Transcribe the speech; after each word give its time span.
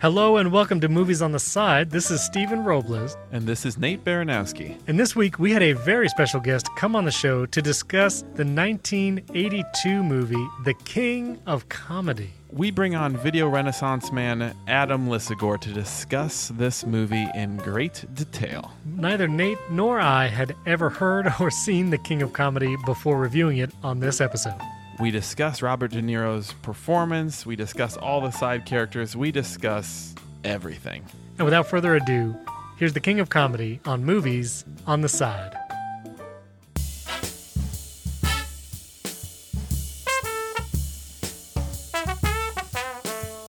Hello 0.00 0.38
and 0.38 0.50
welcome 0.50 0.80
to 0.80 0.88
Movies 0.88 1.20
on 1.20 1.32
the 1.32 1.38
Side. 1.38 1.90
This 1.90 2.10
is 2.10 2.22
Stephen 2.22 2.64
Robles. 2.64 3.18
And 3.32 3.46
this 3.46 3.66
is 3.66 3.76
Nate 3.76 4.02
Baranowski. 4.02 4.78
And 4.86 4.98
this 4.98 5.14
week 5.14 5.38
we 5.38 5.52
had 5.52 5.62
a 5.62 5.74
very 5.74 6.08
special 6.08 6.40
guest 6.40 6.70
come 6.74 6.96
on 6.96 7.04
the 7.04 7.10
show 7.10 7.44
to 7.44 7.60
discuss 7.60 8.22
the 8.22 8.46
1982 8.46 10.02
movie, 10.02 10.48
The 10.64 10.72
King 10.86 11.38
of 11.46 11.68
Comedy. 11.68 12.30
We 12.50 12.70
bring 12.70 12.94
on 12.94 13.14
video 13.14 13.46
renaissance 13.46 14.10
man 14.10 14.56
Adam 14.66 15.06
Lisagor 15.06 15.60
to 15.60 15.70
discuss 15.70 16.48
this 16.56 16.86
movie 16.86 17.28
in 17.34 17.58
great 17.58 18.06
detail. 18.14 18.72
Neither 18.86 19.28
Nate 19.28 19.58
nor 19.70 20.00
I 20.00 20.28
had 20.28 20.56
ever 20.64 20.88
heard 20.88 21.30
or 21.40 21.50
seen 21.50 21.90
The 21.90 21.98
King 21.98 22.22
of 22.22 22.32
Comedy 22.32 22.74
before 22.86 23.18
reviewing 23.18 23.58
it 23.58 23.70
on 23.82 24.00
this 24.00 24.22
episode. 24.22 24.62
We 25.00 25.10
discuss 25.10 25.62
Robert 25.62 25.92
De 25.92 26.02
Niro's 26.02 26.52
performance, 26.60 27.46
we 27.46 27.56
discuss 27.56 27.96
all 27.96 28.20
the 28.20 28.30
side 28.30 28.66
characters, 28.66 29.16
we 29.16 29.32
discuss 29.32 30.14
everything. 30.44 31.06
And 31.38 31.46
without 31.46 31.66
further 31.66 31.96
ado, 31.96 32.36
here's 32.76 32.92
the 32.92 33.00
King 33.00 33.18
of 33.18 33.30
Comedy 33.30 33.80
on 33.86 34.04
Movies 34.04 34.66
on 34.86 35.00
the 35.00 35.08
Side. 35.08 35.56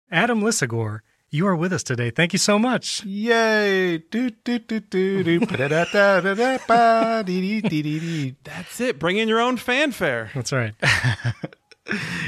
Adam 0.09 0.41
Lisagor, 0.41 1.01
you 1.31 1.47
are 1.47 1.55
with 1.55 1.71
us 1.73 1.81
today. 1.83 2.11
Thank 2.11 2.33
you 2.33 2.39
so 2.39 2.59
much. 2.59 3.03
Yay! 3.05 3.99
Do, 3.99 4.29
do, 4.29 4.59
do, 4.59 4.79
do, 4.79 5.23
do. 5.23 5.39
That's 8.43 8.79
it. 8.81 8.99
Bring 8.99 9.17
in 9.17 9.27
your 9.29 9.39
own 9.39 9.57
fanfare. 9.57 10.29
That's 10.35 10.51
right. 10.51 10.73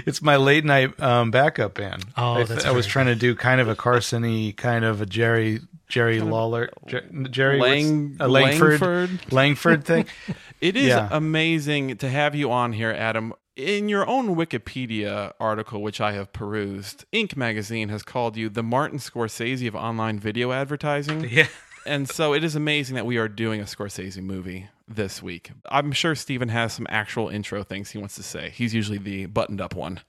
It's 0.06 0.22
my 0.22 0.36
late 0.38 0.66
night 0.66 1.00
um, 1.00 1.30
backup 1.32 1.76
band. 1.76 2.06
Oh, 2.18 2.34
I, 2.34 2.44
that's 2.44 2.66
I 2.66 2.72
was 2.72 2.88
trying 2.88 3.06
to 3.06 3.16
do 3.16 3.36
kind 3.36 3.62
of 3.62 3.70
a 3.70 3.76
Carson-y, 3.76 4.54
kind 4.58 4.84
of 4.84 5.00
a 5.00 5.06
Jerry 5.06 5.62
Jerry 5.88 6.20
Lawler, 6.20 6.70
Jer- 6.88 7.08
Jerry 7.30 7.60
Lang- 7.60 8.18
a 8.20 8.28
Langford 8.28 8.82
Langford? 8.82 9.32
Langford 9.32 9.86
thing. 9.86 10.06
It 10.60 10.76
is 10.76 10.88
Yeah. 10.88 11.08
amazing 11.12 11.98
to 11.98 12.10
have 12.10 12.36
you 12.36 12.52
on 12.52 12.74
here, 12.74 12.90
Adam. 12.92 13.34
In 13.56 13.88
your 13.88 14.08
own 14.08 14.36
Wikipedia 14.36 15.34
article, 15.40 15.82
which 15.84 16.02
I 16.02 16.14
have 16.14 16.34
perused, 16.34 17.06
Inc. 17.14 17.36
magazine 17.36 17.90
has 17.90 18.02
called 18.02 18.36
you 18.36 18.50
the 18.50 18.64
Martin 18.64 18.98
Scorsese 18.98 19.68
of 19.68 19.76
online 19.76 20.18
video 20.18 20.52
advertising. 20.52 21.28
yeah. 21.30 21.48
And 21.86 22.10
so 22.10 22.34
it 22.34 22.44
is 22.44 22.56
amazing 22.56 22.96
that 22.96 23.06
we 23.06 23.18
are 23.18 23.28
doing 23.28 23.60
a 23.62 23.66
Scorsese 23.66 24.22
movie 24.24 24.70
this 24.88 25.22
week. 25.22 25.52
I'm 25.70 25.92
sure 25.92 26.16
Steven 26.16 26.50
has 26.50 26.74
some 26.74 26.88
actual 26.90 27.30
intro 27.30 27.64
things 27.64 27.92
he 27.92 28.00
wants 28.00 28.16
to 28.16 28.24
say. 28.24 28.50
He's 28.50 28.74
usually 28.74 28.98
the 28.98 29.28
buttoned 29.28 29.62
up 29.62 29.76
one 29.76 30.00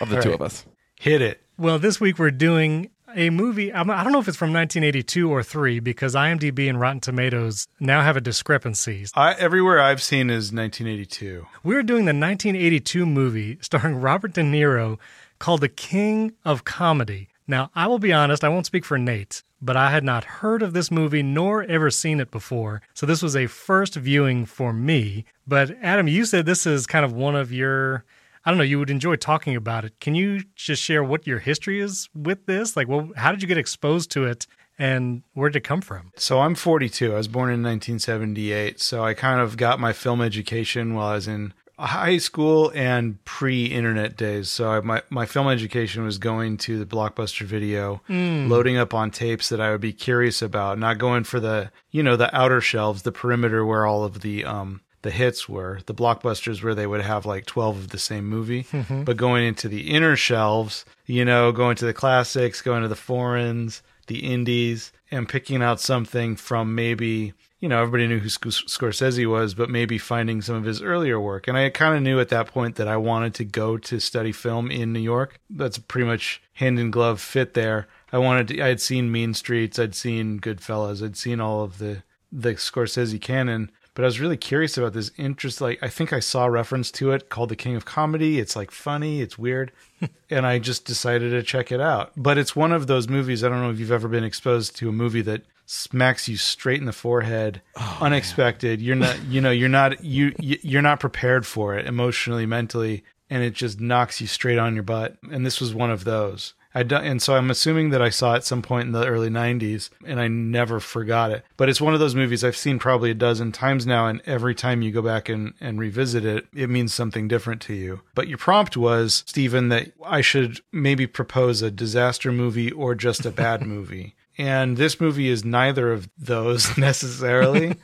of 0.00 0.08
the 0.08 0.20
two 0.20 0.30
Right. 0.30 0.34
of 0.34 0.42
us. 0.42 0.64
Hit 0.98 1.22
it. 1.22 1.40
Well, 1.58 1.78
this 1.78 2.00
week 2.00 2.18
we're 2.18 2.30
doing 2.32 2.90
a 3.14 3.30
movie. 3.30 3.72
I'm- 3.72 3.86
don't 3.86 4.12
know 4.12 4.20
if 4.20 4.28
it's 4.28 4.36
from 4.36 4.52
1982 4.52 5.30
or 5.30 5.42
3 5.42 5.80
because 5.80 6.14
IMDb 6.14 6.68
and 6.68 6.80
Rotten 6.80 7.00
Tomatoes 7.00 7.66
now 7.80 8.02
have 8.02 8.16
a 8.16 8.20
discrepancy. 8.20 9.06
I, 9.14 9.34
everywhere 9.34 9.80
I've 9.80 10.02
seen 10.02 10.30
is 10.30 10.52
1982. 10.52 11.46
We're 11.62 11.82
doing 11.82 12.04
the 12.04 12.14
1982 12.14 13.06
movie 13.06 13.58
starring 13.60 14.00
Robert 14.00 14.32
De 14.34 14.42
Niro 14.42 14.98
called 15.38 15.60
The 15.60 15.68
King 15.68 16.32
of 16.44 16.64
Comedy. 16.64 17.28
Now, 17.46 17.70
I 17.74 17.86
will 17.86 17.98
be 17.98 18.12
honest, 18.12 18.44
I 18.44 18.48
won't 18.48 18.66
speak 18.66 18.84
for 18.84 18.98
Nate, 18.98 19.42
but 19.60 19.76
I 19.76 19.90
had 19.90 20.04
not 20.04 20.24
heard 20.24 20.62
of 20.62 20.72
this 20.72 20.90
movie 20.90 21.22
nor 21.22 21.62
ever 21.64 21.90
seen 21.90 22.20
it 22.20 22.30
before. 22.30 22.82
So 22.94 23.06
this 23.06 23.22
was 23.22 23.34
a 23.34 23.46
first 23.46 23.94
viewing 23.96 24.46
for 24.46 24.72
me. 24.72 25.24
But 25.46 25.76
Adam, 25.82 26.06
you 26.08 26.24
said 26.24 26.46
this 26.46 26.66
is 26.66 26.86
kind 26.86 27.04
of 27.04 27.12
one 27.12 27.34
of 27.34 27.52
your 27.52 28.04
I 28.44 28.50
don't 28.50 28.58
know, 28.58 28.64
you 28.64 28.78
would 28.78 28.90
enjoy 28.90 29.16
talking 29.16 29.54
about 29.54 29.84
it. 29.84 30.00
Can 30.00 30.14
you 30.14 30.42
just 30.56 30.82
share 30.82 31.04
what 31.04 31.26
your 31.26 31.38
history 31.38 31.80
is 31.80 32.08
with 32.14 32.46
this? 32.46 32.76
Like, 32.76 32.88
well, 32.88 33.10
how 33.16 33.30
did 33.30 33.42
you 33.42 33.48
get 33.48 33.58
exposed 33.58 34.10
to 34.12 34.24
it 34.24 34.46
and 34.78 35.22
where 35.34 35.48
did 35.48 35.58
it 35.58 35.64
come 35.64 35.80
from? 35.80 36.10
So 36.16 36.40
I'm 36.40 36.54
42. 36.54 37.12
I 37.12 37.16
was 37.16 37.28
born 37.28 37.50
in 37.50 37.62
1978. 37.62 38.80
So 38.80 39.04
I 39.04 39.14
kind 39.14 39.40
of 39.40 39.56
got 39.56 39.78
my 39.78 39.92
film 39.92 40.20
education 40.20 40.94
while 40.94 41.08
I 41.08 41.14
was 41.14 41.28
in 41.28 41.54
high 41.78 42.18
school 42.18 42.72
and 42.74 43.22
pre-internet 43.24 44.16
days. 44.16 44.48
So 44.48 44.70
I, 44.70 44.80
my 44.80 45.02
my 45.10 45.26
film 45.26 45.48
education 45.48 46.04
was 46.04 46.18
going 46.18 46.56
to 46.58 46.78
the 46.78 46.86
Blockbuster 46.86 47.44
Video, 47.44 48.02
loading 48.08 48.76
up 48.76 48.94
on 48.94 49.10
tapes 49.10 49.48
that 49.48 49.60
I 49.60 49.70
would 49.72 49.80
be 49.80 49.92
curious 49.92 50.42
about, 50.42 50.78
not 50.78 50.98
going 50.98 51.24
for 51.24 51.40
the 51.40 51.70
you 51.90 52.02
know 52.02 52.16
the 52.16 52.34
outer 52.36 52.60
shelves, 52.60 53.02
the 53.02 53.12
perimeter 53.12 53.64
where 53.64 53.86
all 53.86 54.04
of 54.04 54.20
the 54.20 54.44
um 54.44 54.80
the 55.02 55.10
hits 55.10 55.48
were, 55.48 55.80
the 55.86 55.94
blockbusters 55.94 56.62
where 56.62 56.74
they 56.74 56.86
would 56.86 57.02
have 57.02 57.26
like 57.26 57.44
12 57.46 57.76
of 57.76 57.88
the 57.88 57.98
same 57.98 58.26
movie, 58.26 58.64
mm-hmm. 58.64 59.02
but 59.04 59.16
going 59.16 59.44
into 59.44 59.68
the 59.68 59.90
inner 59.90 60.16
shelves, 60.16 60.84
you 61.06 61.24
know, 61.24 61.52
going 61.52 61.76
to 61.76 61.84
the 61.84 61.92
classics, 61.92 62.62
going 62.62 62.82
to 62.82 62.88
the 62.88 62.96
foreigns, 62.96 63.82
the 64.06 64.20
indies, 64.20 64.92
and 65.10 65.28
picking 65.28 65.62
out 65.62 65.80
something 65.80 66.36
from 66.36 66.74
maybe, 66.74 67.34
you 67.60 67.68
know, 67.68 67.82
everybody 67.82 68.06
knew 68.06 68.20
who 68.20 68.28
Sc- 68.28 68.46
Scorsese 68.46 69.28
was, 69.28 69.54
but 69.54 69.68
maybe 69.68 69.98
finding 69.98 70.40
some 70.40 70.54
of 70.54 70.64
his 70.64 70.80
earlier 70.80 71.20
work. 71.20 71.48
And 71.48 71.56
I 71.56 71.68
kind 71.70 71.96
of 71.96 72.02
knew 72.02 72.20
at 72.20 72.28
that 72.30 72.46
point 72.46 72.76
that 72.76 72.88
I 72.88 72.96
wanted 72.96 73.34
to 73.34 73.44
go 73.44 73.76
to 73.78 74.00
study 74.00 74.32
film 74.32 74.70
in 74.70 74.92
New 74.92 75.00
York. 75.00 75.40
That's 75.50 75.76
a 75.76 75.82
pretty 75.82 76.06
much 76.06 76.40
hand 76.54 76.78
in 76.78 76.90
glove 76.90 77.20
fit 77.20 77.54
there. 77.54 77.88
I 78.12 78.18
wanted 78.18 78.48
to, 78.48 78.62
I 78.62 78.68
had 78.68 78.80
seen 78.80 79.10
Mean 79.10 79.34
Streets, 79.34 79.78
I'd 79.78 79.94
seen 79.94 80.38
Goodfellas, 80.38 81.04
I'd 81.04 81.16
seen 81.16 81.40
all 81.40 81.62
of 81.62 81.78
the, 81.78 82.02
the 82.30 82.54
Scorsese 82.54 83.20
canon. 83.20 83.70
But 83.94 84.04
I 84.04 84.06
was 84.06 84.20
really 84.20 84.36
curious 84.38 84.78
about 84.78 84.94
this 84.94 85.10
interest. 85.18 85.60
Like, 85.60 85.78
I 85.82 85.88
think 85.88 86.12
I 86.12 86.20
saw 86.20 86.46
a 86.46 86.50
reference 86.50 86.90
to 86.92 87.10
it 87.12 87.28
called 87.28 87.50
The 87.50 87.56
King 87.56 87.76
of 87.76 87.84
Comedy. 87.84 88.38
It's 88.38 88.56
like 88.56 88.70
funny, 88.70 89.20
it's 89.20 89.36
weird. 89.38 89.70
and 90.30 90.46
I 90.46 90.58
just 90.58 90.84
decided 90.86 91.30
to 91.30 91.42
check 91.42 91.70
it 91.70 91.80
out. 91.80 92.12
But 92.16 92.38
it's 92.38 92.56
one 92.56 92.72
of 92.72 92.86
those 92.86 93.08
movies. 93.08 93.44
I 93.44 93.48
don't 93.50 93.60
know 93.60 93.70
if 93.70 93.78
you've 93.78 93.92
ever 93.92 94.08
been 94.08 94.24
exposed 94.24 94.76
to 94.76 94.88
a 94.88 94.92
movie 94.92 95.20
that 95.22 95.42
smacks 95.66 96.26
you 96.28 96.36
straight 96.36 96.80
in 96.80 96.86
the 96.86 96.92
forehead, 96.92 97.60
oh, 97.76 97.98
unexpected. 98.00 98.80
You're 98.80 98.96
not, 98.96 99.22
you 99.26 99.40
know, 99.40 99.50
you're 99.50 99.68
not, 99.68 100.02
you, 100.04 100.34
you- 100.38 100.58
you're 100.62 100.82
not 100.82 101.00
prepared 101.00 101.46
for 101.46 101.76
it 101.76 101.86
emotionally, 101.86 102.46
mentally, 102.46 103.04
and 103.30 103.42
it 103.42 103.52
just 103.54 103.80
knocks 103.80 104.20
you 104.20 104.26
straight 104.26 104.58
on 104.58 104.74
your 104.74 104.82
butt. 104.84 105.16
And 105.30 105.44
this 105.46 105.60
was 105.60 105.74
one 105.74 105.90
of 105.90 106.04
those. 106.04 106.54
I 106.74 106.82
do, 106.82 106.96
and 106.96 107.20
so 107.20 107.36
I'm 107.36 107.50
assuming 107.50 107.90
that 107.90 108.02
I 108.02 108.08
saw 108.08 108.34
it 108.34 108.36
at 108.38 108.44
some 108.44 108.62
point 108.62 108.86
in 108.86 108.92
the 108.92 109.06
early 109.06 109.28
90s 109.28 109.90
and 110.04 110.20
I 110.20 110.28
never 110.28 110.80
forgot 110.80 111.30
it. 111.30 111.44
But 111.56 111.68
it's 111.68 111.80
one 111.80 111.94
of 111.94 112.00
those 112.00 112.14
movies 112.14 112.42
I've 112.42 112.56
seen 112.56 112.78
probably 112.78 113.10
a 113.10 113.14
dozen 113.14 113.52
times 113.52 113.86
now 113.86 114.06
and 114.06 114.22
every 114.26 114.54
time 114.54 114.82
you 114.82 114.90
go 114.90 115.02
back 115.02 115.28
and, 115.28 115.54
and 115.60 115.78
revisit 115.78 116.24
it, 116.24 116.46
it 116.54 116.70
means 116.70 116.94
something 116.94 117.28
different 117.28 117.60
to 117.62 117.74
you. 117.74 118.00
But 118.14 118.28
your 118.28 118.38
prompt 118.38 118.76
was, 118.76 119.22
Stephen, 119.26 119.68
that 119.68 119.92
I 120.04 120.20
should 120.20 120.60
maybe 120.72 121.06
propose 121.06 121.62
a 121.62 121.70
disaster 121.70 122.32
movie 122.32 122.70
or 122.70 122.94
just 122.94 123.26
a 123.26 123.30
bad 123.30 123.62
movie. 123.66 124.14
And 124.38 124.76
this 124.78 124.98
movie 125.00 125.28
is 125.28 125.44
neither 125.44 125.92
of 125.92 126.08
those 126.16 126.76
necessarily. 126.78 127.76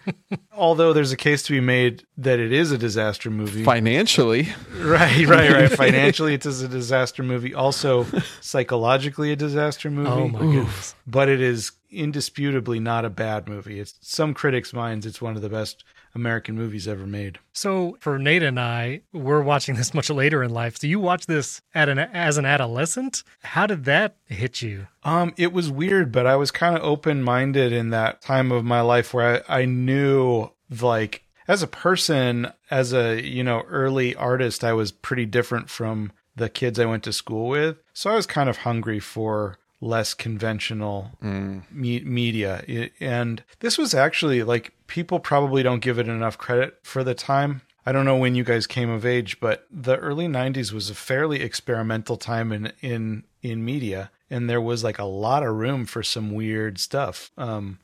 Although 0.52 0.92
there's 0.92 1.12
a 1.12 1.16
case 1.16 1.42
to 1.44 1.52
be 1.52 1.60
made 1.60 2.04
that 2.16 2.38
it 2.38 2.52
is 2.52 2.72
a 2.72 2.78
disaster 2.78 3.30
movie. 3.30 3.64
Financially, 3.64 4.48
Right, 4.76 5.26
right, 5.26 5.50
right. 5.50 5.70
Financially, 5.76 6.34
it 6.34 6.46
is 6.46 6.62
a 6.62 6.68
disaster 6.68 7.22
movie. 7.22 7.54
Also, 7.54 8.06
psychologically, 8.40 9.30
a 9.32 9.36
disaster 9.36 9.90
movie. 9.90 10.08
Oh 10.08 10.28
my 10.28 10.38
goodness. 10.40 10.94
But 11.06 11.28
it 11.28 11.40
is 11.40 11.72
indisputably 11.90 12.80
not 12.80 13.04
a 13.04 13.10
bad 13.10 13.48
movie. 13.48 13.80
It's 13.80 13.94
some 14.00 14.34
critics' 14.34 14.72
minds. 14.72 15.06
It's 15.06 15.20
one 15.22 15.36
of 15.36 15.42
the 15.42 15.48
best 15.48 15.84
American 16.14 16.54
movies 16.56 16.88
ever 16.88 17.06
made. 17.06 17.38
So 17.52 17.96
for 18.00 18.18
Nate 18.18 18.42
and 18.42 18.58
I, 18.58 19.02
we're 19.12 19.42
watching 19.42 19.74
this 19.76 19.92
much 19.94 20.10
later 20.10 20.42
in 20.42 20.50
life. 20.52 20.78
So 20.78 20.86
you 20.86 20.98
watch 21.00 21.26
this 21.26 21.60
at 21.74 21.88
an 21.88 21.98
as 21.98 22.38
an 22.38 22.44
adolescent. 22.44 23.22
How 23.42 23.66
did 23.66 23.84
that 23.84 24.16
hit 24.26 24.62
you? 24.62 24.86
Um, 25.04 25.32
it 25.36 25.52
was 25.52 25.70
weird, 25.70 26.10
but 26.12 26.26
I 26.26 26.36
was 26.36 26.50
kind 26.50 26.76
of 26.76 26.82
open 26.82 27.22
minded 27.22 27.72
in 27.72 27.90
that 27.90 28.20
time 28.22 28.50
of 28.52 28.64
my 28.64 28.80
life 28.80 29.12
where 29.14 29.42
I, 29.48 29.60
I 29.62 29.64
knew 29.64 30.50
like 30.80 31.22
as 31.46 31.62
a 31.62 31.66
person, 31.66 32.52
as 32.70 32.92
a 32.92 33.20
you 33.22 33.42
know 33.44 33.62
early 33.68 34.14
artist, 34.14 34.64
I 34.64 34.72
was 34.72 34.92
pretty 34.92 35.26
different 35.26 35.70
from 35.70 36.12
the 36.36 36.48
kids 36.48 36.78
I 36.78 36.84
went 36.86 37.02
to 37.04 37.12
school 37.12 37.48
with. 37.48 37.78
So 37.92 38.10
I 38.10 38.14
was 38.14 38.26
kind 38.26 38.48
of 38.48 38.58
hungry 38.58 39.00
for 39.00 39.58
less 39.80 40.12
conventional 40.14 41.12
me- 41.22 42.00
media, 42.04 42.64
I- 42.68 42.90
and 43.00 43.42
this 43.60 43.78
was 43.78 43.94
actually 43.94 44.42
like 44.42 44.72
people 44.88 45.20
probably 45.20 45.62
don't 45.62 45.80
give 45.80 45.98
it 46.00 46.08
enough 46.08 46.36
credit 46.36 46.78
for 46.82 47.04
the 47.04 47.14
time. 47.14 47.62
I 47.86 47.92
don't 47.92 48.04
know 48.04 48.16
when 48.16 48.34
you 48.34 48.44
guys 48.44 48.66
came 48.66 48.90
of 48.90 49.06
age, 49.06 49.38
but 49.40 49.66
the 49.70 49.96
early 49.96 50.26
'90s 50.26 50.72
was 50.72 50.90
a 50.90 50.94
fairly 50.94 51.40
experimental 51.40 52.16
time 52.16 52.52
in 52.52 52.72
in 52.82 53.22
in 53.40 53.64
media, 53.64 54.10
and 54.28 54.50
there 54.50 54.60
was 54.60 54.84
like 54.84 54.98
a 54.98 55.04
lot 55.04 55.42
of 55.42 55.54
room 55.54 55.86
for 55.86 56.02
some 56.02 56.32
weird 56.32 56.78
stuff. 56.78 57.30
Um, 57.38 57.78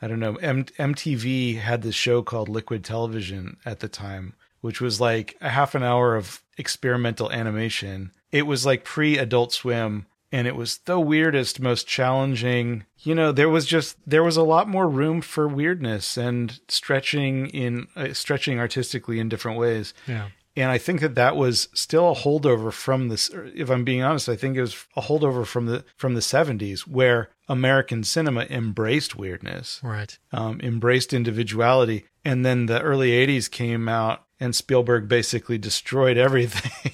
I 0.00 0.06
don't 0.06 0.20
know. 0.20 0.36
M- 0.36 0.64
MTV 0.64 1.58
had 1.58 1.82
this 1.82 1.94
show 1.94 2.22
called 2.22 2.48
Liquid 2.48 2.84
Television 2.84 3.56
at 3.64 3.80
the 3.80 3.88
time, 3.88 4.34
which 4.60 4.80
was 4.80 5.00
like 5.00 5.36
a 5.40 5.48
half 5.48 5.74
an 5.74 5.82
hour 5.82 6.14
of 6.14 6.42
experimental 6.56 7.30
animation. 7.32 8.12
It 8.30 8.42
was 8.46 8.64
like 8.64 8.84
pre 8.84 9.18
Adult 9.18 9.52
Swim, 9.52 10.06
and 10.32 10.46
it 10.46 10.56
was 10.56 10.78
the 10.84 11.00
weirdest, 11.00 11.60
most 11.60 11.86
challenging. 11.86 12.84
You 12.98 13.14
know, 13.14 13.32
there 13.32 13.48
was 13.48 13.66
just 13.66 13.96
there 14.06 14.24
was 14.24 14.36
a 14.36 14.42
lot 14.42 14.68
more 14.68 14.88
room 14.88 15.20
for 15.20 15.46
weirdness 15.48 16.16
and 16.16 16.60
stretching 16.68 17.46
in 17.48 17.86
uh, 17.96 18.12
stretching 18.12 18.58
artistically 18.58 19.18
in 19.20 19.28
different 19.28 19.58
ways. 19.58 19.94
Yeah. 20.06 20.28
And 20.56 20.72
I 20.72 20.78
think 20.78 21.00
that 21.02 21.14
that 21.14 21.36
was 21.36 21.68
still 21.72 22.10
a 22.10 22.16
holdover 22.16 22.72
from 22.72 23.08
this. 23.08 23.30
If 23.54 23.70
I'm 23.70 23.84
being 23.84 24.02
honest, 24.02 24.28
I 24.28 24.34
think 24.34 24.56
it 24.56 24.60
was 24.60 24.74
a 24.96 25.02
holdover 25.02 25.46
from 25.46 25.66
the 25.66 25.84
from 25.96 26.14
the 26.14 26.20
70s, 26.20 26.80
where 26.80 27.30
American 27.48 28.02
cinema 28.02 28.44
embraced 28.50 29.14
weirdness, 29.14 29.80
Right. 29.84 30.18
um, 30.32 30.60
embraced 30.60 31.12
individuality, 31.12 32.06
and 32.24 32.44
then 32.44 32.66
the 32.66 32.80
early 32.82 33.10
80s 33.12 33.48
came 33.48 33.88
out, 33.88 34.24
and 34.40 34.54
Spielberg 34.54 35.08
basically 35.08 35.58
destroyed 35.58 36.16
everything, 36.16 36.92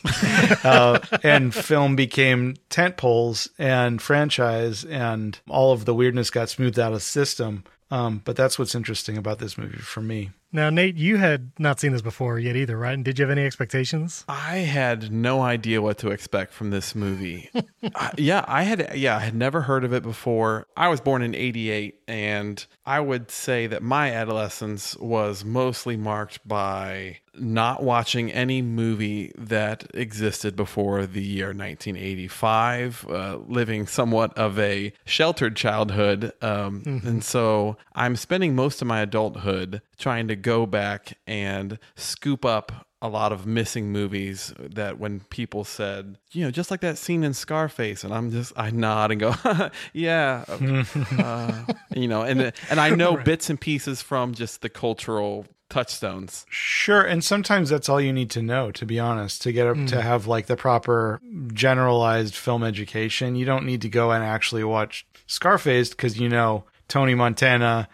uh, 0.65 1.01
and 1.23 1.55
film 1.55 1.97
became 1.97 2.57
tent 2.69 2.97
poles 2.97 3.49
and 3.59 4.01
franchise, 4.01 4.85
and 4.85 5.39
all 5.49 5.73
of 5.73 5.85
the 5.85 5.95
weirdness 5.95 6.31
got 6.31 6.49
smoothed 6.49 6.79
out 6.79 6.93
of 6.93 6.95
the 6.95 7.01
system. 7.01 7.65
Um, 7.91 8.23
but 8.25 8.35
that's 8.35 8.59
what's 8.59 8.75
interesting 8.75 9.17
about 9.17 9.39
this 9.39 9.57
movie 9.57 9.79
for 9.79 10.01
me. 10.01 10.31
Now, 10.55 10.71
Nate, 10.71 10.97
you 10.97 11.17
had 11.17 11.51
not 11.59 11.81
seen 11.81 11.91
this 11.91 12.01
before 12.01 12.39
yet 12.39 12.55
either, 12.55 12.79
right? 12.79 12.95
And 12.95 13.05
did 13.05 13.19
you 13.19 13.25
have 13.25 13.31
any 13.31 13.45
expectations? 13.45 14.25
I 14.29 14.59
had 14.59 15.11
no 15.11 15.43
idea 15.43 15.83
what 15.83 15.99
to 15.99 16.11
expect 16.11 16.53
from 16.53 16.71
this 16.71 16.95
movie. 16.95 17.51
I, 17.95 18.13
yeah, 18.17 18.45
I 18.47 18.63
had 18.63 18.97
yeah, 18.97 19.17
I 19.17 19.21
had 19.21 19.35
never 19.35 19.63
heard 19.63 19.83
of 19.83 19.93
it 19.93 20.05
before. 20.05 20.69
I 20.77 20.87
was 20.89 21.01
born 21.01 21.23
in 21.23 21.35
88 21.35 22.01
and 22.07 22.65
I 22.87 23.01
would 23.01 23.31
say 23.31 23.67
that 23.67 23.83
my 23.83 24.13
adolescence 24.13 24.95
was 24.97 25.45
mostly 25.45 25.97
marked 25.97 26.47
by 26.47 27.19
not 27.35 27.83
watching 27.83 28.31
any 28.31 28.61
movie 28.63 29.33
that 29.39 29.87
existed 29.95 30.55
before 30.55 31.07
the 31.07 31.23
year 31.23 31.55
1985, 31.55 33.07
uh, 33.09 33.39
living 33.47 33.87
somewhat 33.87 34.37
of 34.37 34.59
a 34.59 34.93
sheltered 35.05 35.57
childhood. 35.57 36.33
Um, 36.43 36.83
And 36.85 37.25
so 37.25 37.77
I'm 37.95 38.17
spending 38.17 38.55
most 38.55 38.83
of 38.83 38.89
my 38.89 39.01
adulthood 39.01 39.81
trying 39.99 40.29
to 40.29 40.37
go 40.37 40.67
back 40.67 41.19
and 41.27 41.79
scoop 41.97 42.45
up 42.45 42.87
a 43.05 43.09
lot 43.09 43.33
of 43.33 43.45
missing 43.47 43.93
movies 43.93 44.55
that 44.59 44.99
when 44.99 45.21
people 45.29 45.63
said, 45.63 46.17
you 46.33 46.43
know, 46.43 46.51
just 46.51 46.71
like 46.71 46.81
that 46.81 46.97
scene 46.97 47.23
in 47.23 47.35
Scarface, 47.35 48.03
and 48.03 48.15
I'm 48.15 48.31
just 48.31 48.55
I 48.57 48.71
nod 48.71 49.11
and 49.11 49.21
go, 49.21 49.35
yeah, 49.93 50.43
uh, 50.49 51.65
you 51.95 52.09
know, 52.09 52.23
and 52.23 52.51
and 52.71 52.81
I 52.81 52.89
know 52.91 53.19
bits 53.19 53.51
and 53.51 53.61
pieces 53.61 54.01
from 54.01 54.33
just 54.33 54.63
the 54.63 54.71
cultural 54.71 55.45
touchstones. 55.69 56.47
Sure, 56.49 57.03
and 57.03 57.23
sometimes 57.23 57.69
that's 57.69 57.91
all 57.91 58.01
you 58.01 58.13
need 58.13 58.31
to 58.31 58.41
know, 58.41 58.71
to 58.71 58.87
be 58.87 58.99
honest, 58.99 59.43
to 59.43 59.53
get 59.53 59.67
to 59.89 60.01
have 60.01 60.27
like 60.27 60.47
the 60.47 60.57
proper 60.57 61.21
generalized 61.53 62.35
film 62.35 62.65
education. 62.65 63.37
You 63.37 63.45
don't 63.45 63.67
need 63.67 63.83
to 63.83 63.91
go 63.91 64.13
and 64.13 64.25
actually 64.25 64.65
watch 64.65 65.07
Scarface 65.27 65.91
because 65.91 66.19
you 66.19 66.31
know 66.31 66.65
Tony 66.89 67.15
Montana. 67.15 67.87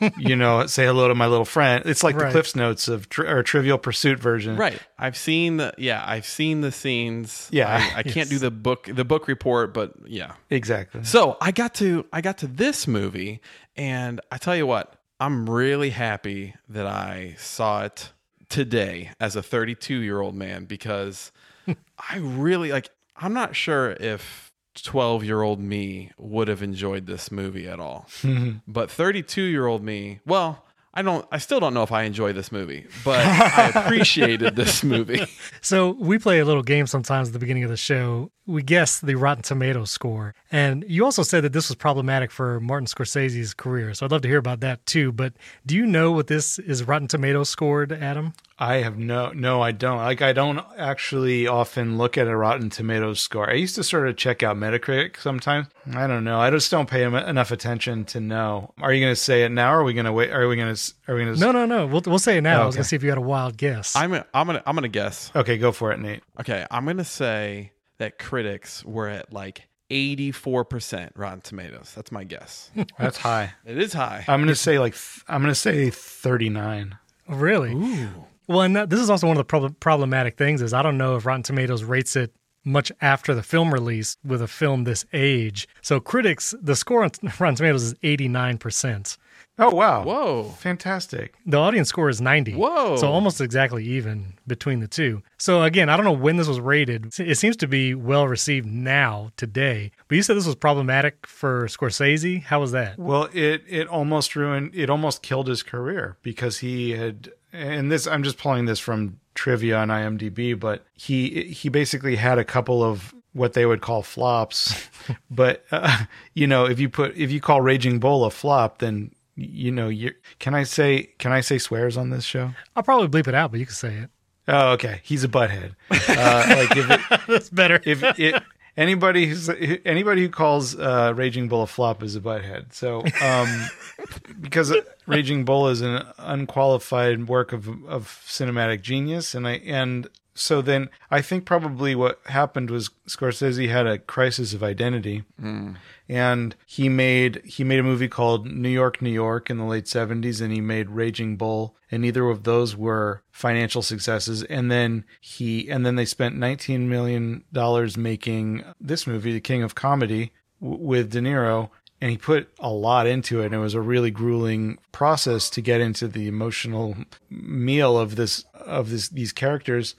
you 0.18 0.36
know, 0.36 0.66
say 0.66 0.84
hello 0.84 1.08
to 1.08 1.14
my 1.14 1.26
little 1.26 1.44
friend. 1.44 1.84
It's 1.86 2.02
like 2.02 2.16
the 2.18 2.30
Cliff's 2.30 2.56
Notes 2.56 2.88
of 2.88 3.08
tri- 3.08 3.26
or 3.28 3.42
Trivial 3.42 3.78
Pursuit 3.78 4.18
version. 4.18 4.56
Right. 4.56 4.80
I've 4.98 5.16
seen 5.16 5.58
the 5.58 5.74
yeah, 5.78 6.02
I've 6.06 6.26
seen 6.26 6.60
the 6.60 6.72
scenes. 6.72 7.48
Yeah. 7.52 7.68
I, 7.68 7.98
I 7.98 8.02
can't 8.02 8.28
do 8.28 8.38
the 8.38 8.50
book 8.50 8.88
the 8.92 9.04
book 9.04 9.28
report, 9.28 9.74
but 9.74 9.94
yeah. 10.06 10.32
Exactly. 10.50 11.04
So 11.04 11.36
I 11.40 11.52
got 11.52 11.74
to 11.74 12.06
I 12.12 12.20
got 12.20 12.38
to 12.38 12.46
this 12.46 12.86
movie, 12.86 13.40
and 13.76 14.20
I 14.30 14.38
tell 14.38 14.56
you 14.56 14.66
what, 14.66 14.94
I'm 15.20 15.48
really 15.48 15.90
happy 15.90 16.54
that 16.68 16.86
I 16.86 17.36
saw 17.38 17.84
it 17.84 18.12
today 18.48 19.10
as 19.20 19.36
a 19.36 19.42
32 19.42 19.96
year 20.00 20.20
old 20.20 20.34
man 20.34 20.64
because 20.64 21.32
I 21.68 22.18
really 22.18 22.72
like. 22.72 22.90
I'm 23.16 23.32
not 23.32 23.54
sure 23.54 23.92
if 23.92 24.52
12 24.82 25.24
year 25.24 25.42
old 25.42 25.60
me 25.60 26.10
would 26.18 26.48
have 26.48 26.62
enjoyed 26.62 27.06
this 27.06 27.30
movie 27.30 27.68
at 27.68 27.80
all, 27.80 28.06
but 28.68 28.90
32 28.90 29.42
year 29.42 29.66
old 29.66 29.82
me, 29.82 30.20
well. 30.26 30.64
I 30.94 31.02
don't. 31.02 31.26
I 31.32 31.38
still 31.38 31.58
don't 31.58 31.74
know 31.74 31.82
if 31.82 31.90
I 31.90 32.04
enjoy 32.04 32.32
this 32.32 32.52
movie, 32.52 32.86
but 33.04 33.18
I 33.18 33.68
appreciated 33.74 34.54
this 34.54 34.84
movie. 34.84 35.26
So 35.60 35.90
we 35.90 36.18
play 36.18 36.38
a 36.38 36.44
little 36.44 36.62
game 36.62 36.86
sometimes 36.86 37.28
at 37.28 37.32
the 37.32 37.40
beginning 37.40 37.64
of 37.64 37.70
the 37.70 37.76
show. 37.76 38.30
We 38.46 38.62
guess 38.62 39.00
the 39.00 39.14
Rotten 39.14 39.42
Tomatoes 39.42 39.90
score. 39.90 40.34
And 40.52 40.84
you 40.86 41.04
also 41.04 41.22
said 41.22 41.42
that 41.44 41.52
this 41.54 41.68
was 41.68 41.76
problematic 41.76 42.30
for 42.30 42.60
Martin 42.60 42.86
Scorsese's 42.86 43.54
career. 43.54 43.94
So 43.94 44.04
I'd 44.04 44.12
love 44.12 44.20
to 44.22 44.28
hear 44.28 44.38
about 44.38 44.60
that 44.60 44.84
too. 44.84 45.12
But 45.12 45.32
do 45.64 45.74
you 45.74 45.86
know 45.86 46.12
what 46.12 46.26
this 46.26 46.58
is 46.58 46.84
Rotten 46.84 47.08
Tomatoes 47.08 47.48
scored, 47.48 47.90
Adam? 47.90 48.34
I 48.58 48.76
have 48.76 48.98
no, 48.98 49.32
no, 49.32 49.62
I 49.62 49.72
don't. 49.72 49.96
Like, 49.96 50.22
I 50.22 50.32
don't 50.32 50.60
actually 50.78 51.46
often 51.48 51.98
look 51.98 52.16
at 52.16 52.28
a 52.28 52.36
Rotten 52.36 52.70
Tomatoes 52.70 53.20
score. 53.20 53.50
I 53.50 53.54
used 53.54 53.74
to 53.76 53.82
sort 53.82 54.06
of 54.08 54.16
check 54.16 54.42
out 54.44 54.56
Metacritic 54.56 55.16
sometimes. 55.16 55.66
I 55.92 56.06
don't 56.06 56.22
know. 56.22 56.38
I 56.38 56.50
just 56.50 56.70
don't 56.70 56.88
pay 56.88 57.02
em- 57.04 57.14
enough 57.16 57.50
attention 57.50 58.04
to 58.06 58.20
know. 58.20 58.72
Are 58.80 58.92
you 58.92 59.02
going 59.04 59.12
to 59.12 59.20
say 59.20 59.44
it 59.44 59.48
now? 59.50 59.72
Or 59.74 59.80
are 59.80 59.84
we 59.84 59.94
going 59.94 60.06
to 60.06 60.12
wait? 60.12 60.30
Are 60.30 60.46
we 60.46 60.54
going 60.54 60.72
to? 60.72 60.83
Are 61.08 61.14
we 61.14 61.22
going 61.24 61.34
to? 61.34 61.40
No, 61.40 61.52
no, 61.52 61.64
no. 61.66 61.86
We'll, 61.86 62.02
we'll 62.06 62.18
say 62.18 62.38
it 62.38 62.42
now. 62.42 62.62
I 62.62 62.66
was 62.66 62.74
going 62.74 62.82
to 62.82 62.88
see 62.88 62.96
if 62.96 63.02
you 63.02 63.08
had 63.08 63.18
a 63.18 63.22
wild 63.22 63.56
guess. 63.56 63.94
I'm. 63.96 64.12
I'm 64.12 64.46
gonna. 64.46 64.62
I'm 64.66 64.74
gonna 64.74 64.88
guess. 64.88 65.30
Okay, 65.34 65.56
go 65.58 65.72
for 65.72 65.92
it, 65.92 66.00
Nate. 66.00 66.22
Okay, 66.40 66.66
I'm 66.70 66.84
gonna 66.86 67.04
say 67.04 67.72
that 67.98 68.18
critics 68.18 68.84
were 68.84 69.08
at 69.08 69.32
like 69.32 69.68
84% 69.90 71.10
Rotten 71.16 71.40
Tomatoes. 71.40 71.92
That's 71.94 72.10
my 72.12 72.24
guess. 72.24 72.70
That's 72.98 73.16
high. 73.18 73.52
it 73.64 73.78
is 73.78 73.92
high. 73.92 74.24
I'm 74.26 74.40
going 74.40 74.48
to 74.48 74.54
say 74.56 74.78
like 74.78 74.94
th- 74.94 75.24
I'm 75.28 75.42
going 75.42 75.52
to 75.52 75.58
say 75.58 75.90
39. 75.90 76.96
really? 77.28 77.72
Ooh. 77.72 78.08
Well, 78.46 78.60
and 78.62 78.76
that, 78.76 78.90
this 78.90 79.00
is 79.00 79.08
also 79.08 79.26
one 79.26 79.36
of 79.36 79.38
the 79.38 79.44
prob- 79.44 79.78
problematic 79.80 80.36
things 80.36 80.60
is 80.60 80.74
I 80.74 80.82
don't 80.82 80.98
know 80.98 81.16
if 81.16 81.24
Rotten 81.24 81.42
Tomatoes 81.42 81.84
rates 81.84 82.16
it 82.16 82.34
much 82.64 82.90
after 83.00 83.34
the 83.34 83.42
film 83.42 83.72
release 83.72 84.16
with 84.24 84.42
a 84.42 84.48
film 84.48 84.84
this 84.84 85.04
age. 85.12 85.68
So 85.82 86.00
critics, 86.00 86.54
the 86.60 86.76
score 86.76 87.04
on 87.04 87.10
Rotten 87.38 87.54
Tomatoes 87.56 87.82
is 87.84 87.94
89%. 87.94 89.16
Oh 89.58 89.72
wow! 89.72 90.02
Whoa. 90.02 90.44
fantastic. 90.58 91.34
The 91.46 91.58
audience 91.58 91.88
score 91.88 92.08
is 92.08 92.20
90. 92.20 92.54
Whoa. 92.54 92.96
So 92.96 93.10
almost 93.10 93.40
exactly 93.40 93.84
even 93.84 94.34
between 94.46 94.80
the 94.80 94.88
two. 94.88 95.22
So 95.38 95.62
again, 95.62 95.88
I 95.88 95.96
don't 95.96 96.04
know 96.04 96.12
when 96.12 96.36
this 96.36 96.48
was 96.48 96.58
rated. 96.58 97.18
It 97.20 97.38
seems 97.38 97.56
to 97.58 97.68
be 97.68 97.94
well 97.94 98.26
received 98.26 98.66
now, 98.66 99.30
today. 99.36 99.92
But 100.08 100.16
you 100.16 100.22
said 100.22 100.36
this 100.36 100.46
was 100.46 100.56
problematic 100.56 101.26
for 101.26 101.66
Scorsese. 101.66 102.42
How 102.42 102.60
was 102.60 102.72
that? 102.72 102.98
Well, 102.98 103.28
it 103.32 103.62
it 103.68 103.86
almost 103.86 104.34
ruined. 104.34 104.72
It 104.74 104.90
almost 104.90 105.22
killed 105.22 105.46
his 105.46 105.62
career 105.62 106.16
because 106.22 106.58
he 106.58 106.90
had. 106.90 107.30
And 107.52 107.92
this, 107.92 108.08
I'm 108.08 108.24
just 108.24 108.36
pulling 108.36 108.64
this 108.64 108.80
from 108.80 109.20
trivia 109.36 109.76
on 109.76 109.88
IMDb, 109.88 110.58
but 110.58 110.84
he 110.94 111.44
he 111.44 111.68
basically 111.68 112.16
had 112.16 112.38
a 112.38 112.44
couple 112.44 112.82
of 112.82 113.14
what 113.32 113.52
they 113.52 113.66
would 113.66 113.80
call 113.80 114.02
flops. 114.02 114.88
but 115.30 115.64
uh, 115.70 116.04
you 116.32 116.48
know, 116.48 116.64
if 116.64 116.80
you 116.80 116.88
put 116.88 117.16
if 117.16 117.30
you 117.30 117.40
call 117.40 117.60
Raging 117.60 118.00
Bull 118.00 118.24
a 118.24 118.30
flop, 118.30 118.78
then 118.78 119.12
you 119.36 119.72
know 119.72 119.88
you 119.88 120.12
can 120.38 120.54
I 120.54 120.62
say 120.64 121.10
can 121.18 121.32
I 121.32 121.40
say 121.40 121.58
swears 121.58 121.96
on 121.96 122.10
this 122.10 122.24
show? 122.24 122.50
I'll 122.76 122.82
probably 122.82 123.08
bleep 123.08 123.28
it 123.28 123.34
out, 123.34 123.50
but 123.50 123.60
you 123.60 123.66
can 123.66 123.74
say 123.74 123.94
it. 123.94 124.10
Oh, 124.46 124.72
okay. 124.72 125.00
He's 125.02 125.24
a 125.24 125.28
butthead. 125.28 125.74
Uh, 126.16 126.44
like 126.48 126.76
if 126.76 126.90
it, 126.90 127.20
That's 127.28 127.50
better. 127.50 127.80
if 127.84 128.02
it, 128.18 128.42
anybody 128.76 129.26
who's 129.26 129.48
anybody 129.84 130.22
who 130.22 130.28
calls 130.28 130.78
uh, 130.78 131.12
Raging 131.16 131.48
Bull 131.48 131.62
a 131.62 131.66
flop 131.66 132.02
is 132.02 132.14
a 132.16 132.20
butthead. 132.20 132.72
So 132.72 133.02
um, 133.22 133.68
because 134.40 134.72
Raging 135.06 135.44
Bull 135.44 135.68
is 135.68 135.80
an 135.80 136.02
unqualified 136.18 137.28
work 137.28 137.52
of 137.52 137.68
of 137.86 138.22
cinematic 138.26 138.82
genius, 138.82 139.34
and 139.34 139.46
I 139.48 139.52
and 139.64 140.08
so 140.34 140.60
then 140.60 140.90
I 141.10 141.22
think 141.22 141.44
probably 141.44 141.94
what 141.94 142.20
happened 142.26 142.68
was 142.68 142.90
Scorsese 143.08 143.68
had 143.68 143.86
a 143.86 143.98
crisis 143.98 144.52
of 144.52 144.64
identity, 144.64 145.22
hmm. 145.38 145.74
and 146.08 146.56
he 146.66 146.88
made 146.88 147.40
he 147.44 147.62
made 147.62 147.78
a 147.78 147.84
movie 147.84 148.08
called 148.08 148.46
New 148.46 148.68
York, 148.68 149.00
New 149.00 149.10
York 149.10 149.48
in 149.48 149.58
the 149.58 149.64
late 149.64 149.86
seventies, 149.86 150.40
and 150.40 150.52
he 150.52 150.60
made 150.60 150.90
Raging 150.90 151.36
Bull, 151.36 151.76
and 151.88 152.02
neither 152.02 152.28
of 152.28 152.42
those 152.42 152.76
were 152.76 153.22
financial 153.30 153.80
successes. 153.80 154.42
And 154.44 154.72
then 154.72 155.04
he 155.20 155.70
and 155.70 155.86
then 155.86 155.94
they 155.94 156.04
spent 156.04 156.36
nineteen 156.36 156.88
million 156.88 157.44
dollars 157.52 157.96
making 157.96 158.64
this 158.80 159.06
movie, 159.06 159.32
The 159.32 159.40
King 159.40 159.62
of 159.62 159.76
Comedy, 159.76 160.32
w- 160.60 160.82
with 160.82 161.12
De 161.12 161.20
Niro. 161.20 161.70
And 162.00 162.10
he 162.10 162.18
put 162.18 162.52
a 162.58 162.68
lot 162.68 163.06
into 163.06 163.40
it, 163.40 163.46
and 163.46 163.54
it 163.54 163.58
was 163.58 163.72
a 163.72 163.80
really 163.80 164.10
grueling 164.10 164.78
process 164.92 165.48
to 165.50 165.62
get 165.62 165.80
into 165.80 166.06
the 166.06 166.26
emotional 166.26 166.96
meal 167.30 167.96
of 167.96 168.16
this 168.16 168.44
of 168.52 168.90
this 168.90 169.08
these 169.08 169.32
characters 169.32 169.94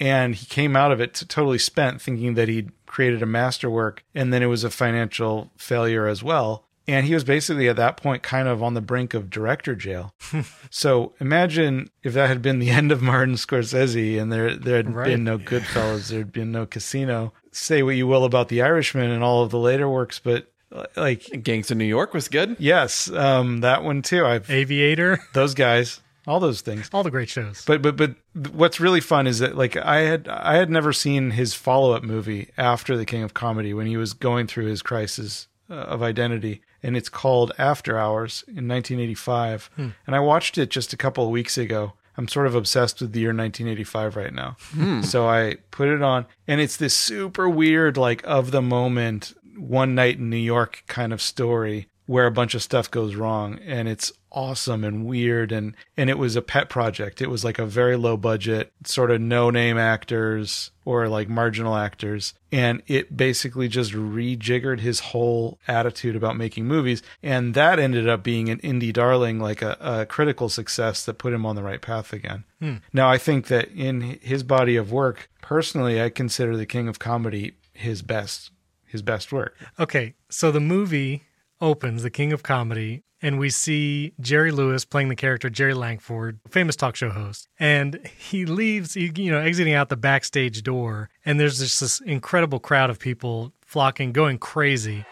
and 0.00 0.34
he 0.34 0.46
came 0.46 0.76
out 0.76 0.92
of 0.92 1.00
it 1.00 1.14
totally 1.28 1.58
spent 1.58 2.00
thinking 2.02 2.34
that 2.34 2.48
he'd 2.48 2.70
created 2.86 3.22
a 3.22 3.26
masterwork 3.26 4.04
and 4.14 4.32
then 4.32 4.42
it 4.42 4.46
was 4.46 4.62
a 4.64 4.70
financial 4.70 5.50
failure 5.56 6.06
as 6.06 6.22
well. 6.22 6.64
And 6.86 7.06
he 7.06 7.14
was 7.14 7.24
basically 7.24 7.66
at 7.70 7.76
that 7.76 7.96
point 7.96 8.22
kind 8.22 8.46
of 8.46 8.62
on 8.62 8.74
the 8.74 8.82
brink 8.82 9.14
of 9.14 9.30
director 9.30 9.74
jail. 9.74 10.14
So 10.70 11.14
imagine 11.20 11.88
if 12.02 12.12
that 12.14 12.28
had 12.28 12.42
been 12.42 12.58
the 12.58 12.70
end 12.70 12.92
of 12.92 13.00
martin 13.00 13.34
scorsese 13.36 14.20
and 14.20 14.30
there 14.32 14.54
there 14.56 14.76
had 14.76 14.92
Right. 14.94 15.06
been 15.06 15.24
no 15.24 15.38
goodfellas 15.38 16.08
there 16.08 16.18
had 16.18 16.32
been 16.32 16.52
no 16.52 16.66
casino. 16.66 17.32
Say 17.52 17.82
what 17.82 17.96
you 17.96 18.06
will 18.06 18.24
about 18.24 18.48
the 18.48 18.60
irishman 18.60 19.10
and 19.10 19.22
all 19.24 19.42
of 19.42 19.50
the 19.50 19.58
later 19.58 19.88
works 19.88 20.18
but 20.22 20.50
like 20.96 21.42
Gangs 21.44 21.70
of 21.70 21.76
New 21.78 21.84
York 21.84 22.12
was 22.12 22.28
good. 22.28 22.56
yes 22.58 23.08
um 23.10 23.60
that 23.60 23.82
one 23.84 24.02
too. 24.02 24.26
I've 24.26 24.50
Aviator, 24.50 25.20
those 25.32 25.54
guys 25.54 26.00
all 26.26 26.40
those 26.40 26.60
things 26.60 26.88
all 26.92 27.02
the 27.02 27.10
great 27.10 27.28
shows. 27.28 27.64
but 27.66 27.82
but 27.82 27.96
but 27.96 28.14
what's 28.52 28.80
really 28.80 29.00
fun 29.00 29.26
is 29.26 29.38
that 29.40 29.56
like 29.56 29.76
I 29.76 30.00
had 30.00 30.28
I 30.28 30.56
had 30.56 30.70
never 30.70 30.92
seen 30.92 31.32
his 31.32 31.54
follow 31.54 31.92
up 31.92 32.02
movie 32.02 32.50
after 32.56 32.96
The 32.96 33.04
King 33.04 33.22
of 33.22 33.34
Comedy 33.34 33.74
when 33.74 33.86
he 33.86 33.96
was 33.96 34.12
going 34.12 34.46
through 34.46 34.66
his 34.66 34.82
crisis 34.82 35.48
uh, 35.70 35.74
of 35.74 36.02
identity, 36.02 36.60
and 36.82 36.96
it's 36.96 37.08
called 37.08 37.52
After 37.58 37.98
Hours 37.98 38.42
in 38.48 38.68
1985, 38.68 39.70
and 39.78 39.94
I 40.16 40.20
watched 40.20 40.58
it 40.58 40.70
just 40.70 40.92
a 40.92 40.96
couple 40.96 41.24
of 41.24 41.30
weeks 41.30 41.56
ago. 41.58 41.94
I'm 42.16 42.28
sort 42.28 42.46
of 42.46 42.54
obsessed 42.54 43.00
with 43.00 43.12
the 43.12 43.20
year 43.20 43.30
1985 43.30 44.14
right 44.14 44.32
now. 44.32 44.56
So 45.02 45.26
I 45.26 45.56
put 45.72 45.88
it 45.88 46.00
on, 46.00 46.26
and 46.46 46.60
it's 46.60 46.76
this 46.76 46.94
super 46.94 47.48
weird, 47.48 47.96
like 47.96 48.22
of 48.24 48.50
the 48.52 48.62
moment, 48.62 49.34
one 49.56 49.94
night 49.96 50.18
in 50.18 50.30
New 50.30 50.36
York 50.36 50.84
kind 50.86 51.12
of 51.12 51.20
story 51.20 51.88
where 52.06 52.26
a 52.26 52.30
bunch 52.30 52.54
of 52.54 52.62
stuff 52.62 52.88
goes 52.90 53.16
wrong, 53.16 53.58
and 53.64 53.88
it's 53.88 54.12
awesome 54.34 54.84
and 54.84 55.06
weird 55.06 55.52
and 55.52 55.74
and 55.96 56.10
it 56.10 56.18
was 56.18 56.36
a 56.36 56.42
pet 56.42 56.68
project. 56.68 57.22
It 57.22 57.30
was 57.30 57.44
like 57.44 57.58
a 57.58 57.64
very 57.64 57.96
low 57.96 58.16
budget, 58.16 58.72
sort 58.84 59.10
of 59.10 59.20
no 59.20 59.48
name 59.50 59.78
actors 59.78 60.72
or 60.84 61.08
like 61.08 61.28
marginal 61.28 61.76
actors, 61.76 62.34
and 62.52 62.82
it 62.86 63.16
basically 63.16 63.68
just 63.68 63.92
rejiggered 63.92 64.80
his 64.80 65.00
whole 65.00 65.58
attitude 65.66 66.16
about 66.16 66.36
making 66.36 66.66
movies, 66.66 67.02
and 67.22 67.54
that 67.54 67.78
ended 67.78 68.08
up 68.08 68.22
being 68.22 68.50
an 68.50 68.58
indie 68.58 68.92
darling, 68.92 69.38
like 69.38 69.62
a, 69.62 69.78
a 69.80 70.06
critical 70.06 70.48
success 70.48 71.04
that 71.06 71.14
put 71.14 71.32
him 71.32 71.46
on 71.46 71.56
the 71.56 71.62
right 71.62 71.80
path 71.80 72.12
again. 72.12 72.44
Hmm. 72.60 72.76
Now 72.92 73.08
I 73.08 73.16
think 73.16 73.46
that 73.46 73.70
in 73.70 74.18
his 74.20 74.42
body 74.42 74.76
of 74.76 74.92
work, 74.92 75.30
personally, 75.40 76.02
I 76.02 76.10
consider 76.10 76.56
The 76.56 76.66
King 76.66 76.88
of 76.88 76.98
Comedy 76.98 77.54
his 77.72 78.02
best 78.02 78.50
his 78.86 79.02
best 79.02 79.32
work. 79.32 79.56
Okay, 79.78 80.14
so 80.28 80.52
the 80.52 80.60
movie 80.60 81.24
opens, 81.60 82.02
The 82.02 82.10
King 82.10 82.32
of 82.32 82.42
Comedy, 82.42 83.02
and 83.24 83.38
we 83.38 83.48
see 83.48 84.12
Jerry 84.20 84.50
Lewis 84.50 84.84
playing 84.84 85.08
the 85.08 85.16
character 85.16 85.48
Jerry 85.48 85.72
Langford, 85.72 86.40
famous 86.50 86.76
talk 86.76 86.94
show 86.94 87.08
host. 87.08 87.48
And 87.58 88.06
he 88.18 88.44
leaves, 88.44 88.96
you 88.96 89.30
know, 89.30 89.38
exiting 89.38 89.72
out 89.72 89.88
the 89.88 89.96
backstage 89.96 90.62
door, 90.62 91.08
and 91.24 91.40
there's 91.40 91.58
just 91.58 91.80
this 91.80 92.00
incredible 92.00 92.60
crowd 92.60 92.90
of 92.90 92.98
people 92.98 93.54
flocking, 93.62 94.12
going 94.12 94.36
crazy. 94.36 95.06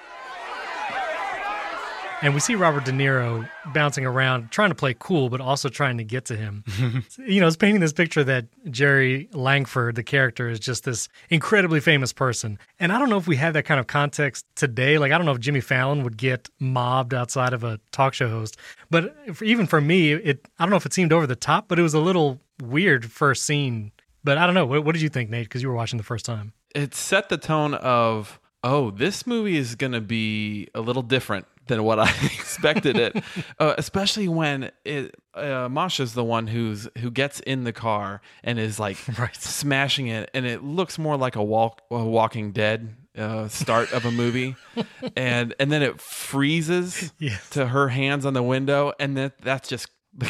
And 2.23 2.35
we 2.35 2.41
see 2.41 2.55
Robert 2.55 2.85
De 2.85 2.93
Niro 2.93 3.49
bouncing 3.75 4.07
around, 4.07 4.53
trying 4.53 4.71
to 4.71 4.77
play 4.77 4.95
cool, 4.97 5.29
but 5.29 5.41
also 5.41 5.69
trying 5.69 5.99
to 5.99 6.05
get 6.05 6.27
to 6.27 6.37
him. 6.37 6.63
you 7.19 7.41
know, 7.41 7.49
it's 7.49 7.57
painting 7.57 7.81
this 7.81 7.93
picture 7.93 8.23
that 8.23 8.47
Jerry 8.71 9.29
Langford, 9.33 9.97
the 9.97 10.05
character, 10.05 10.49
is 10.49 10.61
just 10.61 10.85
this 10.85 11.09
incredibly 11.31 11.81
famous 11.81 12.13
person. 12.13 12.61
And 12.79 12.93
I 12.93 13.01
don't 13.01 13.11
know 13.11 13.17
if 13.17 13.27
we 13.27 13.35
have 13.37 13.55
that 13.55 13.65
kind 13.65 13.81
of 13.81 13.89
context 13.89 14.47
today. 14.55 14.99
Like, 14.99 15.11
I 15.11 15.19
don't 15.19 15.27
know 15.27 15.33
if 15.33 15.41
Jimmy 15.41 15.61
Fallon 15.61 16.05
would 16.05 16.17
get 16.17 16.49
mobbed 16.61 17.13
outside 17.13 17.53
of 17.53 17.65
a 17.65 17.81
talk 17.91 18.15
show 18.15 18.29
host. 18.29 18.57
But 18.89 19.17
if, 19.27 19.43
even 19.43 19.67
for 19.67 19.81
me, 19.81 20.13
it 20.13 20.47
I 20.61 20.65
don't 20.65 20.71
know 20.71 20.77
if 20.77 20.87
it 20.87 20.93
seemed 20.93 21.13
over 21.13 21.27
the 21.27 21.35
top, 21.35 21.67
but 21.67 21.81
it 21.81 21.83
was 21.83 21.95
a 21.95 22.01
little 22.01 22.41
weird 22.63 23.11
first 23.11 23.43
scene. 23.43 23.91
But 24.23 24.39
I 24.39 24.47
don't 24.47 24.55
know. 24.55 24.67
What, 24.67 24.85
what 24.85 24.93
did 24.93 25.03
you 25.03 25.09
think, 25.09 25.29
Nate? 25.29 25.47
Because 25.47 25.61
you 25.61 25.69
were 25.69 25.75
watching 25.75 25.97
the 25.97 26.05
first 26.05 26.25
time. 26.25 26.53
it 26.73 26.95
set 26.95 27.31
the 27.31 27.37
tone 27.37 27.75
of 27.75 28.39
oh 28.63 28.93
this 28.93 29.27
movie 29.27 29.57
is 29.57 29.75
going 29.75 29.91
to 29.91 30.01
be 30.01 30.69
a 30.73 30.81
little 30.81 31.03
different 31.03 31.47
than 31.69 31.83
what 31.85 31.99
i 31.99 32.09
expected 32.23 32.97
it 32.97 33.17
uh, 33.59 33.75
especially 33.79 34.29
when 34.29 34.71
it 34.85 35.15
uh, 35.35 35.69
masha's 35.71 36.15
the 36.15 36.25
one 36.25 36.47
who's 36.47 36.89
who 36.99 37.11
gets 37.11 37.41
in 37.41 37.65
the 37.65 37.73
car 37.73 38.21
and 38.45 38.59
is 38.59 38.79
like 38.81 38.97
Right. 39.19 39.35
smashing 39.37 40.09
it 40.09 40.31
and 40.35 40.45
it 40.47 40.63
looks 40.65 40.99
more 40.99 41.17
like 41.17 41.37
a 41.37 41.43
walk 41.43 41.83
a 41.91 42.05
walking 42.05 42.53
dead 42.53 42.97
uh, 43.17 43.47
start 43.49 43.93
of 43.93 44.05
a 44.07 44.11
movie 44.11 44.57
and 45.17 45.55
and 45.61 45.71
then 45.71 45.83
it 45.83 46.01
freezes 46.01 47.13
Yes. 47.19 47.51
to 47.51 47.67
her 47.67 47.89
hands 47.89 48.25
on 48.27 48.33
the 48.35 48.43
window 48.43 48.93
and 48.99 49.17
that 49.17 49.39
that's 49.41 49.69
just 49.69 49.89
the 50.15 50.27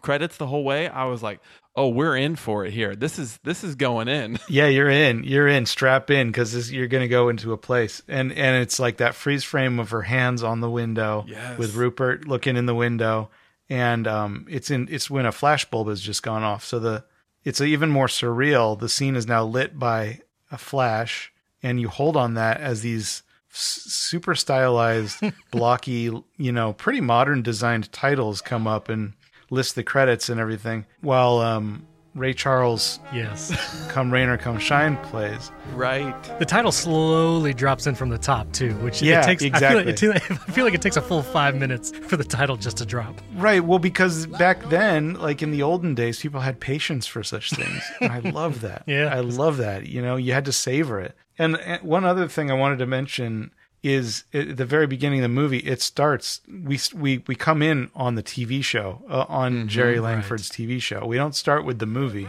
credits 0.00 0.36
the 0.36 0.46
whole 0.46 0.64
way 0.64 0.88
i 0.88 1.04
was 1.04 1.22
like 1.22 1.40
oh 1.80 1.88
we're 1.88 2.16
in 2.16 2.36
for 2.36 2.64
it 2.66 2.72
here 2.72 2.94
this 2.94 3.18
is 3.18 3.38
this 3.44 3.64
is 3.64 3.74
going 3.74 4.08
in 4.08 4.38
Yeah, 4.48 4.66
you're 4.66 4.90
in. 4.90 5.24
You're 5.24 5.48
in. 5.48 5.64
Strap 5.66 6.10
in 6.10 6.28
because 6.28 6.70
you're 6.72 6.88
going 6.88 7.02
to 7.02 7.08
go 7.08 7.28
into 7.28 7.52
a 7.52 7.56
place, 7.58 8.02
and 8.08 8.32
and 8.32 8.62
it's 8.62 8.78
like 8.78 8.96
that 8.98 9.14
freeze 9.14 9.44
frame 9.44 9.78
of 9.80 9.90
her 9.90 10.02
hands 10.02 10.42
on 10.42 10.60
the 10.60 10.70
window 10.70 11.24
Yes. 11.28 11.58
with 11.58 11.74
Rupert 11.74 12.26
looking 12.26 12.56
in 12.56 12.66
the 12.66 12.74
window, 12.74 13.30
and 13.68 14.06
um, 14.06 14.46
it's 14.50 14.70
in. 14.70 14.88
It's 14.90 15.08
when 15.10 15.26
a 15.26 15.30
flashbulb 15.32 15.88
has 15.88 16.00
just 16.00 16.22
gone 16.22 16.42
off, 16.42 16.64
so 16.64 16.78
the 16.78 17.04
it's 17.44 17.60
even 17.60 17.90
more 17.90 18.08
surreal. 18.08 18.78
The 18.78 18.88
scene 18.88 19.16
is 19.16 19.26
now 19.26 19.44
lit 19.44 19.78
by 19.78 20.20
a 20.50 20.58
flash, 20.58 21.32
and 21.62 21.80
you 21.80 21.88
hold 21.88 22.16
on 22.16 22.34
that 22.34 22.60
as 22.60 22.82
these 22.82 23.22
super 23.52 24.34
stylized, 24.34 25.22
blocky, 25.50 26.10
you 26.36 26.52
know, 26.52 26.72
pretty 26.72 27.00
modern 27.00 27.42
designed 27.42 27.90
titles 27.92 28.40
come 28.40 28.66
up 28.66 28.88
and 28.88 29.12
list 29.50 29.74
the 29.74 29.82
credits 29.82 30.28
and 30.28 30.40
everything, 30.40 30.86
while 31.00 31.38
um, 31.40 31.86
Ray 32.14 32.32
Charles 32.34 32.98
Yes. 33.12 33.52
Come 33.90 34.12
Rain 34.12 34.28
or 34.28 34.36
Come 34.36 34.58
Shine 34.58 34.96
plays. 34.98 35.50
right 35.74 36.14
The 36.40 36.44
title 36.44 36.72
slowly 36.72 37.54
drops 37.54 37.86
in 37.86 37.94
from 37.94 38.08
the 38.08 38.18
top 38.18 38.50
too, 38.52 38.74
which 38.78 39.00
Yeah, 39.02 39.20
it 39.22 39.26
takes. 39.26 39.42
exactly. 39.42 39.92
I 39.92 39.96
feel, 39.96 40.10
like 40.10 40.30
it, 40.30 40.30
I 40.48 40.52
feel 40.52 40.64
like 40.64 40.74
it 40.74 40.82
takes 40.82 40.96
a 40.96 41.02
full 41.02 41.22
five 41.22 41.54
minutes 41.56 41.90
for 41.92 42.16
the 42.16 42.24
title 42.24 42.56
just 42.56 42.78
to 42.78 42.86
drop. 42.86 43.20
Right. 43.36 43.62
Well, 43.64 43.78
because 43.78 44.26
back 44.26 44.68
then, 44.70 45.14
like 45.14 45.40
in 45.42 45.50
the 45.52 45.62
olden 45.62 45.94
days, 45.94 46.20
people 46.20 46.40
had 46.40 46.58
patience 46.60 47.06
for 47.06 47.22
such 47.22 47.50
things. 47.50 47.82
And 48.00 48.10
I 48.12 48.18
love 48.30 48.60
that. 48.62 48.82
Yeah. 48.86 49.06
I 49.14 49.20
love 49.20 49.58
that. 49.58 49.86
You 49.86 50.02
know, 50.02 50.16
you 50.16 50.32
had 50.32 50.44
to 50.46 50.52
savor 50.52 51.00
it. 51.00 51.14
And 51.38 51.56
one 51.82 52.04
other 52.04 52.26
thing 52.28 52.50
I 52.50 52.54
wanted 52.54 52.78
to 52.80 52.86
mention 52.86 53.52
is 53.82 54.24
at 54.34 54.56
the 54.56 54.64
very 54.64 54.86
beginning 54.86 55.20
of 55.20 55.22
the 55.22 55.28
movie, 55.28 55.58
it 55.58 55.80
starts, 55.80 56.40
we, 56.48 56.78
we, 56.94 57.22
we 57.26 57.34
come 57.34 57.62
in 57.62 57.90
on 57.94 58.14
the 58.14 58.22
TV 58.22 58.62
show, 58.62 59.02
uh, 59.08 59.24
on 59.28 59.68
Jerry 59.68 60.00
Langford's 60.00 60.50
TV 60.50 60.80
show. 60.80 61.06
We 61.06 61.16
don't 61.16 61.34
start 61.34 61.64
with 61.64 61.78
the 61.78 61.86
movie. 61.86 62.28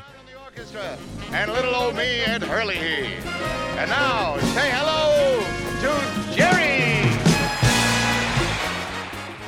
and 1.32 1.52
little 1.52 1.76
old 1.76 1.96
me 1.96 2.24
and 2.26 2.44
Hurley. 2.44 2.78
And 2.78 3.90
now 3.90 4.38
say 4.38 4.70
hello 4.72 5.44
to 5.82 6.36
Jerry. 6.36 6.72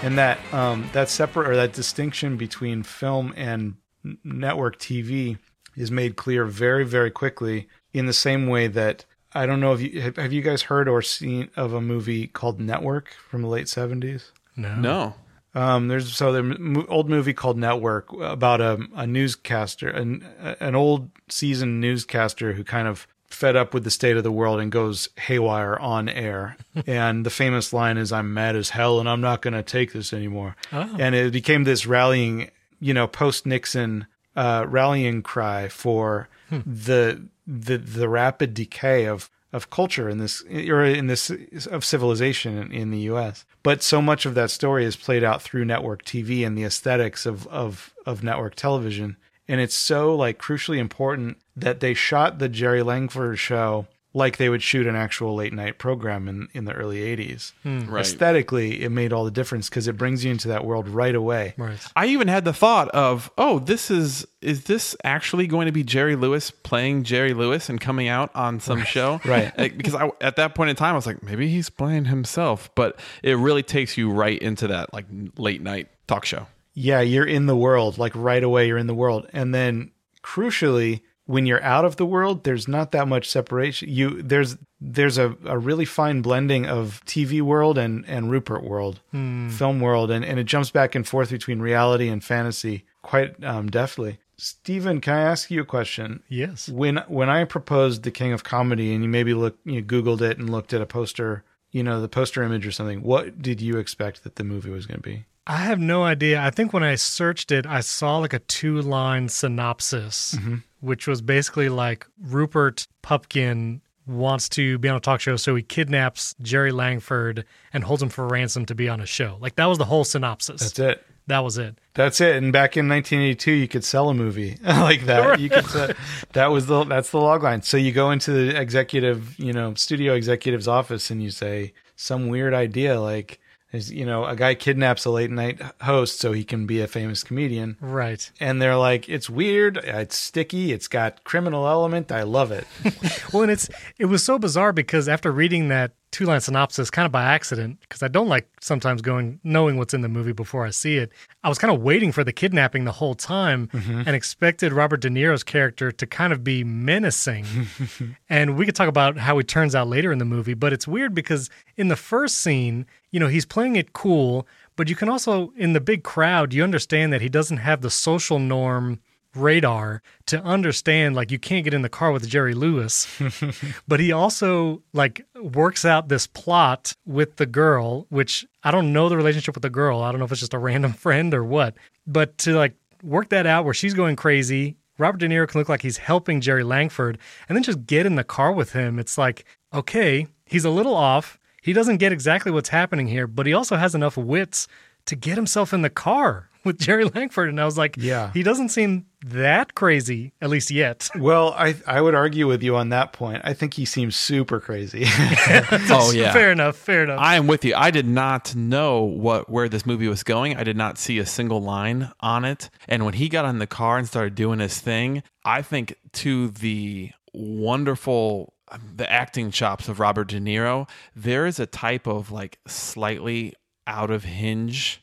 and 0.04 0.18
that 0.18 0.38
um, 0.54 0.90
that 0.94 1.10
separate 1.10 1.50
or 1.50 1.56
that 1.56 1.74
distinction 1.74 2.36
between 2.36 2.84
film 2.84 3.34
and 3.38 3.76
network 4.24 4.78
TV 4.78 5.38
is 5.76 5.90
made 5.90 6.16
clear 6.18 6.46
very 6.46 6.84
very 6.84 7.10
quickly 7.10 7.68
in 7.94 8.06
the 8.06 8.14
same 8.14 8.48
way 8.48 8.68
that 8.68 9.06
I 9.36 9.46
don't 9.46 9.60
know 9.60 9.74
if 9.74 9.82
you 9.82 10.02
have, 10.02 10.16
have 10.18 10.34
you 10.34 10.42
guys 10.42 10.64
heard 10.64 10.88
or 10.88 11.02
seen 11.02 11.50
of 11.56 11.74
a 11.74 11.82
movie 11.82 12.28
called 12.28 12.60
Network 12.60 13.16
from 13.30 13.42
the 13.42 13.48
late 13.48 13.68
seventies. 13.68 14.32
No. 14.56 14.76
no 14.76 15.16
Um, 15.56 15.88
there's 15.88 16.16
so 16.16 16.32
the 16.32 16.86
old 16.90 17.10
movie 17.10 17.34
called 17.34 17.58
Network 17.58 18.12
about 18.14 18.62
a, 18.62 18.80
a 18.96 19.06
newscaster, 19.06 19.90
an, 19.90 20.26
an 20.60 20.76
old 20.76 21.10
seasoned 21.30 21.80
newscaster 21.80 22.54
who 22.54 22.64
kind 22.64 22.88
of 22.88 23.08
fed 23.28 23.56
up 23.56 23.74
with 23.74 23.84
the 23.84 23.92
state 23.92 24.16
of 24.16 24.24
the 24.24 24.32
world 24.32 24.60
and 24.60 24.72
goes 24.72 25.10
haywire 25.18 25.78
on 25.80 26.08
air. 26.08 26.56
and 26.88 27.26
the 27.26 27.30
famous 27.30 27.74
line 27.74 27.98
is, 27.98 28.12
"I'm 28.12 28.34
mad 28.34 28.56
as 28.56 28.70
hell, 28.70 29.00
and 29.00 29.10
I'm 29.10 29.22
not 29.22 29.42
going 29.42 29.54
to 29.54 29.64
take 29.64 29.94
this 29.94 30.14
anymore." 30.14 30.56
And 31.00 31.16
it 31.16 31.34
became 31.34 31.64
this 31.64 31.86
rallying, 31.86 32.50
you 32.80 32.94
know, 32.94 33.08
post 33.08 33.46
Nixon 33.46 34.08
uh, 34.36 34.66
rallying 34.68 35.22
cry 35.22 35.68
for 35.68 36.30
the 36.66 37.28
the 37.46 37.78
the 37.78 38.10
rapid 38.10 38.54
decay 38.54 39.06
of 39.06 39.30
of 39.52 39.70
culture 39.70 40.10
in 40.10 40.18
this 40.18 40.44
or 40.44 40.84
in 40.84 41.08
this 41.08 41.30
of 41.68 41.86
civilization 41.86 42.58
in, 42.58 42.72
in 42.72 42.92
the 42.92 43.00
U.S. 43.00 43.46
But 43.62 43.84
so 43.84 44.02
much 44.02 44.26
of 44.26 44.36
that 44.36 44.52
story 44.52 44.84
is 44.84 44.96
played 44.96 45.24
out 45.24 45.42
through 45.42 45.66
network 45.66 46.04
TV 46.04 46.46
and 46.46 46.58
the 46.58 46.64
aesthetics 46.64 47.26
of 47.26 47.48
of 47.48 47.94
of 48.06 48.24
network 48.24 48.56
television, 48.56 49.18
and 49.48 49.62
it's 49.62 49.76
so 49.76 50.16
like 50.16 50.40
crucially 50.40 50.78
important 50.78 51.38
that 51.56 51.80
they 51.80 51.94
shot 51.94 52.40
the 52.40 52.50
Jerry 52.50 52.82
Langford 52.82 53.38
show 53.38 53.88
like 54.16 54.38
they 54.38 54.48
would 54.48 54.62
shoot 54.62 54.86
an 54.86 54.96
actual 54.96 55.34
late 55.36 55.54
night 55.54 55.80
program 55.80 56.28
in 56.28 56.48
in 56.54 56.66
the 56.66 56.74
early 56.74 57.00
'80s. 57.00 57.54
Hmm. 57.64 57.90
right 57.90 58.02
Aesthetically, 58.02 58.84
it 58.84 58.90
made 58.90 59.12
all 59.12 59.26
the 59.26 59.32
difference 59.32 59.70
because 59.70 59.88
it 59.88 59.98
brings 59.98 60.24
you 60.24 60.32
into 60.32 60.48
that 60.50 60.64
world 60.66 60.88
right 60.88 61.16
away. 61.16 61.56
Right. 61.58 61.80
I 61.96 62.06
even 62.08 62.28
had 62.28 62.46
the 62.46 62.54
thought 62.54 62.90
of, 62.90 63.32
oh, 63.38 63.60
this 63.60 63.90
is 63.90 64.28
is 64.42 64.66
this 64.66 64.96
actually 65.04 65.48
going 65.48 65.66
to 65.68 65.72
be 65.72 65.84
Jerry 65.84 66.16
Lewis 66.16 66.52
playing 66.52 67.04
Jerry 67.04 67.34
Lewis 67.34 67.70
and 67.70 67.80
coming 67.82 68.08
out 68.08 68.30
on 68.36 68.60
some 68.60 68.84
show? 68.84 69.20
Right. 69.26 69.56
Because 69.56 69.96
I, 69.96 70.12
at 70.22 70.36
that 70.36 70.54
point 70.54 70.70
in 70.70 70.76
time, 70.76 70.94
I 70.94 70.96
was 70.96 71.08
like, 71.08 71.24
maybe 71.24 71.48
he's 71.48 71.70
playing 71.70 72.06
himself, 72.06 72.70
but 72.76 73.00
it 73.24 73.38
really 73.38 73.64
takes 73.64 73.98
you 73.98 74.12
right 74.12 74.38
into 74.40 74.68
that 74.68 74.94
like 74.94 75.06
late 75.38 75.62
night 75.62 75.88
talk 76.08 76.26
show. 76.26 76.48
yeah, 76.74 77.02
you're 77.02 77.26
in 77.26 77.46
the 77.46 77.56
world, 77.56 77.98
like 77.98 78.12
right 78.16 78.44
away, 78.44 78.68
you're 78.68 78.78
in 78.78 78.88
the 78.88 78.94
world. 78.94 79.28
And 79.34 79.56
then 79.56 79.92
crucially, 80.24 81.02
when 81.26 81.46
you're 81.46 81.64
out 81.64 81.86
of 81.86 81.96
the 81.96 82.06
world, 82.06 82.44
there's 82.44 82.68
not 82.68 82.92
that 82.92 83.08
much 83.08 83.30
separation. 83.30 83.90
You 83.90 84.22
there's 84.22 84.58
there's 84.82 85.18
a, 85.18 85.36
a 85.46 85.58
really 85.58 85.86
fine 85.86 86.22
blending 86.22 86.66
of 86.66 87.02
TV 87.06 87.42
world 87.42 87.78
and, 87.78 88.06
and 88.08 88.30
Rupert 88.30 88.64
world, 88.64 89.00
film 89.12 89.80
world, 89.80 90.12
and, 90.12 90.26
and 90.26 90.40
it 90.40 90.44
jumps 90.44 90.72
back 90.72 90.96
and 90.96 91.08
forth 91.08 91.30
between 91.30 91.60
reality 91.60 92.10
and 92.10 92.24
fantasy 92.24 92.86
quite 93.02 93.42
um, 93.44 93.70
deftly. 93.70 94.20
Stephen, 94.38 95.00
can 95.00 95.14
I 95.14 95.22
ask 95.22 95.50
you 95.50 95.62
a 95.62 95.66
question? 95.66 96.22
Yes. 96.28 96.68
When 96.68 96.98
when 97.08 97.30
I 97.30 97.46
proposed 97.46 98.04
the 98.04 98.12
King 98.12 98.34
of 98.34 98.44
Comedy, 98.44 98.94
and 98.94 99.04
you 99.04 99.10
maybe 99.10 99.34
look 99.34 99.58
you 99.64 99.82
Googled 99.82 100.22
it 100.22 100.38
and 100.38 100.50
looked 100.50 100.74
at 100.74 100.82
a 100.82 100.86
poster, 100.86 101.44
you 101.72 101.84
know, 101.84 102.02
the 102.02 102.10
poster 102.10 102.44
image 102.44 102.68
or 102.68 102.72
something, 102.72 103.04
what 103.04 103.42
did 103.42 103.62
you 103.62 103.78
expect 103.78 104.24
that 104.24 104.36
the 104.36 104.44
movie 104.44 104.70
was 104.72 104.86
going 104.86 105.02
to 105.02 105.10
be? 105.10 105.26
I 105.46 105.58
have 105.58 105.80
no 105.80 106.04
idea. 106.04 106.42
I 106.42 106.50
think 106.52 106.72
when 106.72 106.84
I 106.84 106.96
searched 106.96 107.52
it, 107.52 107.66
I 107.66 107.82
saw 107.82 108.18
like 108.18 108.34
a 108.34 108.40
two 108.40 108.82
line 108.82 109.28
synopsis, 109.30 110.38
which 110.84 111.08
was 111.08 111.22
basically 111.22 111.70
like 111.70 112.06
Rupert 112.22 112.88
Pupkin 113.02 113.82
wants 114.06 114.50
to 114.50 114.78
be 114.80 114.90
on 114.90 114.98
a 114.98 115.00
talk 115.00 115.22
show, 115.22 115.38
so 115.38 115.56
he 115.56 115.64
kidnaps 115.64 116.36
Jerry 116.42 116.72
Langford 116.72 117.46
and 117.72 117.86
holds 117.86 118.04
him 118.04 118.10
for 118.10 118.28
ransom 118.28 118.66
to 118.66 118.76
be 118.76 118.90
on 118.90 119.00
a 119.00 119.06
show. 119.06 119.38
Like 119.40 119.56
that 119.56 119.66
was 119.66 119.78
the 119.78 119.86
whole 119.86 120.04
synopsis. 120.04 120.62
That's 120.62 120.80
it. 120.80 121.06
That 121.28 121.40
was 121.40 121.58
it. 121.58 121.80
That's 121.94 122.20
it. 122.20 122.36
And 122.36 122.52
back 122.52 122.76
in 122.76 122.90
1982, 122.90 123.52
you 123.52 123.68
could 123.70 123.86
sell 123.86 124.10
a 124.10 124.14
movie 124.14 124.58
like 124.64 125.06
that. 125.06 125.40
You 125.40 125.50
could 125.50 125.66
sell, 125.66 125.92
that 126.34 126.48
was 126.48 126.66
the 126.66 126.84
that's 126.84 127.12
the 127.12 127.20
log 127.20 127.44
line. 127.44 127.62
So 127.62 127.78
you 127.78 127.94
go 127.94 128.12
into 128.12 128.32
the 128.32 128.60
executive, 128.60 129.40
you 129.40 129.54
know, 129.54 129.74
studio 129.76 130.16
executive's 130.16 130.68
office 130.68 131.10
and 131.10 131.24
you 131.24 131.32
say 131.32 131.74
some 131.96 132.28
weird 132.28 132.54
idea 132.54 133.00
like 133.00 133.40
is 133.74 133.92
you 133.92 134.06
know 134.06 134.26
a 134.26 134.36
guy 134.36 134.56
kidnaps 134.56 135.04
a 135.06 135.10
late 135.10 135.32
night 135.32 135.60
host 135.82 136.20
so 136.20 136.32
he 136.32 136.44
can 136.44 136.66
be 136.66 136.80
a 136.80 136.88
famous 136.88 137.24
comedian. 137.24 137.76
Right. 137.82 138.32
and 138.40 138.62
they're 138.62 138.78
like 138.78 139.10
it's 139.10 139.30
weird. 139.30 139.78
It's 139.78 140.16
sticky. 140.18 140.72
It's 140.72 140.88
got 140.88 141.24
criminal 141.24 141.68
element. 141.68 142.12
I 142.12 142.24
love 142.24 142.52
it. 142.52 142.66
Well, 143.34 143.44
and 143.44 143.52
it's 143.52 143.68
it 143.98 144.06
was 144.06 144.24
so 144.24 144.38
bizarre 144.38 144.72
because 144.74 145.10
after 145.10 145.32
reading 145.32 145.70
that 145.70 145.94
two 146.14 146.26
line 146.26 146.40
synopsis, 146.40 146.90
kind 146.90 147.06
of 147.06 147.12
by 147.12 147.24
accident, 147.24 147.80
because 147.82 148.04
I 148.04 148.08
don't 148.08 148.30
like 148.30 148.48
sometimes 148.62 149.02
going 149.02 149.40
knowing 149.44 149.78
what's 149.78 149.94
in 149.94 150.02
the 150.02 150.08
movie 150.08 150.32
before 150.32 150.66
I 150.66 150.70
see 150.70 150.98
it. 150.98 151.12
I 151.44 151.50
was 151.50 151.58
kind 151.58 151.74
of 151.74 151.82
waiting 151.82 152.12
for 152.12 152.24
the 152.24 152.32
kidnapping 152.32 152.86
the 152.86 152.92
whole 152.94 153.16
time 153.16 153.68
mm-hmm. 153.68 154.04
and 154.06 154.10
expected 154.10 154.72
Robert 154.72 155.02
De 155.02 155.10
Niro's 155.10 155.44
character 155.44 155.92
to 155.92 156.06
kind 156.06 156.32
of 156.32 156.44
be 156.44 156.64
menacing. 156.64 157.46
and 158.30 158.56
we 158.56 158.66
could 158.66 158.76
talk 158.76 158.88
about 158.88 159.18
how 159.18 159.38
he 159.38 159.44
turns 159.44 159.74
out 159.74 159.88
later 159.88 160.12
in 160.12 160.20
the 160.20 160.26
movie, 160.26 160.54
but 160.54 160.72
it's 160.72 160.88
weird 160.88 161.16
because 161.16 161.50
in 161.76 161.88
the 161.88 161.96
first 161.96 162.38
scene, 162.38 162.86
you 163.12 163.20
know, 163.20 163.28
he's 163.28 163.46
playing 163.46 163.76
it 163.76 163.94
cool, 163.94 164.48
but 164.76 164.88
you 164.88 164.96
can 164.96 165.10
also 165.10 165.52
in 165.58 165.74
the 165.74 165.82
big 165.82 166.04
crowd, 166.04 166.54
you 166.54 166.64
understand 166.64 167.12
that 167.12 167.22
he 167.22 167.30
doesn't 167.30 167.58
have 167.58 167.82
the 167.82 167.90
social 167.90 168.38
norm 168.38 169.00
radar 169.36 170.02
to 170.28 170.42
understand 170.44 171.16
like 171.16 171.32
you 171.32 171.40
can't 171.40 171.64
get 171.64 171.74
in 171.74 171.82
the 171.82 171.90
car 171.90 172.12
with 172.12 172.28
Jerry 172.28 172.54
Lewis. 172.54 173.08
but 173.88 174.00
he 174.00 174.12
also 174.12 174.82
like 174.94 175.26
works 175.36 175.86
out 175.86 176.10
this 176.10 176.28
plot 176.28 176.94
with 177.06 177.38
the 177.38 177.46
girl, 177.46 178.06
which 178.10 178.46
I 178.64 178.72
don't 178.72 178.94
know 178.94 179.10
the 179.10 179.18
relationship 179.18 179.56
with 179.56 179.64
the 179.64 179.70
girl. 179.70 180.02
I 180.02 180.12
don't 180.12 180.20
know 180.20 180.26
if 180.26 180.32
it's 180.32 180.42
just 180.42 180.54
a 180.54 180.60
random 180.60 180.94
friend 180.94 181.34
or 181.34 181.44
what. 181.44 181.76
But 182.06 182.38
to 182.40 182.54
like 182.54 182.76
work 183.02 183.30
that 183.30 183.46
out 183.46 183.66
where 183.66 183.74
she's 183.74 183.94
going 183.94 184.16
crazy, 184.16 184.78
Robert 184.98 185.20
De 185.20 185.28
Niro 185.28 185.48
can 185.48 185.60
look 185.60 185.70
like 185.70 185.82
he's 185.82 185.98
helping 185.98 186.42
Jerry 186.42 186.64
Langford 186.64 187.18
and 187.50 187.56
then 187.56 187.64
just 187.64 187.86
get 187.86 188.06
in 188.06 188.16
the 188.16 188.24
car 188.24 188.52
with 188.52 188.74
him. 188.74 189.00
It's 189.00 189.18
like, 189.18 189.46
okay, 189.74 190.28
he's 190.46 190.66
a 190.66 190.70
little 190.70 190.96
off. 190.96 191.40
He 191.62 191.74
doesn't 191.74 191.98
get 191.98 192.12
exactly 192.12 192.52
what's 192.52 192.70
happening 192.70 193.08
here, 193.08 193.26
but 193.26 193.46
he 193.46 193.54
also 193.54 193.78
has 193.78 193.96
enough 193.96 194.18
wits 194.18 194.68
to 195.06 195.16
get 195.16 195.36
himself 195.36 195.74
in 195.74 195.82
the 195.82 195.90
car 195.90 196.50
with 196.66 196.80
Jerry 196.80 197.06
Langford. 197.06 197.50
And 197.50 197.60
I 197.60 197.66
was 197.66 197.78
like, 197.78 197.96
Yeah. 197.98 198.32
he 198.34 198.44
doesn't 198.44 198.70
seem 198.70 199.06
that 199.26 199.74
crazy, 199.76 200.34
at 200.42 200.50
least 200.50 200.70
yet. 200.70 201.10
well 201.18 201.54
i 201.58 201.76
i 201.88 202.02
would 202.02 202.14
argue 202.14 202.46
with 202.46 202.62
you 202.62 202.76
on 202.76 202.90
that 202.90 203.14
point 203.14 203.42
i 203.46 203.54
think 203.54 203.74
he 203.74 203.86
seems 203.86 204.18
super 204.18 204.60
crazy 204.60 205.04
oh 205.08 206.12
yeah. 206.14 206.34
Fair 206.34 206.52
enough. 206.52 206.76
Fair 206.76 207.04
enough. 207.04 207.20
I 207.20 207.36
am 207.36 207.48
with 207.48 207.64
you. 207.64 207.74
I 207.76 207.90
did 207.92 208.06
not 208.06 208.54
know 208.56 209.04
what 209.04 209.50
where 209.50 209.70
this 209.70 209.86
movie 209.86 210.08
was 210.08 210.24
going. 210.24 210.58
I 210.58 210.64
did 210.64 210.76
not 210.76 210.98
see 210.98 211.20
a 211.20 211.26
single 211.26 211.62
line 211.62 212.12
on 212.20 212.44
it. 212.46 212.70
And 212.88 213.06
when 213.06 213.14
he 213.14 213.30
got 213.30 213.46
in 213.46 213.60
the 213.60 213.68
car 213.68 213.98
and 213.98 214.08
started 214.08 214.36
doing 214.36 214.60
his 214.60 214.80
thing, 214.80 215.24
I 215.46 215.62
think 215.62 215.96
to 216.14 216.50
the 216.50 217.12
wonderful 217.34 218.54
um, 218.70 218.82
the 218.96 219.10
acting 219.12 219.52
chops 219.52 219.88
of 219.88 220.00
Robert 220.00 220.28
De 220.30 220.40
Niro, 220.40 220.90
there 221.16 221.46
is 221.46 221.60
a 221.60 221.66
type 221.66 222.08
of 222.08 222.32
like 222.32 222.60
slightly 222.68 223.54
out 223.88 224.10
of 224.12 224.24
hinge 224.24 225.03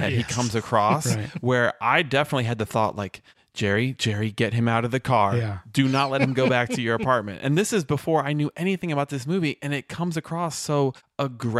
that 0.00 0.12
he 0.12 0.22
comes 0.22 0.54
across 0.54 1.14
Right. 1.14 1.28
where 1.40 1.74
I 1.80 2.02
definitely 2.02 2.44
had 2.44 2.58
the 2.58 2.66
thought 2.66 2.96
like 2.96 3.22
Jerry, 3.54 3.92
Jerry, 3.98 4.30
get 4.30 4.54
him 4.54 4.66
out 4.66 4.86
of 4.86 4.92
the 4.92 5.00
car. 5.00 5.36
Yeah. 5.36 5.58
Do 5.70 5.86
not 5.86 6.10
let 6.10 6.22
him 6.22 6.32
go 6.32 6.48
back 6.48 6.70
to 6.70 6.80
your 6.80 6.94
apartment. 6.94 7.40
And 7.42 7.58
this 7.58 7.70
is 7.72 7.84
before 7.84 8.24
I 8.24 8.32
knew 8.32 8.50
anything 8.56 8.90
about 8.90 9.10
this 9.10 9.26
movie. 9.26 9.58
And 9.60 9.74
it 9.74 9.88
comes 9.88 10.16
across 10.16 10.56
so 10.56 10.94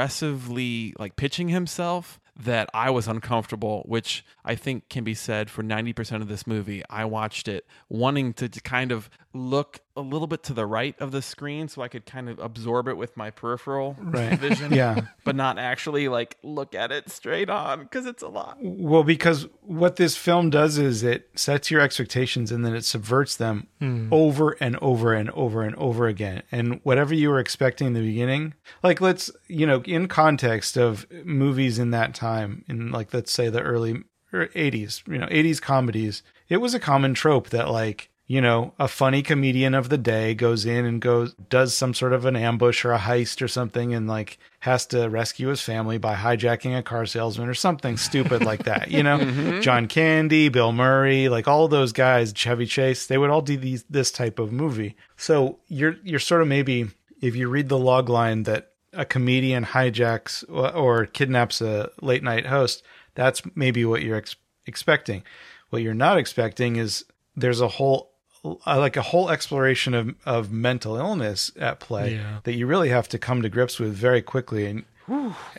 aggressively 0.03 0.95
like 0.99 1.17
pitching 1.17 1.49
himself 1.49 2.19
that 2.35 2.69
I 2.73 2.89
was 2.91 3.07
uncomfortable, 3.09 3.83
which 3.87 4.25
I 4.45 4.55
think 4.55 4.89
can 4.89 5.05
be 5.05 5.13
said 5.15 5.51
for 5.51 5.63
90% 5.63 6.23
of 6.23 6.29
this 6.29 6.47
movie. 6.47 6.83
I 6.89 7.05
watched 7.05 7.47
it 7.47 7.67
wanting 7.91 8.33
to 8.35 8.49
kind 8.49 8.91
of 8.91 9.11
look 9.35 9.81
a 9.97 10.01
little 10.01 10.27
bit 10.27 10.43
to 10.43 10.55
the 10.55 10.67
right 10.67 10.95
of 11.01 11.11
the 11.11 11.23
screen 11.23 11.69
so 11.69 11.83
I 11.83 11.89
could 11.89 12.07
kind 12.07 12.29
of 12.29 12.39
absorb 12.39 12.89
it 12.89 12.97
with 12.97 13.17
my 13.17 13.31
peripheral 13.31 13.97
Right. 13.99 14.39
vision. 14.39 14.73
Yeah. 14.83 15.03
But 15.25 15.37
not 15.37 15.59
actually 15.59 16.09
like 16.09 16.39
look 16.43 16.75
at 16.75 16.91
it 16.93 17.11
straight 17.11 17.51
on 17.51 17.83
because 17.83 18.07
it's 18.07 18.23
a 18.23 18.29
lot. 18.29 18.57
Well, 18.61 19.03
because 19.05 19.47
what 19.63 19.97
this 19.97 20.17
film 20.17 20.51
does 20.51 20.79
is 20.79 21.03
it 21.03 21.29
sets 21.35 21.71
your 21.71 21.81
expectations 21.81 22.51
and 22.51 22.65
then 22.65 22.75
it 22.75 22.85
subverts 22.85 23.37
them 23.37 23.69
hmm. 23.79 24.09
over 24.11 24.57
and 24.61 24.77
over 24.81 25.13
and 25.13 25.31
over 25.31 25.63
and 25.63 25.75
over 25.77 26.07
again. 26.07 26.43
And 26.51 26.81
whatever 26.83 27.15
you 27.15 27.29
were 27.31 27.39
expecting 27.39 27.89
in 27.89 27.93
the 27.93 28.01
beginning, 28.01 28.55
like 28.83 29.01
let's, 29.01 29.31
you 29.49 29.67
know, 29.67 29.83
in 29.83 30.09
context 30.09 30.77
of 30.77 31.07
movies 31.25 31.79
in 31.79 31.91
that 31.91 32.15
time, 32.15 32.65
in 32.69 32.91
like, 32.91 33.13
let's 33.13 33.33
say 33.33 33.49
the 33.49 33.63
early 33.63 34.03
er, 34.33 34.49
80s, 34.55 35.07
you 35.07 35.19
know, 35.19 35.27
80s 35.27 35.61
comedies, 35.61 36.23
it 36.49 36.59
was 36.59 36.75
a 36.75 36.81
common 36.81 37.15
trope 37.15 37.51
that 37.51 37.71
like, 37.71 38.09
you 38.33 38.41
know, 38.41 38.73
a 38.79 38.89
funny 38.89 39.21
comedian 39.21 39.75
of 39.75 39.91
the 39.91 39.99
day 39.99 40.33
goes 40.33 40.65
in 40.65 40.87
and 40.87 41.03
goes 41.03 41.35
does 41.51 41.77
some 41.77 41.93
sort 41.93 42.15
of 42.15 42.25
an 42.25 42.35
ambush 42.35 42.83
or 42.83 42.95
a 42.95 42.99
heist 42.99 43.43
or 43.43 43.47
something 43.47 43.93
and 43.93 44.09
like 44.09 44.39
has 44.61 44.87
to 44.87 45.07
rescue 45.11 45.49
his 45.49 45.61
family 45.61 45.99
by 45.99 46.15
hijacking 46.15 46.75
a 46.75 46.83
car 46.83 47.05
salesman 47.05 47.47
or 47.47 47.53
something 47.53 47.99
stupid 47.99 48.43
like 48.43 48.65
that. 48.65 48.91
You 48.91 49.03
know, 49.03 49.19
mm-hmm. 49.21 49.61
John 49.61 49.87
Candy, 49.87 50.49
Bill 50.49 50.73
Murray, 50.73 51.29
like 51.29 51.47
all 51.47 51.69
those 51.69 51.93
guys, 51.93 52.33
Chevy 52.33 52.65
Chase, 52.65 53.07
they 53.07 53.19
would 53.19 53.29
all 53.29 53.43
do 53.43 53.59
these 53.59 53.85
this 53.91 54.11
type 54.11 54.39
of 54.39 54.51
movie. 54.51 54.97
So 55.19 55.59
you're 55.69 55.97
you're 56.03 56.19
sort 56.19 56.41
of 56.41 56.49
maybe 56.49 56.89
if 57.21 57.37
you 57.37 57.51
read 57.51 57.69
the 57.69 57.79
log 57.79 58.09
line 58.09 58.45
that 58.45 58.71
a 58.95 59.05
comedian 59.05 59.67
hijacks 59.67 60.43
or, 60.49 61.05
kidnaps 61.05 61.61
a 61.61 61.91
late 62.01 62.23
night 62.23 62.47
host, 62.47 62.83
that's 63.15 63.43
maybe 63.55 63.85
what 63.85 64.01
you're 64.01 64.17
ex- 64.17 64.37
expecting. 64.65 65.23
What 65.69 65.83
you're 65.83 65.93
not 65.93 66.17
expecting 66.17 66.77
is 66.77 67.05
there's 67.37 67.61
a 67.61 67.69
whole 67.69 68.12
Uh, 68.45 68.57
like 68.79 68.97
a 68.97 69.03
whole 69.03 69.31
exploration 69.31 69.95
of 69.95 70.15
of 70.27 70.51
mental 70.51 70.97
illness 70.97 71.53
at 71.59 71.79
play 71.79 72.15
Yeah. 72.17 72.39
that 72.43 72.55
you 72.55 72.67
really 72.67 72.89
have 72.89 73.09
to 73.09 73.19
come 73.19 73.41
to 73.43 73.49
grips 73.49 73.79
with 73.79 73.93
very 73.95 74.21
quickly. 74.23 74.67
And 74.67 74.85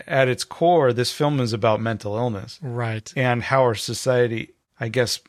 at 0.07 0.27
its 0.27 0.43
core 0.43 0.91
this 0.93 1.11
film 1.11 1.39
is 1.39 1.53
about 1.53 1.79
mental 1.81 2.15
illness. 2.17 2.59
Right. 2.61 3.11
and 3.15 3.43
how 3.43 3.61
our 3.61 3.75
society 3.75 4.53
i 4.79 4.87
guess 4.89 5.19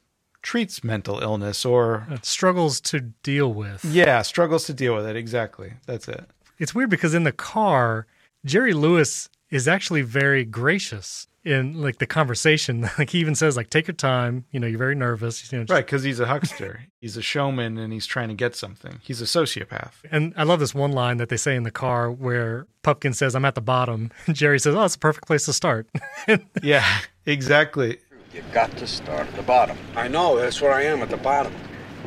treats 0.43 0.83
mental 0.85 1.21
illness 1.21 1.65
or 1.65 2.07
uh, 2.11 2.17
Struggles 2.23 2.81
to 2.91 3.01
deal 3.23 3.53
with. 3.53 3.85
yeah 3.85 4.23
struggles 4.23 4.65
to 4.67 4.75
deal 4.75 4.95
with 4.97 5.07
it. 5.07 5.17
Exactly. 5.17 5.75
That's 5.87 6.09
it. 6.09 6.25
It's 6.59 6.75
weird 6.75 6.91
because 6.91 7.15
in 7.15 7.25
the 7.25 7.33
car, 7.33 8.07
Jerry 8.45 8.73
Lewis 8.75 9.29
is 9.51 9.67
actually 9.69 10.03
very 10.03 10.45
gracious 10.45 11.27
in 11.45 11.81
like 11.81 11.99
the 11.99 12.07
conversation. 12.07 12.89
Like 12.99 13.11
he 13.11 13.19
even 13.19 13.35
says, 13.35 13.57
like, 13.57 13.71
take 13.71 13.87
your 13.89 13.95
time. 13.95 14.45
You 14.51 14.61
know, 14.61 14.67
you're 14.67 14.79
very 14.79 14.95
nervous. 14.95 15.51
You 15.53 15.59
know, 15.59 15.65
just- 15.65 15.73
right 15.73 15.85
because 15.85 16.03
he's 16.03 16.21
a 16.21 16.27
huckster 16.27 16.85
he's 17.01 17.17
a 17.19 17.23
showman 17.23 17.77
and 17.77 17.93
he's 17.93 18.07
trying 18.07 18.29
to 18.29 18.35
get 18.35 18.57
something 18.57 18.99
he's 19.03 19.21
a 19.21 19.27
sociopath 19.27 19.93
And 20.11 20.33
I 20.39 20.45
love 20.45 20.59
this 20.59 20.75
one 20.75 20.93
line 20.93 21.19
that 21.19 21.29
they 21.29 21.37
say 21.37 21.55
in 21.55 21.65
the 21.65 21.71
car 21.71 22.11
where 22.11 22.67
Pupkin 22.83 23.13
says, 23.15 23.35
I'm 23.35 23.45
at 23.45 23.55
the 23.55 23.61
bottom. 23.61 24.11
And 24.27 24.35
Jerry 24.35 24.59
says, 24.59 24.75
Oh, 24.75 24.85
it's 24.85 24.95
a 24.95 24.99
perfect 24.99 25.27
place 25.27 25.45
to 25.45 25.53
start. 25.53 25.87
yeah 26.63 27.01
exactly 27.27 27.99
You've 28.33 28.53
got 28.53 28.71
to 28.79 28.87
start 28.87 29.29
at 29.29 29.35
the 29.37 29.43
bottom. 29.43 29.79
I 29.95 30.09
know, 30.09 30.37
that's 30.37 30.61
where 30.61 30.73
I 30.73 30.83
am 30.83 31.03
at 31.03 31.11
the 31.11 31.17
bottom. 31.19 31.53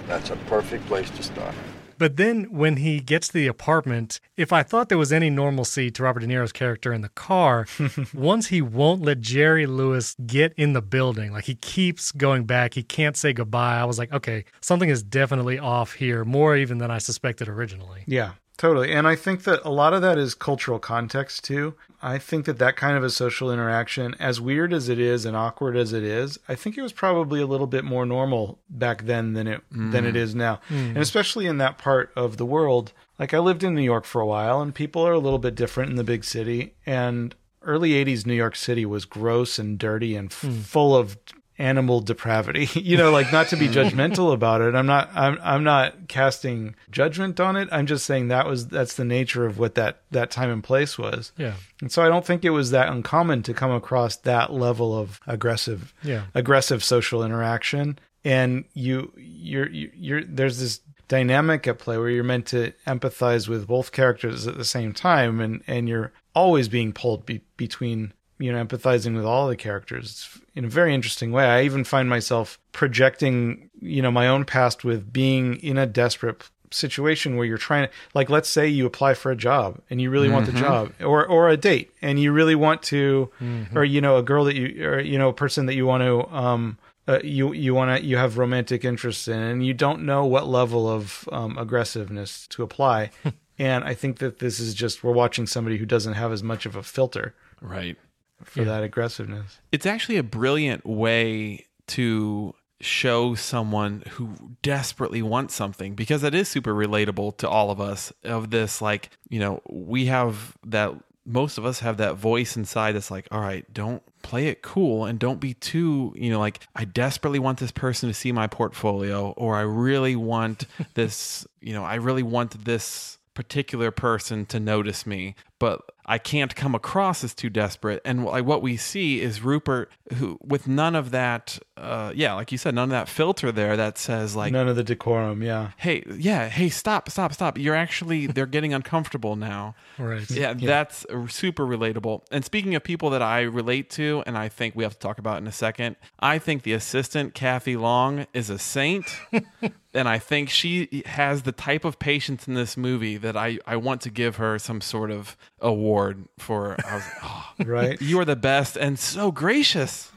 That's 0.07 0.29
a 0.29 0.35
perfect 0.47 0.85
place 0.87 1.09
to 1.11 1.23
start. 1.23 1.55
But 1.97 2.17
then 2.17 2.45
when 2.51 2.77
he 2.77 2.99
gets 2.99 3.27
to 3.27 3.33
the 3.33 3.47
apartment, 3.47 4.19
if 4.35 4.53
I 4.53 4.63
thought 4.63 4.89
there 4.89 4.97
was 4.97 5.11
any 5.11 5.29
normalcy 5.29 5.89
to 5.91 6.03
Robert 6.03 6.21
De 6.21 6.27
Niro's 6.27 6.51
character 6.51 6.93
in 6.93 7.01
the 7.01 7.09
car, 7.09 7.67
once 8.13 8.47
he 8.47 8.61
won't 8.61 9.01
let 9.01 9.21
Jerry 9.21 9.65
Lewis 9.65 10.15
get 10.25 10.53
in 10.57 10.73
the 10.73 10.81
building, 10.81 11.31
like 11.31 11.45
he 11.45 11.55
keeps 11.55 12.11
going 12.11 12.45
back, 12.45 12.73
he 12.73 12.83
can't 12.83 13.17
say 13.17 13.33
goodbye. 13.33 13.77
I 13.77 13.85
was 13.85 13.99
like, 13.99 14.11
okay, 14.11 14.45
something 14.61 14.89
is 14.89 15.03
definitely 15.03 15.59
off 15.59 15.93
here, 15.93 16.23
more 16.23 16.55
even 16.55 16.77
than 16.77 16.91
I 16.91 16.97
suspected 16.97 17.47
originally. 17.47 18.03
Yeah, 18.05 18.31
totally. 18.57 18.91
And 18.91 19.07
I 19.07 19.15
think 19.15 19.43
that 19.43 19.61
a 19.63 19.69
lot 19.69 19.93
of 19.93 20.01
that 20.01 20.17
is 20.17 20.35
cultural 20.35 20.79
context 20.79 21.43
too. 21.43 21.75
I 22.01 22.19
think 22.19 22.45
that 22.45 22.59
that 22.59 22.75
kind 22.75 22.95
of 22.95 23.03
a 23.03 23.09
social 23.09 23.51
interaction, 23.51 24.15
as 24.19 24.39
weird 24.39 24.71
as 24.71 24.87
it 24.87 24.99
is 24.99 25.25
and 25.25 25.35
awkward 25.35 25.75
as 25.75 25.93
it 25.93 26.03
is, 26.03 26.37
I 26.47 26.53
think 26.53 26.77
it 26.77 26.83
was 26.83 26.93
probably 26.93 27.41
a 27.41 27.47
little 27.47 27.65
bit 27.65 27.83
more 27.83 28.05
normal 28.05 28.59
back 28.69 29.05
then 29.05 29.33
than 29.33 29.47
it 29.47 29.61
than 29.71 30.05
it 30.05 30.13
mm. 30.13 30.17
is 30.17 30.35
now. 30.35 30.59
Mm. 30.69 30.89
And 30.89 30.97
especially 30.97 31.47
in 31.47 31.57
that 31.57 31.77
part 31.77 32.11
of 32.15 32.37
the 32.37 32.45
world. 32.45 32.93
Like 33.17 33.33
I 33.33 33.39
lived 33.39 33.63
in 33.63 33.73
New 33.73 33.81
York 33.81 34.05
for 34.05 34.21
a 34.21 34.27
while 34.27 34.61
and 34.61 34.75
people 34.75 35.01
are 35.01 35.13
a 35.13 35.19
little 35.19 35.39
bit 35.39 35.55
different 35.55 35.89
in 35.89 35.95
the 35.95 36.03
big 36.03 36.23
city 36.23 36.75
and 36.85 37.33
early 37.63 37.91
80s 37.91 38.25
New 38.27 38.35
York 38.35 38.55
City 38.55 38.85
was 38.85 39.05
gross 39.05 39.57
and 39.57 39.79
dirty 39.79 40.15
and 40.15 40.31
f- 40.31 40.43
mm. 40.43 40.61
full 40.61 40.95
of 40.95 41.17
animal 41.59 42.01
depravity. 42.01 42.69
you 42.79 42.97
know, 42.97 43.11
like 43.11 43.31
not 43.31 43.47
to 43.49 43.55
be 43.57 43.67
judgmental 43.77 44.33
about 44.33 44.61
it. 44.61 44.75
I'm 44.75 44.85
not 44.85 45.09
I'm 45.15 45.37
I'm 45.41 45.63
not 45.63 46.07
casting 46.07 46.75
judgment 46.91 47.39
on 47.39 47.55
it. 47.55 47.67
I'm 47.71 47.85
just 47.87 48.05
saying 48.05 48.27
that 48.27 48.45
was 48.47 48.67
that's 48.67 48.95
the 48.95 49.05
nature 49.05 49.45
of 49.45 49.57
what 49.59 49.75
that 49.75 50.01
that 50.11 50.31
time 50.31 50.49
and 50.49 50.63
place 50.63 50.97
was. 50.97 51.31
Yeah. 51.37 51.53
And 51.81 51.91
so 51.91 52.03
I 52.03 52.07
don't 52.09 52.25
think 52.25 52.45
it 52.45 52.51
was 52.51 52.71
that 52.71 52.89
uncommon 52.89 53.43
to 53.43 53.53
come 53.53 53.71
across 53.71 54.15
that 54.17 54.51
level 54.53 54.97
of 54.97 55.19
aggressive 55.27 55.93
Yeah. 56.03 56.23
aggressive 56.35 56.83
social 56.83 57.23
interaction 57.23 57.99
and 58.25 58.65
you 58.73 59.11
you're 59.17 59.69
you're 59.69 60.23
there's 60.23 60.59
this 60.59 60.81
dynamic 61.07 61.65
at 61.67 61.79
play 61.79 61.97
where 61.97 62.09
you're 62.09 62.23
meant 62.23 62.45
to 62.47 62.73
empathize 62.85 63.47
with 63.47 63.65
both 63.65 63.91
characters 63.93 64.45
at 64.45 64.57
the 64.57 64.65
same 64.65 64.91
time, 64.93 65.39
and 65.39 65.63
and 65.65 65.87
you're 65.87 66.11
always 66.35 66.67
being 66.67 66.91
pulled 66.91 67.25
be- 67.25 67.41
between 67.55 68.11
you 68.39 68.51
know 68.51 68.63
empathizing 68.63 69.15
with 69.15 69.25
all 69.25 69.47
the 69.47 69.55
characters 69.55 70.29
in 70.55 70.65
a 70.65 70.69
very 70.69 70.93
interesting 70.93 71.31
way. 71.31 71.45
I 71.45 71.63
even 71.63 71.83
find 71.83 72.09
myself 72.09 72.59
projecting 72.71 73.69
you 73.81 74.01
know 74.01 74.11
my 74.11 74.27
own 74.27 74.45
past 74.45 74.83
with 74.83 75.11
being 75.11 75.55
in 75.57 75.77
a 75.77 75.85
desperate 75.85 76.49
situation 76.71 77.37
where 77.37 77.45
you're 77.45 77.57
trying 77.57 77.87
to 77.87 77.93
like 78.13 78.29
let's 78.29 78.49
say 78.49 78.67
you 78.67 78.85
apply 78.85 79.13
for 79.13 79.31
a 79.31 79.35
job 79.35 79.79
and 79.89 80.01
you 80.01 80.09
really 80.09 80.27
want 80.29 80.45
the 80.45 80.51
job 80.51 80.93
or 80.99 81.25
or 81.25 81.47
a 81.49 81.55
date 81.55 81.91
and 82.01 82.19
you 82.19 82.31
really 82.31 82.55
want 82.55 82.83
to 82.83 83.31
or 83.73 83.85
you 83.85 84.01
know 84.01 84.17
a 84.17 84.23
girl 84.23 84.43
that 84.43 84.55
you 84.55 84.85
or 84.85 84.99
you 84.99 85.17
know 85.17 85.29
a 85.29 85.33
person 85.33 85.65
that 85.67 85.75
you 85.75 85.85
want 85.85 86.03
to 86.03 86.27
um 86.35 86.77
uh, 87.07 87.19
you 87.23 87.53
you 87.53 87.73
want 87.73 87.97
to 87.97 88.05
you 88.05 88.17
have 88.17 88.37
romantic 88.37 88.83
interest 88.83 89.29
in 89.29 89.39
and 89.39 89.65
you 89.65 89.73
don't 89.73 90.01
know 90.01 90.25
what 90.25 90.45
level 90.45 90.89
of 90.89 91.27
um, 91.31 91.57
aggressiveness 91.57 92.45
to 92.47 92.63
apply 92.63 93.09
and 93.57 93.85
i 93.85 93.93
think 93.93 94.17
that 94.19 94.39
this 94.39 94.59
is 94.59 94.73
just 94.73 95.05
we're 95.05 95.13
watching 95.13 95.47
somebody 95.47 95.77
who 95.77 95.85
doesn't 95.85 96.15
have 96.15 96.33
as 96.33 96.43
much 96.43 96.65
of 96.65 96.75
a 96.75 96.83
filter 96.83 97.33
Right. 97.61 97.97
For 98.43 98.63
that 98.63 98.83
aggressiveness. 98.83 99.59
It's 99.71 99.85
actually 99.85 100.17
a 100.17 100.23
brilliant 100.23 100.85
way 100.85 101.65
to 101.87 102.53
show 102.79 103.33
someone 103.33 104.03
who 104.11 104.35
desperately 104.61 105.21
wants 105.21 105.55
something 105.55 105.95
because 105.95 106.23
it 106.23 106.35
is 106.35 106.47
super 106.47 106.73
relatable 106.73 107.35
to 107.37 107.49
all 107.49 107.71
of 107.71 107.81
us 107.81 108.13
of 108.23 108.51
this 108.51 108.81
like 108.83 109.09
you 109.29 109.39
know 109.39 109.59
we 109.67 110.05
have 110.05 110.55
that 110.63 110.93
most 111.25 111.57
of 111.57 111.65
us 111.65 111.79
have 111.79 111.97
that 111.97 112.15
voice 112.15 112.55
inside 112.55 112.91
that's 112.91 113.09
like 113.09 113.27
all 113.31 113.41
right 113.41 113.71
don't 113.73 114.03
play 114.21 114.47
it 114.47 114.61
cool 114.61 115.05
and 115.05 115.17
don't 115.17 115.39
be 115.39 115.55
too 115.55 116.13
you 116.15 116.29
know 116.29 116.39
like 116.39 116.67
i 116.75 116.85
desperately 116.85 117.39
want 117.39 117.57
this 117.57 117.71
person 117.71 118.09
to 118.09 118.13
see 118.13 118.31
my 118.31 118.45
portfolio 118.45 119.31
or 119.31 119.55
i 119.55 119.61
really 119.61 120.15
want 120.15 120.67
this 120.93 121.47
you 121.59 121.73
know 121.73 121.83
i 121.83 121.95
really 121.95 122.23
want 122.23 122.63
this 122.63 123.16
particular 123.37 123.91
person 123.91 124.47
to 124.47 124.59
notice 124.59 125.05
me 125.05 125.35
but 125.59 125.81
i 126.07 126.17
can't 126.17 126.55
come 126.55 126.73
across 126.73 127.23
as 127.23 127.35
too 127.35 127.51
desperate 127.51 128.01
and 128.03 128.25
like 128.25 128.43
what 128.43 128.63
we 128.63 128.75
see 128.75 129.21
is 129.21 129.41
rupert 129.43 129.91
who 130.15 130.39
with 130.43 130.67
none 130.67 130.95
of 130.95 131.11
that 131.11 131.59
uh 131.77 132.11
yeah 132.15 132.33
like 132.33 132.51
you 132.51 132.57
said 132.57 132.73
none 132.73 132.85
of 132.85 132.89
that 132.89 133.07
filter 133.07 133.51
there 133.51 133.77
that 133.77 133.95
says 133.95 134.35
like 134.35 134.51
none 134.51 134.67
of 134.67 134.75
the 134.75 134.83
decorum 134.83 135.43
yeah 135.43 135.69
hey 135.77 136.03
yeah 136.17 136.49
hey 136.49 136.67
stop 136.67 137.11
stop 137.11 137.31
stop 137.31 137.59
you're 137.59 137.75
actually 137.75 138.25
they're 138.25 138.47
getting 138.47 138.73
uncomfortable 138.73 139.35
now 139.35 139.75
Right. 139.99 140.29
yeah, 140.29 140.53
that's 140.53 141.05
super 141.29 141.65
relatable. 141.65 142.21
And 142.31 142.45
speaking 142.45 142.75
of 142.75 142.83
people 142.83 143.09
that 143.09 143.23
I 143.23 143.41
relate 143.41 143.89
to, 143.91 144.21
and 144.27 144.37
I 144.37 144.47
think 144.47 144.75
we 144.75 144.83
have 144.83 144.93
to 144.93 144.99
talk 144.99 145.17
about 145.17 145.39
in 145.39 145.47
a 145.47 145.51
second, 145.51 145.95
I 146.19 146.37
think 146.37 146.61
the 146.61 146.73
assistant, 146.73 147.33
Cathy 147.33 147.75
Long, 147.75 148.27
is 148.31 148.51
a 148.51 148.59
saint. 148.59 149.05
and 149.97 150.07
I 150.07 150.19
think 150.19 150.49
she 150.49 151.03
has 151.05 151.41
the 151.41 151.51
type 151.51 151.83
of 151.83 151.99
patience 151.99 152.47
in 152.47 152.53
this 152.53 152.77
movie 152.77 153.17
that 153.17 153.35
I, 153.35 153.57
I 153.65 153.75
want 153.77 154.01
to 154.01 154.09
give 154.09 154.35
her 154.37 154.59
some 154.59 154.79
sort 154.79 155.11
of 155.11 155.35
award 155.59 156.25
for. 156.37 156.77
I 156.85 156.95
was 156.95 157.03
oh, 157.23 157.53
right 157.65 158.01
you 158.01 158.19
are 158.19 158.25
the 158.25 158.35
best 158.35 158.77
and 158.77 158.97
so 158.99 159.31
gracious. 159.31 160.11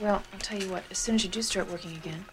Well, 0.00 0.22
I'll 0.32 0.40
tell 0.40 0.60
you 0.60 0.70
what. 0.70 0.82
As 0.90 0.98
soon 0.98 1.14
as 1.14 1.24
you 1.24 1.30
do 1.30 1.40
start 1.42 1.70
working 1.70 1.92
again, 1.92 2.24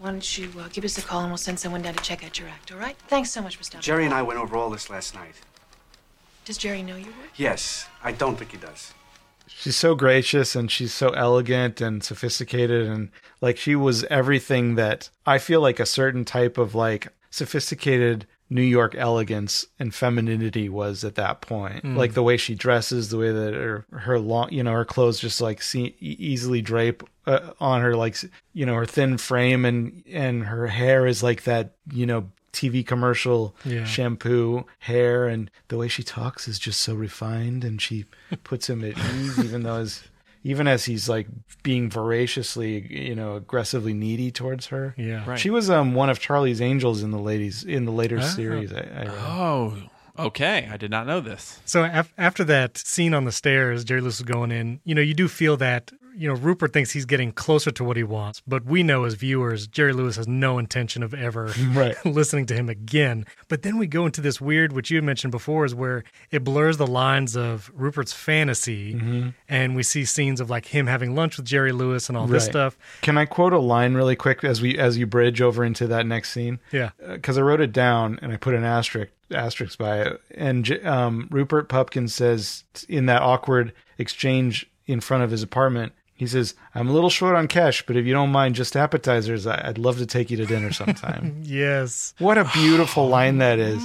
why 0.00 0.10
don't 0.10 0.38
you 0.38 0.50
uh, 0.58 0.68
give 0.72 0.84
us 0.84 0.98
a 0.98 1.02
call 1.02 1.20
and 1.20 1.30
we'll 1.30 1.38
send 1.38 1.60
someone 1.60 1.82
down 1.82 1.94
to 1.94 2.02
check 2.02 2.24
out 2.24 2.38
your 2.38 2.48
act, 2.48 2.72
all 2.72 2.78
right? 2.78 2.96
Thanks 3.06 3.30
so 3.30 3.40
much 3.40 3.56
for 3.56 3.62
stopping. 3.62 3.82
Jerry 3.82 4.04
and 4.04 4.12
I 4.12 4.22
went 4.22 4.40
over 4.40 4.56
all 4.56 4.70
this 4.70 4.90
last 4.90 5.14
night. 5.14 5.34
Does 6.44 6.58
Jerry 6.58 6.82
know 6.82 6.96
your 6.96 7.06
work? 7.06 7.30
Yes, 7.36 7.86
I 8.02 8.12
don't 8.12 8.36
think 8.36 8.50
he 8.50 8.58
does. 8.58 8.92
She's 9.46 9.76
so 9.76 9.94
gracious 9.94 10.54
and 10.54 10.70
she's 10.70 10.92
so 10.92 11.10
elegant 11.10 11.80
and 11.80 12.02
sophisticated 12.02 12.86
and 12.86 13.10
like 13.40 13.56
she 13.56 13.76
was 13.76 14.04
everything 14.04 14.74
that 14.76 15.10
I 15.26 15.38
feel 15.38 15.60
like 15.60 15.80
a 15.80 15.86
certain 15.86 16.24
type 16.24 16.58
of 16.58 16.74
like 16.74 17.08
sophisticated 17.30 18.26
New 18.50 18.62
York 18.62 18.94
elegance 18.94 19.66
and 19.78 19.94
femininity 19.94 20.68
was 20.68 21.02
at 21.02 21.14
that 21.16 21.40
point. 21.40 21.84
Like 21.96 22.14
the 22.14 22.22
way 22.22 22.36
she 22.36 22.54
dresses, 22.54 23.08
the 23.08 23.16
way 23.18 23.32
that 23.32 23.54
her 23.54 23.86
her 23.90 24.18
long, 24.18 24.52
you 24.52 24.62
know, 24.62 24.72
her 24.72 24.84
clothes 24.84 25.18
just 25.18 25.40
like 25.40 25.62
see, 25.62 25.96
easily 25.98 26.60
drape 26.62 27.02
uh, 27.26 27.52
on 27.58 27.80
her 27.80 27.96
like 27.96 28.16
you 28.52 28.66
know, 28.66 28.74
her 28.74 28.86
thin 28.86 29.18
frame 29.18 29.64
and 29.64 30.04
and 30.06 30.44
her 30.44 30.66
hair 30.66 31.06
is 31.06 31.22
like 31.22 31.44
that, 31.44 31.72
you 31.90 32.06
know, 32.06 32.30
TV 32.54 32.86
commercial 32.86 33.54
Yeah. 33.64 33.84
shampoo 33.84 34.64
hair 34.78 35.26
and 35.26 35.50
the 35.68 35.76
way 35.76 35.88
she 35.88 36.02
talks 36.02 36.48
is 36.48 36.58
just 36.58 36.80
so 36.80 36.94
refined 36.94 37.64
and 37.64 37.82
she 37.82 38.04
puts 38.44 38.70
him 38.70 38.84
at 38.84 38.96
ease 38.96 39.38
even 39.44 39.62
though 39.64 39.76
as 39.80 40.02
even 40.46 40.66
as 40.68 40.84
he's 40.84 41.08
like 41.08 41.26
being 41.62 41.90
voraciously 41.90 42.86
you 42.90 43.14
know 43.14 43.36
aggressively 43.36 43.92
needy 43.94 44.30
towards 44.30 44.66
her 44.66 44.94
Yeah. 44.96 45.24
Right. 45.28 45.38
she 45.38 45.50
was 45.50 45.68
um 45.68 45.94
one 45.94 46.10
of 46.10 46.18
charlie's 46.20 46.60
angels 46.60 47.02
in 47.02 47.10
the 47.10 47.18
ladies 47.18 47.64
in 47.64 47.84
the 47.84 47.92
later 47.92 48.20
series 48.22 48.72
I, 48.72 48.80
I. 48.80 49.06
Oh, 49.08 49.76
okay. 50.18 50.68
I 50.70 50.76
did 50.76 50.90
not 50.90 51.06
know 51.06 51.20
this. 51.20 51.60
So 51.64 51.84
af- 51.84 52.12
after 52.16 52.44
that 52.44 52.78
scene 52.78 53.14
on 53.14 53.24
the 53.24 53.32
stairs, 53.32 53.84
Jerry 53.84 54.00
Lewis 54.00 54.16
is 54.20 54.22
going 54.22 54.52
in. 54.52 54.80
You 54.84 54.94
know, 54.94 55.00
you 55.02 55.14
do 55.14 55.26
feel 55.28 55.56
that. 55.58 55.90
You 56.16 56.28
know, 56.28 56.34
Rupert 56.34 56.72
thinks 56.72 56.92
he's 56.92 57.04
getting 57.06 57.32
closer 57.32 57.70
to 57.72 57.84
what 57.84 57.96
he 57.96 58.02
wants, 58.04 58.40
but 58.46 58.64
we 58.64 58.82
know 58.82 59.04
as 59.04 59.14
viewers, 59.14 59.66
Jerry 59.66 59.92
Lewis 59.92 60.16
has 60.16 60.28
no 60.28 60.58
intention 60.58 61.02
of 61.02 61.12
ever 61.14 61.52
Right. 61.72 61.96
listening 62.04 62.46
to 62.46 62.54
him 62.54 62.68
again. 62.68 63.26
But 63.48 63.62
then 63.62 63.78
we 63.78 63.86
go 63.86 64.06
into 64.06 64.20
this 64.20 64.40
weird, 64.40 64.72
which 64.72 64.90
you 64.90 64.96
had 64.98 65.04
mentioned 65.04 65.32
before, 65.32 65.64
is 65.64 65.74
where 65.74 66.04
it 66.30 66.44
blurs 66.44 66.76
the 66.76 66.86
lines 66.86 67.36
of 67.36 67.70
Rupert's 67.74 68.12
fantasy, 68.12 68.94
Mm-hmm. 68.94 69.28
and 69.48 69.74
we 69.76 69.82
see 69.82 70.04
scenes 70.04 70.40
of 70.40 70.50
like 70.50 70.66
him 70.66 70.86
having 70.86 71.14
lunch 71.14 71.36
with 71.36 71.46
Jerry 71.46 71.72
Lewis 71.72 72.08
and 72.08 72.16
all 72.18 72.26
this 72.26 72.44
stuff. 72.44 72.76
can 73.02 73.16
i 73.18 73.24
quote 73.24 73.52
a 73.52 73.58
line 73.58 73.94
really 73.94 74.16
quick 74.16 74.44
as 74.44 74.60
we 74.60 74.78
as 74.78 74.96
you 74.98 75.06
bridge 75.06 75.40
over 75.40 75.64
into 75.64 75.86
that 75.88 76.06
next 76.06 76.30
scene 76.32 76.58
Yeah. 76.72 76.90
because 77.08 77.38
I 77.38 77.42
wrote 77.42 77.60
it 77.60 77.72
down 77.72 78.18
and 78.22 78.32
I 78.32 78.36
put 78.36 78.54
an 78.54 78.64
asterisk 78.64 79.10
asterisk 79.30 79.78
by 79.78 80.00
it. 80.02 80.20
And 80.36 80.84
um, 80.86 81.28
Rupert 81.30 81.68
Pupkin 81.68 82.08
says 82.08 82.64
in 82.88 83.06
that 83.06 83.22
awkward 83.22 83.72
exchange 83.98 84.70
in 84.86 85.00
front 85.00 85.22
of 85.24 85.30
his 85.30 85.42
apartment, 85.42 85.92
he 86.14 86.26
says, 86.26 86.54
"I'm 86.74 86.88
a 86.88 86.92
little 86.92 87.10
short 87.10 87.34
on 87.36 87.48
cash, 87.48 87.84
but 87.86 87.96
if 87.96 88.06
you 88.06 88.12
don't 88.12 88.30
mind 88.30 88.54
just 88.54 88.76
appetizers, 88.76 89.46
I- 89.46 89.68
I'd 89.68 89.78
love 89.78 89.98
to 89.98 90.06
take 90.06 90.30
you 90.30 90.36
to 90.38 90.46
dinner 90.46 90.72
sometime." 90.72 91.36
Yes. 91.42 92.14
what 92.18 92.38
a 92.38 92.44
beautiful 92.52 93.08
line 93.08 93.38
that 93.38 93.58
is, 93.72 93.84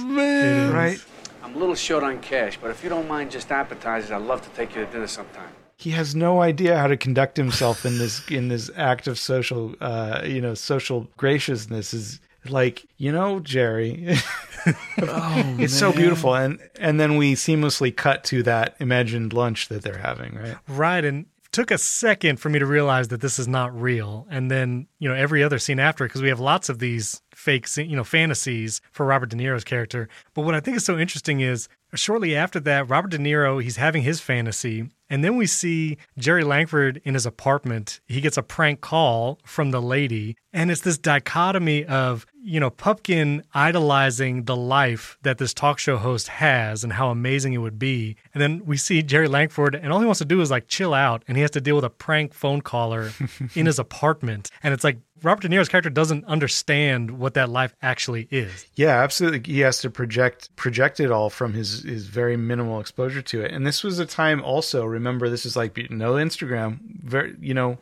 right? 0.72 0.98
I'm 1.42 1.54
a 1.56 1.58
little 1.58 1.74
short 1.74 2.04
on 2.04 2.20
cash, 2.20 2.58
but 2.62 2.70
if 2.70 2.82
you 2.84 2.88
don't 2.90 3.08
mind 3.08 3.30
just 3.30 3.50
appetizers, 3.50 4.10
I'd 4.10 4.22
love 4.22 4.42
to 4.42 4.50
take 4.50 4.74
you 4.76 4.84
to 4.84 4.90
dinner 4.92 5.06
sometime. 5.08 5.48
He 5.76 5.90
has 5.90 6.14
no 6.14 6.42
idea 6.42 6.76
how 6.76 6.86
to 6.88 6.96
conduct 6.96 7.36
himself 7.38 7.84
in 7.86 7.98
this 7.98 8.20
in 8.28 8.48
this 8.48 8.70
act 8.76 9.06
of 9.08 9.18
social, 9.18 9.74
uh, 9.80 10.20
you 10.24 10.40
know, 10.40 10.54
social 10.54 11.08
graciousness. 11.16 11.94
Is 11.94 12.20
like, 12.48 12.86
you 12.98 13.10
know, 13.12 13.40
Jerry. 13.40 14.16
oh, 15.02 15.56
it's 15.58 15.72
so 15.72 15.90
beautiful, 15.90 16.34
and 16.34 16.58
and 16.78 17.00
then 17.00 17.16
we 17.16 17.34
seamlessly 17.34 17.96
cut 17.96 18.24
to 18.24 18.42
that 18.42 18.76
imagined 18.78 19.32
lunch 19.32 19.68
that 19.68 19.80
they're 19.82 19.98
having, 19.98 20.34
right? 20.34 20.56
Right. 20.68 21.02
And 21.04 21.24
it 21.24 21.39
took 21.52 21.70
a 21.70 21.78
second 21.78 22.38
for 22.38 22.48
me 22.48 22.58
to 22.58 22.66
realize 22.66 23.08
that 23.08 23.20
this 23.20 23.38
is 23.38 23.48
not 23.48 23.78
real. 23.78 24.26
And 24.30 24.50
then, 24.50 24.86
you 24.98 25.08
know, 25.08 25.14
every 25.14 25.42
other 25.42 25.58
scene 25.58 25.78
after, 25.78 26.04
because 26.04 26.22
we 26.22 26.28
have 26.28 26.40
lots 26.40 26.68
of 26.68 26.78
these 26.78 27.22
fake, 27.34 27.66
you 27.76 27.96
know, 27.96 28.04
fantasies 28.04 28.80
for 28.92 29.06
Robert 29.06 29.30
De 29.30 29.36
Niro's 29.36 29.64
character. 29.64 30.08
But 30.34 30.42
what 30.42 30.54
I 30.54 30.60
think 30.60 30.76
is 30.76 30.84
so 30.84 30.98
interesting 30.98 31.40
is 31.40 31.68
shortly 31.94 32.36
after 32.36 32.60
that, 32.60 32.88
Robert 32.88 33.10
De 33.10 33.18
Niro, 33.18 33.62
he's 33.62 33.76
having 33.76 34.02
his 34.02 34.20
fantasy. 34.20 34.90
And 35.10 35.24
then 35.24 35.36
we 35.36 35.46
see 35.46 35.98
Jerry 36.16 36.44
Langford 36.44 37.02
in 37.04 37.14
his 37.14 37.26
apartment. 37.26 38.00
He 38.06 38.20
gets 38.20 38.36
a 38.36 38.42
prank 38.42 38.80
call 38.80 39.40
from 39.44 39.72
the 39.72 39.82
lady. 39.82 40.36
And 40.52 40.70
it's 40.70 40.80
this 40.80 40.98
dichotomy 40.98 41.84
of, 41.84 42.26
you 42.42 42.58
know, 42.58 42.70
Pupkin 42.70 43.42
idolizing 43.52 44.44
the 44.44 44.56
life 44.56 45.18
that 45.22 45.38
this 45.38 45.52
talk 45.52 45.78
show 45.78 45.96
host 45.96 46.28
has 46.28 46.82
and 46.82 46.92
how 46.92 47.10
amazing 47.10 47.52
it 47.52 47.58
would 47.58 47.78
be. 47.78 48.16
And 48.34 48.40
then 48.40 48.62
we 48.64 48.76
see 48.76 49.02
Jerry 49.02 49.28
Langford, 49.28 49.74
and 49.74 49.92
all 49.92 50.00
he 50.00 50.06
wants 50.06 50.18
to 50.18 50.24
do 50.24 50.40
is 50.40 50.50
like 50.50 50.66
chill 50.66 50.94
out, 50.94 51.22
and 51.28 51.36
he 51.36 51.42
has 51.42 51.52
to 51.52 51.60
deal 51.60 51.76
with 51.76 51.84
a 51.84 51.90
prank 51.90 52.34
phone 52.34 52.62
caller 52.62 53.12
in 53.54 53.66
his 53.66 53.78
apartment. 53.78 54.50
And 54.62 54.74
it's 54.74 54.82
like 54.82 54.98
Robert 55.22 55.42
De 55.42 55.48
Niro's 55.48 55.68
character 55.68 55.90
doesn't 55.90 56.24
understand 56.24 57.10
what 57.10 57.34
that 57.34 57.50
life 57.50 57.74
actually 57.82 58.26
is. 58.30 58.66
Yeah, 58.74 59.02
absolutely. 59.02 59.52
He 59.52 59.60
has 59.60 59.78
to 59.82 59.90
project 59.90 60.54
project 60.56 60.98
it 61.00 61.10
all 61.10 61.30
from 61.30 61.52
his 61.52 61.82
his 61.82 62.06
very 62.06 62.36
minimal 62.36 62.80
exposure 62.80 63.22
to 63.22 63.42
it. 63.42 63.52
And 63.52 63.66
this 63.66 63.84
was 63.84 63.98
a 63.98 64.06
time 64.06 64.42
also. 64.42 64.84
Remember, 65.00 65.28
this 65.28 65.46
is 65.46 65.56
like 65.56 65.76
no 65.90 66.14
Instagram. 66.14 66.78
Very, 67.02 67.34
you 67.40 67.54
know, 67.54 67.78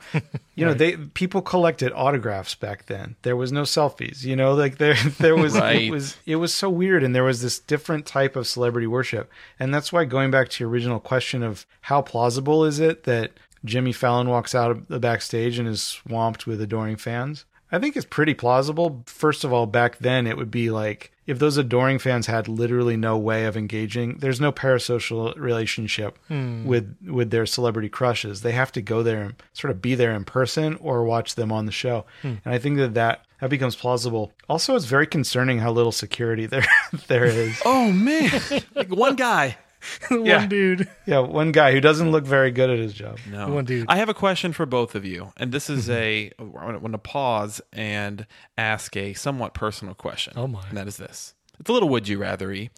you 0.55 0.65
know, 0.65 0.75
they 0.83 0.97
people 0.97 1.43
collected 1.43 1.93
autographs 1.95 2.55
back 2.55 2.87
then. 2.87 3.17
There 3.23 3.37
was 3.37 3.53
no 3.53 3.63
selfies. 3.63 4.25
You 4.25 4.37
know, 4.37 4.55
like 4.55 4.79
there 4.79 4.95
there 5.19 5.37
was 5.37 5.55
Right. 5.59 5.83
it 5.83 5.91
was 5.91 6.17
it 6.27 6.37
was 6.37 6.55
so 6.55 6.71
weird, 6.71 7.03
and 7.03 7.15
there 7.15 7.25
was 7.25 7.43
this 7.43 7.59
different 7.59 8.07
type 8.07 8.37
of 8.37 8.47
celebrity 8.47 8.87
worship. 8.87 9.31
And 9.59 9.75
that's 9.75 9.93
why 9.93 10.05
going 10.05 10.31
back 10.31 10.49
to 10.51 10.65
your 10.65 10.71
original 10.71 11.01
question 11.01 11.43
of 11.43 11.67
how 11.83 12.03
plausible 12.03 12.65
is 12.65 12.79
it 12.81 13.05
that 13.05 13.33
Jimmy 13.65 13.93
Fallon 13.93 14.29
walks 14.29 14.55
out 14.55 14.71
of 14.71 14.89
the 14.89 15.01
backstage 15.01 15.59
and 15.59 15.67
is 15.69 15.83
swamped 15.83 16.47
with 16.47 16.61
adoring 16.61 16.97
fans. 16.97 17.45
I 17.71 17.79
think 17.79 17.97
it's 17.97 18.07
pretty 18.07 18.35
plausible. 18.35 19.03
First 19.07 19.45
of 19.45 19.53
all, 19.53 19.67
back 19.67 19.99
then 19.99 20.27
it 20.27 20.37
would 20.37 20.51
be 20.51 20.71
like 20.71 21.13
if 21.27 21.39
those 21.39 21.59
adoring 21.59 21.99
fans 21.99 22.27
had 22.27 22.49
literally 22.49 22.97
no 22.97 23.19
way 23.19 23.45
of 23.45 23.57
engaging, 23.57 24.17
there's 24.19 24.41
no 24.41 24.51
parasocial 24.51 25.37
relationship 25.37 26.19
hmm. 26.29 26.65
with 26.65 26.97
with 27.07 27.31
their 27.31 27.45
celebrity 27.45 27.91
crushes. 27.91 28.41
They 28.41 28.53
have 28.53 28.73
to 28.73 28.83
go 28.83 29.03
there 29.03 29.23
and 29.23 29.35
sort 29.53 29.71
of 29.71 29.83
be 29.83 29.95
there 29.95 30.13
in 30.13 30.25
person 30.25 30.77
or 30.77 31.05
watch 31.05 31.35
them 31.35 31.53
on 31.53 31.67
the 31.67 31.73
show. 31.73 32.07
Hmm. 32.23 32.37
And 32.45 32.55
I 32.55 32.59
think 32.59 32.79
that 32.79 32.95
that 32.95 33.27
that 33.41 33.51
becomes 33.51 33.77
plausible. 33.77 34.33
Also, 34.49 34.75
it's 34.75 34.87
very 34.87 35.07
concerning 35.07 35.59
how 35.59 35.71
little 35.71 35.93
security 35.93 36.47
there 36.47 36.67
there 37.09 37.27
is. 37.27 37.61
Oh 37.65 37.93
man, 37.93 38.41
like 38.75 38.89
one 38.89 39.15
guy. 39.15 39.59
Yeah. 40.11 40.38
One 40.38 40.49
dude. 40.49 40.88
Yeah, 41.07 41.21
one 41.21 41.53
guy 41.53 41.73
who 41.73 41.81
doesn't 41.81 42.11
look 42.11 42.25
very 42.25 42.51
good 42.51 42.71
at 42.71 42.79
his 42.79 42.93
job. 42.93 43.19
No, 43.31 43.49
One 43.49 43.64
dude. 43.64 43.87
I 43.88 43.97
have 43.97 44.09
a 44.09 44.14
question 44.14 44.53
for 44.53 44.67
both 44.67 44.95
of 44.95 45.05
you, 45.05 45.33
and 45.37 45.53
this 45.53 45.71
is 45.71 45.88
mm-hmm. 45.88 46.43
a 46.43 46.59
I 46.59 46.77
want 46.77 46.93
to 46.93 46.99
pause 46.99 47.61
and 47.73 48.27
ask 48.57 48.97
a 48.97 49.14
somewhat 49.14 49.55
personal 49.55 49.95
question. 49.95 50.35
Oh, 50.37 50.47
my. 50.47 50.67
And 50.69 50.77
that 50.77 50.88
is 50.88 50.97
this: 50.97 51.35
It's 51.61 51.69
a 51.69 51.73
little 51.73 51.88
would 51.88 52.09
you 52.09 52.19
rather 52.19 52.49
rathery. 52.49 52.71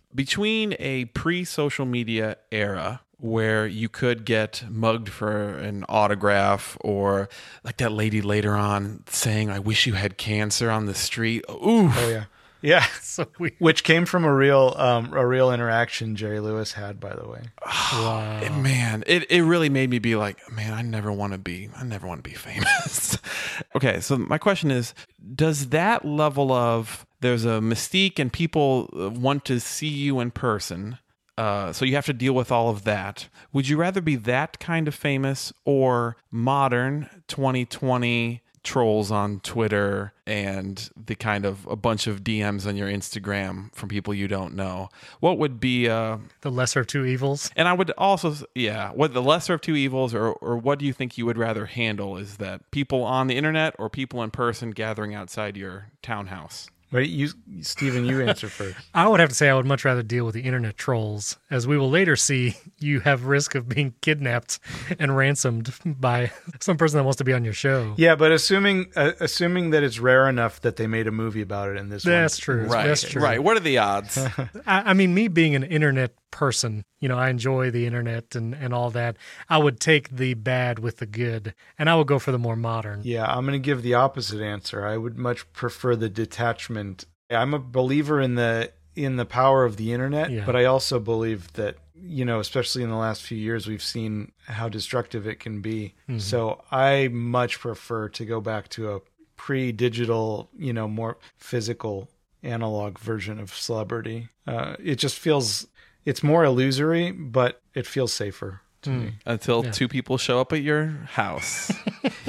Between 0.14 0.74
a 0.78 1.06
pre-social 1.06 1.86
media 1.86 2.36
era 2.50 3.00
where 3.20 3.66
you 3.66 3.88
could 3.88 4.24
get 4.24 4.64
mugged 4.68 5.08
for 5.08 5.50
an 5.58 5.84
autograph, 5.88 6.76
or 6.80 7.28
like 7.64 7.76
that 7.78 7.92
lady 7.92 8.22
later 8.22 8.54
on 8.54 9.04
saying, 9.08 9.50
"I 9.50 9.58
wish 9.58 9.86
you 9.86 9.94
had 9.94 10.16
cancer" 10.16 10.70
on 10.70 10.86
the 10.86 10.94
street. 10.94 11.44
Ooh, 11.50 11.90
Oh 11.94 12.08
yeah, 12.08 12.24
yeah. 12.62 12.86
So 13.10 13.26
weird. 13.38 13.54
Which 13.58 13.82
came 13.82 14.06
from 14.06 14.24
a 14.24 14.32
real 14.32 14.74
um, 14.78 15.12
a 15.12 15.26
real 15.26 15.52
interaction 15.52 16.14
Jerry 16.14 16.38
Lewis 16.38 16.72
had, 16.72 17.00
by 17.00 17.14
the 17.14 17.28
way. 17.28 17.42
Wow. 17.92 18.40
man 18.60 19.02
it, 19.06 19.28
it 19.30 19.42
really 19.42 19.68
made 19.68 19.90
me 19.90 19.98
be 19.98 20.14
like 20.14 20.38
man 20.52 20.72
i 20.72 20.80
never 20.80 21.10
want 21.10 21.32
to 21.32 21.38
be 21.38 21.68
i 21.76 21.82
never 21.82 22.06
want 22.06 22.22
to 22.22 22.30
be 22.30 22.36
famous 22.36 23.18
okay 23.76 23.98
so 24.00 24.16
my 24.16 24.38
question 24.38 24.70
is 24.70 24.94
does 25.34 25.70
that 25.70 26.04
level 26.04 26.52
of 26.52 27.04
there's 27.20 27.44
a 27.44 27.58
mystique 27.60 28.20
and 28.20 28.32
people 28.32 28.88
uh, 28.96 29.10
want 29.10 29.44
to 29.44 29.58
see 29.58 29.88
you 29.88 30.20
in 30.20 30.30
person 30.30 30.98
uh, 31.36 31.72
so 31.72 31.84
you 31.84 31.94
have 31.96 32.06
to 32.06 32.12
deal 32.12 32.32
with 32.32 32.52
all 32.52 32.68
of 32.68 32.84
that 32.84 33.28
would 33.52 33.68
you 33.68 33.76
rather 33.76 34.00
be 34.00 34.14
that 34.14 34.60
kind 34.60 34.86
of 34.86 34.94
famous 34.94 35.52
or 35.64 36.16
modern 36.30 37.08
2020 37.26 38.40
trolls 38.62 39.10
on 39.10 39.40
twitter 39.40 40.12
and 40.26 40.90
the 41.06 41.14
kind 41.14 41.46
of 41.46 41.66
a 41.66 41.76
bunch 41.76 42.06
of 42.06 42.22
dms 42.22 42.66
on 42.66 42.76
your 42.76 42.88
instagram 42.88 43.74
from 43.74 43.88
people 43.88 44.12
you 44.12 44.28
don't 44.28 44.54
know 44.54 44.88
what 45.20 45.38
would 45.38 45.58
be 45.58 45.88
uh, 45.88 46.18
The 46.42 46.50
lesser 46.50 46.80
of 46.80 46.86
two 46.86 47.04
evils. 47.06 47.50
and 47.56 47.66
I 47.66 47.72
would 47.72 47.90
also, 47.96 48.34
yeah, 48.54 48.90
what 48.90 49.14
the 49.14 49.22
lesser 49.22 49.54
of 49.54 49.60
two 49.60 49.76
evils, 49.76 50.14
or 50.14 50.32
or 50.32 50.56
what 50.58 50.78
do 50.78 50.84
you 50.84 50.92
think 50.92 51.16
you 51.16 51.26
would 51.26 51.38
rather 51.38 51.66
handle? 51.66 52.16
Is 52.16 52.36
that 52.36 52.70
people 52.70 53.02
on 53.02 53.26
the 53.26 53.36
internet 53.36 53.74
or 53.78 53.88
people 53.88 54.22
in 54.22 54.30
person 54.30 54.70
gathering 54.70 55.14
outside 55.14 55.56
your 55.56 55.86
townhouse? 56.02 56.68
Wait, 56.92 57.08
you, 57.08 57.28
Stephen, 57.62 58.04
you 58.04 58.20
answer 58.20 58.48
first. 58.50 58.76
I 58.94 59.06
would 59.06 59.20
have 59.20 59.28
to 59.28 59.34
say 59.34 59.48
I 59.48 59.54
would 59.54 59.66
much 59.66 59.84
rather 59.84 60.02
deal 60.02 60.24
with 60.24 60.34
the 60.34 60.40
internet 60.42 60.76
trolls, 60.76 61.38
as 61.50 61.66
we 61.66 61.78
will 61.78 61.88
later 61.90 62.16
see 62.16 62.56
you 62.80 63.00
have 63.00 63.26
risk 63.26 63.54
of 63.54 63.68
being 63.68 63.94
kidnapped 64.00 64.58
and 64.98 65.16
ransomed 65.16 65.72
by 65.84 66.32
some 66.60 66.76
person 66.76 66.96
that 66.98 67.04
wants 67.04 67.18
to 67.18 67.24
be 67.24 67.32
on 67.32 67.44
your 67.44 67.52
show. 67.54 67.94
Yeah, 67.96 68.16
but 68.16 68.32
assuming 68.32 68.90
uh, 68.96 69.12
assuming 69.20 69.70
that 69.70 69.82
it's 69.84 70.00
rare 70.00 70.28
enough 70.28 70.60
that 70.62 70.76
they 70.76 70.86
made 70.88 71.06
a 71.06 71.12
movie 71.12 71.42
about 71.42 71.68
it 71.70 71.76
in 71.76 71.90
this 71.90 72.02
That's 72.02 72.38
one. 72.40 72.56
true. 72.58 72.66
Right, 72.66 72.86
That's 72.86 73.02
true. 73.08 73.22
right. 73.22 73.42
What 73.42 73.56
are 73.56 73.60
the 73.60 73.78
odds? 73.78 74.18
I, 74.66 74.90
I 74.90 74.92
mean, 74.94 75.14
me 75.14 75.28
being 75.28 75.54
an 75.54 75.62
internet 75.62 76.14
person, 76.30 76.84
you 77.00 77.08
know, 77.08 77.18
I 77.18 77.30
enjoy 77.30 77.70
the 77.70 77.86
internet 77.86 78.34
and, 78.34 78.54
and 78.54 78.72
all 78.72 78.90
that. 78.90 79.16
I 79.48 79.58
would 79.58 79.80
take 79.80 80.10
the 80.10 80.34
bad 80.34 80.78
with 80.78 80.98
the 80.98 81.06
good, 81.06 81.54
and 81.78 81.88
I 81.90 81.96
would 81.96 82.06
go 82.06 82.18
for 82.18 82.32
the 82.32 82.38
more 82.38 82.56
modern. 82.56 83.00
Yeah, 83.04 83.24
I'm 83.26 83.44
going 83.46 83.60
to 83.60 83.64
give 83.64 83.82
the 83.82 83.94
opposite 83.94 84.40
answer. 84.42 84.86
I 84.86 84.96
would 84.96 85.18
much 85.18 85.50
prefer 85.52 85.96
the 85.96 86.08
detachment. 86.08 87.06
I'm 87.30 87.54
a 87.54 87.58
believer 87.58 88.20
in 88.20 88.34
the 88.34 88.72
in 88.96 89.16
the 89.16 89.24
power 89.24 89.64
of 89.64 89.76
the 89.76 89.92
internet, 89.92 90.30
Yeah. 90.30 90.44
but 90.44 90.56
I 90.56 90.64
also 90.64 90.98
believe 90.98 91.52
that 91.54 91.76
you 92.02 92.24
know, 92.24 92.40
especially 92.40 92.82
in 92.82 92.88
the 92.88 92.96
last 92.96 93.22
few 93.22 93.36
years, 93.36 93.66
we've 93.66 93.82
seen 93.82 94.32
how 94.46 94.70
destructive 94.70 95.26
it 95.26 95.38
can 95.38 95.60
be. 95.60 95.94
So 96.16 96.62
I 96.70 97.08
much 97.12 97.60
prefer 97.60 98.08
to 98.08 98.24
go 98.24 98.40
back 98.40 98.68
to 98.70 98.94
a 98.94 99.00
pre-digital, 99.36 100.48
you 100.58 100.72
know, 100.72 100.88
more 100.88 101.18
physical 101.36 102.08
analog 102.42 102.98
version 102.98 103.38
of 103.38 103.52
celebrity. 103.54 104.28
Uh, 104.46 104.76
it 104.82 104.94
just 104.96 105.18
feels 105.18 105.66
it's 106.04 106.22
more 106.22 106.44
illusory, 106.44 107.12
but 107.12 107.60
it 107.74 107.86
feels 107.86 108.12
safer 108.12 108.60
to 108.82 108.90
hmm. 108.90 109.04
me. 109.04 109.12
Until 109.26 109.64
Yeah. 109.64 109.70
two 109.70 109.88
people 109.88 110.18
show 110.18 110.40
up 110.40 110.52
at 110.52 110.62
your 110.62 110.86
house. 111.12 111.72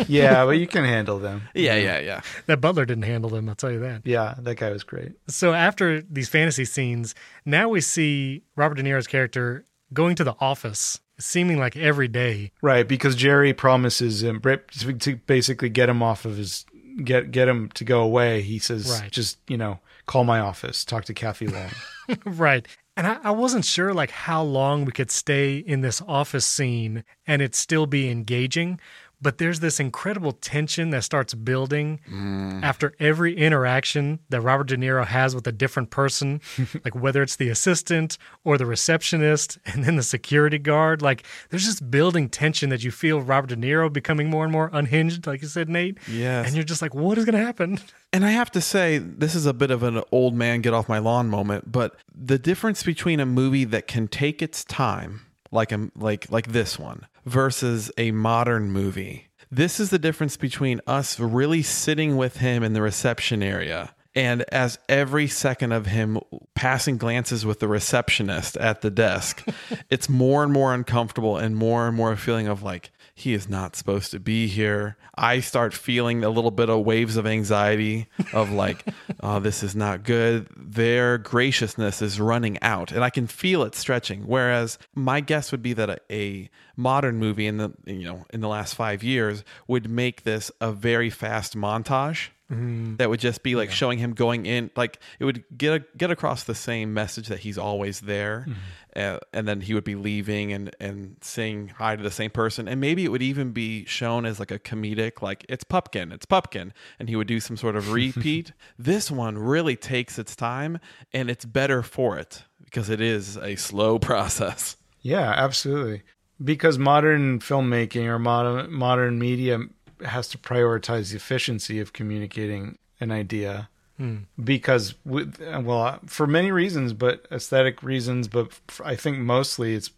Yeah, 0.08 0.46
but 0.46 0.52
you 0.52 0.68
can 0.68 0.84
handle 0.84 1.20
them. 1.20 1.44
yeah, 1.54 1.76
yeah, 1.76 2.00
yeah. 2.00 2.22
That 2.46 2.60
Butler 2.60 2.86
didn't 2.86 3.04
handle 3.04 3.30
them, 3.30 3.48
I'll 3.48 3.56
tell 3.56 3.72
you 3.72 3.80
that. 3.82 4.02
Yeah, 4.06 4.36
that 4.40 4.56
guy 4.56 4.70
was 4.72 4.84
great. 4.84 5.14
So 5.28 5.54
after 5.54 6.02
these 6.02 6.28
fantasy 6.28 6.66
scenes, 6.66 7.14
now 7.46 7.70
we 7.70 7.82
see 7.82 8.44
Robert 8.56 8.76
De 8.76 8.84
Niro's 8.84 9.08
character 9.08 9.66
going 9.94 10.16
to 10.16 10.24
the 10.24 10.36
office, 10.40 11.00
seeming 11.20 11.60
like 11.60 11.76
every 11.78 12.08
day. 12.08 12.52
Right, 12.62 12.88
because 12.88 13.16
Jerry 13.16 13.54
promises 13.54 14.24
him 14.24 14.42
to 14.42 14.94
to 14.94 15.16
basically 15.28 15.70
get 15.70 15.90
him 15.90 16.02
off 16.02 16.26
of 16.26 16.38
his 16.38 16.66
get 17.04 17.32
get 17.32 17.48
him 17.48 17.70
to 17.76 17.84
go 17.84 18.02
away. 18.02 18.42
He 18.42 18.60
says, 18.60 19.00
Right. 19.02 19.12
"Just 19.12 19.38
you 19.48 19.58
know, 19.58 19.80
call 20.06 20.24
my 20.24 20.40
office, 20.40 20.84
talk 20.86 21.06
to 21.06 21.14
Cathy 21.14 21.48
Long." 21.48 21.70
right. 22.26 22.68
And 23.02 23.08
I, 23.08 23.18
I 23.24 23.32
wasn't 23.32 23.66
sure 23.66 23.96
like 23.96 24.12
how 24.12 24.44
long 24.44 24.86
we 24.86 24.92
could 24.92 25.10
stay 25.10 25.58
in 25.58 25.82
this 25.82 26.04
office 26.08 26.46
scene 26.46 27.04
and 27.26 27.42
it 27.42 27.56
still 27.56 27.88
be 27.88 28.12
engaging. 28.12 28.80
But 29.22 29.38
there's 29.38 29.60
this 29.60 29.80
incredible 29.80 30.32
tension 30.32 30.90
that 30.90 31.04
starts 31.04 31.34
building 31.34 32.00
mm. 32.10 32.64
after 32.64 32.94
every 33.00 33.38
interaction 33.38 34.20
that 34.30 34.42
Robert 34.42 34.68
De 34.68 34.78
Niro 34.78 35.06
has 35.06 35.36
with 35.36 35.46
a 35.48 35.52
different 35.52 35.92
person, 35.92 36.42
like 36.84 36.96
whether 36.96 37.22
it's 37.22 37.36
the 37.36 37.50
assistant 37.50 38.18
or 38.44 38.58
the 38.58 38.66
receptionist 38.66 39.60
and 39.66 39.84
then 39.84 39.96
the 39.96 40.04
security 40.04 40.58
guard. 40.58 41.02
Like 41.02 41.24
there's 41.50 41.66
just 41.66 41.92
building 41.92 42.30
tension 42.30 42.70
that 42.70 42.84
you 42.84 42.92
feel 42.92 43.22
Robert 43.22 43.50
De 43.50 43.56
Niro 43.56 43.92
becoming 43.92 44.30
more 44.30 44.44
and 44.44 44.52
more 44.52 44.70
unhinged, 44.74 45.28
like 45.28 45.42
you 45.42 45.48
said, 45.48 45.70
Nate. 45.70 45.98
Yeah. 46.08 46.44
And 46.44 46.56
you're 46.56 46.64
just 46.64 46.82
like, 46.82 46.96
what 46.96 47.18
is 47.18 47.26
going 47.26 47.38
to 47.38 47.46
happen? 47.46 47.80
And 48.14 48.26
I 48.26 48.32
have 48.32 48.52
to 48.52 48.60
say, 48.62 48.98
this 48.98 49.36
is 49.36 49.46
a 49.46 49.54
bit 49.54 49.72
of 49.72 49.84
an 49.84 50.04
old 50.12 50.36
man 50.36 50.60
get 50.60 50.74
off 50.74 50.90
my 50.90 51.00
lawn 51.00 51.30
moment, 51.30 51.72
but 51.72 51.96
the 52.14 52.38
difference 52.38 52.84
between 52.84 53.22
a 53.22 53.26
movie 53.26 53.64
that 53.64 53.88
can 53.88 54.10
take 54.10 54.42
its 54.42 54.66
time, 54.66 55.22
like 55.50 55.72
a, 55.72 55.90
like 55.96 56.30
like 56.30 56.48
this 56.48 56.78
one, 56.78 57.08
versus 57.26 57.92
a 57.98 58.12
modern 58.12 58.72
movie. 58.72 59.28
This 59.50 59.80
is 59.80 59.90
the 59.90 60.00
difference 60.00 60.38
between 60.38 60.82
us 60.88 61.20
really 61.20 61.62
sitting 61.62 62.16
with 62.16 62.38
him 62.38 62.64
in 62.64 62.74
the 62.74 62.82
reception 62.82 63.44
area 63.44 63.94
and 64.14 64.44
as 64.52 64.78
every 64.90 65.28
second 65.28 65.72
of 65.72 65.86
him 65.86 66.20
passing 66.54 66.98
glances 66.98 67.46
with 67.46 67.60
the 67.60 67.68
receptionist 67.68 68.58
at 68.58 68.82
the 68.82 68.92
desk, 68.92 69.46
it's 69.90 70.10
more 70.10 70.44
and 70.44 70.52
more 70.52 70.74
uncomfortable 70.74 71.38
and 71.38 71.56
more 71.56 71.88
and 71.88 71.96
more 71.96 72.12
a 72.12 72.18
feeling 72.18 72.48
of 72.48 72.62
like, 72.62 72.92
he 73.22 73.34
is 73.34 73.48
not 73.48 73.76
supposed 73.76 74.12
to 74.12 74.20
be 74.20 74.48
here. 74.48 74.98
I 75.16 75.40
start 75.40 75.74
feeling 75.74 76.24
a 76.24 76.30
little 76.30 76.52
bit 76.52 76.70
of 76.70 76.86
waves 76.86 77.18
of 77.18 77.28
anxiety 77.28 78.08
of 78.34 78.52
like, 78.52 78.86
oh, 79.20 79.40
this 79.40 79.62
is 79.62 79.76
not 79.76 80.04
good. 80.04 80.48
Their 80.56 81.18
graciousness 81.18 82.02
is 82.02 82.20
running 82.20 82.58
out, 82.62 82.92
and 82.92 83.04
I 83.04 83.10
can 83.10 83.28
feel 83.28 83.64
it 83.64 83.76
stretching. 83.76 84.24
Whereas 84.28 84.80
my 84.96 85.20
guess 85.20 85.52
would 85.52 85.62
be 85.62 85.74
that 85.74 85.90
a, 85.90 86.00
a 86.12 86.50
modern 86.76 87.18
movie 87.18 87.46
in 87.46 87.58
the 87.58 87.72
you 87.86 88.04
know 88.04 88.26
in 88.32 88.42
the 88.42 88.48
last 88.48 88.76
five 88.76 89.04
years 89.04 89.44
would 89.68 89.90
make 89.90 90.24
this 90.24 90.52
a 90.60 90.72
very 90.72 91.10
fast 91.10 91.56
montage 91.56 92.30
mm-hmm. 92.52 92.96
that 92.98 93.10
would 93.10 93.20
just 93.20 93.44
be 93.44 93.56
like 93.56 93.72
showing 93.72 93.98
him 93.98 94.14
going 94.14 94.46
in 94.46 94.72
like 94.76 95.00
it 95.20 95.26
would 95.26 95.44
get 95.56 95.98
get 95.98 96.12
across 96.12 96.44
the 96.44 96.56
same 96.56 96.94
message 96.94 97.28
that 97.28 97.40
he's 97.40 97.58
always 97.58 98.02
there 98.02 98.46
mm-hmm. 98.48 98.60
Uh, 98.96 99.20
and 99.34 99.48
then 99.48 99.62
he 99.62 99.74
would 99.74 99.84
be 99.84 99.96
leaving 99.96 100.52
and 100.54 100.76
and 100.80 101.18
saying 101.22 101.74
hi 101.78 101.96
to 101.96 102.04
the 102.04 102.12
same 102.12 102.32
person 102.32 102.68
and 102.68 102.82
maybe 102.82 103.06
it 103.06 103.10
would 103.10 103.22
even 103.22 103.52
be 103.52 103.86
shown 103.86 104.26
as 104.26 104.40
like 104.40 104.52
a 104.52 104.60
comedic 104.60 105.22
like 105.22 105.46
it's 105.50 105.64
pupkin 105.64 106.12
it's 106.12 106.26
pupkin 106.26 106.74
and 107.00 107.10
he 107.10 107.16
would 107.16 107.28
do 107.28 107.40
some 107.40 107.58
sort 107.58 107.76
of 107.76 107.92
repeat 107.92 108.52
this 108.80 109.10
one 109.10 109.38
really 109.38 109.76
takes 109.76 110.20
its 110.20 110.36
time 110.36 110.80
and 111.14 111.30
it's 111.30 111.46
better 111.46 111.82
for 111.82 112.18
it 112.18 112.44
because 112.66 112.90
it 112.90 113.02
is 113.02 113.38
a 113.38 113.56
slow 113.56 114.00
process 114.12 114.76
yeah, 115.02 115.34
absolutely. 115.36 116.04
Because 116.44 116.78
modern 116.78 117.40
filmmaking 117.40 118.06
or 118.06 118.20
modern 118.20 118.72
modern 118.72 119.20
media 119.20 119.60
has 120.04 120.28
to 120.30 120.38
prioritize 120.38 121.12
the 121.12 121.18
efficiency 121.18 121.80
of 121.80 121.94
communicating 121.94 122.78
an 123.00 123.12
idea. 123.12 123.70
Hmm. 123.98 124.18
Because, 124.42 124.96
with, 125.06 125.40
well, 125.64 126.00
for 126.06 126.26
many 126.26 126.52
reasons, 126.52 126.94
but 126.94 127.28
aesthetic 127.32 127.84
reasons, 127.84 128.28
but 128.28 128.60
i 128.84 128.96
think 128.96 129.20
mostly 129.20 129.76
it's 129.76 129.92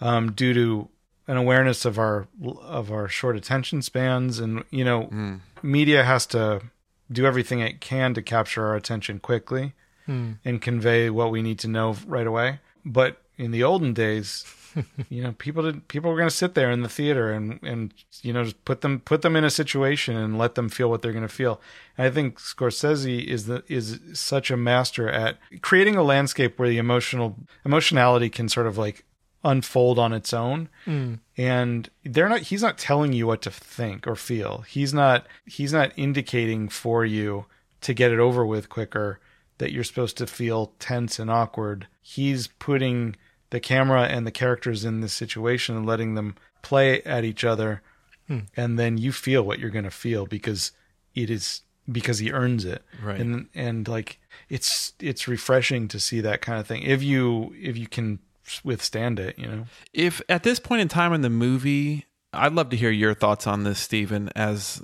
um, 0.00 0.32
due 0.32 0.54
to 0.54 0.88
an 1.26 1.36
awareness 1.36 1.84
of 1.84 1.98
our 1.98 2.26
of 2.62 2.90
our 2.90 3.06
short 3.06 3.36
attention 3.36 3.82
spans, 3.82 4.38
and 4.38 4.64
you 4.70 4.84
know, 4.84 5.04
hmm. 5.04 5.36
media 5.62 6.04
has 6.04 6.26
to 6.26 6.62
do 7.10 7.26
everything 7.26 7.60
it 7.60 7.80
can 7.80 8.14
to 8.14 8.22
capture 8.22 8.66
our 8.66 8.76
attention 8.76 9.18
quickly 9.18 9.72
hmm. 10.06 10.32
and 10.44 10.62
convey 10.62 11.10
what 11.10 11.30
we 11.30 11.42
need 11.42 11.58
to 11.58 11.68
know 11.68 11.96
right 12.06 12.26
away. 12.26 12.60
But 12.84 13.22
in 13.36 13.50
the 13.50 13.62
olden 13.62 13.94
days, 13.94 14.44
you 15.08 15.22
know, 15.22 15.32
people 15.32 15.62
did, 15.62 15.88
people 15.88 16.10
were 16.10 16.16
going 16.16 16.28
to 16.28 16.34
sit 16.34 16.54
there 16.54 16.70
in 16.70 16.82
the 16.82 16.88
theater 16.88 17.32
and 17.32 17.60
and 17.62 17.94
you 18.22 18.32
know 18.32 18.44
just 18.44 18.64
put 18.64 18.80
them 18.80 19.00
put 19.00 19.22
them 19.22 19.36
in 19.36 19.44
a 19.44 19.50
situation 19.50 20.16
and 20.16 20.38
let 20.38 20.54
them 20.54 20.68
feel 20.68 20.90
what 20.90 21.02
they're 21.02 21.12
going 21.12 21.22
to 21.22 21.28
feel. 21.28 21.60
And 21.96 22.06
I 22.06 22.10
think 22.10 22.38
Scorsese 22.38 23.24
is 23.24 23.46
the 23.46 23.62
is 23.68 24.00
such 24.12 24.50
a 24.50 24.56
master 24.56 25.08
at 25.08 25.38
creating 25.60 25.96
a 25.96 26.02
landscape 26.02 26.58
where 26.58 26.68
the 26.68 26.78
emotional 26.78 27.36
emotionality 27.64 28.28
can 28.28 28.48
sort 28.48 28.66
of 28.66 28.78
like 28.78 29.04
unfold 29.42 29.98
on 29.98 30.12
its 30.12 30.32
own. 30.32 30.68
Mm. 30.86 31.20
And 31.36 31.88
they're 32.04 32.28
not 32.28 32.42
he's 32.42 32.62
not 32.62 32.78
telling 32.78 33.12
you 33.12 33.26
what 33.26 33.42
to 33.42 33.50
think 33.50 34.06
or 34.06 34.16
feel. 34.16 34.62
He's 34.62 34.92
not 34.92 35.26
he's 35.46 35.72
not 35.72 35.92
indicating 35.96 36.68
for 36.68 37.04
you 37.04 37.46
to 37.82 37.94
get 37.94 38.12
it 38.12 38.18
over 38.18 38.44
with 38.44 38.68
quicker 38.68 39.20
that 39.58 39.72
you're 39.72 39.84
supposed 39.84 40.16
to 40.18 40.26
feel 40.26 40.72
tense 40.78 41.18
and 41.18 41.30
awkward. 41.30 41.86
He's 42.00 42.48
putting 42.48 43.16
the 43.50 43.60
camera 43.60 44.02
and 44.04 44.26
the 44.26 44.30
characters 44.32 44.84
in 44.84 45.00
this 45.00 45.12
situation 45.12 45.76
and 45.76 45.86
letting 45.86 46.14
them 46.14 46.34
play 46.62 47.02
at 47.02 47.24
each 47.24 47.44
other 47.44 47.82
hmm. 48.28 48.40
and 48.56 48.78
then 48.78 48.98
you 48.98 49.12
feel 49.12 49.42
what 49.42 49.58
you're 49.58 49.70
going 49.70 49.84
to 49.84 49.90
feel 49.90 50.26
because 50.26 50.72
it 51.14 51.30
is 51.30 51.62
because 51.90 52.18
he 52.18 52.30
earns 52.30 52.64
it 52.64 52.82
Right. 53.02 53.20
and 53.20 53.48
and 53.54 53.88
like 53.88 54.20
it's 54.48 54.92
it's 55.00 55.26
refreshing 55.26 55.88
to 55.88 55.98
see 55.98 56.20
that 56.20 56.40
kind 56.40 56.60
of 56.60 56.66
thing 56.66 56.82
if 56.82 57.02
you 57.02 57.54
if 57.60 57.76
you 57.76 57.88
can 57.88 58.18
withstand 58.64 59.18
it 59.20 59.38
you 59.38 59.46
know 59.46 59.64
If 59.92 60.20
at 60.28 60.42
this 60.42 60.60
point 60.60 60.82
in 60.82 60.88
time 60.88 61.12
in 61.12 61.20
the 61.22 61.30
movie, 61.30 62.06
I'd 62.32 62.52
love 62.52 62.68
to 62.70 62.76
hear 62.76 62.90
your 62.90 63.14
thoughts 63.14 63.46
on 63.46 63.64
this, 63.64 63.78
Stephen, 63.80 64.30
as 64.36 64.82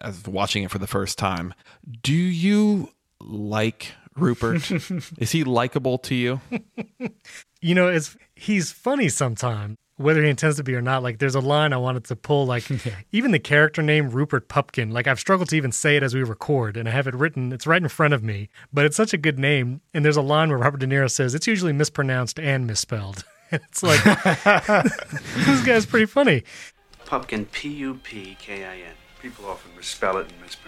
as 0.00 0.26
watching 0.26 0.62
it 0.62 0.70
for 0.70 0.78
the 0.78 0.86
first 0.86 1.18
time. 1.18 1.54
Do 2.02 2.14
you 2.14 2.90
like 3.20 3.92
Rupert? 4.14 4.70
Is 5.18 5.30
he 5.32 5.44
likable 5.44 5.98
to 5.98 6.14
you? 6.14 6.40
You 7.60 7.74
know, 7.74 7.88
it's 7.88 8.16
he's 8.34 8.70
funny 8.70 9.08
sometimes, 9.08 9.76
whether 9.96 10.22
he 10.22 10.30
intends 10.30 10.56
to 10.56 10.62
be 10.62 10.74
or 10.74 10.82
not. 10.82 11.02
Like, 11.02 11.18
there's 11.18 11.34
a 11.34 11.40
line 11.40 11.72
I 11.72 11.76
wanted 11.76 12.04
to 12.04 12.16
pull. 12.16 12.46
Like, 12.46 12.70
even 13.12 13.32
the 13.32 13.38
character 13.38 13.82
name 13.82 14.10
Rupert 14.10 14.48
Pupkin. 14.48 14.90
Like, 14.92 15.06
I've 15.06 15.18
struggled 15.18 15.48
to 15.50 15.56
even 15.56 15.72
say 15.72 15.96
it 15.96 16.02
as 16.02 16.14
we 16.14 16.22
record, 16.22 16.76
and 16.76 16.88
I 16.88 16.92
have 16.92 17.06
it 17.06 17.14
written. 17.14 17.52
It's 17.52 17.66
right 17.66 17.82
in 17.82 17.88
front 17.88 18.14
of 18.14 18.22
me, 18.22 18.48
but 18.72 18.84
it's 18.84 18.96
such 18.96 19.12
a 19.12 19.18
good 19.18 19.38
name. 19.38 19.80
And 19.92 20.04
there's 20.04 20.16
a 20.16 20.22
line 20.22 20.50
where 20.50 20.58
Robert 20.58 20.78
De 20.78 20.86
Niro 20.86 21.10
says 21.10 21.34
it's 21.34 21.46
usually 21.46 21.72
mispronounced 21.72 22.38
and 22.38 22.66
misspelled. 22.66 23.24
it's 23.50 23.82
like 23.82 24.02
this 24.04 25.64
guy's 25.64 25.86
pretty 25.86 26.06
funny. 26.06 26.44
Pupkin, 27.06 27.46
P 27.46 27.68
U 27.70 27.94
P 28.02 28.36
K 28.38 28.64
I 28.64 28.76
N. 28.76 28.94
People 29.22 29.46
often 29.46 29.74
misspell 29.74 30.18
it 30.18 30.28
and 30.30 30.40
mispronounce 30.42 30.66
it. 30.66 30.67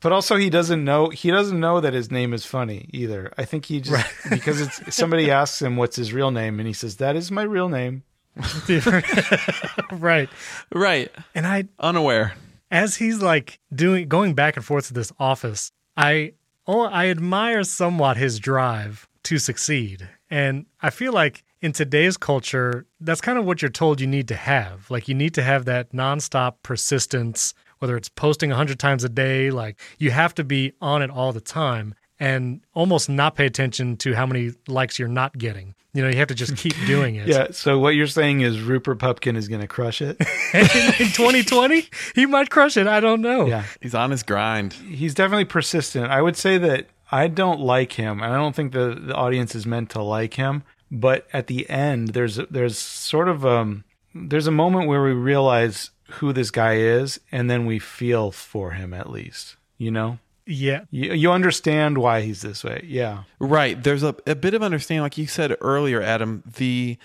But 0.00 0.12
also, 0.12 0.36
he 0.36 0.50
doesn't 0.50 0.84
know. 0.84 1.08
He 1.08 1.30
doesn't 1.30 1.58
know 1.58 1.80
that 1.80 1.94
his 1.94 2.10
name 2.10 2.34
is 2.34 2.44
funny 2.44 2.88
either. 2.92 3.32
I 3.38 3.44
think 3.44 3.64
he 3.66 3.80
just 3.80 4.06
because 4.30 4.60
it's 4.60 4.94
somebody 4.94 5.30
asks 5.42 5.62
him 5.62 5.76
what's 5.76 5.96
his 5.96 6.12
real 6.12 6.30
name, 6.30 6.60
and 6.60 6.66
he 6.66 6.72
says 6.74 6.96
that 6.96 7.16
is 7.16 7.30
my 7.30 7.42
real 7.42 7.68
name. 7.68 8.02
right. 9.92 10.28
right. 10.74 11.10
And 11.34 11.46
I 11.46 11.64
Unaware. 11.80 12.34
as 12.70 12.96
he's 12.96 13.22
like 13.22 13.58
doing 13.74 14.08
going 14.08 14.34
back 14.34 14.56
and 14.56 14.64
forth 14.64 14.88
to 14.88 14.94
this 14.94 15.12
office, 15.18 15.72
I 15.96 16.34
oh 16.66 16.82
I 16.82 17.06
admire 17.08 17.64
somewhat 17.64 18.18
his 18.18 18.38
drive 18.38 19.08
to 19.24 19.38
succeed. 19.38 20.08
And 20.28 20.66
I 20.82 20.90
feel 20.90 21.12
like 21.12 21.44
in 21.62 21.72
today's 21.72 22.16
culture, 22.16 22.86
that's 23.00 23.20
kind 23.20 23.38
of 23.38 23.44
what 23.44 23.62
you're 23.62 23.70
told 23.70 24.00
you 24.00 24.06
need 24.06 24.28
to 24.28 24.36
have. 24.36 24.90
Like 24.90 25.08
you 25.08 25.14
need 25.14 25.34
to 25.34 25.42
have 25.42 25.64
that 25.64 25.92
nonstop 25.92 26.56
persistence, 26.62 27.54
whether 27.78 27.96
it's 27.96 28.08
posting 28.08 28.50
100 28.50 28.78
times 28.78 29.04
a 29.04 29.08
day, 29.08 29.50
like 29.50 29.78
you 29.98 30.10
have 30.10 30.34
to 30.36 30.44
be 30.44 30.72
on 30.80 31.02
it 31.02 31.10
all 31.10 31.32
the 31.32 31.40
time 31.40 31.94
and 32.18 32.60
almost 32.74 33.08
not 33.08 33.34
pay 33.34 33.46
attention 33.46 33.96
to 33.98 34.14
how 34.14 34.26
many 34.26 34.52
likes 34.68 34.98
you're 34.98 35.08
not 35.08 35.36
getting. 35.36 35.74
You 35.92 36.02
know, 36.02 36.08
you 36.08 36.16
have 36.16 36.28
to 36.28 36.34
just 36.34 36.56
keep 36.56 36.74
doing 36.86 37.16
it. 37.16 37.26
Yeah. 37.28 37.48
So 37.52 37.78
what 37.78 37.90
you're 37.90 38.06
saying 38.06 38.40
is 38.42 38.60
Rupert 38.60 38.98
Pupkin 38.98 39.36
is 39.36 39.48
going 39.48 39.62
to 39.62 39.66
crush 39.66 40.02
it. 40.02 40.18
in 40.54 41.08
2020, 41.08 41.88
he 42.14 42.26
might 42.26 42.50
crush 42.50 42.76
it. 42.76 42.86
I 42.86 43.00
don't 43.00 43.22
know. 43.22 43.46
yeah. 43.46 43.64
He's 43.80 43.94
on 43.94 44.10
his 44.10 44.22
grind. 44.22 44.74
He's 44.74 45.14
definitely 45.14 45.46
persistent. 45.46 46.10
I 46.10 46.20
would 46.20 46.36
say 46.36 46.58
that 46.58 46.86
I 47.10 47.28
don't 47.28 47.60
like 47.60 47.92
him, 47.92 48.20
and 48.20 48.32
I 48.32 48.36
don't 48.36 48.54
think 48.54 48.72
the, 48.72 48.94
the 48.94 49.14
audience 49.14 49.54
is 49.54 49.64
meant 49.64 49.90
to 49.90 50.02
like 50.02 50.34
him. 50.34 50.64
But 50.90 51.26
at 51.32 51.46
the 51.46 51.68
end, 51.70 52.08
there's 52.08 52.36
there's 52.50 52.78
sort 52.78 53.28
of 53.28 53.44
um 53.44 53.84
there's 54.28 54.46
a 54.46 54.50
moment 54.52 54.88
where 54.88 55.02
we 55.02 55.12
realize 55.12 55.90
who 56.12 56.32
this 56.32 56.50
guy 56.50 56.74
is, 56.76 57.20
and 57.32 57.50
then 57.50 57.66
we 57.66 57.78
feel 57.78 58.30
for 58.30 58.72
him 58.72 58.94
at 58.94 59.10
least. 59.10 59.56
You 59.78 59.90
know, 59.90 60.18
Yeah. 60.46 60.82
you 60.90 61.12
you 61.12 61.32
understand 61.32 61.98
why 61.98 62.20
he's 62.22 62.40
this 62.42 62.64
way. 62.64 62.84
Yeah. 62.86 63.24
Right. 63.38 63.82
There's 63.82 64.02
a, 64.02 64.14
a 64.26 64.34
bit 64.34 64.54
of 64.54 64.62
understanding, 64.62 65.02
like 65.02 65.18
you 65.18 65.26
said 65.26 65.54
earlier, 65.60 66.00
Adam, 66.00 66.42
the 66.56 66.96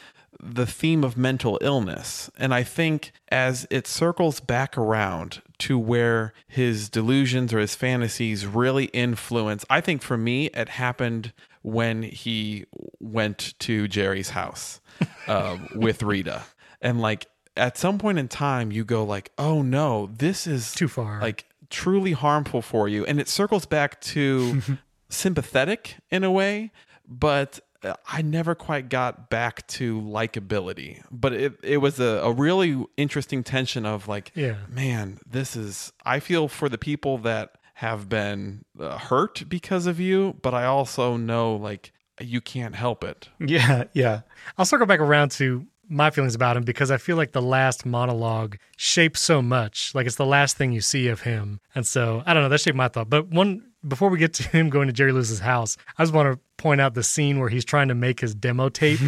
the 0.43 0.65
theme 0.65 1.04
of 1.04 1.15
mental 1.17 1.60
illness. 1.62 2.32
And 2.38 2.52
I 2.54 2.63
think 2.63 3.12
as 3.30 3.67
it 3.69 3.86
circles 3.86 4.39
back 4.39 4.76
around 4.78 5.41
to 5.60 5.78
where 5.78 6.34
his 6.47 6.89
delusions 6.89 7.54
or 7.54 7.60
his 7.60 7.76
fantasies 7.76 8.47
really 8.47 8.86
influence, 8.86 9.65
I 9.69 9.82
think 9.82 10.02
for 10.02 10.17
me 10.17 10.47
it 10.47 10.69
happened 10.69 11.32
when 11.62 12.02
he 12.02 12.65
went 13.00 13.54
to 13.60 13.88
Jerry's 13.88 14.32
house 14.32 14.80
uh, 15.28 15.58
with 15.76 16.02
Rita. 16.02 16.41
And 16.82 17.02
like 17.02 17.28
at 17.58 17.78
some 17.78 17.98
point 17.98 18.17
in 18.20 18.28
time 18.28 18.72
you 18.72 18.84
go 18.84 19.04
like, 19.04 19.32
oh 19.38 19.62
no, 19.62 20.10
this 20.17 20.48
is 20.48 20.74
Too 20.74 20.88
far. 20.88 21.20
Like 21.22 21.46
truly 21.70 22.12
harmful 22.13 22.62
for 22.62 22.88
you. 22.88 23.06
And 23.06 23.20
it 23.20 23.28
circles 23.28 23.65
back 23.65 24.02
to 24.02 24.62
sympathetic 25.10 25.98
in 26.10 26.24
a 26.24 26.32
way, 26.32 26.72
but 27.08 27.60
uh, 27.84 27.94
I 28.08 28.22
never 28.22 28.56
quite 28.56 28.89
got 28.89 29.30
back 29.30 29.65
to 29.67 30.00
likability. 30.02 31.02
But 31.12 31.34
it, 31.34 31.54
it 31.63 31.78
was 31.78 32.00
a, 32.00 32.22
a 32.24 32.32
really 32.32 32.84
interesting 32.98 33.44
tension 33.44 33.86
of 33.86 34.08
like, 34.08 34.32
Yeah. 34.36 34.56
man, 34.70 35.20
this 35.26 35.56
is, 35.56 35.91
I 36.06 36.20
feel 36.20 36.48
for 36.48 36.70
the 36.70 36.78
people 36.78 37.17
that 37.20 37.56
have 37.76 38.08
been 38.10 38.63
uh, 38.80 38.98
hurt 38.98 39.44
because 39.50 39.88
of 39.88 40.00
you, 40.00 40.38
but 40.41 40.54
I 40.54 40.65
also 40.65 41.17
know 41.17 41.56
like 41.56 41.91
you 42.20 42.39
can't 42.41 42.76
help 42.76 43.04
it. 43.04 43.30
Yeah. 43.39 43.86
Yeah. 43.94 44.22
I'll 44.58 44.65
circle 44.65 44.86
back 44.86 45.00
around 45.00 45.32
to 45.32 45.65
my 45.91 46.10
feelings 46.10 46.34
about 46.34 46.56
him 46.56 46.63
because 46.63 46.89
I 46.89 46.97
feel 46.97 47.17
like 47.17 47.34
the 47.34 47.41
last 47.41 47.86
monologue 47.86 48.58
shapes 48.77 49.19
so 49.19 49.41
much. 49.41 49.93
Like 49.93 50.08
it's 50.08 50.15
the 50.15 50.25
last 50.25 50.58
thing 50.58 50.71
you 50.71 50.82
see 50.82 51.10
of 51.10 51.21
him. 51.21 51.60
And 51.75 51.86
so 51.86 52.23
I 52.25 52.34
don't 52.34 52.43
know, 52.43 52.49
that 52.49 52.62
shaped 52.62 52.77
my 52.77 52.88
thought. 52.88 53.10
But 53.10 53.27
one 53.27 53.63
before 53.88 54.10
we 54.10 54.17
get 54.17 54.34
to 54.36 54.43
him 54.43 54.69
going 54.69 54.88
to 54.88 54.93
Jerry 54.93 55.12
Lewis's 55.12 55.39
house, 55.39 55.75
I 55.97 56.04
just 56.04 56.13
want 56.13 56.34
to 56.34 56.39
point 56.58 56.80
out 56.80 56.93
the 56.93 57.04
scene 57.04 57.39
where 57.39 57.49
he's 57.49 57.65
trying 57.65 57.88
to 57.88 57.95
make 57.95 58.19
his 58.19 58.36
demo 58.36 58.69
tape 58.69 58.99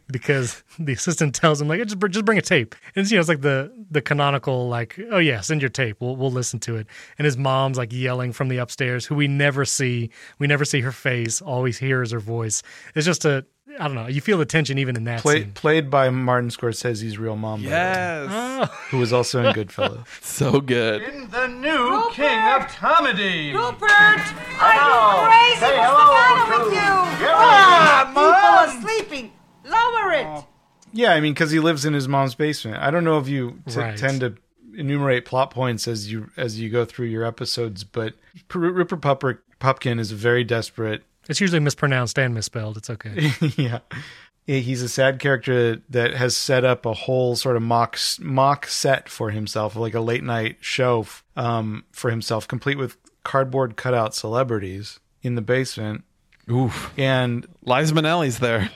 because 0.10 0.64
the 0.78 0.94
assistant 0.94 1.34
tells 1.34 1.60
him 1.60 1.68
like 1.68 1.82
just 1.82 1.98
br- 1.98 2.08
just 2.08 2.24
bring 2.24 2.38
a 2.38 2.42
tape. 2.42 2.74
And 2.96 3.02
it's, 3.02 3.12
you 3.12 3.16
know 3.16 3.20
it's 3.20 3.28
like 3.28 3.42
the 3.42 3.72
the 3.90 4.02
canonical 4.02 4.68
like 4.68 4.98
oh 5.10 5.18
yeah 5.18 5.40
send 5.42 5.62
your 5.62 5.68
tape 5.68 5.98
we'll 6.00 6.16
we'll 6.16 6.32
listen 6.32 6.58
to 6.60 6.76
it. 6.76 6.86
And 7.18 7.24
his 7.24 7.36
mom's 7.36 7.78
like 7.78 7.92
yelling 7.92 8.32
from 8.32 8.48
the 8.48 8.56
upstairs 8.56 9.06
who 9.06 9.14
we 9.14 9.28
never 9.28 9.64
see 9.64 10.10
we 10.38 10.46
never 10.46 10.64
see 10.64 10.80
her 10.80 10.92
face 10.92 11.40
all 11.40 11.62
we 11.62 11.70
hear 11.72 12.02
is 12.02 12.10
her 12.10 12.20
voice. 12.20 12.62
It's 12.94 13.06
just 13.06 13.24
a 13.24 13.46
I 13.78 13.86
don't 13.86 13.94
know 13.94 14.06
you 14.06 14.20
feel 14.20 14.38
the 14.38 14.44
tension 14.44 14.78
even 14.78 14.96
in 14.96 15.04
that 15.04 15.20
Play, 15.20 15.40
scene. 15.42 15.52
played 15.52 15.90
by 15.90 16.10
Martin 16.10 16.50
Scorsese's 16.50 17.18
real 17.18 17.36
mom, 17.36 17.60
by 17.62 17.68
the 17.68 17.70
way, 17.70 17.76
Yes. 17.76 18.70
who 18.90 18.98
was 18.98 19.12
also 19.12 19.44
in 19.44 19.54
Goodfellas. 19.54 20.04
So 20.22 20.60
good. 20.60 21.02
In 21.02 21.30
the 21.30 21.46
new 21.46 22.08
king 22.12 22.38
of 22.52 22.66
comedy. 22.68 23.52
Rupert, 23.52 23.90
are 23.90 24.74
you 24.74 25.28
crazy? 25.28 25.60
What's 25.60 25.60
the 25.60 26.12
matter 26.12 26.64
with 26.64 26.72
you? 26.74 27.26
Ah, 27.28 28.04
people 28.08 28.82
are 28.84 28.96
sleeping. 28.98 29.32
Lower 29.64 30.12
it. 30.12 30.44
Yeah, 30.92 31.12
I 31.12 31.20
mean, 31.20 31.32
because 31.32 31.50
he 31.50 31.58
lives 31.60 31.84
in 31.84 31.94
his 31.94 32.06
mom's 32.08 32.34
basement. 32.34 32.78
I 32.82 32.90
don't 32.90 33.04
know 33.04 33.18
if 33.18 33.28
you 33.28 33.60
t- 33.68 33.78
Right. 33.80 33.96
tend 33.96 34.20
to 34.20 34.34
enumerate 34.76 35.24
plot 35.24 35.50
points 35.50 35.86
as 35.88 36.10
you 36.12 36.30
as 36.36 36.58
you 36.60 36.68
go 36.70 36.84
through 36.84 37.06
your 37.06 37.24
episodes, 37.24 37.84
but 37.84 38.14
P- 38.48 38.58
Rupert 38.58 39.00
Pupper, 39.00 39.38
Pupkin 39.60 39.98
is 39.98 40.12
a 40.12 40.14
very 40.16 40.44
desperate. 40.44 41.02
It's 41.28 41.40
usually 41.40 41.60
mispronounced 41.60 42.18
and 42.18 42.34
misspelled. 42.34 42.76
It's 42.76 42.90
okay. 42.90 43.32
yeah, 43.56 43.78
he's 44.46 44.82
a 44.82 44.88
sad 44.88 45.18
character 45.18 45.80
that 45.90 46.14
has 46.14 46.36
set 46.36 46.64
up 46.64 46.84
a 46.84 46.92
whole 46.92 47.36
sort 47.36 47.56
of 47.56 47.62
mock 47.62 47.98
mock 48.20 48.66
set 48.66 49.08
for 49.08 49.30
himself, 49.30 49.76
like 49.76 49.94
a 49.94 50.00
late 50.00 50.24
night 50.24 50.56
show 50.60 51.06
um, 51.36 51.84
for 51.92 52.10
himself, 52.10 52.48
complete 52.48 52.78
with 52.78 52.96
cardboard 53.24 53.76
cutout 53.76 54.14
celebrities 54.14 55.00
in 55.22 55.36
the 55.36 55.42
basement. 55.42 56.04
Oof. 56.50 56.92
And 56.98 57.46
Liza 57.62 57.94
Minnelli's 57.94 58.40
there. 58.40 58.70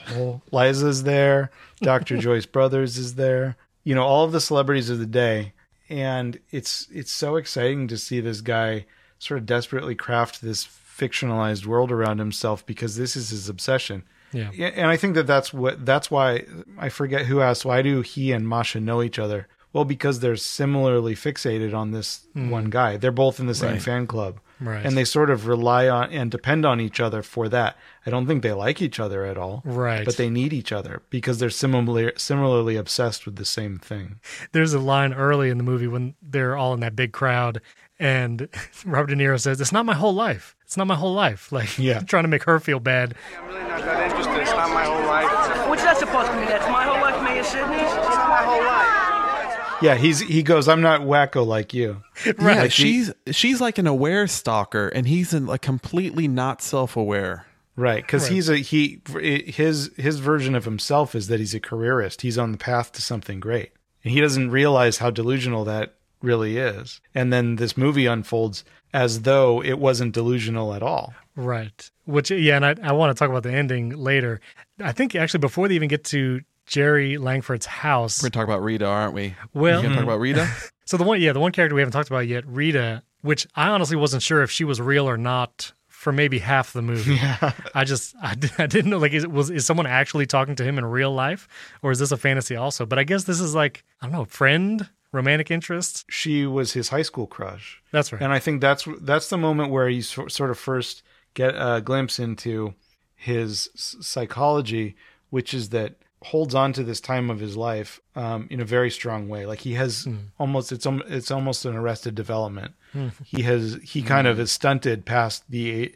Liza's 0.51 1.03
there. 1.03 1.51
Dr. 1.81 2.17
Joyce 2.21 2.45
Brothers 2.45 2.97
is 2.97 3.15
there. 3.15 3.57
You 3.83 3.95
know, 3.95 4.03
all 4.03 4.23
of 4.23 4.31
the 4.31 4.41
celebrities 4.41 4.89
of 4.89 4.99
the 4.99 5.05
day. 5.05 5.53
And 5.89 6.39
it's 6.51 6.87
it's 6.91 7.11
so 7.11 7.37
exciting 7.37 7.87
to 7.87 7.97
see 7.97 8.19
this 8.19 8.41
guy 8.41 8.85
sort 9.19 9.39
of 9.39 9.45
desperately 9.45 9.95
craft 9.95 10.41
this 10.41 10.63
fictionalized 10.97 11.65
world 11.65 11.91
around 11.91 12.19
himself 12.19 12.65
because 12.65 12.95
this 12.95 13.15
is 13.15 13.29
his 13.29 13.49
obsession. 13.49 14.03
Yeah. 14.33 14.49
And 14.51 14.87
I 14.87 14.97
think 14.97 15.15
that 15.15 15.27
that's 15.27 15.53
what 15.53 15.85
that's 15.85 16.11
why 16.11 16.45
I 16.77 16.89
forget 16.89 17.27
who 17.27 17.41
asked 17.41 17.65
why 17.65 17.81
do 17.81 18.01
he 18.01 18.31
and 18.31 18.47
Masha 18.47 18.79
know 18.79 19.01
each 19.01 19.19
other? 19.19 19.47
Well, 19.73 19.85
because 19.85 20.19
they're 20.19 20.35
similarly 20.35 21.15
fixated 21.15 21.73
on 21.73 21.91
this 21.91 22.27
mm. 22.35 22.49
one 22.49 22.65
guy. 22.65 22.97
They're 22.97 23.11
both 23.11 23.39
in 23.39 23.47
the 23.47 23.55
same 23.55 23.73
Right. 23.73 23.81
fan 23.81 24.07
club. 24.07 24.39
Right. 24.59 24.83
And 24.83 24.97
they 24.97 25.03
sort 25.03 25.29
of 25.29 25.45
rely 25.45 25.87
on 25.87 26.11
and 26.11 26.31
depend 26.31 26.65
on 26.65 26.81
each 26.81 26.99
other 26.99 27.21
for 27.21 27.47
that. 27.49 27.77
I 28.05 28.09
don't 28.09 28.25
think 28.25 28.41
they 28.41 28.53
like 28.53 28.81
each 28.81 28.99
other 28.99 29.23
at 29.23 29.37
all. 29.37 29.61
Right. 29.63 30.03
But 30.03 30.17
they 30.17 30.29
need 30.29 30.51
each 30.51 30.71
other 30.71 31.03
because 31.11 31.37
they're 31.37 31.51
similarly 31.51 32.11
similarly 32.17 32.75
obsessed 32.75 33.25
with 33.25 33.35
the 33.35 33.45
same 33.45 33.77
thing. 33.77 34.19
There's 34.53 34.73
a 34.73 34.79
line 34.79 35.13
early 35.13 35.49
in 35.49 35.57
the 35.57 35.63
movie 35.63 35.87
when 35.87 36.15
they're 36.21 36.57
all 36.57 36.73
in 36.73 36.79
that 36.79 36.95
big 36.95 37.11
crowd, 37.11 37.61
and 37.99 38.49
Robert 38.85 39.07
De 39.07 39.15
Niro 39.15 39.39
says, 39.39 39.61
"It's 39.61 39.71
not 39.71 39.85
my 39.85 39.93
whole 39.93 40.13
life. 40.15 40.55
It's 40.67 40.77
not 40.77 40.85
my 40.85 40.95
whole 40.95 41.13
life." 41.13 41.51
Like, 41.57 41.77
Yeah. 41.79 41.99
trying 42.01 42.23
to 42.25 42.27
make 42.29 42.43
her 42.43 42.59
feel 42.59 42.79
bad. 42.79 43.15
I'm 43.39 43.47
really 43.47 43.61
not 43.63 43.81
that 43.81 44.03
interested. 44.11 44.37
It's 44.41 44.51
not 44.51 44.69
my 44.73 44.83
whole 44.83 45.05
life. 45.07 45.69
What's 45.69 45.83
that 45.83 45.97
supposed 45.97 46.27
to 46.29 46.35
mean? 46.35 46.45
That's 46.45 46.67
my 46.69 46.83
whole 46.83 47.01
life, 47.01 47.21
Mayor 47.23 47.43
Sidney? 47.43 47.75
It's 47.77 47.95
my 47.95 48.43
whole 48.43 48.63
life. 48.63 49.77
Yeah, 49.81 49.95
he's 49.95 50.19
he 50.19 50.41
goes, 50.43 50.67
I'm 50.67 50.81
not 50.81 51.01
wacko 51.01 51.45
like 51.45 51.73
you. 51.73 52.01
Yeah, 52.25 52.33
Like 52.39 52.71
he- 52.71 52.83
she's 52.83 53.11
she's 53.31 53.61
like 53.61 53.77
an 53.77 53.87
aware 53.87 54.27
stalker, 54.27 54.87
and 54.89 55.07
he's 55.07 55.33
in, 55.33 55.45
like 55.45 55.61
completely 55.61 56.27
not 56.27 56.61
self-aware. 56.61 57.45
Right, 57.75 58.01
because 58.01 58.27
he's 58.27 58.49
a 58.49 58.57
he 58.57 59.01
his 59.21 59.91
his 59.95 60.17
version 60.17 60.55
of 60.55 60.65
himself 60.65 61.13
is 61.13 61.27
that 61.27 61.39
he's 61.39 61.53
a 61.53 61.59
careerist. 61.59 62.21
He's 62.23 62.37
on 62.39 62.51
the 62.51 62.57
path 62.57 62.91
to 62.93 63.03
something 63.03 63.39
great, 63.39 63.71
and 64.03 64.11
he 64.11 64.19
doesn't 64.19 64.49
realize 64.49 64.97
how 64.97 65.11
delusional 65.11 65.63
that 65.65 65.93
really 66.23 66.57
is. 66.57 66.99
And 67.13 67.31
then 67.31 67.57
this 67.57 67.77
movie 67.77 68.07
unfolds 68.07 68.63
as 68.93 69.21
though 69.21 69.61
it 69.63 69.79
wasn't 69.79 70.13
delusional 70.13 70.73
at 70.73 70.81
all. 70.83 71.13
Right. 71.35 71.89
Which, 72.05 72.31
yeah, 72.31 72.55
and 72.55 72.65
I, 72.65 72.75
I 72.83 72.91
want 72.93 73.15
to 73.15 73.19
talk 73.19 73.29
about 73.29 73.43
the 73.43 73.51
ending 73.53 73.89
later. 73.91 74.39
I 74.79 74.91
think 74.91 75.15
actually 75.15 75.39
before 75.39 75.67
they 75.67 75.75
even 75.75 75.89
get 75.89 76.03
to 76.05 76.41
Jerry 76.65 77.17
Langford's 77.17 77.65
house. 77.65 78.21
We're 78.21 78.29
gonna 78.29 78.45
talk 78.45 78.47
about 78.53 78.63
Rita, 78.63 78.85
aren't 78.85 79.13
we? 79.13 79.35
Well- 79.53 79.77
you 79.81 79.83
gonna 79.83 79.95
talk 79.95 80.03
about 80.03 80.19
Rita? 80.19 80.47
So 80.87 80.95
the 80.95 81.03
one, 81.03 81.19
yeah, 81.19 81.33
the 81.33 81.41
one 81.41 81.51
character 81.51 81.75
we 81.75 81.81
haven't 81.81 81.91
talked 81.91 82.07
about 82.09 82.27
yet, 82.27 82.47
Rita, 82.47 83.03
which 83.19 83.45
I 83.57 83.67
honestly 83.67 83.97
wasn't 83.97 84.23
sure 84.23 84.41
if 84.41 84.49
she 84.49 84.63
was 84.63 84.79
real 84.79 85.05
or 85.09 85.17
not 85.17 85.73
for 85.89 86.13
maybe 86.13 86.39
half 86.39 86.71
the 86.71 86.81
movie. 86.81 87.15
Yeah. 87.21 87.51
I 87.75 87.83
just, 87.83 88.15
I, 88.21 88.35
I 88.57 88.67
didn't 88.67 88.91
know, 88.91 88.97
like, 88.97 89.11
is, 89.11 89.27
was, 89.27 89.49
is 89.49 89.65
someone 89.65 89.85
actually 89.85 90.27
talking 90.27 90.55
to 90.55 90.63
him 90.63 90.77
in 90.77 90.85
real 90.85 91.11
life 91.11 91.49
or 91.81 91.91
is 91.91 91.99
this 91.99 92.13
a 92.13 92.17
fantasy 92.17 92.55
also? 92.55 92.85
But 92.85 92.99
I 92.99 93.03
guess 93.03 93.25
this 93.25 93.41
is 93.41 93.53
like, 93.53 93.83
I 94.01 94.05
don't 94.05 94.13
know, 94.13 94.23
friend, 94.23 94.87
romantic 95.17 95.51
interest. 95.51 96.05
She 96.09 96.45
was 96.45 96.73
his 96.73 96.89
high 96.89 97.01
school 97.01 97.27
crush. 97.27 97.81
That's 97.91 98.13
right. 98.13 98.21
And 98.21 98.31
I 98.31 98.39
think 98.39 98.61
that's 98.61 98.87
that's 99.01 99.29
the 99.29 99.37
moment 99.37 99.71
where 99.71 99.89
you 99.89 100.01
so- 100.01 100.27
sort 100.27 100.51
of 100.51 100.57
first 100.57 101.03
get 101.33 101.53
a 101.55 101.81
glimpse 101.81 102.19
into 102.19 102.73
his 103.15 103.69
psychology, 103.75 104.95
which 105.29 105.53
is 105.53 105.69
that 105.69 105.95
holds 106.23 106.55
on 106.55 106.73
to 106.73 106.83
this 106.83 106.99
time 106.99 107.29
of 107.29 107.39
his 107.39 107.55
life 107.55 108.01
um, 108.15 108.47
in 108.49 108.59
a 108.59 108.65
very 108.65 108.89
strong 108.89 109.29
way. 109.29 109.45
Like 109.45 109.59
he 109.59 109.73
has 109.73 110.07
almost 110.39 110.71
it's 110.71 110.87
it's 111.07 111.31
almost 111.31 111.65
an 111.65 111.75
arrested 111.75 112.15
development. 112.15 112.73
Hmm. 112.93 113.09
He 113.23 113.43
has 113.43 113.79
he 113.83 114.01
kind 114.01 114.27
of 114.27 114.39
is 114.39 114.51
stunted 114.51 115.05
past 115.05 115.43
the 115.49 115.95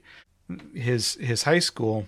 his 0.74 1.16
his 1.16 1.44
high 1.44 1.60
school. 1.60 2.08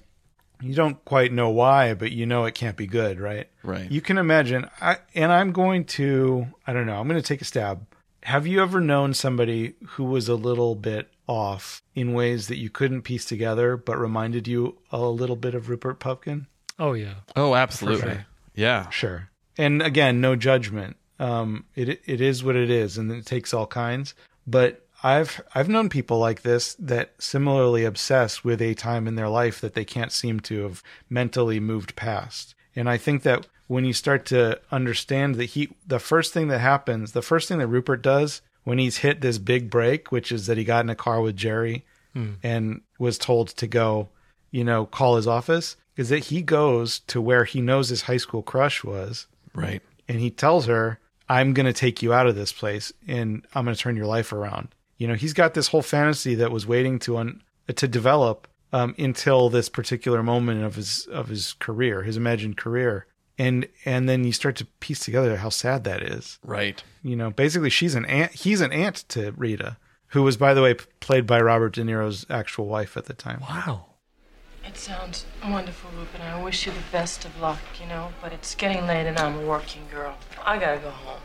You 0.63 0.73
don't 0.73 1.03
quite 1.03 1.33
know 1.33 1.49
why, 1.49 1.93
but 1.93 2.11
you 2.11 2.25
know 2.25 2.45
it 2.45 2.55
can't 2.55 2.77
be 2.77 2.87
good, 2.87 3.19
right? 3.19 3.49
Right. 3.63 3.91
You 3.91 3.99
can 3.99 4.17
imagine. 4.17 4.69
I 4.79 4.97
and 5.13 5.31
I'm 5.31 5.51
going 5.51 5.85
to 5.85 6.47
I 6.65 6.71
don't 6.73 6.85
know. 6.85 6.99
I'm 6.99 7.07
going 7.07 7.21
to 7.21 7.27
take 7.27 7.41
a 7.41 7.45
stab. 7.45 7.85
Have 8.23 8.47
you 8.47 8.61
ever 8.61 8.79
known 8.79 9.13
somebody 9.13 9.73
who 9.85 10.05
was 10.05 10.29
a 10.29 10.35
little 10.35 10.75
bit 10.75 11.09
off 11.27 11.81
in 11.93 12.13
ways 12.13 12.47
that 12.47 12.57
you 12.57 12.69
couldn't 12.69 13.01
piece 13.01 13.25
together, 13.25 13.75
but 13.75 13.97
reminded 13.99 14.47
you 14.47 14.77
a 14.91 15.01
little 15.01 15.35
bit 15.35 15.53
of 15.53 15.67
Rupert 15.67 15.99
Pupkin? 15.99 16.47
Oh, 16.79 16.93
yeah. 16.93 17.15
Oh, 17.35 17.53
absolutely. 17.55 18.01
sure. 18.01 18.25
Yeah. 18.55 18.89
Sure. 18.89 19.29
And 19.57 19.81
again, 19.81 20.21
no 20.21 20.35
judgment. 20.37 20.95
Um, 21.19 21.65
it 21.75 22.01
it 22.05 22.21
is 22.21 22.43
what 22.43 22.55
it 22.55 22.69
is, 22.71 22.97
and 22.97 23.11
it 23.11 23.25
takes 23.25 23.53
all 23.53 23.67
kinds. 23.67 24.15
But 24.47 24.82
I've 25.03 25.41
I've 25.53 25.69
known 25.69 25.89
people 25.89 26.17
like 26.17 26.41
this 26.41 26.75
that 26.75 27.11
similarly 27.19 27.83
obsess 27.83 28.43
with 28.43 28.61
a 28.61 28.73
time 28.73 29.07
in 29.07 29.15
their 29.15 29.29
life 29.29 29.59
that 29.61 29.73
they 29.73 29.85
can't 29.85 30.11
seem 30.11 30.39
to 30.41 30.63
have 30.63 30.81
mentally 31.09 31.59
moved 31.59 31.95
past. 31.95 32.55
And 32.75 32.89
I 32.89 32.97
think 32.97 33.23
that 33.23 33.47
when 33.67 33.85
you 33.85 33.93
start 33.93 34.25
to 34.27 34.59
understand 34.71 35.35
that 35.35 35.45
he, 35.45 35.69
the 35.85 35.99
first 35.99 36.33
thing 36.33 36.47
that 36.47 36.59
happens, 36.59 37.11
the 37.11 37.21
first 37.21 37.47
thing 37.47 37.59
that 37.59 37.67
Rupert 37.67 38.01
does 38.01 38.41
when 38.63 38.77
he's 38.77 38.97
hit 38.97 39.21
this 39.21 39.37
big 39.37 39.69
break, 39.69 40.11
which 40.11 40.31
is 40.31 40.47
that 40.47 40.57
he 40.57 40.63
got 40.63 40.85
in 40.85 40.89
a 40.89 40.95
car 40.95 41.21
with 41.21 41.35
Jerry 41.35 41.85
Hmm. 42.13 42.33
and 42.43 42.81
was 42.99 43.17
told 43.17 43.49
to 43.49 43.65
go, 43.65 44.09
you 44.51 44.63
know, 44.63 44.85
call 44.85 45.15
his 45.15 45.25
office, 45.27 45.75
is 45.97 46.09
that 46.09 46.25
he 46.25 46.43
goes 46.43 46.99
to 47.07 47.19
where 47.19 47.43
he 47.43 47.59
knows 47.59 47.89
his 47.89 48.03
high 48.03 48.17
school 48.17 48.43
crush 48.43 48.83
was. 48.83 49.25
Right. 49.55 49.81
And 50.07 50.19
he 50.19 50.29
tells 50.29 50.67
her, 50.67 50.99
I'm 51.27 51.53
going 51.53 51.65
to 51.65 51.73
take 51.73 52.03
you 52.03 52.13
out 52.13 52.27
of 52.27 52.35
this 52.35 52.51
place 52.51 52.93
and 53.07 53.45
I'm 53.55 53.65
going 53.65 53.75
to 53.75 53.81
turn 53.81 53.95
your 53.95 54.05
life 54.05 54.31
around. 54.31 54.69
You 54.97 55.07
know, 55.07 55.15
he's 55.15 55.33
got 55.33 55.53
this 55.53 55.67
whole 55.67 55.81
fantasy 55.81 56.35
that 56.35 56.51
was 56.51 56.67
waiting 56.67 56.99
to 56.99 57.17
un- 57.17 57.41
to 57.73 57.87
develop 57.87 58.47
um, 58.71 58.95
until 58.97 59.49
this 59.49 59.69
particular 59.69 60.23
moment 60.23 60.63
of 60.63 60.75
his 60.75 61.05
of 61.07 61.27
his 61.29 61.53
career, 61.53 62.03
his 62.03 62.17
imagined 62.17 62.57
career. 62.57 63.07
And 63.37 63.67
and 63.85 64.07
then 64.07 64.23
you 64.23 64.31
start 64.31 64.55
to 64.57 64.65
piece 64.79 64.99
together 64.99 65.37
how 65.37 65.49
sad 65.49 65.83
that 65.85 66.03
is. 66.03 66.39
Right. 66.43 66.83
You 67.01 67.15
know, 67.15 67.31
basically 67.31 67.69
she's 67.69 67.95
an 67.95 68.05
aunt 68.05 68.31
he's 68.33 68.61
an 68.61 68.71
aunt 68.71 69.05
to 69.09 69.31
Rita, 69.31 69.77
who 70.07 70.23
was 70.23 70.37
by 70.37 70.53
the 70.53 70.61
way 70.61 70.75
played 70.99 71.25
by 71.25 71.39
Robert 71.41 71.73
De 71.73 71.83
Niro's 71.83 72.25
actual 72.29 72.67
wife 72.67 72.95
at 72.95 73.05
the 73.05 73.13
time. 73.13 73.41
Wow. 73.41 73.85
It 74.65 74.77
sounds 74.77 75.25
wonderful, 75.43 75.89
Rupert. 75.97 76.21
I 76.21 76.41
wish 76.41 76.65
you 76.65 76.71
the 76.71 76.79
best 76.91 77.25
of 77.25 77.39
luck, 77.41 77.59
you 77.81 77.87
know, 77.87 78.13
but 78.21 78.31
it's 78.31 78.55
getting 78.55 78.87
late 78.87 79.07
and 79.07 79.17
I'm 79.17 79.39
a 79.39 79.45
working 79.45 79.81
girl. 79.91 80.15
I 80.43 80.57
gotta 80.57 80.79
go 80.79 80.89
home. 80.89 81.19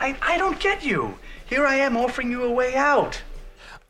I, 0.00 0.16
I 0.22 0.38
don't 0.38 0.58
get 0.60 0.84
you. 0.84 1.18
Here 1.48 1.66
I 1.66 1.76
am 1.76 1.96
offering 1.96 2.30
you 2.30 2.44
a 2.44 2.50
way 2.50 2.74
out. 2.74 3.22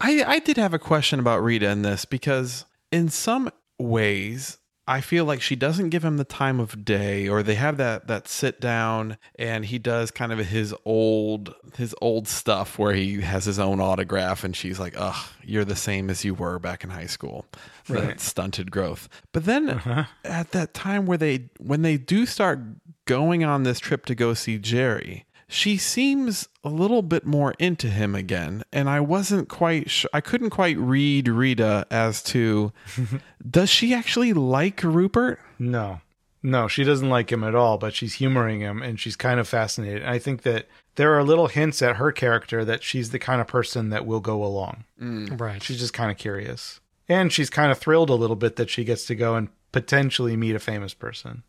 I, 0.01 0.23
I 0.25 0.39
did 0.39 0.57
have 0.59 0.75
a 0.75 0.79
question 0.79 1.19
about 1.19 1.43
Rita 1.43 1.69
in 1.69 1.83
this 1.83 2.05
because 2.05 2.65
in 2.93 3.09
some 3.09 3.51
ways 3.81 4.59
I 4.87 5.03
feel 5.03 5.25
like 5.27 5.43
she 5.43 5.55
doesn't 5.55 5.91
give 5.91 6.05
him 6.05 6.17
the 6.17 6.25
time 6.25 6.61
of 6.61 6.85
day 6.85 7.29
or 7.29 7.43
they 7.43 7.57
have 7.57 7.77
that 7.77 8.07
that 8.07 8.27
sit 8.27 8.61
down 8.61 9.19
and 9.39 9.67
he 9.67 9.79
does 9.79 10.11
kind 10.11 10.33
of 10.33 10.39
his 10.39 10.75
old 10.85 11.55
his 11.77 11.95
old 12.01 12.27
stuff 12.27 12.79
where 12.79 12.95
he 12.95 13.21
has 13.21 13.45
his 13.45 13.59
own 13.59 13.81
autograph 13.81 14.45
and 14.45 14.57
she's 14.57 14.79
like, 14.79 14.95
"Ugh, 14.97 15.29
you're 15.43 15.67
the 15.67 15.77
same 15.77 16.09
as 16.09 16.25
you 16.25 16.33
were 16.33 16.59
back 16.59 16.85
in 16.85 16.91
high 16.91 17.07
school." 17.07 17.45
That 17.89 18.21
stunted 18.21 18.71
growth. 18.71 19.09
But 19.33 19.45
then 19.45 19.69
uh-huh. 19.69 20.05
at 20.25 20.53
that 20.53 20.75
time 20.75 21.07
where 21.07 21.19
they 21.19 21.51
when 21.59 21.83
they 21.83 21.99
do 21.99 22.25
start 22.25 22.61
going 23.05 23.45
on 23.45 23.65
this 23.65 23.81
trip 23.81 24.07
to 24.07 24.15
go 24.15 24.33
see 24.33 24.59
Jerry, 24.59 25.27
she 25.49 25.77
seems 25.77 26.49
a 26.63 26.69
little 26.69 27.03
bit 27.03 27.25
more 27.25 27.55
into 27.59 27.89
him 27.89 28.15
again 28.15 28.63
and 28.73 28.89
i 28.89 29.01
wasn't 29.01 29.49
quite 29.49 29.91
sure 29.91 30.11
i 30.13 30.21
couldn't 30.21 30.51
quite 30.51 30.77
read 30.79 31.27
rita 31.29 31.87
as 31.91 32.23
to 32.23 32.73
does 33.51 33.71
she 33.71 33.95
actually 33.95 34.33
like 34.33 34.83
rupert 34.83 35.41
No. 35.59 36.01
No, 36.41 36.69
she 36.69 36.85
doesn't 36.85 37.11
like 37.11 37.33
him 37.33 37.43
at 37.43 37.57
all, 37.57 37.79
but 37.79 37.93
she's 37.95 38.15
humoring 38.15 38.61
him 38.61 38.81
and 38.81 39.01
she's 39.01 39.17
kind 39.17 39.41
of 39.41 39.49
fascinated. 39.49 40.03
And 40.03 40.11
I 40.11 40.21
think 40.21 40.43
that 40.43 40.69
there 40.95 41.13
are 41.19 41.25
little 41.25 41.49
hints 41.49 41.83
at 41.83 41.97
her 41.97 42.13
character 42.13 42.65
that 42.65 42.85
she's 42.85 43.11
the 43.11 43.19
kind 43.19 43.41
of 43.41 43.49
person 43.49 43.91
that 43.91 44.07
will 44.07 44.21
go 44.21 44.45
along. 44.45 44.85
Mm. 45.03 45.39
Right. 45.41 45.61
She's 45.61 45.81
just 45.81 45.93
kind 45.93 46.13
of 46.13 46.17
curious. 46.17 46.79
And 47.09 47.33
she's 47.33 47.51
kind 47.51 47.73
of 47.73 47.79
thrilled 47.79 48.09
a 48.09 48.15
little 48.15 48.37
bit 48.37 48.55
that 48.55 48.71
she 48.71 48.85
gets 48.85 49.05
to 49.07 49.17
go 49.17 49.35
and 49.35 49.49
potentially 49.73 50.37
meet 50.37 50.55
a 50.55 50.61
famous 50.61 50.95
person. 50.95 51.43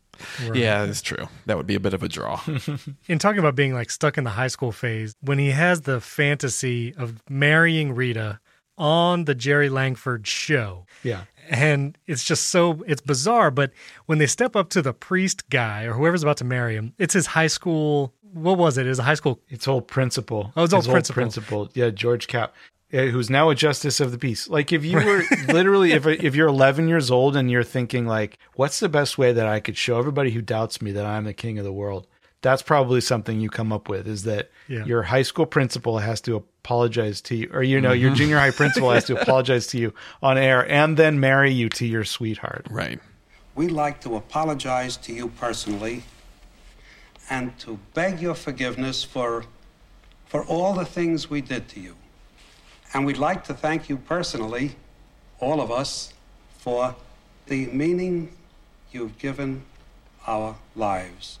Yeah 0.54 0.86
that's 0.86 1.02
true 1.02 1.28
that 1.46 1.56
would 1.56 1.66
be 1.66 1.74
a 1.74 1.80
bit 1.80 1.94
of 1.94 2.02
a 2.02 2.08
draw 2.08 2.40
in 3.08 3.18
talking 3.18 3.38
about 3.38 3.54
being 3.54 3.74
like 3.74 3.90
stuck 3.90 4.18
in 4.18 4.24
the 4.24 4.30
high 4.30 4.48
school 4.48 4.72
phase, 4.72 5.14
when 5.20 5.38
he 5.38 5.50
has 5.50 5.82
the 5.82 6.00
fantasy 6.00 6.94
of 6.94 7.22
marrying 7.28 7.94
Rita 7.94 8.40
on 8.78 9.24
the 9.24 9.34
Jerry 9.34 9.68
Langford 9.68 10.26
show. 10.26 10.86
Yeah. 11.02 11.24
And 11.50 11.98
it's 12.06 12.24
just 12.24 12.48
so 12.48 12.82
it's 12.86 13.00
bizarre, 13.00 13.50
but 13.50 13.72
when 14.06 14.18
they 14.18 14.26
step 14.26 14.56
up 14.56 14.70
to 14.70 14.82
the 14.82 14.94
priest 14.94 15.48
guy 15.50 15.84
or 15.84 15.92
whoever's 15.92 16.22
about 16.22 16.38
to 16.38 16.44
marry 16.44 16.76
him, 16.76 16.94
it's 16.98 17.14
his 17.14 17.26
high 17.26 17.48
school 17.48 18.14
what 18.32 18.58
was 18.58 18.78
it? 18.78 18.86
It 18.86 18.90
was 18.90 19.00
a 19.00 19.02
high 19.02 19.14
school 19.14 19.40
It's 19.48 19.66
old 19.66 19.88
principal. 19.88 20.52
Oh, 20.56 20.64
it's 20.64 20.72
old 20.72 20.84
principal. 20.86 21.14
principal. 21.20 21.68
Yeah, 21.74 21.90
George 21.90 22.28
Cap, 22.28 22.54
Uh, 22.92 23.02
who's 23.02 23.30
now 23.30 23.50
a 23.50 23.54
justice 23.54 24.00
of 24.00 24.10
the 24.10 24.18
peace. 24.18 24.48
Like 24.48 24.72
if 24.72 24.84
you 24.84 24.96
were 24.96 25.22
literally, 25.48 25.92
if 25.92 26.06
if 26.06 26.34
you're 26.34 26.48
11 26.48 26.88
years 26.88 27.08
old 27.08 27.36
and 27.36 27.48
you're 27.48 27.62
thinking 27.62 28.04
like, 28.04 28.36
what's 28.54 28.80
the 28.80 28.88
best 28.88 29.16
way 29.16 29.32
that 29.32 29.46
I 29.46 29.60
could 29.60 29.76
show 29.76 29.96
everybody 29.98 30.32
who 30.32 30.42
doubts 30.42 30.82
me 30.82 30.90
that 30.92 31.06
I'm 31.06 31.22
the 31.24 31.32
king 31.32 31.56
of 31.58 31.64
the 31.64 31.72
world? 31.72 32.08
That's 32.42 32.62
probably 32.62 33.00
something 33.00 33.38
you 33.38 33.48
come 33.48 33.72
up 33.72 33.88
with 33.88 34.08
is 34.08 34.24
that 34.24 34.50
Yeah. 34.66 34.84
your 34.86 35.04
high 35.04 35.22
school 35.22 35.46
principal 35.46 35.98
has 35.98 36.20
to 36.22 36.34
apologize 36.34 37.20
to 37.22 37.36
you, 37.36 37.50
or 37.52 37.62
you 37.62 37.80
know, 37.80 37.92
your 37.92 38.10
mm-hmm. 38.10 38.16
junior 38.16 38.38
high 38.38 38.50
principal 38.50 38.90
has 38.90 39.04
to 39.04 39.16
apologize 39.22 39.68
to 39.68 39.78
you 39.78 39.94
on 40.20 40.36
air 40.36 40.68
and 40.68 40.96
then 40.96 41.20
marry 41.20 41.52
you 41.52 41.68
to 41.68 41.86
your 41.86 42.04
sweetheart. 42.04 42.66
right 42.70 42.98
We'd 43.54 43.70
like 43.72 44.00
to 44.00 44.16
apologize 44.16 44.96
to 44.98 45.12
you 45.12 45.28
personally 45.28 46.02
and 47.28 47.56
to 47.60 47.78
beg 47.94 48.20
your 48.20 48.34
forgiveness 48.34 49.04
for, 49.04 49.44
for 50.26 50.44
all 50.44 50.74
the 50.74 50.84
things 50.84 51.28
we 51.30 51.40
did 51.40 51.68
to 51.68 51.80
you. 51.80 51.94
And 52.92 53.06
we'd 53.06 53.18
like 53.18 53.44
to 53.44 53.54
thank 53.54 53.88
you 53.88 53.96
personally, 53.96 54.76
all 55.38 55.60
of 55.60 55.70
us, 55.70 56.12
for 56.58 56.96
the 57.46 57.66
meaning 57.66 58.32
you've 58.92 59.18
given 59.18 59.62
our 60.26 60.56
lives. 60.74 61.38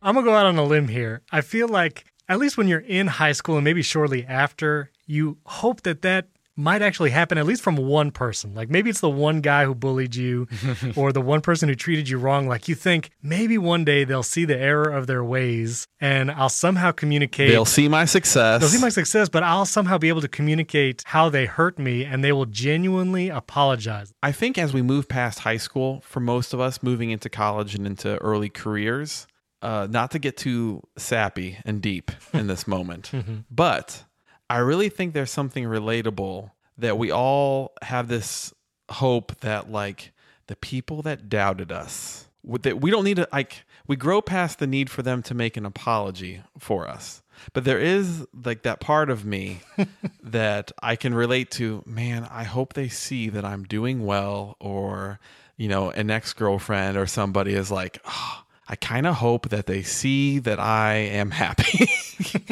I'm 0.00 0.14
gonna 0.14 0.24
go 0.24 0.34
out 0.34 0.46
on 0.46 0.56
a 0.56 0.64
limb 0.64 0.88
here. 0.88 1.22
I 1.30 1.40
feel 1.40 1.68
like 1.68 2.04
at 2.28 2.38
least 2.38 2.56
when 2.56 2.68
you're 2.68 2.80
in 2.80 3.06
high 3.06 3.32
school 3.32 3.56
and 3.56 3.64
maybe 3.64 3.82
shortly 3.82 4.24
after, 4.24 4.90
you 5.06 5.38
hope 5.44 5.82
that 5.82 6.02
that 6.02 6.28
might 6.58 6.82
actually 6.82 7.10
happen, 7.10 7.38
at 7.38 7.46
least 7.46 7.62
from 7.62 7.76
one 7.76 8.10
person. 8.10 8.54
Like 8.54 8.68
maybe 8.68 8.90
it's 8.90 9.00
the 9.00 9.08
one 9.08 9.40
guy 9.40 9.64
who 9.64 9.74
bullied 9.74 10.14
you 10.16 10.48
or 10.96 11.12
the 11.12 11.20
one 11.20 11.40
person 11.40 11.68
who 11.68 11.74
treated 11.76 12.08
you 12.08 12.18
wrong. 12.18 12.48
Like 12.48 12.68
you 12.68 12.74
think 12.74 13.10
maybe 13.22 13.56
one 13.56 13.84
day 13.84 14.04
they'll 14.04 14.24
see 14.24 14.44
the 14.44 14.58
error 14.58 14.90
of 14.90 15.06
their 15.06 15.22
ways 15.22 15.86
and 16.00 16.30
I'll 16.30 16.48
somehow 16.48 16.90
communicate. 16.90 17.50
They'll 17.50 17.64
see 17.64 17.88
my 17.88 18.04
success. 18.04 18.60
They'll 18.60 18.70
see 18.70 18.80
my 18.80 18.88
success, 18.88 19.28
but 19.28 19.42
I'll 19.42 19.66
somehow 19.66 19.98
be 19.98 20.08
able 20.08 20.20
to 20.20 20.28
communicate 20.28 21.02
how 21.06 21.28
they 21.28 21.46
hurt 21.46 21.78
me 21.78 22.04
and 22.04 22.24
they 22.24 22.32
will 22.32 22.46
genuinely 22.46 23.28
apologize. 23.28 24.12
I 24.22 24.32
think 24.32 24.58
as 24.58 24.74
we 24.74 24.82
move 24.82 25.08
past 25.08 25.40
high 25.40 25.56
school, 25.56 26.00
for 26.00 26.18
most 26.18 26.52
of 26.52 26.60
us 26.60 26.82
moving 26.82 27.10
into 27.10 27.28
college 27.28 27.76
and 27.76 27.86
into 27.86 28.18
early 28.18 28.48
careers, 28.48 29.28
uh, 29.62 29.86
not 29.90 30.10
to 30.12 30.18
get 30.18 30.36
too 30.36 30.82
sappy 30.96 31.58
and 31.64 31.80
deep 31.80 32.10
in 32.32 32.46
this 32.46 32.66
moment, 32.66 33.10
but 33.50 34.04
I 34.50 34.58
really 34.58 34.88
think 34.88 35.12
there's 35.12 35.30
something 35.30 35.64
relatable 35.64 36.50
that 36.78 36.96
we 36.96 37.10
all 37.10 37.72
have 37.82 38.08
this 38.08 38.54
hope 38.90 39.40
that, 39.40 39.70
like, 39.70 40.12
the 40.46 40.56
people 40.56 41.02
that 41.02 41.28
doubted 41.28 41.70
us, 41.70 42.28
that 42.62 42.80
we 42.80 42.90
don't 42.90 43.04
need 43.04 43.16
to, 43.16 43.28
like, 43.32 43.64
we 43.86 43.96
grow 43.96 44.20
past 44.20 44.58
the 44.58 44.66
need 44.66 44.90
for 44.90 45.02
them 45.02 45.22
to 45.24 45.34
make 45.34 45.56
an 45.56 45.66
apology 45.66 46.42
for 46.58 46.86
us. 46.86 47.22
But 47.52 47.64
there 47.64 47.78
is 47.78 48.26
like 48.44 48.62
that 48.62 48.80
part 48.80 49.10
of 49.10 49.24
me 49.24 49.60
that 50.22 50.72
I 50.82 50.96
can 50.96 51.14
relate 51.14 51.50
to, 51.52 51.82
man, 51.86 52.28
I 52.30 52.44
hope 52.44 52.74
they 52.74 52.88
see 52.88 53.28
that 53.30 53.44
I'm 53.44 53.64
doing 53.64 54.04
well 54.04 54.56
or, 54.60 55.20
you 55.56 55.68
know, 55.68 55.90
an 55.90 56.10
ex 56.10 56.32
girlfriend 56.32 56.96
or 56.96 57.06
somebody 57.06 57.54
is 57.54 57.70
like, 57.70 57.98
oh, 58.04 58.42
I 58.68 58.76
kind 58.76 59.06
of 59.06 59.14
hope 59.16 59.48
that 59.48 59.66
they 59.66 59.82
see 59.82 60.38
that 60.40 60.60
I 60.60 60.94
am 60.94 61.30
happy. 61.30 61.88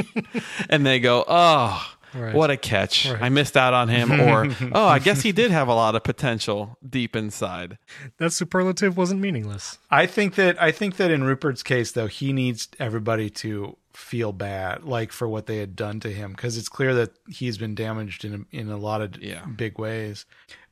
and 0.71 0.85
they 0.87 0.99
go, 1.01 1.25
oh, 1.27 1.93
Right. 2.15 2.35
what 2.35 2.51
a 2.51 2.57
catch. 2.57 3.07
Right. 3.11 3.21
I 3.21 3.29
missed 3.29 3.57
out 3.59 3.75
on 3.75 3.89
him. 3.89 4.11
Or, 4.21 4.49
oh, 4.73 4.87
I 4.87 4.99
guess 4.99 5.21
he 5.21 5.33
did 5.33 5.51
have 5.51 5.69
a 5.69 5.75
lot 5.75 5.95
of 5.95 6.03
potential 6.03 6.79
deep 6.89 7.15
inside. 7.15 7.77
That 8.17 8.33
superlative 8.33 8.97
wasn't 8.97 9.21
meaningless. 9.21 9.77
I 9.91 10.07
think 10.07 10.37
that 10.37 10.61
I 10.63 10.73
think 10.73 10.97
that 10.97 11.11
in 11.11 11.25
Rupert's 11.25 11.63
case 11.63 11.93
though, 11.93 12.07
he 12.07 12.33
needs 12.33 12.69
everybody 12.79 13.29
to 13.31 13.77
feel 13.93 14.33
bad 14.33 14.85
like 14.85 15.13
for 15.13 15.29
what 15.29 15.47
they 15.47 15.59
had 15.59 15.75
done 15.77 16.01
to 16.01 16.11
him 16.11 16.31
because 16.33 16.57
it's 16.57 16.69
clear 16.69 16.95
that 16.95 17.11
he's 17.29 17.59
been 17.59 17.75
damaged 17.75 18.25
in 18.25 18.47
in 18.51 18.71
a 18.71 18.79
lot 18.79 19.03
of 19.03 19.19
Yeah. 19.23 19.45
big 19.45 19.79
ways. 19.79 20.25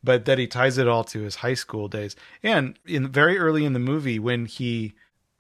But 0.03 0.25
that 0.27 0.39
he 0.39 0.47
ties 0.47 0.79
it 0.79 0.87
all 0.89 1.05
to 1.05 1.21
his 1.23 1.37
high 1.37 1.55
school 1.55 1.89
days. 1.89 2.17
And 2.43 2.79
in 2.87 3.09
very 3.09 3.39
early 3.39 3.67
in 3.67 3.73
the 3.75 3.79
movie 3.79 4.19
when 4.19 4.47
he 4.47 4.95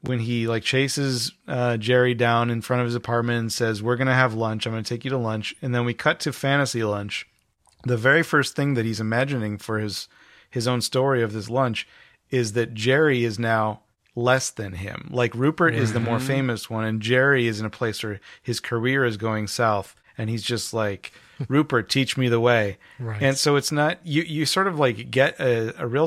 when 0.06 0.20
he 0.20 0.46
like 0.46 0.62
chases 0.62 1.32
uh, 1.48 1.76
Jerry 1.76 2.14
down 2.14 2.50
in 2.50 2.60
front 2.62 2.80
of 2.80 2.86
his 2.86 2.94
apartment 2.94 3.38
and 3.40 3.52
says, 3.52 3.82
"We're 3.82 3.96
gonna 3.96 4.14
have 4.14 4.34
lunch. 4.34 4.66
I'm 4.66 4.72
gonna 4.72 4.82
take 4.82 5.04
you 5.04 5.10
to 5.10 5.18
lunch," 5.18 5.54
and 5.62 5.74
then 5.74 5.84
we 5.84 5.94
cut 5.94 6.20
to 6.20 6.32
fantasy 6.32 6.82
lunch. 6.84 7.26
The 7.84 7.96
very 7.96 8.22
first 8.22 8.56
thing 8.56 8.74
that 8.74 8.84
he's 8.84 9.00
imagining 9.00 9.58
for 9.58 9.78
his 9.78 10.08
his 10.50 10.68
own 10.68 10.80
story 10.80 11.22
of 11.22 11.32
this 11.32 11.50
lunch 11.50 11.86
is 12.30 12.52
that 12.52 12.74
Jerry 12.74 13.24
is 13.24 13.38
now 13.38 13.80
less 14.16 14.50
than 14.50 14.74
him. 14.74 15.08
Like 15.12 15.34
Rupert 15.34 15.74
is 15.74 15.92
the 15.92 16.00
more 16.00 16.18
Mhm. 16.18 16.26
famous 16.26 16.70
one, 16.70 16.84
and 16.84 17.00
Jerry 17.02 17.46
is 17.46 17.58
in 17.60 17.66
a 17.66 17.70
place 17.70 18.02
where 18.02 18.20
his 18.42 18.60
career 18.60 19.04
is 19.04 19.16
going 19.16 19.48
south, 19.48 19.96
and 20.16 20.30
he's 20.30 20.44
just 20.44 20.72
like, 20.72 21.12
Rupert, 21.48 21.88
teach 21.88 22.16
me 22.16 22.28
the 22.28 22.38
way. 22.40 22.78
Right. 23.00 23.20
And 23.20 23.36
so 23.36 23.56
it's 23.56 23.72
not 23.72 23.98
you. 24.06 24.22
You 24.22 24.46
sort 24.46 24.68
of 24.68 24.78
like 24.78 25.10
get 25.10 25.38
a, 25.40 25.74
a 25.82 25.86
real 25.88 26.06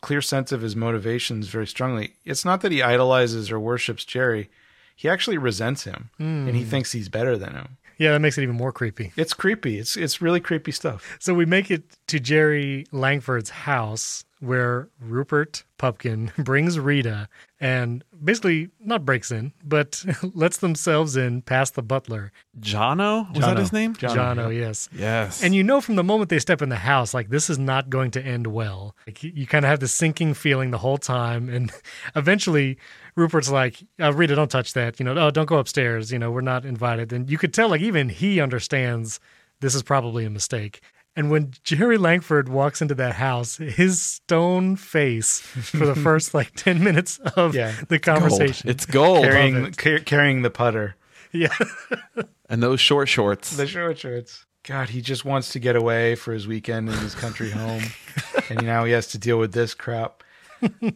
clear 0.00 0.20
sense 0.22 0.52
of 0.52 0.60
his 0.62 0.76
motivations 0.76 1.48
very 1.48 1.66
strongly. 1.66 2.14
It's 2.24 2.44
not 2.44 2.60
that 2.60 2.72
he 2.72 2.82
idolizes 2.82 3.50
or 3.50 3.58
worships 3.60 4.04
Jerry. 4.04 4.48
He 4.94 5.08
actually 5.08 5.38
resents 5.38 5.84
him, 5.84 6.10
and 6.18 6.54
he 6.56 6.62
Mm. 6.64 6.68
thinks 6.68 6.92
he's 6.92 7.08
better 7.08 7.36
than 7.36 7.52
him. 7.54 7.76
Yeah, 7.98 8.12
that 8.12 8.20
makes 8.20 8.36
it 8.38 8.42
even 8.42 8.56
more 8.56 8.72
creepy. 8.72 9.12
It's 9.16 9.32
creepy. 9.32 9.78
It's 9.78 9.96
it's 9.96 10.20
really 10.20 10.40
creepy 10.40 10.70
stuff. 10.72 11.16
So 11.18 11.32
we 11.34 11.46
make 11.46 11.70
it 11.70 11.84
to 12.08 12.20
Jerry 12.20 12.86
Langford's 12.92 13.50
house 13.50 14.24
where 14.40 14.88
Rupert 15.00 15.64
Pupkin 15.78 16.32
brings 16.38 16.78
Rita 16.78 17.28
and 17.58 18.04
basically 18.22 18.68
not 18.80 19.04
breaks 19.04 19.30
in, 19.30 19.52
but 19.64 20.04
lets 20.34 20.58
themselves 20.58 21.16
in 21.16 21.42
past 21.42 21.74
the 21.74 21.82
butler. 21.82 22.32
Jono? 22.60 23.32
Was 23.34 23.44
that 23.44 23.56
his 23.56 23.72
name? 23.72 23.94
Jono, 23.94 24.54
yes. 24.54 24.88
Yes. 24.92 25.42
And 25.42 25.54
you 25.54 25.62
know 25.62 25.80
from 25.80 25.96
the 25.96 26.04
moment 26.04 26.28
they 26.30 26.38
step 26.38 26.60
in 26.60 26.68
the 26.68 26.76
house, 26.76 27.14
like 27.14 27.30
this 27.30 27.48
is 27.48 27.58
not 27.58 27.88
going 27.88 28.10
to 28.12 28.22
end 28.22 28.46
well. 28.48 28.94
Like 29.06 29.22
you, 29.22 29.32
you 29.34 29.46
kind 29.46 29.64
of 29.64 29.70
have 29.70 29.80
the 29.80 29.88
sinking 29.88 30.34
feeling 30.34 30.70
the 30.70 30.78
whole 30.78 30.98
time, 30.98 31.48
and 31.56 31.72
eventually 32.14 32.78
Rupert's 33.14 33.50
like, 33.50 33.82
uh, 34.00 34.12
"Rita, 34.12 34.34
don't 34.34 34.50
touch 34.50 34.74
that. 34.74 35.00
You 35.00 35.04
know, 35.04 35.16
oh, 35.16 35.30
don't 35.30 35.46
go 35.46 35.56
upstairs. 35.56 36.12
You 36.12 36.18
know, 36.18 36.30
we're 36.30 36.42
not 36.42 36.64
invited." 36.64 37.12
And 37.12 37.30
you 37.30 37.38
could 37.38 37.54
tell, 37.54 37.68
like 37.70 37.80
even 37.80 38.08
he 38.10 38.40
understands 38.40 39.20
this 39.60 39.74
is 39.74 39.82
probably 39.82 40.24
a 40.24 40.30
mistake. 40.30 40.80
And 41.16 41.30
when 41.30 41.52
Jerry 41.64 41.96
Langford 41.96 42.48
walks 42.50 42.82
into 42.82 42.94
that 42.96 43.14
house, 43.14 43.56
his 43.56 44.02
stone 44.02 44.76
face 44.76 45.40
for 45.40 45.86
the 45.86 45.94
first 46.08 46.34
like 46.34 46.52
ten 46.54 46.84
minutes 46.84 47.18
of 47.36 47.54
Yeah. 47.54 47.72
the 47.88 47.98
conversation, 47.98 48.68
It's 48.68 48.84
gold. 48.84 49.24
carrying 49.24 49.64
it. 49.66 49.76
car- 49.78 49.98
carrying 50.00 50.42
the 50.42 50.50
putter. 50.50 50.96
yeah, 51.32 51.56
And 52.48 52.62
those 52.62 52.80
short 52.80 53.08
shorts. 53.08 53.56
The 53.56 53.66
short 53.66 53.98
shorts. 53.98 54.44
God, 54.62 54.88
he 54.90 55.00
just 55.00 55.24
wants 55.24 55.50
to 55.52 55.58
get 55.58 55.74
away 55.76 56.16
for 56.16 56.32
his 56.32 56.46
weekend 56.46 56.88
in 56.88 56.96
his 56.98 57.14
country 57.14 57.50
home, 57.50 57.82
and 58.50 58.64
now 58.66 58.84
he 58.84 58.92
has 58.92 59.06
to 59.08 59.18
deal 59.18 59.38
with 59.38 59.52
this 59.52 59.74
crap. 59.74 60.22
Oh, 60.62 60.68
And 60.82 60.92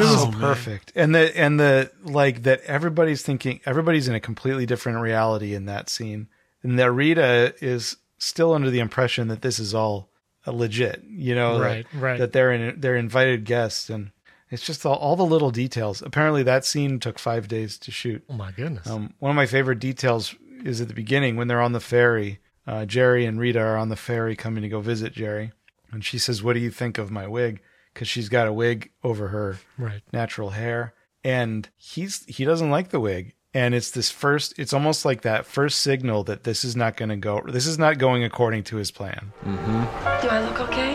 this 0.00 0.10
it's 0.12 0.22
so 0.22 0.28
is- 0.30 0.34
perfect, 0.36 0.92
and 0.94 1.14
the 1.14 1.36
and 1.36 1.58
the 1.58 1.90
like 2.04 2.44
that 2.44 2.60
everybody's 2.62 3.22
thinking 3.22 3.60
everybody's 3.66 4.06
in 4.08 4.14
a 4.14 4.20
completely 4.20 4.66
different 4.66 5.00
reality 5.00 5.54
in 5.54 5.64
that 5.66 5.88
scene, 5.90 6.28
and 6.62 6.78
that 6.78 6.90
Rita 6.92 7.54
is 7.60 7.96
still 8.18 8.52
under 8.52 8.70
the 8.70 8.80
impression 8.80 9.28
that 9.28 9.42
this 9.42 9.58
is 9.58 9.74
all 9.74 10.10
legit, 10.46 11.02
you 11.08 11.34
know, 11.34 11.58
that- 11.58 11.64
Right, 11.64 11.86
right. 11.94 12.18
That 12.18 12.32
they're 12.32 12.52
in, 12.52 12.80
they're 12.80 12.96
invited 12.96 13.44
guests, 13.44 13.90
and 13.90 14.10
it's 14.50 14.64
just 14.64 14.84
all, 14.86 14.94
all 14.96 15.14
the 15.16 15.26
little 15.26 15.50
details. 15.50 16.00
Apparently, 16.02 16.42
that 16.42 16.64
scene 16.64 17.00
took 17.00 17.18
five 17.18 17.48
days 17.48 17.76
to 17.78 17.90
shoot. 17.90 18.24
oh 18.28 18.34
my 18.34 18.50
goodness, 18.52 18.86
Um, 18.86 19.12
one 19.18 19.30
of 19.30 19.36
my 19.36 19.46
favorite 19.46 19.78
details 19.78 20.34
is 20.64 20.80
at 20.80 20.88
the 20.88 20.94
beginning 20.94 21.36
when 21.36 21.48
they're 21.48 21.60
on 21.60 21.72
the 21.72 21.80
ferry. 21.80 22.40
Uh, 22.66 22.84
Jerry 22.84 23.24
and 23.24 23.38
Rita 23.40 23.60
are 23.60 23.76
on 23.76 23.88
the 23.88 23.96
ferry 23.96 24.36
coming 24.36 24.62
to 24.62 24.68
go 24.68 24.80
visit 24.80 25.12
Jerry, 25.12 25.52
and 25.92 26.04
she 26.04 26.18
says, 26.18 26.42
"What 26.42 26.52
do 26.54 26.60
you 26.60 26.70
think 26.70 26.98
of 26.98 27.10
my 27.10 27.26
wig?" 27.26 27.60
Because 27.94 28.08
she's 28.08 28.28
got 28.28 28.46
a 28.46 28.52
wig 28.52 28.90
over 29.02 29.28
her 29.28 29.58
right. 29.78 30.02
natural 30.12 30.50
hair, 30.50 30.94
and 31.24 31.68
he's 31.76 32.24
he 32.26 32.44
doesn't 32.44 32.70
like 32.70 32.88
the 32.90 33.00
wig. 33.00 33.34
And 33.58 33.74
it's 33.74 33.90
this 33.90 34.08
first. 34.08 34.56
It's 34.56 34.72
almost 34.72 35.04
like 35.04 35.22
that 35.22 35.44
first 35.44 35.80
signal 35.80 36.22
that 36.24 36.44
this 36.44 36.62
is 36.62 36.76
not 36.76 36.96
going 36.96 37.08
to 37.08 37.16
go. 37.16 37.42
This 37.44 37.66
is 37.66 37.76
not 37.76 37.98
going 37.98 38.22
according 38.22 38.62
to 38.64 38.76
his 38.76 38.92
plan. 38.92 39.32
mm-hmm. 39.44 40.22
Do 40.22 40.28
I 40.28 40.44
look 40.44 40.60
okay? 40.60 40.92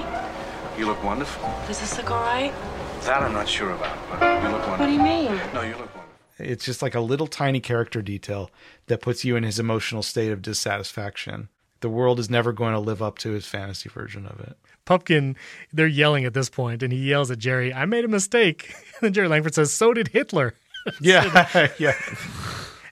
You 0.78 0.86
look 0.86 1.04
wonderful. 1.04 1.44
Does 1.68 1.82
this 1.82 1.98
look 1.98 2.10
all 2.10 2.22
right? 2.22 2.54
That 3.02 3.22
I'm 3.22 3.34
not 3.34 3.50
sure 3.50 3.72
about, 3.72 3.98
but 4.10 4.42
you 4.42 4.48
look 4.48 4.66
wonderful. 4.66 4.78
What 4.78 4.86
do 4.86 4.94
you 4.94 5.04
mean? 5.04 5.42
No, 5.54 5.62
you 5.62 5.72
look 5.72 5.94
wonderful. 5.94 6.04
It's 6.40 6.64
just 6.64 6.82
like 6.82 6.96
a 6.96 7.02
little 7.02 7.28
tiny 7.28 7.60
character 7.60 8.02
detail 8.02 8.50
that 8.88 9.02
puts 9.02 9.26
you 9.26 9.36
in 9.36 9.44
his 9.44 9.60
emotional 9.60 10.02
state 10.02 10.32
of 10.32 10.42
dissatisfaction. 10.42 11.50
The 11.82 11.90
world 11.90 12.18
is 12.18 12.30
never 12.30 12.54
going 12.54 12.72
to 12.72 12.80
live 12.80 13.02
up 13.02 13.20
to 13.20 13.32
his 13.32 13.46
fantasy 13.46 13.90
version 13.90 14.26
of 14.26 14.40
it. 14.40 14.58
Pumpkin, 14.86 15.36
they're 15.74 15.86
yelling 15.86 16.24
at 16.24 16.34
this 16.34 16.50
point, 16.50 16.82
and 16.82 16.94
he 16.94 17.10
yells 17.10 17.30
at 17.30 17.40
Jerry, 17.40 17.74
I 17.74 17.84
made 17.84 18.06
a 18.06 18.08
mistake. 18.08 18.74
And 19.02 19.08
then 19.08 19.14
Jerry 19.14 19.28
Langford 19.28 19.54
says, 19.54 19.74
So 19.74 19.94
did 19.94 20.08
Hitler. 20.08 20.54
Yeah, 21.02 21.70
yeah. 21.80 21.94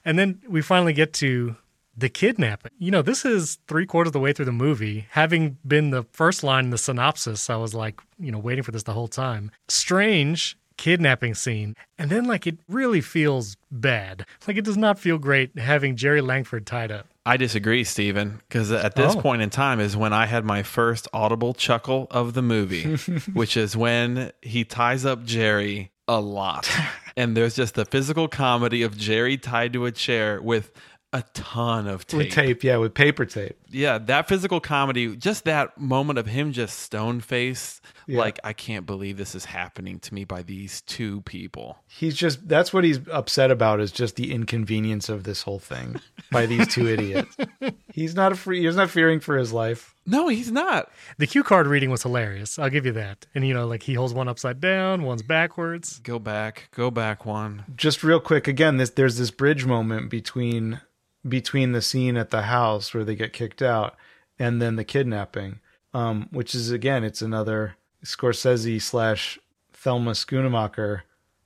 And 0.06 0.18
then 0.18 0.42
we 0.48 0.62
finally 0.62 0.94
get 0.94 1.14
to 1.16 1.56
the 1.96 2.10
kidnapping. 2.10 2.72
You 2.80 2.90
know, 2.92 3.02
this 3.02 3.26
is 3.26 3.60
three 3.68 3.86
quarters 3.86 4.10
of 4.10 4.14
the 4.14 4.20
way 4.20 4.34
through 4.34 4.46
the 4.46 4.52
movie. 4.52 5.08
Having 5.12 5.58
been 5.68 5.90
the 5.92 6.04
first 6.12 6.44
line 6.44 6.66
in 6.66 6.70
the 6.72 6.78
synopsis, 6.78 7.50
I 7.50 7.56
was 7.58 7.74
like, 7.74 8.00
you 8.20 8.32
know, 8.32 8.40
waiting 8.40 8.64
for 8.64 8.72
this 8.72 8.84
the 8.84 8.94
whole 8.94 9.08
time. 9.10 9.52
Strange 9.68 10.58
kidnapping 10.78 11.36
scene. 11.36 11.76
And 12.00 12.10
then, 12.10 12.26
like, 12.26 12.48
it 12.48 12.58
really 12.68 13.02
feels 13.02 13.56
bad. 13.70 14.26
Like, 14.48 14.58
it 14.58 14.66
does 14.66 14.78
not 14.78 14.98
feel 14.98 15.20
great 15.20 15.56
having 15.60 15.96
Jerry 15.96 16.22
Langford 16.22 16.66
tied 16.66 16.92
up. 16.92 17.08
I 17.24 17.38
disagree, 17.38 17.84
Steven, 17.84 18.42
because 18.50 18.72
at 18.72 18.96
this 18.96 19.14
Oh. 19.16 19.22
point 19.22 19.44
in 19.44 19.52
time 19.52 19.80
is 19.80 19.96
when 19.96 20.12
I 20.12 20.26
had 20.26 20.44
my 20.44 20.64
first 20.64 21.08
audible 21.14 21.54
chuckle 21.54 22.08
of 22.10 22.34
the 22.34 22.42
movie, 22.42 22.96
which 23.34 23.56
is 23.56 23.78
when 23.78 24.32
he 24.42 24.64
ties 24.64 25.06
up 25.06 25.24
Jerry 25.24 25.91
a 26.08 26.20
lot. 26.20 26.70
And 27.18 27.36
there's 27.36 27.58
just 27.58 27.76
the 27.76 27.84
physical 27.84 28.30
comedy 28.30 28.84
of 28.84 28.98
Jerry 28.98 29.36
tied 29.38 29.74
to 29.74 29.86
a 29.86 29.92
chair 29.92 30.42
with 30.42 30.72
a 31.12 31.24
ton 31.34 31.88
of 31.88 32.08
tape. 32.08 32.18
With 32.18 32.32
tape, 32.32 32.64
yeah, 32.64 32.78
with 32.78 32.94
paper 32.94 33.26
tape. 33.26 33.58
Yeah, 33.70 33.98
that 33.98 34.30
physical 34.30 34.62
comedy, 34.62 35.14
just 35.18 35.44
that 35.44 35.78
moment 35.78 36.18
of 36.20 36.28
him 36.28 36.54
just 36.54 36.80
stone 36.80 37.20
faced, 37.20 37.84
Yeah. 38.08 38.20
like, 38.20 38.40
I 38.44 38.54
can't 38.54 38.86
believe 38.86 39.18
this 39.18 39.36
is 39.36 39.46
happening 39.46 40.00
to 40.00 40.14
me 40.14 40.24
by 40.24 40.42
these 40.44 40.82
two 40.82 41.22
people. 41.22 41.78
He's 41.88 42.16
just 42.16 42.48
that's 42.48 42.74
what 42.74 42.84
he's 42.84 43.00
upset 43.12 43.52
about 43.52 43.80
is 43.80 43.92
just 43.92 44.16
the 44.16 44.32
inconvenience 44.34 45.10
of 45.10 45.24
this 45.24 45.44
whole 45.44 45.60
thing 45.60 45.96
by 46.32 46.46
these 46.46 46.68
two 46.68 46.88
idiots. 46.88 47.36
He's 47.94 48.16
not 48.16 48.32
a 48.32 48.36
free 48.36 48.62
he's 48.64 48.76
not 48.78 48.90
fearing 48.90 49.20
for 49.20 49.38
his 49.38 49.52
life. 49.52 49.94
No, 50.06 50.30
he's 50.30 50.52
not. 50.52 50.90
The 51.18 51.28
cue 51.28 51.44
card 51.44 51.68
reading 51.68 51.90
was 51.92 52.04
hilarious. 52.04 52.58
I'll 52.58 52.70
give 52.70 52.86
you 52.86 52.94
that. 52.94 53.28
And, 53.36 53.46
you 53.46 53.54
know, 53.54 53.68
like 53.68 53.84
he 53.84 53.94
holds 53.96 54.14
one 54.14 54.28
upside 54.30 54.60
down, 54.62 55.04
one's 55.04 55.22
backwards. 55.22 56.00
Go 56.00 56.18
back, 56.18 56.70
go 56.74 56.90
back 56.90 57.26
one. 57.26 57.66
Just 57.76 58.02
real 58.04 58.20
quick 58.22 58.48
again, 58.48 58.78
this 58.78 58.92
there's 58.92 59.18
this 59.18 59.30
bridge 59.32 59.66
moment 59.66 60.10
between 60.10 60.80
between 61.28 61.74
the 61.74 61.82
scene 61.82 62.18
at 62.18 62.30
the 62.32 62.44
house 62.44 62.94
where 62.94 63.04
they 63.04 63.16
get 63.16 63.34
kicked 63.34 63.62
out 63.62 63.96
and 64.40 64.62
then 64.62 64.76
the 64.76 64.84
kidnapping. 64.86 65.60
um, 65.94 66.30
which 66.32 66.56
is 66.56 66.72
again, 66.72 67.04
it's 67.04 67.22
another 67.22 67.76
Scorsese 68.04 68.82
slash 68.82 69.40
Thelma 69.74 70.12
Schoonmaker, 70.12 71.02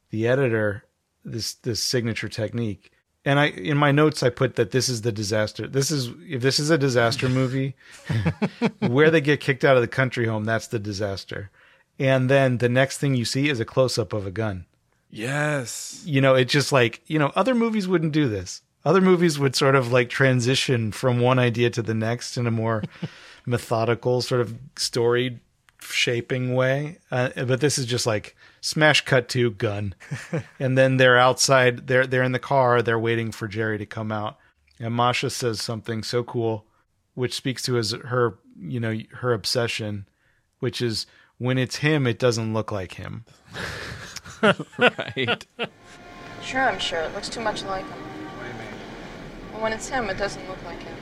the 0.10 0.28
editor, 0.28 0.86
this 1.24 1.53
this 1.56 1.82
signature 1.82 2.30
technique. 2.30 2.91
And 3.24 3.39
I 3.39 3.45
in 3.47 3.78
my 3.78 3.91
notes 3.91 4.22
I 4.24 4.30
put 4.30 4.56
that 4.56 4.72
this 4.72 4.88
is 4.88 5.01
the 5.01 5.12
disaster. 5.12 5.68
This 5.68 5.91
is 5.91 6.12
if 6.28 6.41
this 6.41 6.60
is 6.60 6.70
a 6.70 6.78
disaster 6.78 7.28
movie, 7.28 7.76
where 8.80 9.10
they 9.10 9.22
get 9.22 9.39
kicked 9.39 9.66
out 9.66 9.76
of 9.76 9.82
the 9.82 9.88
country 9.88 10.28
home, 10.28 10.45
that's 10.45 10.68
the 10.68 10.80
disaster. 10.80 11.49
And 11.97 12.30
then 12.30 12.58
the 12.58 12.70
next 12.70 12.97
thing 12.97 13.16
you 13.16 13.26
see 13.26 13.49
is 13.49 13.60
a 13.60 13.66
close 13.66 13.97
up 13.97 14.14
of 14.14 14.28
a 14.28 14.32
gun. 14.32 14.66
Yes. 15.10 16.03
You 16.06 16.20
know, 16.20 16.36
it's 16.36 16.51
just 16.51 16.72
like, 16.72 17.01
you 17.08 17.18
know, 17.18 17.32
other 17.36 17.56
movies 17.56 17.88
wouldn't 17.88 18.12
do 18.12 18.28
this. 18.28 18.62
Other 18.84 19.01
movies 19.01 19.39
would 19.39 19.56
sort 19.56 19.76
of 19.76 19.91
like 19.91 20.10
transition 20.10 20.91
from 20.91 21.20
one 21.20 21.39
idea 21.39 21.70
to 21.72 21.82
the 21.82 21.93
next 21.93 22.38
in 22.38 22.45
a 22.45 22.51
more 22.51 22.84
methodical 23.45 24.22
sort 24.22 24.41
of 24.41 24.56
story 24.76 25.39
shaping 25.91 26.55
way. 26.55 26.99
Uh, 27.11 27.29
but 27.45 27.61
this 27.61 27.77
is 27.77 27.86
just 27.86 28.05
like 28.05 28.36
smash 28.61 29.01
cut 29.01 29.29
to 29.29 29.51
gun. 29.51 29.95
and 30.59 30.77
then 30.77 30.97
they're 30.97 31.17
outside, 31.17 31.88
they're 31.88 32.07
they're 32.07 32.23
in 32.23 32.31
the 32.31 32.39
car, 32.39 32.81
they're 32.81 32.99
waiting 32.99 33.31
for 33.31 33.47
Jerry 33.47 33.77
to 33.77 33.86
come 33.86 34.11
out. 34.11 34.38
And 34.79 34.93
Masha 34.93 35.29
says 35.29 35.61
something 35.61 36.03
so 36.03 36.23
cool 36.23 36.65
which 37.15 37.33
speaks 37.33 37.63
to 37.63 37.75
his 37.75 37.91
her, 37.91 38.38
you 38.59 38.79
know, 38.79 38.99
her 39.13 39.33
obsession, 39.33 40.07
which 40.59 40.81
is 40.81 41.07
when 41.38 41.57
it's 41.57 41.77
him 41.77 42.05
it 42.05 42.19
doesn't 42.19 42.53
look 42.53 42.71
like 42.71 42.93
him. 42.93 43.25
right. 44.77 45.45
Sure, 46.41 46.61
I'm 46.61 46.77
sure. 46.77 46.99
It 46.99 47.15
looks 47.15 47.27
too 47.27 47.39
much 47.39 47.63
like 47.63 47.83
him. 47.86 47.97
What 47.97 48.43
do 48.43 48.49
you 48.49 48.53
mean? 48.53 48.79
Well, 49.51 49.63
when 49.63 49.73
it's 49.73 49.89
him, 49.89 50.11
it 50.11 50.17
doesn't 50.19 50.47
look 50.47 50.63
like 50.63 50.77
him. 50.77 50.95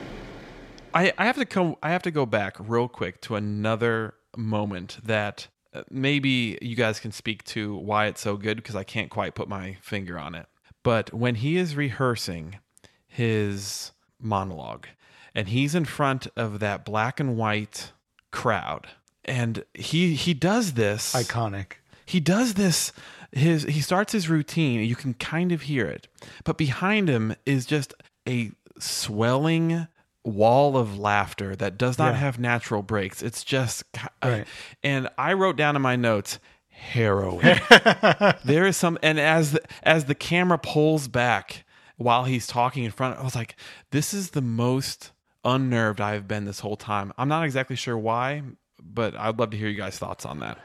I, 0.94 1.12
I 1.18 1.26
have 1.26 1.36
to 1.36 1.44
come 1.44 1.76
I 1.82 1.90
have 1.90 2.02
to 2.04 2.10
go 2.10 2.24
back 2.24 2.56
real 2.58 2.88
quick 2.88 3.20
to 3.22 3.34
another 3.34 4.14
moment 4.36 4.98
that 5.02 5.48
uh, 5.72 5.82
maybe 5.90 6.58
you 6.62 6.76
guys 6.76 7.00
can 7.00 7.12
speak 7.12 7.44
to 7.44 7.76
why 7.76 8.06
it's 8.06 8.20
so 8.20 8.36
good 8.36 8.56
because 8.56 8.76
I 8.76 8.84
can't 8.84 9.10
quite 9.10 9.34
put 9.34 9.48
my 9.48 9.76
finger 9.82 10.18
on 10.18 10.34
it. 10.34 10.46
But 10.82 11.12
when 11.12 11.36
he 11.36 11.56
is 11.56 11.76
rehearsing 11.76 12.58
his 13.06 13.92
monologue 14.20 14.86
and 15.34 15.48
he's 15.48 15.74
in 15.74 15.84
front 15.84 16.26
of 16.36 16.60
that 16.60 16.84
black 16.84 17.20
and 17.20 17.36
white 17.36 17.92
crowd 18.30 18.88
and 19.24 19.64
he 19.74 20.14
he 20.14 20.34
does 20.34 20.72
this 20.72 21.14
Iconic. 21.14 21.74
he 22.04 22.20
does 22.20 22.54
this 22.54 22.92
his 23.32 23.62
he 23.64 23.80
starts 23.80 24.12
his 24.12 24.28
routine 24.28 24.80
you 24.80 24.96
can 24.96 25.14
kind 25.14 25.52
of 25.52 25.62
hear 25.62 25.86
it 25.86 26.08
but 26.42 26.58
behind 26.58 27.08
him 27.08 27.34
is 27.46 27.66
just 27.66 27.94
a 28.28 28.50
swelling 28.78 29.86
wall 30.24 30.76
of 30.76 30.98
laughter 30.98 31.54
that 31.54 31.76
does 31.78 31.98
not 31.98 32.12
Yeah. 32.14 32.18
have 32.20 32.38
natural 32.38 32.82
breaks 32.82 33.22
it's 33.22 33.44
just 33.44 33.84
I- 33.94 34.08
uh, 34.26 34.28
Right. 34.30 34.46
and 34.82 35.08
i 35.18 35.32
wrote 35.34 35.56
down 35.56 35.76
in 35.76 35.82
my 35.82 35.96
notes 35.96 36.38
harrowing 36.68 37.40
there 38.44 38.66
is 38.66 38.76
some 38.76 38.98
and 39.02 39.20
as 39.20 39.52
the, 39.52 39.60
as 39.82 40.06
the 40.06 40.14
camera 40.14 40.58
pulls 40.58 41.08
back 41.08 41.64
while 41.96 42.24
he's 42.24 42.46
talking 42.46 42.84
in 42.84 42.90
front 42.90 43.18
i 43.18 43.22
was 43.22 43.34
like 43.36 43.54
this 43.90 44.12
is 44.14 44.30
the 44.30 44.40
most 44.42 45.12
unnerved 45.44 46.00
i've 46.00 46.26
been 46.26 46.44
this 46.46 46.60
whole 46.60 46.76
time 46.76 47.12
i'm 47.18 47.28
not 47.28 47.44
exactly 47.44 47.76
sure 47.76 47.96
why 47.98 48.42
but 48.82 49.14
i'd 49.16 49.38
love 49.38 49.50
to 49.50 49.56
hear 49.56 49.68
you 49.68 49.76
guys 49.76 49.98
thoughts 49.98 50.24
on 50.26 50.40
that 50.40 50.58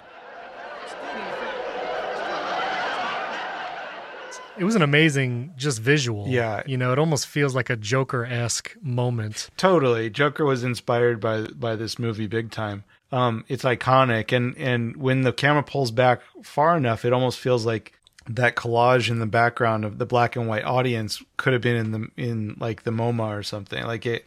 It 4.59 4.65
was 4.65 4.75
an 4.75 4.81
amazing 4.81 5.53
just 5.55 5.79
visual. 5.79 6.27
Yeah. 6.27 6.63
You 6.65 6.77
know, 6.77 6.91
it 6.91 6.99
almost 6.99 7.27
feels 7.27 7.55
like 7.55 7.69
a 7.69 7.75
Joker 7.75 8.25
esque 8.25 8.75
moment. 8.81 9.49
Totally. 9.57 10.09
Joker 10.09 10.45
was 10.45 10.63
inspired 10.63 11.19
by 11.19 11.43
by 11.43 11.75
this 11.75 11.97
movie 11.97 12.27
big 12.27 12.51
time. 12.51 12.83
Um, 13.11 13.45
it's 13.47 13.63
iconic 13.63 14.35
and 14.35 14.55
and 14.57 14.97
when 14.97 15.21
the 15.21 15.33
camera 15.33 15.63
pulls 15.63 15.91
back 15.91 16.21
far 16.43 16.77
enough, 16.77 17.05
it 17.05 17.13
almost 17.13 17.39
feels 17.39 17.65
like 17.65 17.93
that 18.27 18.55
collage 18.55 19.09
in 19.09 19.17
the 19.17 19.25
background 19.25 19.83
of 19.83 19.97
the 19.97 20.05
black 20.05 20.35
and 20.35 20.47
white 20.47 20.63
audience 20.63 21.23
could 21.37 21.53
have 21.53 21.63
been 21.63 21.75
in 21.75 21.91
the 21.91 22.07
in 22.15 22.55
like 22.59 22.83
the 22.83 22.91
MoMA 22.91 23.39
or 23.39 23.43
something. 23.43 23.83
Like 23.83 24.05
it 24.05 24.25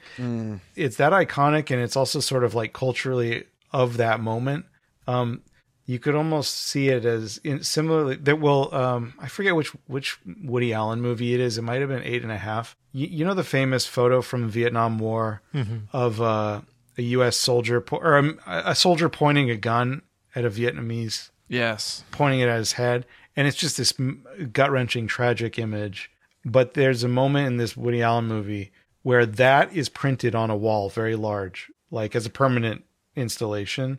it's 0.74 0.96
that 0.96 1.12
iconic 1.12 1.70
and 1.70 1.80
it's 1.80 1.94
also 1.96 2.20
sort 2.20 2.42
of 2.42 2.54
like 2.54 2.72
culturally 2.72 3.44
of 3.72 3.98
that 3.98 4.18
moment. 4.20 4.64
Um, 5.06 5.42
you 5.86 5.98
could 5.98 6.14
almost 6.14 6.56
see 6.58 6.88
it 6.88 7.04
as 7.04 7.38
in, 7.44 7.62
similarly 7.64 8.14
that 8.16 8.38
will 8.40 8.72
um 8.74 9.14
i 9.18 9.26
forget 9.28 9.56
which 9.56 9.68
which 9.86 10.18
woody 10.44 10.72
allen 10.72 11.00
movie 11.00 11.34
it 11.34 11.40
is. 11.40 11.58
It 11.58 11.62
might 11.62 11.80
have 11.80 11.88
been 11.88 12.02
eight 12.04 12.22
and 12.22 12.32
a 12.32 12.38
half. 12.38 12.76
You, 12.92 13.06
you 13.08 13.24
know 13.24 13.34
the 13.34 13.44
famous 13.44 13.86
photo 13.86 14.22
from 14.22 14.42
the 14.42 14.48
vietnam 14.48 14.98
war 14.98 15.42
Mhm. 15.54 15.82
of 15.92 16.20
uh, 16.20 16.60
a 16.98 17.02
us 17.02 17.36
soldier 17.36 17.80
po- 17.80 17.96
or 17.98 18.18
a, 18.18 18.32
a 18.46 18.74
soldier 18.74 19.08
pointing 19.08 19.50
a 19.50 19.56
gun 19.56 20.02
at 20.36 20.44
a 20.44 20.50
vietnamese 20.50 21.30
yes. 21.48 22.04
pointing 22.10 22.40
it 22.40 22.48
at 22.48 22.58
his 22.58 22.72
head. 22.74 23.04
And 23.34 23.48
it's 23.48 23.56
just 23.56 23.78
this 23.78 23.92
gut-wrenching 24.52 25.06
tragic 25.06 25.58
image. 25.58 26.10
But 26.44 26.74
there's 26.74 27.02
a 27.02 27.08
moment 27.08 27.46
in 27.46 27.56
this 27.56 27.76
woody 27.76 28.02
allen 28.02 28.26
movie 28.26 28.72
where 29.02 29.24
that 29.24 29.72
is 29.74 29.88
printed 29.88 30.34
on 30.34 30.50
a 30.50 30.56
wall 30.56 30.90
very 30.90 31.16
large 31.16 31.70
like 31.90 32.14
as 32.14 32.26
a 32.26 32.30
permanent 32.30 32.84
installation 33.16 33.98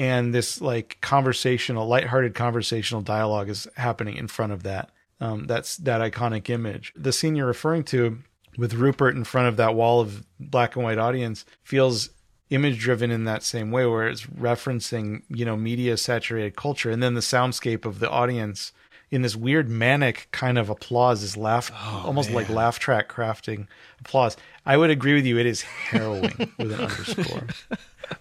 and 0.00 0.34
this 0.34 0.62
like 0.62 0.96
conversational 1.02 1.86
lighthearted 1.86 2.34
conversational 2.34 3.02
dialogue 3.02 3.50
is 3.50 3.68
happening 3.76 4.16
in 4.16 4.28
front 4.28 4.50
of 4.50 4.62
that. 4.62 4.88
Um, 5.20 5.46
that's 5.46 5.76
that 5.76 6.00
iconic 6.00 6.48
image. 6.48 6.94
The 6.96 7.12
scene 7.12 7.36
you're 7.36 7.46
referring 7.46 7.84
to 7.84 8.18
with 8.56 8.72
rupert 8.72 9.14
in 9.14 9.24
front 9.24 9.48
of 9.48 9.58
that 9.58 9.74
wall 9.74 10.00
of 10.00 10.24
black 10.40 10.74
and 10.74 10.86
white 10.86 10.96
audience 10.96 11.44
feels 11.62 12.08
image 12.48 12.78
driven 12.78 13.10
in 13.10 13.24
that 13.24 13.42
same 13.42 13.70
way 13.70 13.84
where 13.84 14.08
it's 14.08 14.22
referencing 14.22 15.22
you 15.28 15.44
know 15.44 15.54
media 15.54 15.98
saturated 15.98 16.56
culture. 16.56 16.90
And 16.90 17.02
then 17.02 17.12
the 17.12 17.20
soundscape 17.20 17.84
of 17.84 17.98
the 17.98 18.08
audience 18.08 18.72
in 19.10 19.20
this 19.20 19.36
weird 19.36 19.68
manic 19.68 20.28
kind 20.30 20.56
of 20.56 20.70
applause 20.70 21.22
is 21.22 21.36
laugh 21.36 21.70
almost 22.06 22.30
like 22.30 22.48
laugh 22.48 22.78
track 22.78 23.12
crafting 23.12 23.66
applause. 24.00 24.38
I 24.64 24.78
would 24.78 24.88
agree 24.88 25.12
with 25.12 25.26
you 25.26 25.36
it 25.38 25.44
is 25.44 25.60
harrowing 25.60 26.54
with 26.58 26.72
an 26.72 26.80
underscore 26.80 27.48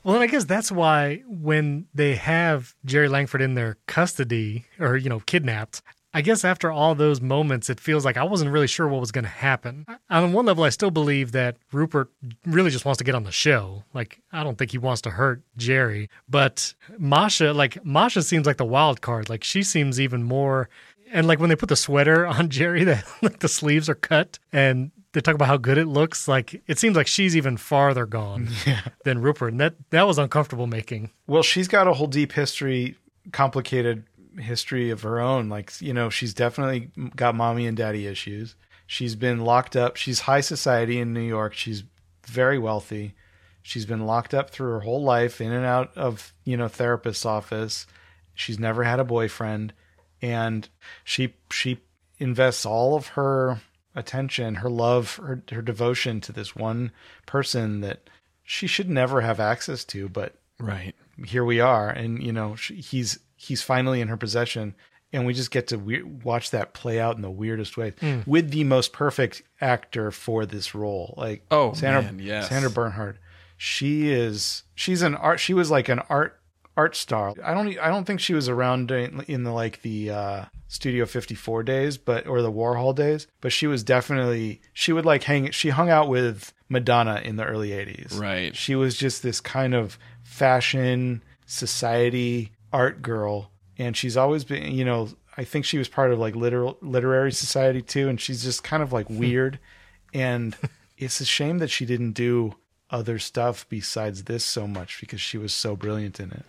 Well, 0.04 0.16
and 0.16 0.24
I 0.24 0.28
guess 0.28 0.46
that's 0.46 0.72
why 0.72 1.24
when 1.28 1.88
they 1.94 2.16
have 2.16 2.76
Jerry 2.86 3.08
Langford 3.08 3.42
in 3.42 3.56
their 3.56 3.78
custody 3.88 4.66
or, 4.80 4.96
you 4.98 5.10
know, 5.10 5.20
kidnapped, 5.22 5.82
I 6.14 6.22
guess 6.22 6.44
after 6.44 6.72
all 6.72 6.96
those 6.96 7.22
moments, 7.22 7.70
it 7.70 7.80
feels 7.80 8.04
like 8.04 8.18
I 8.18 8.24
wasn't 8.24 8.52
really 8.52 8.68
sure 8.68 8.88
what 8.88 9.00
was 9.00 9.12
going 9.12 9.26
to 9.26 9.30
happen. 9.30 9.86
On 10.10 10.34
one 10.34 10.46
level, 10.46 10.64
I 10.64 10.70
still 10.70 10.90
believe 10.90 11.34
that 11.34 11.58
Rupert 11.72 12.10
really 12.46 12.72
just 12.72 12.84
wants 12.84 12.98
to 12.98 13.04
get 13.04 13.14
on 13.14 13.26
the 13.26 13.32
show. 13.32 13.84
Like, 13.94 14.22
I 14.32 14.44
don't 14.44 14.58
think 14.58 14.72
he 14.72 14.80
wants 14.80 15.02
to 15.02 15.12
hurt 15.12 15.44
Jerry. 15.56 16.10
But 16.28 16.74
Masha, 16.98 17.54
like, 17.54 17.86
Masha 17.86 18.24
seems 18.24 18.48
like 18.48 18.58
the 18.58 18.66
wild 18.66 19.02
card. 19.02 19.30
Like, 19.30 19.44
she 19.44 19.62
seems 19.62 20.00
even 20.00 20.24
more. 20.24 20.68
And 21.12 21.28
like 21.28 21.40
when 21.40 21.50
they 21.50 21.56
put 21.56 21.70
the 21.70 21.76
sweater 21.76 22.26
on 22.28 22.50
Jerry, 22.50 22.84
that 22.86 23.06
like 23.22 23.40
the 23.40 23.48
sleeves 23.48 23.88
are 23.88 23.96
cut 23.96 24.40
and 24.52 24.92
they 25.14 25.22
talk 25.22 25.36
about 25.36 25.48
how 25.48 25.58
good 25.58 25.78
it 25.78 25.88
looks. 25.88 26.28
Like 26.28 26.62
it 26.68 26.80
seems 26.80 26.96
like 26.96 27.08
she's 27.08 27.36
even 27.36 27.58
farther 27.58 28.06
gone 28.06 28.50
than 29.04 29.22
Rupert, 29.22 29.52
and 29.52 29.60
that 29.60 29.76
that 29.90 30.08
was 30.08 30.18
uncomfortable 30.18 30.68
making. 30.68 31.12
Well, 31.28 31.44
she's 31.44 31.68
got 31.68 31.88
a 31.88 31.94
whole 31.94 32.08
deep 32.08 32.32
history, 32.32 32.96
complicated 33.32 34.06
history 34.38 34.90
of 34.90 35.02
her 35.02 35.20
own. 35.20 35.50
Like, 35.50 35.80
you 35.82 35.94
know, 35.94 36.10
she's 36.10 36.34
definitely 36.34 36.92
got 37.16 37.36
mommy 37.36 37.66
and 37.66 37.76
daddy 37.76 38.08
issues. 38.08 38.56
She's 38.88 39.16
been 39.16 39.42
locked 39.42 39.76
up. 39.76 39.96
She's 39.96 40.22
high 40.22 40.42
society 40.42 41.00
in 41.00 41.14
New 41.14 41.22
York. 41.22 41.54
She's 41.54 41.84
very 42.26 42.58
wealthy. 42.58 43.14
She's 43.62 43.86
been 43.86 44.06
locked 44.06 44.34
up 44.34 44.50
through 44.50 44.72
her 44.72 44.80
whole 44.80 45.04
life, 45.04 45.42
in 45.42 45.52
and 45.52 45.66
out 45.66 45.96
of, 45.96 46.34
you 46.44 46.58
know, 46.58 46.68
therapist's 46.68 47.26
office. 47.26 47.86
She's 48.34 48.58
never 48.58 48.84
had 48.84 49.00
a 49.00 49.04
boyfriend. 49.04 49.74
And 50.22 50.68
she 51.04 51.36
she 51.52 51.80
invests 52.18 52.66
all 52.66 52.96
of 52.96 53.08
her 53.10 53.62
attention, 53.96 54.56
her 54.56 54.70
love, 54.70 55.16
her 55.18 55.42
her 55.52 55.62
devotion 55.62 56.22
to 56.22 56.32
this 56.32 56.56
one 56.56 56.92
person 57.26 57.82
that 57.82 58.10
she 58.44 58.68
should 58.68 58.90
never 58.90 59.22
have 59.22 59.40
access 59.40 59.84
to, 59.86 60.10
but 60.10 60.36
right. 60.60 60.96
here 61.26 61.44
we 61.46 61.60
are. 61.60 61.90
And 61.90 62.22
you 62.24 62.32
know 62.34 62.56
she, 62.56 62.76
he's 62.76 63.20
he's 63.36 63.62
finally 63.62 64.02
in 64.02 64.08
her 64.08 64.18
possession. 64.18 64.76
And 65.12 65.26
we 65.26 65.34
just 65.34 65.50
get 65.50 65.66
to 65.70 65.78
we- 65.78 66.04
watch 66.04 66.52
that 66.52 66.74
play 66.74 67.00
out 67.00 67.16
in 67.16 67.24
the 67.24 67.32
weirdest 67.32 67.78
ways 67.78 67.94
Mm. 68.00 68.28
with 68.28 68.52
the 68.52 68.64
most 68.64 68.94
perfect 68.94 69.42
actor 69.60 70.12
for 70.12 70.46
this 70.46 70.76
role. 70.76 71.16
Like 71.18 71.44
Oh, 71.50 71.74
sandra 71.74 72.04
man, 72.04 72.20
yes. 72.20 72.50
sandra 72.50 72.70
bernhard 72.70 73.18
she 73.62 74.10
is 74.10 74.64
she's 74.74 75.02
an 75.02 75.14
art 75.16 75.38
she 75.40 75.54
was 75.54 75.70
like 75.70 75.90
an 75.90 76.00
art 76.10 76.39
art 76.80 76.96
star 76.96 77.34
i 77.44 77.54
don't 77.54 77.68
i 77.80 77.90
don't 77.90 78.06
think 78.06 78.20
she 78.20 78.34
was 78.34 78.48
around 78.48 78.90
in 78.92 79.44
the 79.44 79.52
like 79.52 79.82
the 79.82 80.10
uh 80.10 80.46
studio 80.68 81.06
54 81.06 81.64
days 81.64 81.98
but 81.98 82.26
or 82.28 82.42
the 82.42 82.52
warhol 82.52 82.94
days 82.96 83.28
but 83.42 83.52
she 83.52 83.68
was 83.68 83.84
definitely 83.84 84.62
she 84.74 84.94
would 84.94 85.06
like 85.06 85.24
hang 85.24 85.52
she 85.52 85.70
hung 85.70 85.90
out 85.90 86.08
with 86.08 86.54
madonna 86.70 87.22
in 87.26 87.36
the 87.36 87.44
early 87.46 87.70
80s 87.72 88.20
Right. 88.20 88.56
she 88.56 88.76
was 88.76 88.96
just 88.96 89.24
this 89.24 89.42
kind 89.42 89.74
of 89.74 89.98
fashion 90.24 91.22
society 91.46 92.52
art 92.72 93.02
girl 93.02 93.52
and 93.78 93.96
she's 93.98 94.16
always 94.16 94.44
been 94.44 94.72
you 94.72 94.86
know 94.86 95.10
i 95.38 95.44
think 95.44 95.66
she 95.66 95.78
was 95.78 95.88
part 95.90 96.12
of 96.12 96.20
like 96.20 96.36
literal 96.36 96.78
literary 96.82 97.32
society 97.32 97.82
too 97.82 98.08
and 98.10 98.22
she's 98.22 98.44
just 98.44 98.64
kind 98.64 98.82
of 98.82 98.94
like 98.94 99.10
weird 99.10 99.60
and 100.14 100.56
it's 100.98 101.20
a 101.22 101.26
shame 101.26 101.58
that 101.60 101.70
she 101.70 101.86
didn't 101.86 102.14
do 102.14 102.56
other 102.92 103.20
stuff 103.20 103.66
besides 103.70 104.24
this 104.24 104.44
so 104.44 104.66
much 104.68 105.00
because 105.00 105.22
she 105.22 105.38
was 105.38 105.54
so 105.54 105.76
brilliant 105.76 106.20
in 106.20 106.32
it. 106.32 106.44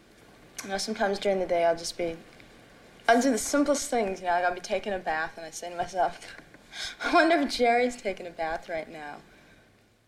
You 0.65 0.71
know, 0.71 0.79
sometimes 0.79 1.19
during 1.19 1.41
the 1.41 1.47
day 1.47 1.65
I'll 1.65 1.77
just 1.77 1.97
be, 1.97 2.17
I'll 3.09 3.21
do 3.21 3.31
the 3.31 3.39
simplest 3.39 3.91
things. 3.91 4.21
You 4.21 4.27
know, 4.27 4.33
like 4.33 4.45
I'll 4.45 4.55
be 4.55 4.61
taking 4.61 4.93
a 4.93 4.99
bath 4.99 5.33
and 5.37 5.47
I 5.47 5.51
say 5.51 5.71
to 5.71 5.77
myself, 5.77 6.21
I 7.05 7.13
wonder 7.13 7.37
if 7.37 7.55
Jerry's 7.55 7.97
taking 7.97 8.27
a 8.27 8.31
bath 8.31 8.69
right 8.69 8.91
now. 8.91 9.17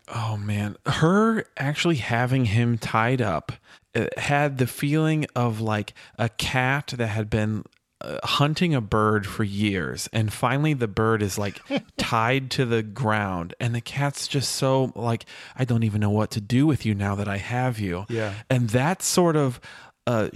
Oh 0.07 0.37
man, 0.37 0.75
her 0.85 1.45
actually 1.57 1.95
having 1.95 2.45
him 2.45 2.77
tied 2.77 3.21
up 3.21 3.53
uh, 3.95 4.07
had 4.17 4.57
the 4.57 4.67
feeling 4.67 5.25
of 5.35 5.61
like 5.61 5.93
a 6.17 6.29
cat 6.29 6.93
that 6.97 7.07
had 7.07 7.29
been 7.29 7.63
uh, 8.01 8.17
hunting 8.23 8.75
a 8.75 8.81
bird 8.81 9.25
for 9.25 9.45
years 9.45 10.09
and 10.11 10.33
finally 10.33 10.73
the 10.73 10.89
bird 10.89 11.21
is 11.21 11.37
like 11.37 11.61
tied 11.97 12.51
to 12.51 12.65
the 12.65 12.83
ground 12.83 13.53
and 13.61 13.73
the 13.73 13.79
cat's 13.79 14.27
just 14.27 14.51
so 14.51 14.91
like 14.93 15.25
I 15.55 15.63
don't 15.63 15.83
even 15.83 16.01
know 16.01 16.09
what 16.09 16.31
to 16.31 16.41
do 16.41 16.67
with 16.67 16.85
you 16.85 16.95
now 16.95 17.15
that 17.15 17.29
I 17.29 17.37
have 17.37 17.79
you. 17.79 18.05
Yeah. 18.09 18.33
And 18.49 18.71
that 18.71 19.01
sort 19.01 19.37
of 19.37 19.61
uh 20.05 20.29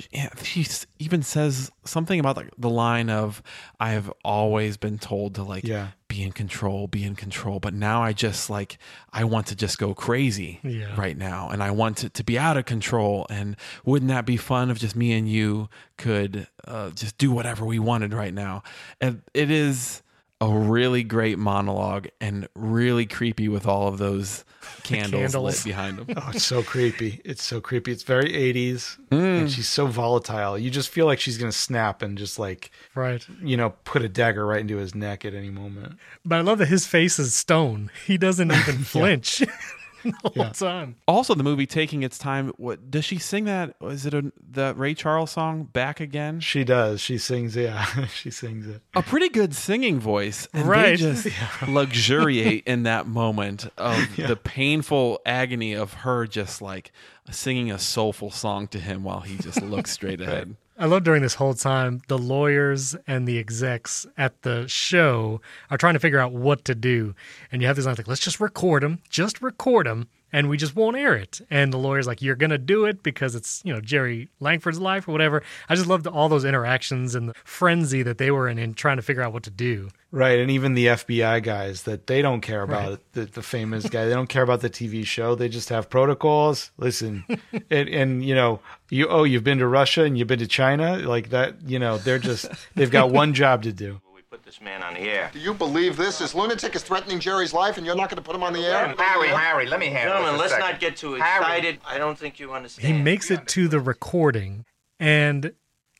she 0.43 0.65
even 0.99 1.21
says 1.21 1.71
something 1.83 2.19
about 2.19 2.37
like 2.37 2.49
the 2.57 2.69
line 2.69 3.09
of 3.09 3.41
I 3.79 3.91
have 3.91 4.11
always 4.23 4.77
been 4.77 4.97
told 4.97 5.35
to 5.35 5.43
like 5.43 5.65
Yeah. 5.65 5.89
be 6.07 6.23
in 6.23 6.31
control, 6.31 6.87
be 6.87 7.03
in 7.03 7.15
control, 7.15 7.59
but 7.59 7.73
now 7.73 8.01
I 8.01 8.13
just 8.13 8.49
like 8.49 8.77
I 9.11 9.25
want 9.25 9.47
to 9.47 9.55
just 9.55 9.77
go 9.77 9.93
crazy 9.93 10.61
Yeah. 10.63 10.95
right 10.95 11.17
now 11.17 11.49
and 11.49 11.61
I 11.61 11.71
want 11.71 12.03
it 12.05 12.13
to 12.13 12.23
be 12.23 12.39
out 12.39 12.55
of 12.55 12.63
control 12.65 13.25
and 13.29 13.57
wouldn't 13.83 14.07
that 14.09 14.25
be 14.25 14.37
fun 14.37 14.69
if 14.69 14.79
just 14.79 14.95
me 14.95 15.11
and 15.11 15.27
you 15.29 15.67
could 15.97 16.47
uh, 16.65 16.91
just 16.91 17.17
do 17.17 17.31
whatever 17.31 17.65
we 17.65 17.79
wanted 17.79 18.13
right 18.13 18.33
now. 18.33 18.63
And 19.01 19.21
it 19.33 19.51
is 19.51 20.01
a 20.39 20.49
really 20.49 21.03
great 21.03 21.39
monologue 21.39 22.07
and 22.21 22.47
really 22.55 23.05
creepy 23.05 23.47
with 23.49 23.65
all 23.65 23.87
of 23.87 23.97
those 23.97 24.45
candles, 24.83 25.31
candles. 25.33 25.43
lit 25.57 25.63
behind 25.63 25.97
them. 25.97 26.07
Oh, 26.15 26.29
it's 26.33 26.45
so 26.45 26.61
creepy. 26.61 27.21
It's 27.25 27.41
so 27.43 27.59
creepy. 27.59 27.91
It's 27.91 28.03
very 28.03 28.31
80s. 28.31 28.97
Hmm. 29.09 29.15
And 29.15 29.51
she's 29.51 29.67
so 29.67 29.87
volatile. 29.87 30.57
You 30.57 30.69
just 30.69 30.89
feel 30.89 31.05
like 31.07 31.19
she's 31.19 31.37
going 31.39 31.51
to 31.51 31.57
snap 31.57 32.01
and 32.03 32.17
just 32.17 32.37
like, 32.37 32.69
Right. 32.93 33.25
you 33.41 33.57
know, 33.57 33.71
put 33.83 34.03
a 34.03 34.09
dagger 34.09 34.45
right 34.45 34.61
into 34.61 34.77
his 34.77 34.93
neck 34.93 35.25
at 35.25 35.33
any 35.33 35.49
moment. 35.49 35.97
But 36.23 36.37
I 36.37 36.41
love 36.41 36.59
that 36.59 36.67
his 36.67 36.85
face 36.85 37.17
is 37.17 37.33
stone. 37.35 37.89
He 38.05 38.17
doesn't 38.17 38.51
even 38.51 38.77
flinch 38.83 39.41
the 40.03 40.43
whole 40.43 40.51
time. 40.51 40.95
Also, 41.07 41.33
the 41.35 41.43
movie 41.43 41.65
taking 41.65 42.03
its 42.03 42.17
time. 42.17 42.49
What 42.57 42.89
does 42.91 43.05
she 43.05 43.17
sing? 43.17 43.45
That 43.45 43.75
is 43.81 44.05
it 44.05 44.13
a 44.13 44.31
the 44.51 44.73
Ray 44.75 44.93
Charles 44.93 45.31
song 45.31 45.63
"Back 45.63 45.99
Again"? 45.99 46.39
She 46.39 46.63
does. 46.63 47.01
She 47.01 47.17
sings, 47.17 47.55
yeah, 47.55 47.85
she 48.07 48.31
sings 48.31 48.67
it. 48.67 48.81
a 48.95 49.01
pretty 49.01 49.29
good 49.29 49.55
singing 49.55 49.99
voice, 49.99 50.47
and 50.53 50.67
Right. 50.67 50.89
they 50.91 50.95
just 50.97 51.27
luxuriate 51.67 52.63
in 52.65 52.83
that 52.83 53.07
moment 53.07 53.67
of 53.77 54.15
the 54.15 54.35
painful 54.35 55.21
agony 55.25 55.73
of 55.73 55.93
her 55.93 56.25
just 56.27 56.61
like 56.61 56.91
singing 57.31 57.71
a 57.71 57.79
soulful 57.79 58.31
song 58.31 58.67
to 58.69 58.79
him 58.79 59.03
while 59.03 59.21
he 59.21 59.37
just 59.37 59.61
looks 59.61 59.91
straight 59.91 60.21
ahead. 60.21 60.55
I 60.79 60.85
love 60.85 61.03
during 61.03 61.23
this 61.23 61.33
whole 61.33 61.55
time, 61.55 62.01
the 62.07 62.19
lawyers 62.19 62.95
and 63.07 63.27
the 63.27 63.39
execs 63.39 64.05
at 64.15 64.43
the 64.43 64.67
show 64.67 65.41
are 65.71 65.77
trying 65.77 65.95
to 65.95 65.99
figure 65.99 66.19
out 66.19 66.33
what 66.33 66.65
to 66.65 66.75
do. 66.75 67.15
And 67.51 67.63
you 67.63 67.67
have 67.67 67.75
this 67.75 67.87
line 67.87 67.95
like, 67.97 68.07
let's 68.07 68.21
just 68.21 68.39
record 68.39 68.83
them, 68.83 68.99
just 69.09 69.41
record 69.41 69.87
them, 69.87 70.07
and 70.37 70.49
we 70.49 70.55
just 70.57 70.75
won't 70.75 70.95
air 70.95 71.15
it. 71.15 71.41
And 71.49 71.73
the 71.73 71.79
lawyer's 71.79 72.05
like, 72.05 72.21
you're 72.21 72.35
going 72.35 72.51
to 72.51 72.59
do 72.59 72.85
it 72.85 73.01
because 73.01 73.33
it's, 73.33 73.59
you 73.65 73.73
know, 73.73 73.81
Jerry 73.81 74.29
Langford's 74.39 74.79
life 74.79 75.07
or 75.07 75.11
whatever. 75.11 75.41
I 75.67 75.73
just 75.73 75.87
loved 75.87 76.05
all 76.05 76.29
those 76.29 76.45
interactions 76.45 77.15
and 77.15 77.29
the 77.29 77.33
frenzy 77.43 78.03
that 78.03 78.19
they 78.19 78.29
were 78.29 78.47
in 78.47 78.59
in 78.59 78.75
trying 78.75 78.97
to 78.97 79.01
figure 79.01 79.23
out 79.23 79.33
what 79.33 79.41
to 79.43 79.49
do. 79.49 79.89
Right, 80.11 80.37
and 80.37 80.51
even 80.51 80.75
the 80.75 80.85
FBI 80.85 81.41
guys 81.41 81.83
that 81.83 82.05
they 82.05 82.21
don't 82.21 82.41
care 82.41 82.61
about 82.61 82.91
it, 82.93 83.13
the, 83.13 83.25
the 83.25 83.41
famous 83.41 83.89
guy. 83.89 84.05
They 84.05 84.13
don't 84.13 84.29
care 84.29 84.43
about 84.43 84.61
the 84.61 84.69
TV 84.69 85.05
show. 85.05 85.33
They 85.33 85.49
just 85.49 85.69
have 85.69 85.89
protocols. 85.89 86.71
Listen, 86.77 87.25
and, 87.69 87.89
and 87.89 88.23
you 88.23 88.33
know, 88.33 88.61
you 88.89 89.07
oh, 89.09 89.25
you've 89.25 89.43
been 89.43 89.57
to 89.57 89.67
Russia 89.67 90.03
and 90.03 90.17
you've 90.17 90.29
been 90.29 90.39
to 90.39 90.47
China, 90.47 90.97
like 90.99 91.31
that. 91.31 91.61
You 91.65 91.79
know, 91.79 91.97
they're 91.97 92.19
just 92.19 92.47
they've 92.75 92.91
got 92.91 93.09
one 93.11 93.33
job 93.33 93.63
to 93.63 93.73
do. 93.73 93.99
Put 94.47 94.53
this 94.53 94.61
man 94.61 94.81
on 94.81 94.93
the 94.93 95.01
air. 95.01 95.29
Do 95.33 95.39
you 95.39 95.53
believe 95.53 95.97
this? 95.97 96.19
This 96.19 96.33
lunatic 96.33 96.73
is 96.73 96.81
threatening 96.81 97.19
Jerry's 97.19 97.51
life, 97.51 97.75
and 97.75 97.85
you're 97.85 97.97
not 97.97 98.09
going 98.09 98.15
to 98.15 98.21
put 98.21 98.33
him 98.33 98.43
on 98.43 98.53
the 98.53 98.61
air? 98.61 98.95
Harry, 98.97 99.27
Harry, 99.27 99.67
let 99.67 99.77
me 99.77 99.87
handle 99.87 100.13
Gentlemen, 100.15 100.39
this. 100.41 100.51
let's 100.51 100.63
not 100.63 100.79
get 100.79 100.95
too 100.95 101.15
excited. 101.15 101.79
I 101.85 101.97
don't 101.97 102.17
think 102.17 102.39
you 102.39 102.53
understand. 102.53 102.87
He 102.87 103.03
makes 103.03 103.29
it 103.29 103.45
to 103.49 103.67
the 103.67 103.81
recording, 103.81 104.63
and 105.01 105.51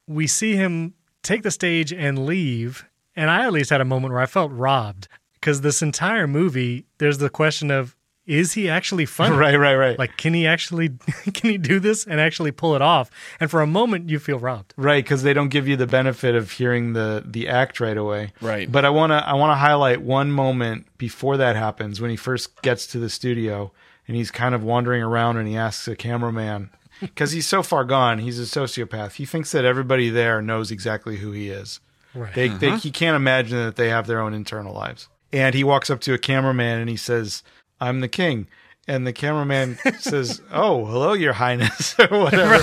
we 0.08 0.28
see 0.28 0.56
him 0.56 0.94
take 1.24 1.44
the 1.44 1.52
stage 1.52 1.92
and 1.92 2.26
leave. 2.26 2.86
And 3.18 3.30
I 3.30 3.44
at 3.44 3.52
least 3.52 3.70
had 3.70 3.82
a 3.82 3.86
moment 3.86 4.14
where 4.14 4.24
I 4.24 4.28
felt 4.28 4.54
robbed 4.54 5.10
because 5.34 5.60
this 5.60 5.82
entire 5.82 6.26
movie, 6.26 6.86
there's 7.00 7.18
the 7.18 7.30
question 7.30 7.70
of, 7.70 7.97
is 8.28 8.54
he 8.54 8.70
actually 8.70 9.06
funny? 9.18 9.36
Right, 9.36 9.56
right, 9.56 9.76
right. 9.76 9.98
Like, 9.98 10.18
can 10.18 10.34
he 10.34 10.46
actually 10.46 10.90
can 11.34 11.50
he 11.50 11.58
do 11.58 11.80
this 11.80 12.06
and 12.06 12.20
actually 12.20 12.52
pull 12.52 12.76
it 12.76 12.82
off? 12.82 13.10
And 13.40 13.50
for 13.50 13.62
a 13.62 13.68
moment, 13.68 14.10
you 14.10 14.20
feel 14.20 14.38
robbed. 14.38 14.74
Right, 14.78 15.04
because 15.04 15.24
they 15.24 15.34
don't 15.34 15.50
give 15.50 15.68
you 15.68 15.76
the 15.76 15.88
benefit 15.88 16.36
of 16.36 16.52
hearing 16.52 16.94
the 16.94 17.24
the 17.26 17.48
act 17.48 17.80
right 17.80 17.98
away. 17.98 18.34
Right. 18.42 18.72
But 18.72 18.86
I 18.86 18.90
wanna 18.90 19.24
I 19.26 19.34
wanna 19.34 19.56
highlight 19.56 20.02
one 20.02 20.32
moment 20.32 20.86
before 20.98 21.38
that 21.38 21.56
happens 21.56 22.00
when 22.00 22.12
he 22.12 22.18
first 22.18 22.62
gets 22.62 22.86
to 22.88 23.00
the 23.00 23.10
studio 23.10 23.72
and 24.08 24.16
he's 24.16 24.32
kind 24.32 24.54
of 24.54 24.64
wandering 24.64 25.02
around 25.02 25.38
and 25.38 25.48
he 25.48 25.58
asks 25.58 25.88
a 25.88 25.96
cameraman 25.96 26.70
because 27.02 27.32
he's 27.32 27.48
so 27.48 27.64
far 27.64 27.84
gone. 27.84 28.20
He's 28.20 28.40
a 28.40 28.44
sociopath. 28.44 29.14
He 29.14 29.26
thinks 29.26 29.52
that 29.52 29.66
everybody 29.66 30.10
there 30.10 30.42
knows 30.42 30.72
exactly 30.72 31.18
who 31.18 31.32
he 31.32 31.50
is. 31.50 31.80
Right. 32.14 32.34
They, 32.34 32.48
they 32.48 32.68
uh-huh. 32.70 32.78
he 32.78 32.92
can't 32.92 33.16
imagine 33.16 33.58
that 33.58 33.76
they 33.76 33.90
have 33.90 34.08
their 34.08 34.22
own 34.22 34.34
internal 34.34 34.74
lives. 34.74 35.10
And 35.34 35.54
he 35.54 35.64
walks 35.64 35.90
up 35.90 36.00
to 36.02 36.14
a 36.14 36.18
cameraman 36.18 36.80
and 36.80 36.90
he 36.90 36.96
says, 36.96 37.44
"I'm 37.80 38.00
the 38.02 38.08
king." 38.08 38.48
And 38.90 39.06
the 39.06 39.12
cameraman 39.12 39.78
says, 40.00 40.42
"Oh, 40.52 40.86
hello, 40.86 41.14
Your 41.14 41.34
Highness," 41.34 41.96
or 42.00 42.08
whatever. 42.08 42.60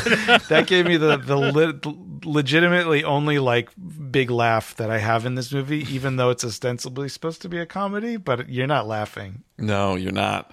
that 0.49 0.67
gave 0.67 0.87
me 0.87 0.97
the 0.97 1.17
the 1.19 1.37
le- 1.37 1.81
legitimately 2.25 3.05
only 3.05 3.39
like 3.39 3.71
big 4.11 4.31
laugh 4.31 4.75
that 4.77 4.91
I 4.91 4.99
have 4.99 5.27
in 5.27 5.35
this 5.35 5.53
movie, 5.53 5.81
even 5.95 6.17
though 6.17 6.31
it's 6.31 6.45
ostensibly 6.45 7.09
supposed 7.11 7.43
to 7.43 7.49
be 7.49 7.59
a 7.59 7.67
comedy. 7.67 8.17
But 8.17 8.49
you're 8.49 8.67
not 8.67 8.87
laughing. 8.87 9.45
No, 9.59 9.97
you're 9.97 10.13
not. 10.13 10.53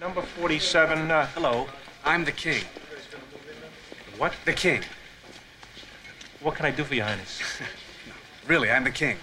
Number 0.00 0.22
47. 0.22 1.10
Uh, 1.10 1.26
Hello, 1.34 1.66
I'm 2.04 2.24
the 2.24 2.32
king. 2.32 2.62
what? 4.18 4.32
The 4.44 4.52
king. 4.52 4.82
What 6.40 6.54
can 6.54 6.64
I 6.66 6.70
do 6.70 6.84
for 6.84 6.94
you, 6.94 7.02
Highness? 7.02 7.40
Really, 8.46 8.70
I'm 8.70 8.82
the 8.84 8.90
king. 8.90 9.16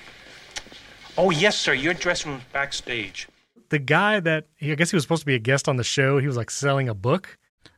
Oh, 1.17 1.31
yes, 1.31 1.57
sir. 1.57 1.73
Your 1.73 1.93
dressing 1.93 2.31
room's 2.31 2.43
backstage. 2.53 3.27
The 3.69 3.79
guy 3.79 4.19
that 4.19 4.47
I 4.61 4.75
guess 4.75 4.91
he 4.91 4.95
was 4.95 5.03
supposed 5.03 5.21
to 5.21 5.25
be 5.25 5.35
a 5.35 5.39
guest 5.39 5.67
on 5.67 5.77
the 5.77 5.83
show, 5.83 6.19
he 6.19 6.27
was 6.27 6.37
like 6.37 6.49
selling 6.49 6.89
a 6.89 6.93
book. 6.93 7.37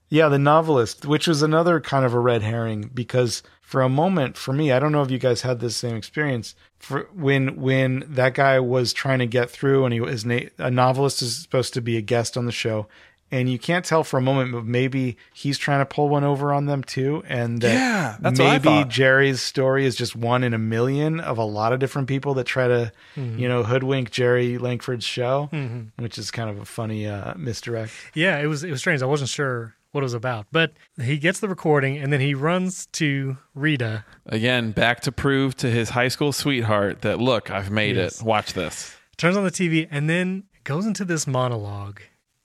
Yeah, 0.09 0.27
the 0.27 0.39
novelist, 0.39 1.05
which 1.05 1.27
was 1.27 1.43
another 1.43 1.79
kind 1.79 2.03
of 2.03 2.15
a 2.15 2.19
red 2.19 2.41
herring 2.41 2.89
because 2.93 3.43
for 3.61 3.81
a 3.81 3.89
moment 3.89 4.37
for 4.37 4.51
me, 4.51 4.71
I 4.71 4.79
don't 4.79 4.91
know 4.91 5.03
if 5.03 5.11
you 5.11 5.19
guys 5.19 5.41
had 5.41 5.59
this 5.59 5.75
same 5.75 5.95
experience. 5.95 6.55
For 6.79 7.07
when 7.13 7.61
when 7.61 8.03
that 8.07 8.33
guy 8.33 8.59
was 8.59 8.91
trying 8.91 9.19
to 9.19 9.27
get 9.27 9.51
through 9.51 9.85
and 9.85 9.93
he 9.93 10.01
was 10.01 10.25
a 10.25 10.71
novelist 10.71 11.21
is 11.21 11.35
supposed 11.35 11.75
to 11.75 11.81
be 11.81 11.95
a 11.95 12.01
guest 12.01 12.37
on 12.37 12.47
the 12.47 12.51
show 12.51 12.87
and 13.31 13.49
you 13.49 13.59
can't 13.59 13.85
tell 13.85 14.03
for 14.03 14.17
a 14.17 14.21
moment 14.21 14.51
but 14.51 14.65
maybe 14.65 15.17
he's 15.33 15.57
trying 15.57 15.79
to 15.79 15.85
pull 15.85 16.09
one 16.09 16.23
over 16.23 16.51
on 16.53 16.65
them 16.65 16.83
too 16.83 17.23
and 17.27 17.61
that 17.61 17.73
Yeah, 17.73 18.17
that's 18.19 18.39
what 18.39 18.47
I 18.47 18.59
maybe. 18.59 18.89
Jerry's 18.89 19.41
story 19.41 19.85
is 19.85 19.95
just 19.95 20.15
one 20.15 20.43
in 20.43 20.53
a 20.53 20.57
million 20.57 21.19
of 21.19 21.37
a 21.37 21.43
lot 21.43 21.73
of 21.73 21.79
different 21.79 22.07
people 22.07 22.33
that 22.35 22.45
try 22.45 22.67
to 22.67 22.91
Mhm. 23.17 23.39
you 23.39 23.47
know 23.47 23.63
hoodwink 23.63 24.11
Jerry 24.11 24.57
Langford's 24.57 25.05
show, 25.05 25.49
Mhm. 25.53 25.89
which 25.97 26.17
is 26.17 26.31
kind 26.31 26.49
of 26.49 26.59
a 26.59 26.65
funny 26.65 27.07
uh, 27.07 27.33
misdirect. 27.37 27.91
Yeah, 28.13 28.37
it 28.39 28.47
was 28.47 28.63
it 28.63 28.71
was 28.71 28.79
strange. 28.79 29.01
I 29.01 29.05
wasn't 29.05 29.29
sure 29.29 29.75
what 29.91 30.01
it 30.01 30.03
was 30.03 30.13
about, 30.13 30.45
but 30.51 30.73
he 31.01 31.17
gets 31.17 31.39
the 31.39 31.49
recording 31.49 31.97
and 31.97 32.13
then 32.13 32.19
he 32.21 32.35
runs 32.35 32.85
to 32.93 33.37
Rita. 33.55 34.05
Again, 34.27 34.71
back 34.71 34.99
to 35.01 35.11
prove 35.11 35.57
to 35.57 35.69
his 35.71 35.89
high 35.89 36.09
school 36.09 36.31
sweetheart 36.31 37.01
that 37.01 37.19
look, 37.19 37.49
I've 37.49 37.71
made 37.71 37.95
Yes. 37.95 38.21
it. 38.21 38.25
Watch 38.25 38.53
this. 38.53 38.95
turns 39.17 39.35
on 39.35 39.43
the 39.43 39.51
TV, 39.51 39.85
and 39.91 40.09
then 40.09 40.43
goes 40.63 40.85
into 40.85 41.03
this 41.03 41.27
monologue. 41.27 41.99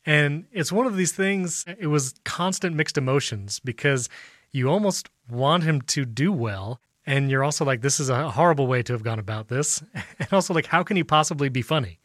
And 0.06 0.44
it's 0.52 0.70
one 0.70 0.86
of 0.86 0.96
these 0.96 1.12
things, 1.12 1.64
it 1.78 1.86
was 1.86 2.14
constant 2.24 2.76
mixed 2.76 2.98
emotions 2.98 3.60
because 3.60 4.08
you 4.52 4.68
almost 4.68 5.08
want 5.30 5.64
him 5.64 5.80
to 5.82 6.04
do 6.04 6.32
well. 6.32 6.80
And 7.06 7.30
you're 7.30 7.44
also 7.44 7.64
like, 7.64 7.80
this 7.80 8.00
is 8.00 8.08
a 8.08 8.30
horrible 8.30 8.66
way 8.66 8.82
to 8.82 8.92
have 8.92 9.02
gone 9.02 9.18
about 9.18 9.48
this. 9.48 9.82
And 10.18 10.32
also 10.32 10.54
like, 10.54 10.66
how 10.66 10.82
can 10.82 10.96
he 10.96 11.04
possibly 11.04 11.48
be 11.48 11.62
funny? 11.62 11.98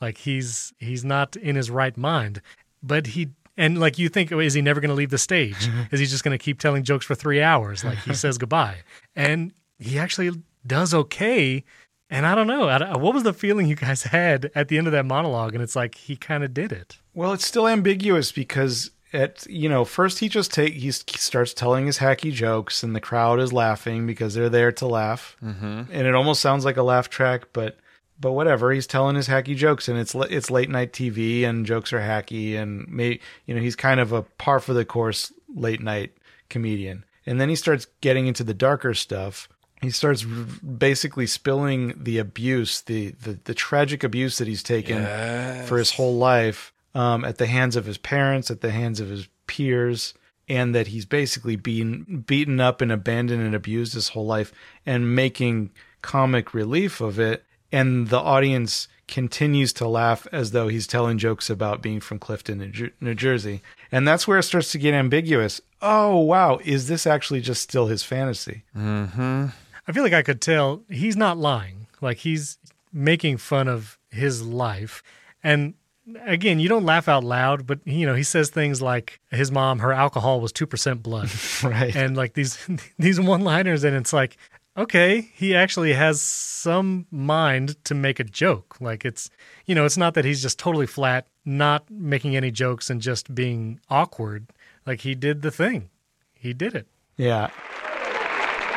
Like 0.00 0.18
he's 0.18 0.72
he's 0.78 1.04
not 1.04 1.36
in 1.36 1.56
his 1.56 1.70
right 1.70 1.96
mind. 1.96 2.42
But 2.82 3.08
he 3.08 3.30
and 3.56 3.78
like 3.78 3.98
you 3.98 4.08
think, 4.08 4.32
oh, 4.32 4.38
is 4.40 4.54
he 4.54 4.62
never 4.62 4.80
going 4.80 4.90
to 4.90 4.94
leave 4.94 5.10
the 5.10 5.18
stage? 5.18 5.66
Mm-hmm. 5.66 5.94
is 5.94 6.00
he 6.00 6.06
just 6.06 6.24
going 6.24 6.36
to 6.36 6.42
keep 6.42 6.58
telling 6.58 6.82
jokes 6.82 7.06
for 7.06 7.14
three 7.14 7.40
hours? 7.40 7.84
Like 7.84 7.98
he 7.98 8.14
says 8.24 8.38
goodbye. 8.38 8.78
And 9.14 9.52
he 9.78 9.98
actually 9.98 10.30
does 10.66 10.94
okay. 10.94 11.64
And 12.10 12.26
I 12.26 12.34
don't 12.34 12.46
know. 12.46 12.68
I 12.68 12.96
what 12.96 13.14
was 13.14 13.22
the 13.22 13.32
feeling 13.32 13.66
you 13.66 13.76
guys 13.76 14.02
had 14.18 14.50
at 14.54 14.68
the 14.68 14.78
end 14.78 14.86
of 14.86 14.92
that 14.92 15.06
monologue? 15.06 15.54
And 15.54 15.62
it's 15.62 15.76
like 15.76 15.94
he 15.96 16.16
kind 16.16 16.44
of 16.44 16.52
did 16.54 16.72
it. 16.72 16.98
Well, 17.14 17.32
it's 17.32 17.46
still 17.46 17.66
ambiguous 17.68 18.32
because 18.32 18.90
at 19.12 19.46
you 19.48 19.68
know 19.68 19.84
first 19.84 20.18
he 20.18 20.28
just 20.28 20.52
take 20.52 20.74
he 20.74 20.90
starts 20.90 21.54
telling 21.54 21.86
his 21.86 21.98
hacky 21.98 22.32
jokes 22.32 22.82
and 22.82 22.94
the 22.96 23.00
crowd 23.00 23.38
is 23.40 23.52
laughing 23.52 24.06
because 24.06 24.34
they're 24.34 24.48
there 24.48 24.72
to 24.72 24.86
laugh, 24.86 25.36
Mhm. 25.42 25.88
and 25.90 26.06
it 26.06 26.14
almost 26.14 26.40
sounds 26.42 26.64
like 26.64 26.76
a 26.76 26.82
laugh 26.82 27.08
track, 27.08 27.44
but 27.52 27.78
but 28.20 28.32
whatever. 28.32 28.70
He's 28.72 28.86
telling 28.86 29.16
his 29.16 29.28
hacky 29.28 29.56
jokes, 29.56 29.88
and 29.88 29.98
it's 29.98 30.14
it's 30.14 30.50
late 30.50 30.68
night 30.70 30.92
TV, 30.92 31.44
and 31.44 31.64
jokes 31.66 31.92
are 31.92 32.00
hacky, 32.00 32.56
and 32.56 32.88
may 32.88 33.18
you 33.46 33.54
know 33.54 33.60
he's 33.60 33.76
kind 33.76 33.98
of 34.00 34.12
a 34.12 34.22
par 34.22 34.60
for 34.60 34.72
the 34.74 34.84
course 34.84 35.32
late 35.54 35.80
night 35.80 36.12
comedian. 36.48 37.04
And 37.26 37.40
then 37.40 37.48
he 37.48 37.56
starts 37.56 37.86
getting 38.02 38.26
into 38.26 38.44
the 38.44 38.52
darker 38.54 38.92
stuff. 38.94 39.48
He 39.84 39.90
starts 39.90 40.22
basically 40.24 41.26
spilling 41.26 41.94
the 42.02 42.18
abuse, 42.18 42.80
the 42.80 43.10
the, 43.22 43.38
the 43.44 43.54
tragic 43.54 44.02
abuse 44.04 44.38
that 44.38 44.48
he's 44.48 44.62
taken 44.62 44.98
Yes. 45.02 45.68
for 45.68 45.78
his 45.78 45.92
whole 45.92 46.16
life 46.16 46.72
um, 46.94 47.24
at 47.24 47.38
the 47.38 47.46
hands 47.46 47.76
of 47.76 47.84
his 47.86 47.98
parents, 47.98 48.50
at 48.50 48.60
the 48.60 48.70
hands 48.70 49.00
of 49.00 49.08
his 49.08 49.28
peers, 49.46 50.14
and 50.48 50.74
that 50.74 50.88
he's 50.88 51.06
basically 51.06 51.56
being 51.56 52.24
beaten 52.26 52.60
up 52.60 52.80
and 52.80 52.90
abandoned 52.92 53.42
and 53.42 53.54
abused 53.54 53.94
his 53.94 54.08
whole 54.10 54.26
life, 54.26 54.52
and 54.84 55.14
making 55.14 55.70
comic 56.02 56.52
relief 56.54 57.00
of 57.00 57.18
it. 57.18 57.44
And 57.72 58.08
the 58.08 58.20
audience 58.20 58.86
continues 59.08 59.72
to 59.74 59.88
laugh 59.88 60.26
as 60.32 60.52
though 60.52 60.68
he's 60.68 60.86
telling 60.86 61.18
jokes 61.18 61.50
about 61.50 61.82
being 61.82 61.98
from 62.00 62.18
Clifton, 62.20 62.58
New, 62.58 62.90
New 63.00 63.14
Jersey. 63.14 63.62
And 63.90 64.06
that's 64.06 64.28
where 64.28 64.38
it 64.38 64.44
starts 64.44 64.70
to 64.72 64.78
get 64.78 64.94
ambiguous. 64.94 65.60
Oh, 65.82 66.18
wow. 66.20 66.58
Is 66.64 66.86
this 66.88 67.06
actually 67.06 67.40
just 67.40 67.60
still 67.62 67.86
his 67.88 68.02
fantasy? 68.04 68.62
Mm-hmm. 68.76 69.46
I 69.86 69.92
feel 69.92 70.02
like 70.02 70.12
I 70.12 70.22
could 70.22 70.40
tell 70.40 70.82
he's 70.88 71.16
not 71.16 71.38
lying. 71.38 71.86
Like 72.00 72.18
he's 72.18 72.58
making 72.92 73.38
fun 73.38 73.68
of 73.68 73.98
his 74.10 74.42
life. 74.42 75.02
And 75.42 75.74
again, 76.22 76.60
you 76.60 76.68
don't 76.68 76.84
laugh 76.84 77.08
out 77.08 77.24
loud, 77.24 77.66
but 77.66 77.80
you 77.86 78.06
know, 78.06 78.14
he 78.14 78.22
says 78.22 78.50
things 78.50 78.80
like 78.80 79.20
his 79.30 79.50
mom, 79.50 79.80
her 79.80 79.92
alcohol 79.92 80.40
was 80.40 80.52
2% 80.52 81.02
blood. 81.02 81.30
right. 81.62 81.94
And 81.94 82.16
like 82.16 82.34
these 82.34 82.58
these 82.98 83.20
one-liners 83.20 83.84
and 83.84 83.96
it's 83.96 84.12
like 84.12 84.36
okay, 84.76 85.20
he 85.34 85.54
actually 85.54 85.92
has 85.92 86.20
some 86.20 87.06
mind 87.10 87.82
to 87.84 87.94
make 87.94 88.18
a 88.18 88.24
joke. 88.24 88.76
Like 88.80 89.04
it's 89.04 89.30
you 89.66 89.74
know, 89.74 89.84
it's 89.84 89.96
not 89.96 90.14
that 90.14 90.24
he's 90.24 90.42
just 90.42 90.58
totally 90.58 90.86
flat, 90.86 91.26
not 91.44 91.88
making 91.90 92.36
any 92.36 92.50
jokes 92.50 92.90
and 92.90 93.00
just 93.00 93.34
being 93.34 93.80
awkward. 93.88 94.46
Like 94.86 95.00
he 95.00 95.14
did 95.14 95.42
the 95.42 95.50
thing. 95.50 95.90
He 96.34 96.52
did 96.52 96.74
it. 96.74 96.86
Yeah. 97.16 97.50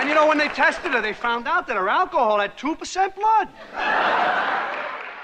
And 0.08 0.16
you 0.16 0.22
know, 0.22 0.28
when 0.30 0.38
they 0.38 0.48
tested 0.48 0.94
her, 0.94 1.02
they 1.02 1.12
found 1.12 1.50
out 1.50 1.68
that 1.68 1.76
her 1.76 1.90
alcohol 1.90 2.40
had 2.40 2.58
2% 2.58 3.14
blood. 3.14 3.50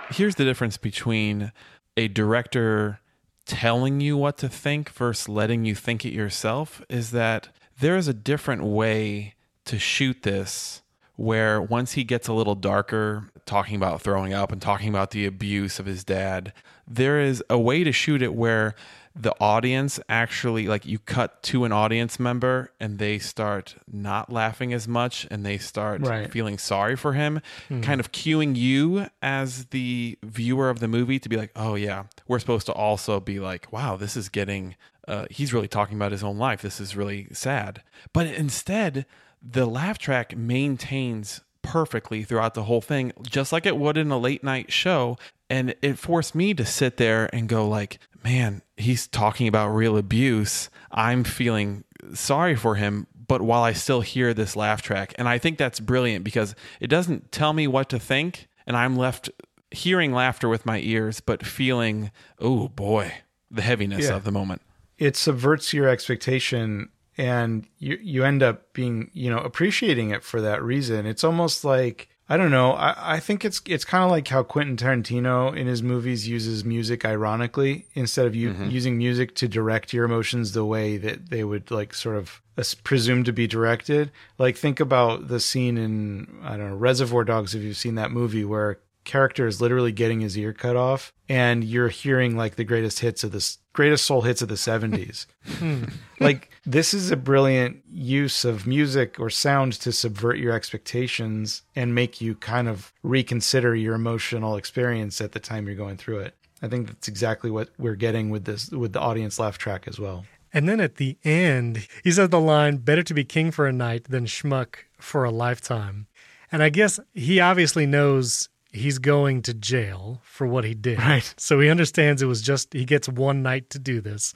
Here's 0.10 0.36
the 0.36 0.44
difference 0.44 0.76
between 0.76 1.54
a 1.96 2.10
director 2.10 3.00
telling 3.46 4.02
you 4.02 4.18
what 4.18 4.38
to 4.40 4.50
think 4.50 4.90
versus 4.90 5.30
letting 5.30 5.64
you 5.64 5.74
think 5.74 6.04
it 6.04 6.12
yourself 6.12 6.82
is 6.90 7.12
that 7.12 7.48
there 7.80 7.96
is 7.96 8.10
a 8.10 8.14
different 8.14 8.66
way 8.66 9.36
to 9.64 9.80
shoot 9.80 10.24
this 10.24 10.82
where 11.16 11.62
once 11.62 11.94
he 11.94 12.04
gets 12.04 12.28
a 12.28 12.34
little 12.34 12.56
darker 12.56 13.30
talking 13.46 13.78
about 13.78 14.02
throwing 14.02 14.34
up 14.34 14.52
and 14.52 14.62
talking 14.62 14.90
about 14.90 15.12
the 15.12 15.26
abuse 15.26 15.80
of 15.80 15.86
his 15.86 16.04
dad 16.04 16.52
there 16.86 17.22
is 17.22 17.42
a 17.50 17.58
way 17.58 17.84
to 17.86 17.92
shoot 17.94 18.22
it 18.22 18.34
where 18.34 18.76
the 19.16 19.34
audience 19.40 20.00
actually 20.10 20.68
like 20.68 20.86
you 20.88 20.98
cut 20.98 21.44
to 21.44 21.66
an 21.66 21.72
audience 21.72 22.20
member 22.20 22.72
and 22.80 22.98
they 22.98 23.20
start 23.20 23.76
not 23.92 24.32
laughing 24.32 24.74
as 24.74 24.88
much 24.88 25.28
and 25.30 25.46
they 25.46 25.58
start 25.60 26.02
Right. 26.02 26.32
feeling 26.32 26.58
sorry 26.58 26.96
for 26.96 27.14
him 27.14 27.40
Hmm. 27.68 27.82
kind 27.82 28.00
of 28.00 28.12
cueing 28.12 28.56
you 28.56 29.06
as 29.22 29.66
the 29.66 30.18
viewer 30.24 30.70
of 30.72 30.80
the 30.80 30.88
movie 30.88 31.20
to 31.20 31.30
be 31.30 31.38
like 31.38 31.52
oh 31.56 31.76
yeah 31.76 32.06
we're 32.28 32.40
supposed 32.40 32.66
to 32.66 32.74
also 32.74 33.20
be 33.20 33.40
like 33.40 33.72
wow 33.72 33.96
this 33.98 34.18
is 34.18 34.30
getting 34.30 34.76
uh, 35.08 35.26
he's 35.30 35.54
really 35.54 35.68
talking 35.68 35.96
about 35.96 36.12
his 36.12 36.24
own 36.24 36.38
life 36.40 36.62
this 36.64 36.80
is 36.80 36.96
really 36.96 37.28
sad 37.34 37.84
but 38.14 38.26
instead 38.26 39.06
the 39.44 39.66
laugh 39.68 40.00
track 40.00 40.36
maintains 40.36 41.42
perfectly 41.62 42.24
throughout 42.24 42.56
the 42.56 42.64
whole 42.64 42.82
thing 42.82 43.14
just 43.22 43.54
like 43.54 43.66
it 43.66 43.78
would 43.78 43.98
in 43.98 44.12
a 44.12 44.18
late 44.18 44.44
night 44.44 44.72
show 44.72 45.18
and 45.50 45.76
it 45.82 45.98
forced 45.98 46.34
me 46.36 46.54
to 46.54 46.66
sit 46.66 46.98
there 46.98 47.30
and 47.34 47.48
go 47.50 47.68
like 47.68 48.00
man 48.24 48.62
he's 48.78 49.08
talking 49.08 49.48
about 49.48 49.70
real 49.70 49.98
abuse. 49.98 50.70
I'm 50.92 51.24
feeling 51.24 51.84
sorry 52.14 52.56
for 52.56 52.76
him 52.76 53.08
but 53.28 53.42
while 53.42 53.64
i 53.64 53.72
still 53.74 54.02
hear 54.02 54.34
this 54.34 54.56
laugh 54.56 54.82
track. 54.82 55.14
And 55.18 55.28
i 55.28 55.38
think 55.38 55.58
that's 55.58 55.80
brilliant 55.80 56.24
because 56.26 56.56
it 56.80 56.88
doesn't 56.88 57.32
tell 57.32 57.54
me 57.54 57.68
what 57.68 57.90
to 57.90 58.00
think 58.00 58.48
and 58.68 58.76
i'm 58.76 58.96
left 58.96 59.30
hearing 59.72 60.12
laughter 60.14 60.48
with 60.50 60.66
my 60.66 60.80
ears 60.80 61.20
but 61.20 61.46
feeling 61.46 62.12
oh 62.40 62.68
boy 62.68 63.12
the 63.50 63.62
heaviness 63.62 64.06
Yeah. 64.06 64.16
of 64.16 64.24
the 64.24 64.32
moment. 64.32 64.62
It 64.98 65.16
subverts 65.16 65.74
your 65.74 65.88
expectation 65.88 66.90
and 67.18 67.68
you 67.80 67.98
you 68.02 68.24
end 68.24 68.42
up 68.44 68.74
being 68.74 69.10
you 69.14 69.30
know 69.30 69.38
appreciating 69.40 70.10
it 70.12 70.24
for 70.24 70.42
that 70.42 70.64
reason. 70.64 71.06
It's 71.06 71.24
almost 71.24 71.64
like 71.66 72.10
i 72.30 72.38
don't 72.38 72.52
know 72.52 72.72
i, 72.74 73.16
I 73.16 73.20
think 73.20 73.44
it's 73.46 73.62
it's 73.66 73.86
kind 73.86 74.04
of 74.04 74.10
like 74.12 74.28
how 74.28 74.44
quentin 74.44 74.78
tarantino 74.78 75.56
in 75.56 75.68
his 75.68 75.84
movies 75.84 76.28
uses 76.28 76.64
music 76.64 77.04
ironically 77.06 77.88
instead 77.94 78.26
of 78.26 78.36
you 78.36 78.52
Mhm. 78.52 78.72
using 78.72 78.98
music 78.98 79.36
to 79.36 79.48
direct 79.48 79.94
your 79.94 80.06
emotions 80.06 80.54
the 80.54 80.66
way 80.66 80.98
that 80.98 81.30
they 81.30 81.44
would 81.44 81.70
like 81.72 81.94
sort 81.94 82.16
of 82.16 82.42
presumed 82.84 83.26
to 83.26 83.34
be 83.34 83.48
directed 83.48 84.12
like 84.38 84.56
think 84.56 84.80
about 84.80 85.28
the 85.28 85.40
scene 85.40 85.78
in 85.78 86.28
i 86.44 86.56
don't 86.58 86.70
know 86.70 86.76
reservoir 86.76 87.24
dogs 87.24 87.56
if 87.56 87.62
you've 87.64 87.78
seen 87.78 87.96
that 87.96 88.12
movie 88.12 88.46
where 88.46 88.80
character 89.04 89.48
is 89.48 89.60
literally 89.62 89.92
getting 89.92 90.20
his 90.22 90.38
ear 90.38 90.54
cut 90.54 90.76
off 90.76 91.12
and 91.30 91.64
you're 91.64 91.90
hearing 91.90 92.36
like 92.38 92.56
the 92.56 92.64
greatest 92.64 93.00
hits 93.00 93.24
of 93.24 93.32
this 93.32 93.58
greatest 93.74 94.06
soul 94.06 94.22
hits 94.22 94.42
of 94.42 94.48
the 94.50 94.56
70s 94.56 95.26
Hmm. 95.58 95.86
like 96.20 96.50
this 96.66 96.94
is 96.94 97.12
a 97.12 97.18
brilliant 97.18 97.84
use 97.92 98.46
of 98.46 98.66
music 98.68 99.20
or 99.20 99.30
sound 99.30 99.74
to 99.74 99.92
subvert 99.92 100.38
your 100.38 100.54
expectations 100.54 101.64
and 101.76 101.94
make 101.96 102.22
you 102.22 102.36
kind 102.36 102.68
of 102.68 102.94
reconsider 103.04 103.76
your 103.76 103.96
emotional 103.96 104.56
experience 104.56 105.20
at 105.22 105.32
the 105.32 105.40
time 105.40 105.68
you're 105.68 105.76
going 105.76 105.98
through 105.98 106.20
it 106.20 106.36
i 106.62 106.68
think 106.68 106.88
that's 106.88 107.08
exactly 107.08 107.50
what 107.52 107.70
we're 107.78 107.96
getting 107.96 108.30
with 108.30 108.46
this 108.46 108.70
with 108.72 108.94
the 108.94 109.00
audience 109.02 109.40
laugh 109.40 109.58
track 109.58 109.88
as 109.88 110.00
well 110.00 110.26
And 110.56 110.70
then 110.70 110.80
at 110.80 110.98
the 110.98 111.18
end, 111.24 111.88
he 112.04 112.12
says 112.12 112.30
the 112.30 112.40
line, 112.40 112.78
better 112.78 113.02
to 113.02 113.14
be 113.16 113.24
king 113.26 113.50
for 113.50 113.66
a 113.66 113.74
night 113.74 114.04
than 114.04 114.26
schmuck 114.28 114.86
for 115.00 115.24
a 115.24 115.32
lifetime. 115.32 116.06
And 116.52 116.62
I 116.62 116.70
guess 116.70 117.00
he 117.16 117.40
obviously 117.40 117.88
knows 117.88 118.50
he's 118.74 118.98
going 118.98 119.42
to 119.44 119.54
jail 119.54 120.20
for 120.24 120.46
what 120.48 120.64
he 120.66 120.74
did. 120.74 121.00
Right. 121.00 121.34
So 121.38 121.60
he 121.60 121.70
understands 121.70 122.22
it 122.22 122.26
was 122.26 122.42
just, 122.42 122.74
he 122.74 122.86
gets 122.86 123.08
one 123.08 123.42
night 123.44 123.70
to 123.72 123.80
do 123.80 124.02
this. 124.02 124.34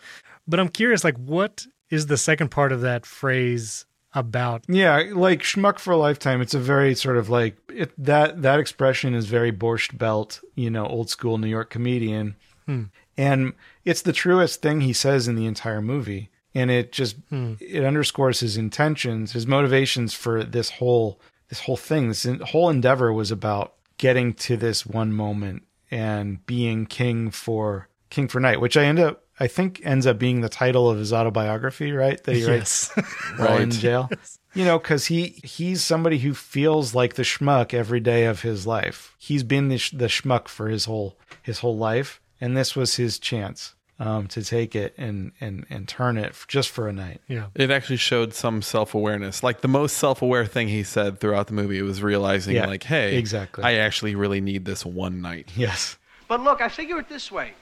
But 0.48 0.60
I'm 0.60 0.70
curious, 0.70 1.04
like, 1.04 1.18
what 1.18 1.66
is 1.90 2.06
the 2.08 2.18
second 2.18 2.50
part 2.52 2.72
of 2.72 2.82
that 2.82 3.06
phrase 3.06 3.86
about? 4.14 4.64
Yeah, 4.68 5.04
like 5.14 5.42
schmuck 5.42 5.80
for 5.80 5.92
a 5.92 5.98
lifetime. 5.98 6.40
It's 6.42 6.54
a 6.54 6.60
very 6.60 6.96
sort 6.96 7.18
of 7.18 7.30
like 7.30 7.58
it, 7.74 7.92
that. 7.98 8.42
That 8.42 8.60
expression 8.60 9.14
is 9.14 9.26
very 9.26 9.52
Borscht 9.52 9.98
Belt, 9.98 10.40
you 10.56 10.70
know, 10.70 10.86
old 10.86 11.10
school 11.10 11.38
New 11.38 11.48
York 11.50 11.70
comedian, 11.70 12.36
Hmm. 12.66 12.84
and 13.18 13.54
it's 13.86 14.02
the 14.02 14.12
truest 14.14 14.62
thing 14.62 14.82
he 14.82 14.94
says 14.94 15.28
in 15.28 15.36
the 15.36 15.46
entire 15.46 15.82
movie. 15.82 16.30
And 16.56 16.72
it 16.72 16.92
just 16.92 17.16
Hmm. 17.30 17.54
it 17.60 17.84
underscores 17.84 18.40
his 18.40 18.58
intentions, 18.58 19.34
his 19.34 19.46
motivations 19.48 20.14
for 20.14 20.44
this 20.44 20.72
whole 20.72 21.20
this 21.50 21.62
whole 21.62 21.78
thing. 21.78 22.08
This 22.10 22.26
whole 22.52 22.70
endeavor 22.70 23.14
was 23.14 23.32
about 23.32 23.74
getting 23.98 24.34
to 24.34 24.58
this 24.58 24.86
one 24.86 25.12
moment 25.14 25.64
and 25.92 26.46
being 26.46 26.86
king 26.86 27.32
for 27.32 27.90
king 28.10 28.28
for 28.28 28.40
night, 28.40 28.62
which 28.62 28.78
I 28.78 28.84
end 28.86 29.00
up. 29.00 29.24
I 29.40 29.46
think 29.48 29.82
ends 29.84 30.08
up 30.08 30.18
being 30.18 30.42
the 30.42 30.50
title 30.50 30.90
of 30.90 30.98
his 30.98 31.14
autobiography, 31.14 31.92
right? 31.92 32.22
That 32.24 32.36
he 32.36 32.44
writes 32.46 32.92
Yes. 32.98 33.08
while 33.38 33.58
in 33.58 33.70
Right. 33.70 33.80
jail. 33.80 34.10
You 34.56 34.66
know, 34.66 34.80
because 34.80 35.06
he 35.06 35.40
he's 35.44 35.84
somebody 35.84 36.18
who 36.18 36.34
feels 36.34 36.96
like 36.96 37.14
the 37.14 37.22
schmuck 37.24 37.72
every 37.74 38.00
day 38.00 38.26
of 38.26 38.42
his 38.42 38.66
life. 38.66 39.16
He's 39.20 39.44
been 39.44 39.68
the, 39.68 39.78
sh- 39.78 39.92
the 39.92 40.08
schmuck 40.08 40.48
for 40.48 40.70
his 40.70 40.86
whole 40.86 41.20
his 41.44 41.60
whole 41.60 41.78
life, 41.78 42.20
and 42.42 42.58
this 42.58 42.76
was 42.76 42.96
his 42.96 43.20
chance 43.20 43.76
um, 44.00 44.28
to 44.28 44.44
take 44.44 44.76
it 44.76 44.94
and 44.98 45.32
and 45.42 45.66
and 45.70 45.88
turn 45.88 46.18
it 46.18 46.36
just 46.48 46.70
for 46.70 46.88
a 46.88 46.94
night. 46.94 47.22
Yeah. 47.28 47.48
It 47.56 47.72
actually 47.72 47.98
showed 47.98 48.34
some 48.34 48.62
self 48.62 48.94
awareness. 48.94 49.44
Like 49.44 49.62
the 49.62 49.68
most 49.68 49.98
self 49.98 50.22
aware 50.22 50.46
thing 50.46 50.68
he 50.68 50.84
said 50.84 51.20
throughout 51.20 51.48
the 51.48 51.54
movie 51.54 51.82
was 51.82 52.02
realizing, 52.02 52.56
Yeah, 52.56 52.68
like, 52.68 52.84
hey, 52.84 53.18
exactly. 53.18 53.64
I 53.64 53.74
actually 53.76 54.16
really 54.16 54.42
need 54.42 54.66
this 54.66 54.86
one 54.86 55.22
night. 55.22 55.52
Yes. 55.56 55.98
But 56.28 56.42
look, 56.42 56.62
I 56.62 56.70
figure 56.70 57.00
it 57.00 57.10
this 57.10 57.32
way 57.32 57.54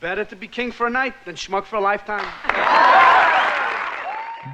better 0.00 0.24
to 0.24 0.36
be 0.36 0.46
king 0.46 0.70
for 0.70 0.86
a 0.86 0.90
night 0.90 1.14
than 1.24 1.34
schmuck 1.34 1.64
for 1.64 1.76
a 1.76 1.80
lifetime. 1.80 2.26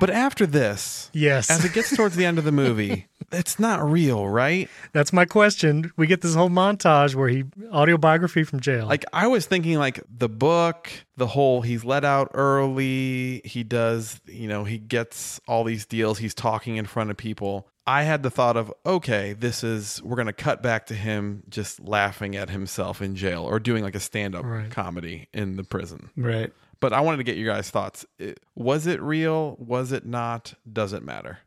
But 0.01 0.11
after 0.11 0.47
this, 0.47 1.11
Yes. 1.13 1.51
as 1.51 1.65
it 1.65 1.73
gets 1.73 1.91
towards 1.97 2.17
the 2.17 2.25
end 2.27 2.39
of 2.39 2.45
the 2.45 2.53
movie, 2.53 3.07
it's 3.31 3.59
not 3.59 3.89
real, 3.89 4.27
right? 4.29 4.69
That's 4.93 5.13
my 5.13 5.25
question. 5.25 5.93
We 5.97 6.07
get 6.09 6.23
this 6.23 6.35
whole 6.35 6.51
montage 6.51 7.15
where 7.15 7.29
he, 7.29 7.45
autobiography 7.71 8.43
from 8.45 8.61
jail. 8.61 8.87
Like 8.87 9.05
I 9.13 9.27
was 9.29 9.47
thinking 9.47 9.79
like 9.79 10.01
the 10.09 10.29
book, 10.29 10.91
the 11.17 11.27
whole 11.29 11.63
he's 11.63 11.85
let 11.85 12.05
out 12.05 12.31
early, 12.35 13.43
he 13.45 13.63
does, 13.63 14.21
you 14.27 14.49
know, 14.49 14.65
he 14.65 14.79
gets 14.79 15.41
all 15.47 15.65
these 15.65 15.87
deals, 15.87 16.19
he's 16.19 16.35
talking 16.35 16.77
in 16.77 16.87
front 16.87 17.11
of 17.11 17.17
people. 17.17 17.69
I 17.87 18.03
had 18.05 18.23
the 18.23 18.31
thought 18.31 18.57
of, 18.57 18.73
okay, 18.87 19.33
this 19.33 19.65
is 19.65 20.01
we're 20.05 20.15
going 20.17 20.27
to 20.27 20.33
cut 20.33 20.63
back 20.63 20.87
to 20.87 20.95
him 20.95 21.43
just 21.49 21.81
laughing 21.81 22.37
at 22.37 22.49
himself 22.51 23.03
in 23.03 23.17
jail 23.17 23.43
or 23.45 23.59
doing 23.59 23.83
like 23.83 23.97
a 23.97 24.01
stand-up 24.01 24.45
Right. 24.45 24.71
comedy 24.71 25.29
in 25.35 25.57
the 25.57 25.65
prison. 25.65 26.11
Right. 26.17 26.53
But 26.83 26.93
I 26.93 27.01
wanted 27.01 27.17
to 27.19 27.23
get 27.25 27.37
your 27.39 27.55
guys' 27.55 27.71
thoughts. 27.71 28.05
It- 28.19 28.41
was 28.55 28.87
it 28.87 29.01
real? 29.01 29.57
Was 29.59 29.91
it 29.93 30.05
not? 30.05 30.53
Does 30.71 30.93
it 30.93 31.03
matter? 31.03 31.39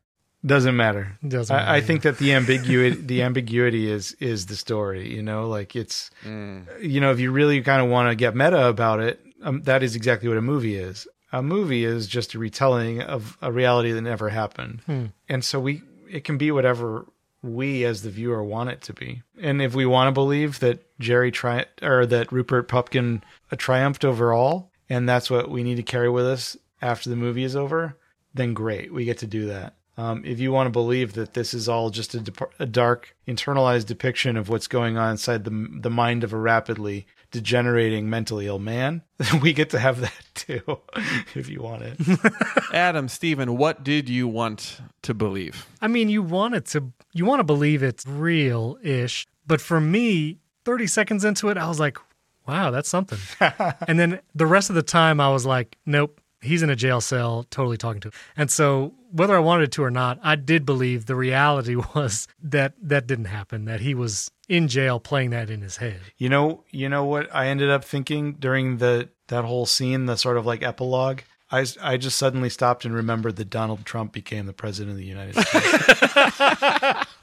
Doesn't 0.45 0.75
matter. 0.75 1.17
Doesn't 1.27 1.55
I, 1.55 1.77
I 1.77 1.81
think 1.81 2.03
that 2.03 2.17
the 2.19 2.33
ambiguity 2.33 2.95
the 3.01 3.21
ambiguity 3.23 3.89
is 3.91 4.11
is 4.19 4.45
the 4.47 4.55
story. 4.55 5.11
You 5.13 5.21
know, 5.23 5.47
like 5.47 5.75
it's 5.75 6.09
you 6.25 6.99
know 7.01 7.11
if 7.11 7.19
you 7.19 7.31
really 7.31 7.61
kind 7.61 7.81
of 7.83 7.89
want 7.89 8.09
to 8.09 8.15
get 8.15 8.35
meta 8.35 8.67
about 8.67 8.99
it, 8.99 9.19
um, 9.43 9.61
that 9.63 9.81
is 9.83 9.95
exactly 9.95 10.29
what 10.29 10.37
a 10.37 10.41
movie 10.43 10.75
is. 10.75 11.07
A 11.31 11.41
movie 11.41 11.83
is 11.83 12.05
just 12.07 12.33
a 12.35 12.39
retelling 12.39 13.01
of 13.01 13.37
a 13.41 13.51
reality 13.51 13.91
that 13.91 14.01
never 14.01 14.29
happened, 14.29 14.81
Hmm. 14.85 15.05
and 15.27 15.43
so 15.43 15.59
we 15.59 15.81
it 16.09 16.23
can 16.23 16.37
be 16.37 16.51
whatever 16.51 17.05
we 17.41 17.83
as 17.83 18.03
the 18.03 18.09
viewer 18.11 18.43
want 18.43 18.69
it 18.69 18.81
to 18.83 18.93
be. 18.93 19.23
And 19.41 19.61
if 19.61 19.73
we 19.75 19.85
want 19.87 20.07
to 20.07 20.11
believe 20.11 20.59
that 20.59 20.79
Jerry 20.99 21.31
tri- 21.31 21.65
or 21.81 22.05
that 22.05 22.31
Rupert 22.31 22.67
Pupkin 22.67 23.23
uh, 23.51 23.55
triumphed 23.55 24.05
over 24.05 24.31
all, 24.33 24.71
and 24.89 25.07
that's 25.07 25.29
what 25.29 25.49
we 25.49 25.63
need 25.63 25.75
to 25.75 25.83
carry 25.83 26.09
with 26.09 26.25
us 26.25 26.57
after 26.81 27.09
the 27.09 27.15
movie 27.15 27.43
is 27.43 27.55
over, 27.55 27.97
then 28.33 28.53
great, 28.53 28.93
we 28.93 29.05
get 29.05 29.17
to 29.19 29.27
do 29.27 29.47
that. 29.47 29.75
Um, 29.97 30.23
if 30.25 30.39
you 30.39 30.51
want 30.51 30.67
to 30.67 30.71
believe 30.71 31.13
that 31.13 31.35
this 31.35 31.53
is 31.53 31.69
all 31.69 31.89
just 31.89 32.13
a, 32.13 32.19
dep- 32.19 32.53
a 32.59 32.65
dark, 32.65 33.15
internalized 33.27 33.85
depiction 33.85 34.35
of 34.35 34.49
what's 34.49 34.67
going 34.67 34.97
on 34.97 35.11
inside 35.11 35.45
the 35.45 35.67
the 35.79 35.89
mind 35.89 36.25
of 36.25 36.33
a 36.33 36.37
rapidly 36.37 37.07
degenerating 37.31 38.09
mentally 38.09 38.45
ill 38.45 38.59
man, 38.59 39.03
we 39.41 39.53
get 39.53 39.69
to 39.69 39.79
have 39.79 40.01
that 40.01 40.13
too, 40.33 40.79
if 41.33 41.47
you 41.49 41.61
want 41.61 41.83
it. 41.83 41.97
Adam, 42.73 43.07
Stephen, 43.07 43.57
what 43.57 43.83
did 43.83 44.09
you 44.09 44.27
want 44.27 44.81
to 45.03 45.13
believe? 45.13 45.65
I 45.81 45.87
mean, 45.87 46.09
you 46.09 46.21
want 46.21 46.55
it 46.55 46.65
to, 46.67 46.91
you 47.13 47.25
want 47.25 47.39
to 47.39 47.45
believe 47.45 47.81
it's 47.81 48.05
real 48.05 48.77
ish. 48.83 49.25
But 49.47 49.61
for 49.61 49.79
me, 49.79 50.39
30 50.65 50.87
seconds 50.87 51.23
into 51.23 51.49
it, 51.49 51.57
I 51.57 51.67
was 51.69 51.79
like, 51.79 51.97
wow, 52.47 52.71
that's 52.71 52.89
something. 52.89 53.19
and 53.87 53.99
then 53.99 54.19
the 54.33 54.45
rest 54.45 54.69
of 54.69 54.75
the 54.75 54.83
time, 54.83 55.19
I 55.19 55.29
was 55.29 55.45
like, 55.45 55.77
nope, 55.85 56.21
he's 56.41 56.63
in 56.63 56.69
a 56.69 56.75
jail 56.75 57.01
cell, 57.01 57.45
totally 57.49 57.77
talking 57.77 58.01
to 58.01 58.09
him. 58.09 58.13
And 58.37 58.51
so, 58.51 58.93
whether 59.11 59.35
I 59.35 59.39
wanted 59.39 59.71
to 59.73 59.83
or 59.83 59.91
not, 59.91 60.19
I 60.23 60.35
did 60.35 60.65
believe 60.65 61.05
the 61.05 61.15
reality 61.15 61.75
was 61.95 62.27
that 62.41 62.73
that 62.81 63.07
didn't 63.07 63.25
happen, 63.25 63.65
that 63.65 63.81
he 63.81 63.93
was 63.95 64.29
in 64.47 64.67
jail 64.67 64.99
playing 64.99 65.31
that 65.31 65.49
in 65.49 65.61
his 65.61 65.77
head. 65.77 65.99
You 66.17 66.29
know, 66.29 66.63
you 66.69 66.89
know 66.89 67.05
what 67.05 67.33
I 67.33 67.47
ended 67.47 67.69
up 67.69 67.83
thinking 67.83 68.33
during 68.33 68.77
the 68.77 69.09
that 69.27 69.45
whole 69.45 69.65
scene, 69.65 70.05
the 70.05 70.17
sort 70.17 70.37
of 70.37 70.45
like 70.45 70.61
epilogue. 70.61 71.21
I, 71.51 71.65
I 71.79 71.97
just 71.97 72.17
suddenly 72.17 72.49
stopped 72.49 72.85
and 72.85 72.93
remembered 72.93 73.35
that 73.35 73.51
Donald 73.51 73.85
Trump 73.85 74.11
became 74.11 74.47
the 74.47 74.53
president 74.53 74.93
of 74.93 74.97
the 74.97 75.05
United 75.05 75.35
States. 75.35 77.05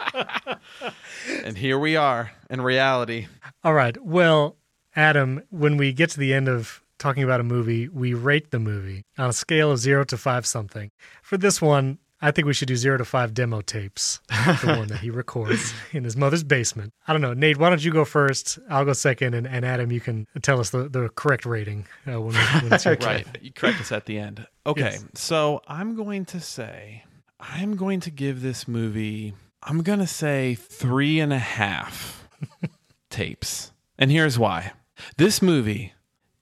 And 1.45 1.57
here 1.57 1.79
we 1.79 1.97
are 1.97 2.33
in 2.51 2.61
reality. 2.61 3.27
All 3.65 3.75
right. 3.75 4.01
Well, 4.03 4.57
Adam, 4.95 5.43
when 5.51 5.77
we 5.77 5.93
get 5.93 6.11
to 6.11 6.19
the 6.21 6.35
end 6.35 6.49
of 6.49 6.83
talking 6.99 7.23
about 7.23 7.41
a 7.41 7.45
movie, 7.45 7.89
we 7.89 8.15
rate 8.15 8.51
the 8.51 8.59
movie 8.59 9.03
on 9.19 9.31
a 9.31 9.33
scale 9.33 9.73
of 9.73 9.79
zero 9.79 10.05
to 10.05 10.17
five 10.17 10.47
something. 10.47 10.91
For 11.23 11.37
this 11.37 11.61
one, 11.61 11.99
I 12.25 12.31
think 12.31 12.47
we 12.47 12.55
should 12.55 12.69
do 12.69 12.77
zero 12.77 12.99
to 12.99 13.05
five 13.05 13.35
demo 13.35 13.63
tapes, 13.63 14.21
the 14.29 14.75
one 14.79 14.87
that 14.89 15.01
he 15.01 15.11
records 15.23 15.75
in 15.91 16.05
his 16.05 16.17
mother's 16.17 16.45
basement. 16.45 16.93
I 17.09 17.13
don't 17.13 17.21
know. 17.21 17.35
Nate, 17.35 17.59
why 17.59 17.69
don't 17.69 17.85
you 17.85 17.91
go 17.91 18.05
first? 18.05 18.61
I'll 18.71 18.85
go 18.85 18.93
second. 18.93 19.35
And, 19.35 19.45
and 19.49 19.65
Adam, 19.65 19.91
you 19.91 20.01
can 20.01 20.29
tell 20.41 20.61
us 20.61 20.71
the, 20.71 20.89
the 20.89 21.09
correct 21.17 21.45
rating 21.45 21.85
uh, 22.07 22.21
when, 22.21 22.35
when 22.35 22.73
it's 22.73 22.85
your. 22.85 22.97
Right. 23.03 23.27
You 23.41 23.53
correct 23.53 23.81
us 23.81 23.91
at 23.91 24.07
the 24.07 24.19
end. 24.19 24.47
Okay. 24.65 24.83
Yes. 24.83 25.05
So 25.15 25.63
I'm 25.67 25.97
going 25.97 26.25
to 26.27 26.41
say, 26.41 27.03
I'm 27.41 27.75
going 27.75 27.99
to 28.01 28.11
give 28.11 28.41
this 28.41 28.69
movie, 28.69 29.35
I'm 29.65 29.83
going 29.83 29.99
to 29.99 30.07
say 30.07 30.55
three 30.55 31.19
and 31.19 31.33
a 31.33 31.39
half 31.39 32.29
tapes. 33.11 33.73
And 33.99 34.13
here's 34.13 34.39
why 34.39 34.73
this 35.17 35.43
movie 35.43 35.93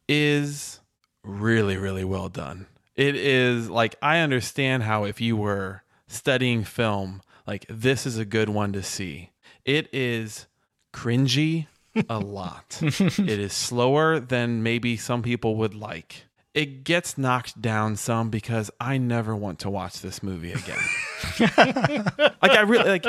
is 0.09 0.81
really, 1.23 1.77
really 1.77 2.05
well 2.05 2.29
done. 2.29 2.67
It 2.97 3.15
is 3.17 3.71
like, 3.71 3.97
I 4.03 4.19
understand 4.19 4.83
how 4.83 5.05
if 5.05 5.21
you 5.21 5.37
were 5.37 5.83
studying 6.09 6.65
film, 6.65 7.23
like 7.47 7.65
this 7.69 8.07
is 8.07 8.19
a 8.19 8.25
good 8.25 8.49
one 8.49 8.73
to 8.73 8.83
see. 8.83 9.31
It 9.65 9.89
is 9.93 10.47
cringy 10.93 11.67
a 12.09 12.19
lot. 12.19 12.79
it 12.81 13.29
is 13.29 13.53
slower 13.53 14.21
than 14.21 14.63
maybe 14.63 14.97
some 14.97 15.23
people 15.23 15.57
would 15.57 15.75
like. 15.75 16.25
It 16.53 16.83
gets 16.83 17.17
knocked 17.17 17.63
down 17.63 17.95
some 17.95 18.29
because 18.29 18.71
I 18.81 18.99
never 18.99 19.37
want 19.37 19.61
to 19.61 19.71
watch 19.71 20.01
this 20.01 20.23
movie 20.23 20.53
again. 20.53 20.79
like 22.43 22.51
I 22.51 22.63
really 22.63 22.89
like 22.89 23.07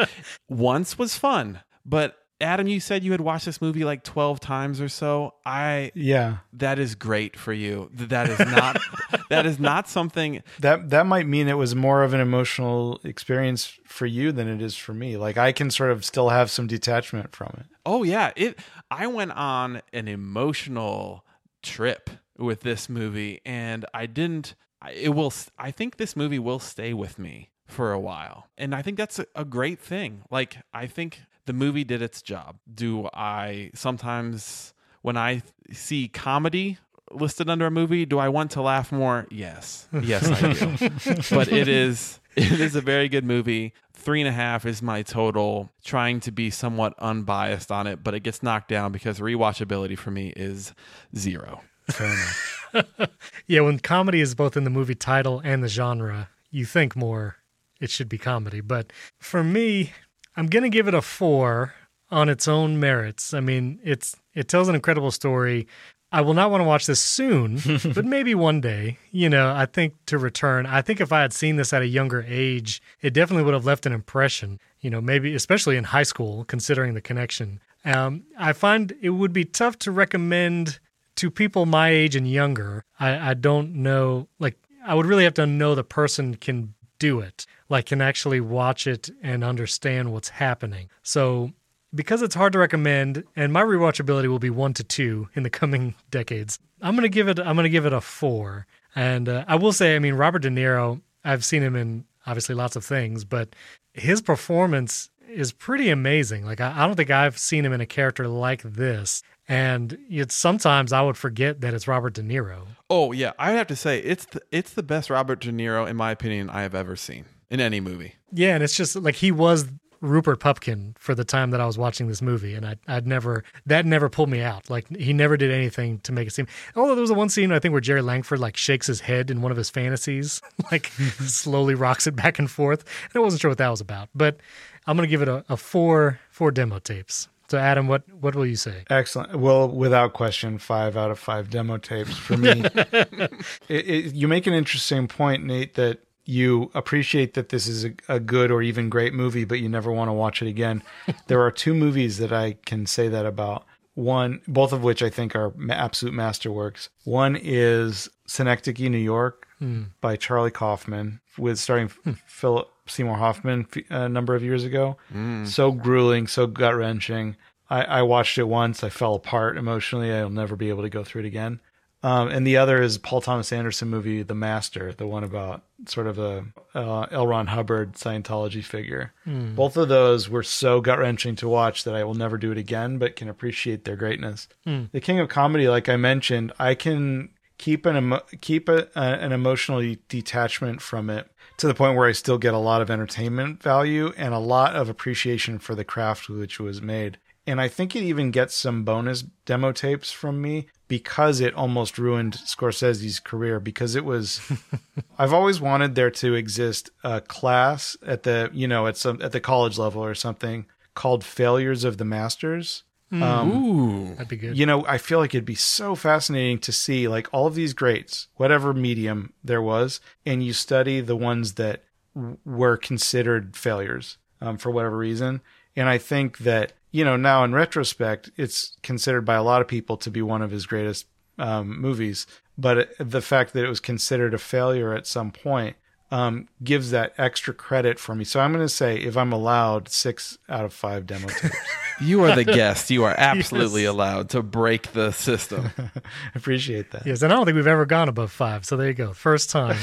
once 0.47 0.97
was 0.99 1.17
fun, 1.17 1.59
but 1.83 2.17
Adam, 2.41 2.67
you 2.67 2.79
said 2.79 3.03
you 3.03 3.11
had 3.11 3.21
watched 3.21 3.45
this 3.45 3.61
movie 3.61 3.83
like 3.83 4.03
12 4.03 4.39
times 4.39 4.81
or 4.81 4.89
so. 4.89 5.35
I 5.45 5.91
Yeah. 5.95 6.37
That 6.53 6.79
is 6.79 6.95
great 6.95 7.37
for 7.37 7.53
you. 7.53 7.89
That 7.93 8.27
is 8.29 8.39
not 8.39 8.81
that 9.29 9.45
is 9.45 9.59
not 9.59 9.87
something 9.87 10.41
that 10.59 10.89
that 10.89 11.05
might 11.05 11.27
mean 11.27 11.47
it 11.47 11.57
was 11.57 11.75
more 11.75 12.03
of 12.03 12.13
an 12.13 12.19
emotional 12.19 12.99
experience 13.03 13.77
for 13.85 14.05
you 14.05 14.31
than 14.31 14.47
it 14.47 14.61
is 14.61 14.75
for 14.75 14.93
me. 14.93 15.17
Like 15.17 15.37
I 15.37 15.51
can 15.51 15.69
sort 15.71 15.91
of 15.91 16.03
still 16.03 16.29
have 16.29 16.49
some 16.51 16.67
detachment 16.67 17.35
from 17.35 17.55
it. 17.59 17.65
Oh 17.85 18.03
yeah, 18.03 18.31
it 18.35 18.59
I 18.89 19.07
went 19.07 19.31
on 19.31 19.81
an 19.93 20.07
emotional 20.07 21.23
trip 21.63 22.09
with 22.37 22.61
this 22.61 22.89
movie 22.89 23.39
and 23.45 23.85
I 23.93 24.05
didn't 24.07 24.55
I- 24.81 24.91
it 24.93 25.09
will 25.09 25.31
I 25.59 25.71
think 25.71 25.97
this 25.97 26.15
movie 26.15 26.39
will 26.39 26.59
stay 26.59 26.93
with 26.93 27.19
me 27.19 27.51
for 27.67 27.91
a 27.91 27.99
while. 27.99 28.47
And 28.57 28.75
I 28.75 28.81
think 28.81 28.97
that's 28.97 29.19
a, 29.19 29.25
a 29.35 29.45
great 29.45 29.79
thing. 29.79 30.23
Like 30.31 30.57
I 30.73 30.87
think 30.87 31.21
the 31.45 31.53
movie 31.53 31.83
did 31.83 32.01
its 32.01 32.21
job. 32.21 32.57
Do 32.73 33.09
I 33.13 33.71
sometimes 33.73 34.73
when 35.01 35.17
I 35.17 35.41
see 35.71 36.07
comedy 36.07 36.77
listed 37.11 37.49
under 37.49 37.65
a 37.65 37.71
movie, 37.71 38.05
do 38.05 38.19
I 38.19 38.29
want 38.29 38.51
to 38.51 38.61
laugh 38.61 38.91
more? 38.91 39.27
Yes. 39.29 39.87
Yes, 40.01 40.27
I 40.29 40.53
do. 40.53 41.15
but 41.35 41.51
it 41.51 41.67
is 41.67 42.19
it 42.35 42.59
is 42.59 42.75
a 42.75 42.81
very 42.81 43.09
good 43.09 43.25
movie. 43.25 43.73
Three 43.93 44.21
and 44.21 44.27
a 44.27 44.31
half 44.31 44.65
is 44.65 44.81
my 44.81 45.03
total, 45.03 45.69
trying 45.83 46.21
to 46.21 46.31
be 46.31 46.49
somewhat 46.49 46.93
unbiased 46.97 47.71
on 47.71 47.85
it, 47.87 48.03
but 48.03 48.13
it 48.13 48.21
gets 48.21 48.41
knocked 48.41 48.69
down 48.69 48.91
because 48.91 49.19
rewatchability 49.19 49.97
for 49.97 50.09
me 50.11 50.33
is 50.35 50.73
zero. 51.15 51.61
Fair 51.89 52.07
enough. 52.07 52.47
Yeah, 53.47 53.61
when 53.61 53.79
comedy 53.79 54.21
is 54.21 54.33
both 54.33 54.55
in 54.55 54.63
the 54.63 54.69
movie 54.69 54.95
title 54.95 55.41
and 55.43 55.61
the 55.61 55.67
genre, 55.67 56.29
you 56.51 56.63
think 56.63 56.95
more 56.95 57.35
it 57.81 57.89
should 57.89 58.07
be 58.07 58.17
comedy. 58.17 58.61
But 58.61 58.93
for 59.19 59.43
me, 59.43 59.91
I'm 60.35 60.47
going 60.47 60.63
to 60.63 60.69
give 60.69 60.87
it 60.87 60.93
a 60.93 61.01
four 61.01 61.73
on 62.09 62.29
its 62.29 62.47
own 62.47 62.79
merits. 62.79 63.33
I 63.33 63.39
mean, 63.39 63.79
it's 63.83 64.15
it 64.33 64.47
tells 64.47 64.67
an 64.67 64.75
incredible 64.75 65.11
story. 65.11 65.67
I 66.13 66.21
will 66.21 66.33
not 66.33 66.51
want 66.51 66.59
to 66.59 66.65
watch 66.65 66.87
this 66.87 66.99
soon, 66.99 67.61
but 67.95 68.03
maybe 68.03 68.35
one 68.35 68.59
day. 68.59 68.97
You 69.11 69.29
know, 69.29 69.53
I 69.53 69.65
think 69.65 69.93
to 70.07 70.17
return. 70.17 70.65
I 70.65 70.81
think 70.81 70.99
if 70.99 71.13
I 71.13 71.21
had 71.21 71.31
seen 71.31 71.55
this 71.55 71.71
at 71.71 71.81
a 71.81 71.87
younger 71.87 72.25
age, 72.27 72.81
it 73.01 73.13
definitely 73.13 73.45
would 73.45 73.53
have 73.53 73.65
left 73.65 73.85
an 73.85 73.93
impression. 73.93 74.59
You 74.81 74.89
know, 74.89 74.99
maybe 74.99 75.33
especially 75.35 75.77
in 75.77 75.85
high 75.85 76.03
school, 76.03 76.43
considering 76.45 76.93
the 76.93 77.01
connection. 77.01 77.61
Um, 77.85 78.23
I 78.37 78.53
find 78.53 78.93
it 79.01 79.11
would 79.11 79.33
be 79.33 79.45
tough 79.45 79.79
to 79.79 79.91
recommend 79.91 80.79
to 81.15 81.31
people 81.31 81.65
my 81.65 81.89
age 81.89 82.15
and 82.15 82.29
younger. 82.29 82.83
I, 82.99 83.31
I 83.31 83.33
don't 83.33 83.75
know. 83.75 84.27
Like, 84.39 84.57
I 84.85 84.95
would 84.95 85.05
really 85.05 85.23
have 85.23 85.33
to 85.35 85.45
know 85.45 85.75
the 85.75 85.83
person 85.83 86.35
can 86.35 86.73
do 87.01 87.19
it, 87.19 87.47
like, 87.67 87.87
can 87.87 87.99
actually 87.99 88.39
watch 88.39 88.85
it 88.85 89.09
and 89.23 89.43
understand 89.43 90.13
what's 90.13 90.29
happening. 90.29 90.87
So 91.01 91.51
because 91.93 92.21
it's 92.21 92.35
hard 92.35 92.53
to 92.53 92.59
recommend 92.59 93.23
and 93.35 93.51
my 93.51 93.63
rewatchability 93.63 94.27
will 94.27 94.39
be 94.39 94.51
one 94.51 94.73
to 94.73 94.83
two 94.83 95.27
in 95.33 95.43
the 95.43 95.49
coming 95.49 95.95
decades 96.11 96.59
i'm 96.81 96.95
gonna 96.95 97.09
give 97.09 97.27
it 97.27 97.37
i'm 97.39 97.55
gonna 97.57 97.67
give 97.67 97.85
it 97.85 97.91
a 97.91 97.99
four 97.99 98.65
and 98.95 99.27
uh, 99.27 99.43
i 99.47 99.55
will 99.55 99.73
say 99.73 99.95
i 99.95 99.99
mean 99.99 100.13
robert 100.13 100.39
de 100.39 100.49
niro 100.49 101.01
i've 101.25 101.43
seen 101.43 101.61
him 101.61 101.75
in 101.75 102.05
obviously 102.25 102.55
lots 102.55 102.77
of 102.77 102.85
things 102.85 103.25
but 103.25 103.49
his 103.93 104.21
performance 104.21 105.09
is 105.27 105.51
pretty 105.51 105.89
amazing 105.89 106.45
like 106.45 106.61
i, 106.61 106.71
I 106.73 106.87
don't 106.87 106.95
think 106.95 107.11
i've 107.11 107.37
seen 107.37 107.65
him 107.65 107.73
in 107.73 107.81
a 107.81 107.85
character 107.85 108.25
like 108.27 108.61
this 108.61 109.21
and 109.47 109.97
it's 110.09 110.35
sometimes 110.35 110.93
i 110.93 111.01
would 111.01 111.17
forget 111.17 111.61
that 111.61 111.73
it's 111.73 111.87
robert 111.87 112.13
de 112.13 112.21
niro 112.21 112.67
Oh 112.93 113.13
yeah, 113.13 113.31
I 113.39 113.51
have 113.51 113.67
to 113.67 113.75
say 113.77 113.99
it's 113.99 114.25
the, 114.25 114.41
it's 114.51 114.73
the 114.73 114.83
best 114.83 115.09
Robert 115.09 115.39
De 115.39 115.49
Niro 115.49 115.87
in 115.87 115.95
my 115.95 116.11
opinion 116.11 116.49
I 116.49 116.63
have 116.63 116.75
ever 116.75 116.97
seen 116.97 117.23
in 117.49 117.61
any 117.61 117.79
movie. 117.79 118.15
Yeah, 118.33 118.53
and 118.53 118.61
it's 118.61 118.75
just 118.75 118.97
like 118.97 119.15
he 119.15 119.31
was 119.31 119.65
Rupert 120.01 120.41
Pupkin 120.41 120.95
for 120.99 121.15
the 121.15 121.23
time 121.23 121.51
that 121.51 121.61
I 121.61 121.65
was 121.65 121.77
watching 121.77 122.09
this 122.09 122.21
movie, 122.21 122.53
and 122.53 122.65
I, 122.65 122.75
I'd 122.89 123.07
never 123.07 123.45
that 123.65 123.85
never 123.85 124.09
pulled 124.09 124.27
me 124.27 124.41
out. 124.41 124.69
Like 124.69 124.89
he 124.93 125.13
never 125.13 125.37
did 125.37 125.51
anything 125.51 125.99
to 125.99 126.11
make 126.11 126.27
it 126.27 126.31
seem. 126.31 126.47
Although 126.75 126.95
there 126.95 127.01
was 127.01 127.11
a 127.11 127.13
one 127.13 127.29
scene 127.29 127.53
I 127.53 127.59
think 127.59 127.71
where 127.71 127.79
Jerry 127.79 128.01
Langford 128.01 128.39
like 128.39 128.57
shakes 128.57 128.87
his 128.87 128.99
head 128.99 129.31
in 129.31 129.41
one 129.41 129.51
of 129.51 129.57
his 129.57 129.69
fantasies, 129.69 130.41
like 130.73 130.87
slowly 131.27 131.75
rocks 131.75 132.07
it 132.07 132.15
back 132.17 132.39
and 132.39 132.51
forth, 132.51 132.83
and 133.05 133.15
I 133.15 133.23
wasn't 133.23 133.39
sure 133.41 133.51
what 133.51 133.57
that 133.59 133.69
was 133.69 133.79
about. 133.79 134.09
But 134.13 134.41
I'm 134.85 134.97
gonna 134.97 135.07
give 135.07 135.21
it 135.21 135.29
a, 135.29 135.45
a 135.47 135.55
four 135.55 136.19
four 136.29 136.51
demo 136.51 136.79
tapes. 136.79 137.29
So 137.51 137.57
Adam, 137.57 137.89
what 137.89 138.03
what 138.13 138.33
will 138.33 138.45
you 138.45 138.55
say? 138.55 138.85
Excellent. 138.89 139.35
Well, 139.37 139.67
without 139.67 140.13
question, 140.13 140.57
five 140.57 140.95
out 140.95 141.11
of 141.11 141.19
five 141.19 141.49
demo 141.49 141.77
tapes 141.79 142.15
for 142.15 142.37
me. 142.37 142.63
it, 142.93 143.29
it, 143.67 144.13
you 144.15 144.29
make 144.29 144.47
an 144.47 144.53
interesting 144.53 145.05
point, 145.09 145.43
Nate, 145.43 145.73
that 145.73 145.99
you 146.23 146.71
appreciate 146.73 147.33
that 147.33 147.49
this 147.49 147.67
is 147.67 147.83
a, 147.83 147.91
a 148.07 148.21
good 148.21 148.51
or 148.51 148.61
even 148.61 148.87
great 148.87 149.13
movie, 149.13 149.43
but 149.43 149.59
you 149.59 149.67
never 149.67 149.91
want 149.91 150.07
to 150.07 150.13
watch 150.13 150.41
it 150.41 150.47
again. 150.47 150.81
there 151.27 151.41
are 151.41 151.51
two 151.51 151.73
movies 151.73 152.19
that 152.19 152.31
I 152.31 152.53
can 152.65 152.85
say 152.85 153.09
that 153.09 153.25
about. 153.25 153.65
One, 153.95 154.39
both 154.47 154.71
of 154.71 154.81
which 154.81 155.03
I 155.03 155.09
think 155.09 155.35
are 155.35 155.53
absolute 155.69 156.15
masterworks. 156.15 156.87
One 157.03 157.35
is 157.35 158.07
Synecdoche, 158.27 158.79
New 158.89 158.97
York, 158.97 159.45
Hmm. 159.59 159.83
by 159.99 160.15
Charlie 160.15 160.51
Kaufman, 160.51 161.19
with 161.37 161.59
starring 161.59 161.89
Philip 162.25 162.67
Seymour 162.91 163.17
Hoffman 163.17 163.67
a 163.89 164.07
number 164.07 164.35
of 164.35 164.43
years 164.43 164.63
ago. 164.63 164.97
Mm. 165.13 165.47
So 165.47 165.71
grueling, 165.71 166.27
so 166.27 166.47
gut 166.47 166.75
wrenching. 166.75 167.35
I, 167.69 167.83
I 167.83 168.01
watched 168.01 168.37
it 168.37 168.43
once. 168.43 168.83
I 168.83 168.89
fell 168.89 169.15
apart 169.15 169.57
emotionally. 169.57 170.11
I'll 170.13 170.29
never 170.29 170.55
be 170.55 170.69
able 170.69 170.83
to 170.83 170.89
go 170.89 171.03
through 171.03 171.21
it 171.21 171.27
again. 171.27 171.61
Um, 172.03 172.29
and 172.29 172.47
the 172.47 172.57
other 172.57 172.81
is 172.81 172.97
Paul 172.97 173.21
Thomas 173.21 173.53
Anderson 173.53 173.87
movie, 173.89 174.23
The 174.23 174.33
Master, 174.33 174.91
the 174.91 175.05
one 175.05 175.23
about 175.23 175.63
sort 175.85 176.07
of 176.07 176.17
a 176.17 176.45
uh, 176.73 177.05
L. 177.11 177.27
Ron 177.27 177.47
Hubbard 177.47 177.93
Scientology 177.93 178.63
figure. 178.63 179.13
Hmm. 179.23 179.53
Both 179.53 179.77
of 179.77 179.87
those 179.87 180.27
were 180.27 180.41
so 180.41 180.81
gut 180.81 180.97
wrenching 180.97 181.35
to 181.37 181.47
watch 181.47 181.83
that 181.83 181.95
I 181.95 182.03
will 182.03 182.15
never 182.15 182.37
do 182.37 182.51
it 182.51 182.57
again, 182.57 182.97
but 182.97 183.15
can 183.15 183.29
appreciate 183.29 183.85
their 183.85 183.95
greatness. 183.95 184.47
Hmm. 184.65 184.85
The 184.91 184.99
King 184.99 185.19
of 185.19 185.29
Comedy, 185.29 185.67
like 185.67 185.89
I 185.89 185.95
mentioned, 185.95 186.51
I 186.57 186.73
can 186.73 187.29
keep 187.59 187.85
an 187.85 187.95
emo- 187.95 188.25
keep 188.41 188.67
a, 188.67 188.87
a, 188.95 189.01
an 189.01 189.31
emotional 189.31 189.95
detachment 190.09 190.81
from 190.81 191.11
it 191.11 191.29
to 191.61 191.67
the 191.67 191.75
point 191.75 191.95
where 191.95 192.07
I 192.07 192.11
still 192.11 192.39
get 192.39 192.55
a 192.55 192.59
lot 192.59 192.81
of 192.81 192.89
entertainment 192.89 193.61
value 193.61 194.13
and 194.17 194.33
a 194.33 194.39
lot 194.39 194.75
of 194.75 194.89
appreciation 194.89 195.59
for 195.59 195.75
the 195.75 195.85
craft 195.85 196.27
which 196.27 196.59
it 196.59 196.63
was 196.63 196.81
made. 196.81 197.19
And 197.45 197.61
I 197.61 197.67
think 197.67 197.95
it 197.95 198.01
even 198.01 198.31
gets 198.31 198.55
some 198.55 198.83
bonus 198.83 199.21
demo 199.45 199.71
tapes 199.71 200.11
from 200.11 200.41
me 200.41 200.69
because 200.87 201.39
it 201.39 201.53
almost 201.53 201.99
ruined 201.99 202.33
Scorsese's 202.33 203.19
career 203.19 203.59
because 203.59 203.93
it 203.95 204.03
was 204.03 204.41
I've 205.19 205.33
always 205.33 205.61
wanted 205.61 205.93
there 205.93 206.09
to 206.09 206.33
exist 206.33 206.89
a 207.03 207.21
class 207.21 207.95
at 208.03 208.23
the, 208.23 208.49
you 208.51 208.67
know, 208.67 208.87
at 208.87 208.97
some 208.97 209.21
at 209.21 209.31
the 209.31 209.39
college 209.39 209.77
level 209.77 210.03
or 210.03 210.15
something 210.15 210.65
called 210.95 211.23
Failures 211.23 211.83
of 211.83 211.99
the 211.99 212.05
Masters. 212.05 212.83
Um, 213.11 213.51
Ooh. 213.51 214.15
That'd 214.15 214.27
be 214.29 214.37
good. 214.37 214.57
You 214.57 214.65
know, 214.65 214.85
I 214.85 214.97
feel 214.97 215.19
like 215.19 215.35
it'd 215.35 215.43
be 215.43 215.55
so 215.55 215.95
fascinating 215.95 216.59
to 216.59 216.71
see 216.71 217.07
like 217.07 217.27
all 217.33 217.45
of 217.45 217.55
these 217.55 217.73
greats, 217.73 218.27
whatever 218.35 218.73
medium 218.73 219.33
there 219.43 219.61
was, 219.61 219.99
and 220.25 220.43
you 220.43 220.53
study 220.53 221.01
the 221.01 221.15
ones 221.15 221.53
that 221.55 221.83
w- 222.15 222.37
were 222.45 222.77
considered 222.77 223.57
failures 223.57 224.17
um, 224.39 224.57
for 224.57 224.71
whatever 224.71 224.97
reason. 224.97 225.41
And 225.75 225.89
I 225.89 225.97
think 225.97 226.39
that, 226.39 226.73
you 226.91 227.03
know, 227.03 227.17
now 227.17 227.43
in 227.43 227.53
retrospect, 227.53 228.31
it's 228.37 228.77
considered 228.81 229.25
by 229.25 229.35
a 229.35 229.43
lot 229.43 229.61
of 229.61 229.67
people 229.67 229.97
to 229.97 230.11
be 230.11 230.21
one 230.21 230.41
of 230.41 230.51
his 230.51 230.65
greatest 230.65 231.05
um, 231.37 231.81
movies. 231.81 232.27
But 232.57 232.77
it, 232.77 232.95
the 232.99 233.21
fact 233.21 233.53
that 233.53 233.65
it 233.65 233.69
was 233.69 233.79
considered 233.79 234.33
a 234.33 234.37
failure 234.37 234.93
at 234.93 235.07
some 235.07 235.31
point 235.31 235.75
um, 236.11 236.47
gives 236.63 236.91
that 236.91 237.13
extra 237.17 237.53
credit 237.53 237.97
for 237.99 238.13
me. 238.13 238.23
So 238.25 238.39
I'm 238.41 238.51
going 238.51 238.63
to 238.65 238.69
say, 238.69 238.97
if 238.97 239.15
I'm 239.15 239.31
allowed, 239.31 239.87
six 239.89 240.37
out 240.49 240.65
of 240.65 240.73
five 240.73 241.05
demo 241.07 241.27
tapes. 241.39 241.55
You 242.01 242.23
are 242.25 242.35
the 242.35 242.43
guest. 242.59 242.89
You 242.91 243.05
are 243.05 243.15
absolutely 243.17 243.83
Yes. 243.83 243.91
allowed 243.91 244.29
to 244.31 244.41
break 244.43 244.91
the 244.91 245.11
system. 245.11 245.69
I 245.77 245.89
appreciate 246.35 246.91
that. 246.91 247.05
Yes, 247.05 247.21
and 247.21 247.31
I 247.31 247.35
don't 247.35 247.45
think 247.45 247.55
we've 247.55 247.65
ever 247.67 247.85
gone 247.85 248.09
above 248.09 248.31
five. 248.31 248.65
So 248.65 248.75
there 248.75 248.87
you 248.87 248.93
go. 248.93 249.13
First 249.13 249.49
time. 249.49 249.77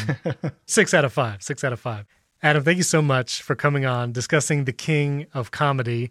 six 0.67 0.93
out 0.95 1.05
of 1.05 1.13
five. 1.13 1.43
Six 1.43 1.65
out 1.65 1.73
of 1.73 1.81
five. 1.81 2.05
Adam, 2.43 2.63
thank 2.63 2.77
you 2.77 2.83
so 2.85 3.03
much 3.03 3.43
for 3.43 3.55
coming 3.57 3.85
on, 3.87 4.13
discussing 4.13 4.65
the 4.65 4.73
king 4.73 5.27
of 5.35 5.51
comedy. 5.51 6.11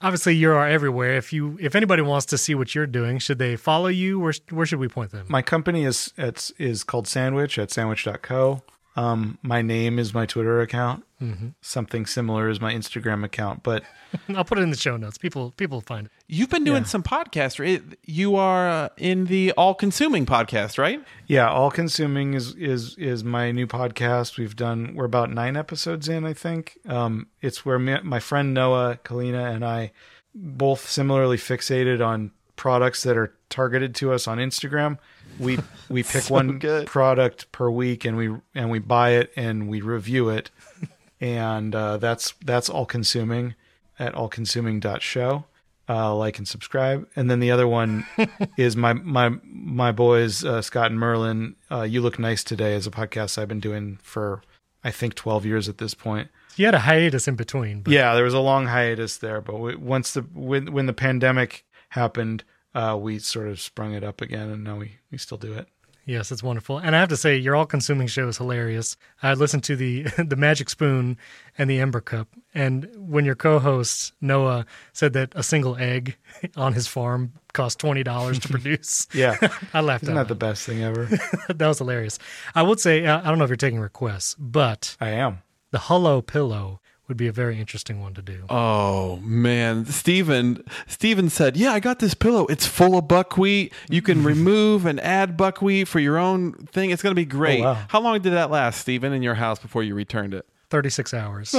Obviously, 0.00 0.36
you 0.36 0.50
are 0.52 0.68
everywhere. 0.68 1.14
If 1.16 1.32
you, 1.32 1.56
if 1.60 1.74
anybody 1.74 2.02
wants 2.02 2.26
to 2.26 2.36
see 2.38 2.54
what 2.54 2.74
you're 2.74 2.86
doing, 2.86 3.18
should 3.18 3.38
they 3.38 3.56
follow 3.56 3.88
you? 3.88 4.20
Where, 4.20 4.34
where 4.50 4.66
should 4.66 4.78
we 4.78 4.88
point 4.88 5.10
them? 5.12 5.26
My 5.28 5.40
company 5.40 5.84
is 5.84 6.12
it's 6.18 6.50
is 6.58 6.84
called 6.84 7.08
Sandwich 7.08 7.58
at 7.58 7.70
sandwich.co. 7.70 8.62
Um, 8.96 9.38
my 9.42 9.60
name 9.62 9.98
is 9.98 10.14
my 10.14 10.24
Twitter 10.26 10.60
account. 10.60 11.04
Mhm. 11.20 11.54
Something 11.60 12.06
similar 12.06 12.48
is 12.48 12.60
my 12.60 12.72
Instagram 12.72 13.24
account, 13.24 13.62
but 13.62 13.82
I'll 14.36 14.44
put 14.44 14.58
it 14.58 14.62
in 14.62 14.70
the 14.70 14.76
show 14.76 14.96
notes. 14.96 15.18
People, 15.18 15.52
people 15.56 15.80
find 15.80 16.06
it. 16.06 16.12
You've 16.28 16.50
been 16.50 16.64
doing 16.64 16.84
some 16.84 17.02
podcasts. 17.02 17.58
Right? 17.58 17.82
You 18.04 18.36
are 18.36 18.68
uh, 18.68 18.88
in 18.96 19.24
the 19.26 19.52
All 19.52 19.74
Consuming 19.74 20.26
podcast, 20.26 20.78
right? 20.78 21.02
yeah, 21.26 21.48
all 21.48 21.70
consuming 21.70 22.34
is 22.34 22.54
is 22.54 22.94
is 22.96 23.24
my 23.24 23.50
new 23.52 23.66
podcast. 23.66 24.38
We've 24.38 24.54
done 24.54 24.92
we're 24.94 25.06
about 25.06 25.30
nine 25.30 25.56
episodes 25.56 26.08
in, 26.08 26.24
I 26.24 26.32
think. 26.34 26.78
Um, 26.88 27.26
it's 27.40 27.64
where 27.64 27.78
me, 27.78 27.96
my 28.02 28.20
friend 28.20 28.54
Noah 28.54 28.98
Kalina 29.04 29.52
and 29.52 29.64
I 29.64 29.92
both 30.34 30.88
similarly 30.88 31.36
fixated 31.36 32.04
on 32.04 32.30
products 32.56 33.02
that 33.02 33.16
are 33.16 33.34
targeted 33.50 33.94
to 33.96 34.12
us 34.12 34.28
on 34.28 34.38
Instagram. 34.38 34.98
We 35.38 35.58
we 35.88 36.02
pick 36.04 36.22
So 36.22 36.34
one 36.34 36.58
good. 36.58 36.86
product 36.86 37.50
per 37.52 37.70
week 37.70 38.04
and 38.04 38.16
we 38.16 38.34
and 38.54 38.70
we 38.70 38.78
buy 38.78 39.10
it 39.10 39.32
and 39.36 39.68
we 39.68 39.80
review 39.80 40.28
it. 40.28 40.50
and 41.20 41.74
uh, 41.74 41.96
that's 41.98 42.34
that's 42.44 42.68
all 42.68 42.86
consuming 42.86 43.54
at 43.98 44.14
allconsuming.show. 44.14 45.44
Uh, 45.86 46.14
like 46.14 46.38
and 46.38 46.48
subscribe, 46.48 47.06
and 47.14 47.30
then 47.30 47.40
the 47.40 47.50
other 47.50 47.68
one 47.68 48.06
is 48.56 48.74
my 48.74 48.94
my 48.94 49.28
my 49.44 49.92
boys 49.92 50.42
uh, 50.42 50.62
Scott 50.62 50.90
and 50.90 50.98
Merlin. 50.98 51.56
Uh, 51.70 51.82
you 51.82 52.00
look 52.00 52.18
nice 52.18 52.42
today 52.42 52.74
is 52.74 52.86
a 52.86 52.90
podcast 52.90 53.36
I've 53.36 53.48
been 53.48 53.60
doing 53.60 53.98
for 54.02 54.40
I 54.82 54.90
think 54.90 55.14
twelve 55.14 55.44
years 55.44 55.68
at 55.68 55.76
this 55.76 55.92
point. 55.92 56.30
You 56.56 56.64
had 56.64 56.74
a 56.74 56.78
hiatus 56.78 57.28
in 57.28 57.34
between. 57.36 57.82
But 57.82 57.92
Yeah, 57.92 58.14
there 58.14 58.24
was 58.24 58.32
a 58.32 58.40
long 58.40 58.66
hiatus 58.66 59.18
there, 59.18 59.42
but 59.42 59.58
we, 59.58 59.74
once 59.76 60.14
the 60.14 60.22
when 60.22 60.72
when 60.72 60.86
the 60.86 60.94
pandemic 60.94 61.66
happened, 61.90 62.44
uh, 62.74 62.96
we 63.00 63.18
sort 63.18 63.48
of 63.48 63.60
sprung 63.60 63.92
it 63.94 64.04
up 64.04 64.20
again, 64.20 64.50
and 64.50 64.64
now 64.64 64.76
we 64.76 64.98
we 65.10 65.18
still 65.18 65.38
do 65.38 65.52
it. 65.54 65.68
Yes, 66.06 66.30
it's 66.30 66.42
wonderful. 66.42 66.76
And 66.76 66.94
I 66.94 67.00
have 67.00 67.08
to 67.08 67.16
say, 67.16 67.38
your 67.38 67.56
all 67.56 67.64
consuming 67.64 68.08
show 68.08 68.28
is 68.28 68.36
hilarious. 68.36 68.94
I 69.22 69.32
listened 69.32 69.64
to 69.64 69.74
the 69.76 70.02
the 70.18 70.36
Magic 70.36 70.68
Spoon 70.68 71.16
and 71.56 71.70
the 71.70 71.80
Ember 71.80 72.02
Cup. 72.02 72.28
And 72.54 72.90
when 72.94 73.24
your 73.24 73.34
co 73.34 73.58
host, 73.58 74.12
Noah, 74.20 74.66
said 74.92 75.14
that 75.14 75.32
a 75.34 75.42
single 75.42 75.76
egg 75.76 76.16
on 76.56 76.74
his 76.74 76.86
farm 76.86 77.32
cost 77.54 77.78
$20 77.80 78.40
to 78.42 78.48
produce, 78.50 79.06
Yeah, 79.14 79.36
I 79.72 79.80
laughed 79.80 80.02
Isn't 80.02 80.16
that 80.16 80.28
the 80.28 80.34
best 80.34 80.66
thing 80.66 80.82
ever? 80.82 81.06
that 81.48 81.66
was 81.68 81.78
hilarious. 81.78 82.18
I 82.54 82.62
would 82.62 82.80
say, 82.80 83.06
uh, 83.06 83.20
I 83.22 83.28
don't 83.30 83.38
know 83.38 83.44
if 83.44 83.50
you're 83.50 83.56
taking 83.56 83.80
requests, 83.80 84.34
but 84.38 84.98
I 85.00 85.08
am. 85.10 85.38
The 85.70 85.78
Hullo 85.78 86.20
Pillow 86.20 86.80
would 87.08 87.16
be 87.16 87.26
a 87.26 87.32
very 87.32 87.58
interesting 87.58 88.00
one 88.00 88.14
to 88.14 88.22
do. 88.22 88.44
Oh 88.48 89.16
man, 89.18 89.86
Steven 89.86 90.62
Steven 90.86 91.28
said, 91.30 91.56
"Yeah, 91.56 91.72
I 91.72 91.80
got 91.80 91.98
this 91.98 92.14
pillow. 92.14 92.46
It's 92.46 92.66
full 92.66 92.96
of 92.96 93.08
buckwheat. 93.08 93.72
You 93.88 94.02
can 94.02 94.24
remove 94.24 94.86
and 94.86 95.00
add 95.00 95.36
buckwheat 95.36 95.88
for 95.88 96.00
your 96.00 96.18
own 96.18 96.52
thing. 96.52 96.90
It's 96.90 97.02
going 97.02 97.12
to 97.12 97.20
be 97.20 97.26
great." 97.26 97.60
wow. 97.60 97.78
How 97.88 98.00
long 98.00 98.20
did 98.20 98.32
that 98.32 98.50
last, 98.50 98.80
Steven, 98.80 99.12
in 99.12 99.22
your 99.22 99.34
house 99.34 99.58
before 99.58 99.82
you 99.82 99.94
returned 99.94 100.34
it? 100.34 100.46
36 100.70 101.14
hours. 101.14 101.54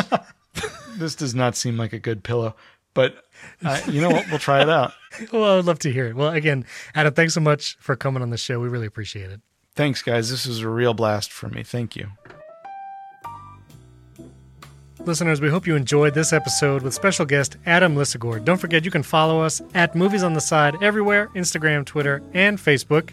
this 0.97 1.15
does 1.15 1.35
not 1.35 1.55
seem 1.55 1.77
like 1.77 1.93
a 1.93 1.99
good 1.99 2.23
pillow, 2.23 2.55
but 2.93 3.23
uh, 3.63 3.79
you 3.87 4.01
know 4.01 4.09
what? 4.09 4.27
We'll 4.29 4.39
try 4.39 4.61
it 4.61 4.69
out. 4.69 4.93
well, 5.31 5.43
I 5.43 5.55
would 5.55 5.65
love 5.65 5.79
to 5.79 5.91
hear 5.91 6.07
it. 6.07 6.15
Well, 6.15 6.29
again, 6.29 6.65
Adam, 6.93 7.13
thanks 7.13 7.33
so 7.33 7.41
much 7.41 7.77
for 7.79 7.95
coming 7.95 8.21
on 8.21 8.29
the 8.29 8.37
show. 8.37 8.59
We 8.59 8.67
really 8.67 8.87
appreciate 8.87 9.31
it. 9.31 9.41
Thanks, 9.75 10.01
guys. 10.01 10.29
This 10.29 10.45
was 10.45 10.59
a 10.59 10.69
real 10.69 10.93
blast 10.93 11.31
for 11.31 11.49
me. 11.49 11.63
Thank 11.63 11.95
you. 11.95 12.09
Listeners, 15.05 15.39
we 15.39 15.49
hope 15.49 15.67
you 15.67 15.75
enjoyed 15.75 16.15
this 16.15 16.33
episode 16.33 16.81
with 16.81 16.95
special 16.95 17.25
guest 17.25 17.57
Adam 17.67 17.95
Lisagor. 17.95 18.43
Don't 18.43 18.57
forget 18.57 18.83
you 18.85 18.89
can 18.89 19.03
follow 19.03 19.39
us 19.39 19.61
at 19.75 19.95
Movies 19.95 20.23
on 20.23 20.33
the 20.33 20.41
Side 20.41 20.81
everywhere 20.81 21.29
Instagram, 21.35 21.85
Twitter, 21.85 22.23
and 22.33 22.57
Facebook. 22.57 23.11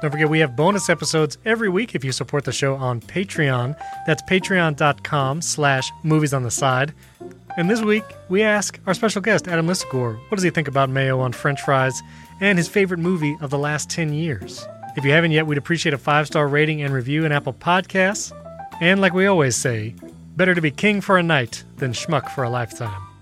Don't 0.00 0.10
forget 0.10 0.30
we 0.30 0.38
have 0.38 0.56
bonus 0.56 0.88
episodes 0.88 1.36
every 1.44 1.68
week 1.68 1.94
if 1.94 2.02
you 2.02 2.12
support 2.12 2.44
the 2.44 2.52
show 2.52 2.76
on 2.76 3.00
Patreon. 3.00 3.76
That's 4.06 4.22
patreon.com 4.22 5.42
slash 5.42 5.92
movies 6.02 6.32
on 6.32 6.44
the 6.44 6.50
side. 6.50 6.94
And 7.58 7.70
this 7.70 7.82
week 7.82 8.04
we 8.30 8.42
ask 8.42 8.80
our 8.86 8.94
special 8.94 9.20
guest 9.20 9.46
Adam 9.46 9.66
Lisagor 9.66 10.16
what 10.30 10.36
does 10.36 10.42
he 10.42 10.50
think 10.50 10.68
about 10.68 10.88
mayo 10.88 11.20
on 11.20 11.32
french 11.32 11.60
fries 11.60 12.02
and 12.40 12.56
his 12.58 12.68
favorite 12.68 13.00
movie 13.00 13.36
of 13.42 13.50
the 13.50 13.58
last 13.58 13.90
10 13.90 14.14
years. 14.14 14.66
If 14.96 15.04
you 15.04 15.10
haven't 15.12 15.32
yet, 15.32 15.46
we'd 15.46 15.58
appreciate 15.58 15.92
a 15.92 15.98
five-star 15.98 16.48
rating 16.48 16.82
and 16.82 16.94
review 16.94 17.24
in 17.24 17.32
Apple 17.32 17.52
Podcasts. 17.52 18.32
And 18.80 19.00
like 19.00 19.12
we 19.12 19.26
always 19.26 19.56
say, 19.56 19.94
better 20.36 20.54
to 20.54 20.60
be 20.60 20.70
king 20.70 21.00
for 21.00 21.16
a 21.16 21.22
night 21.22 21.64
than 21.76 21.92
schmuck 21.92 22.30
for 22.30 22.44
a 22.44 22.50
lifetime. 22.50 23.13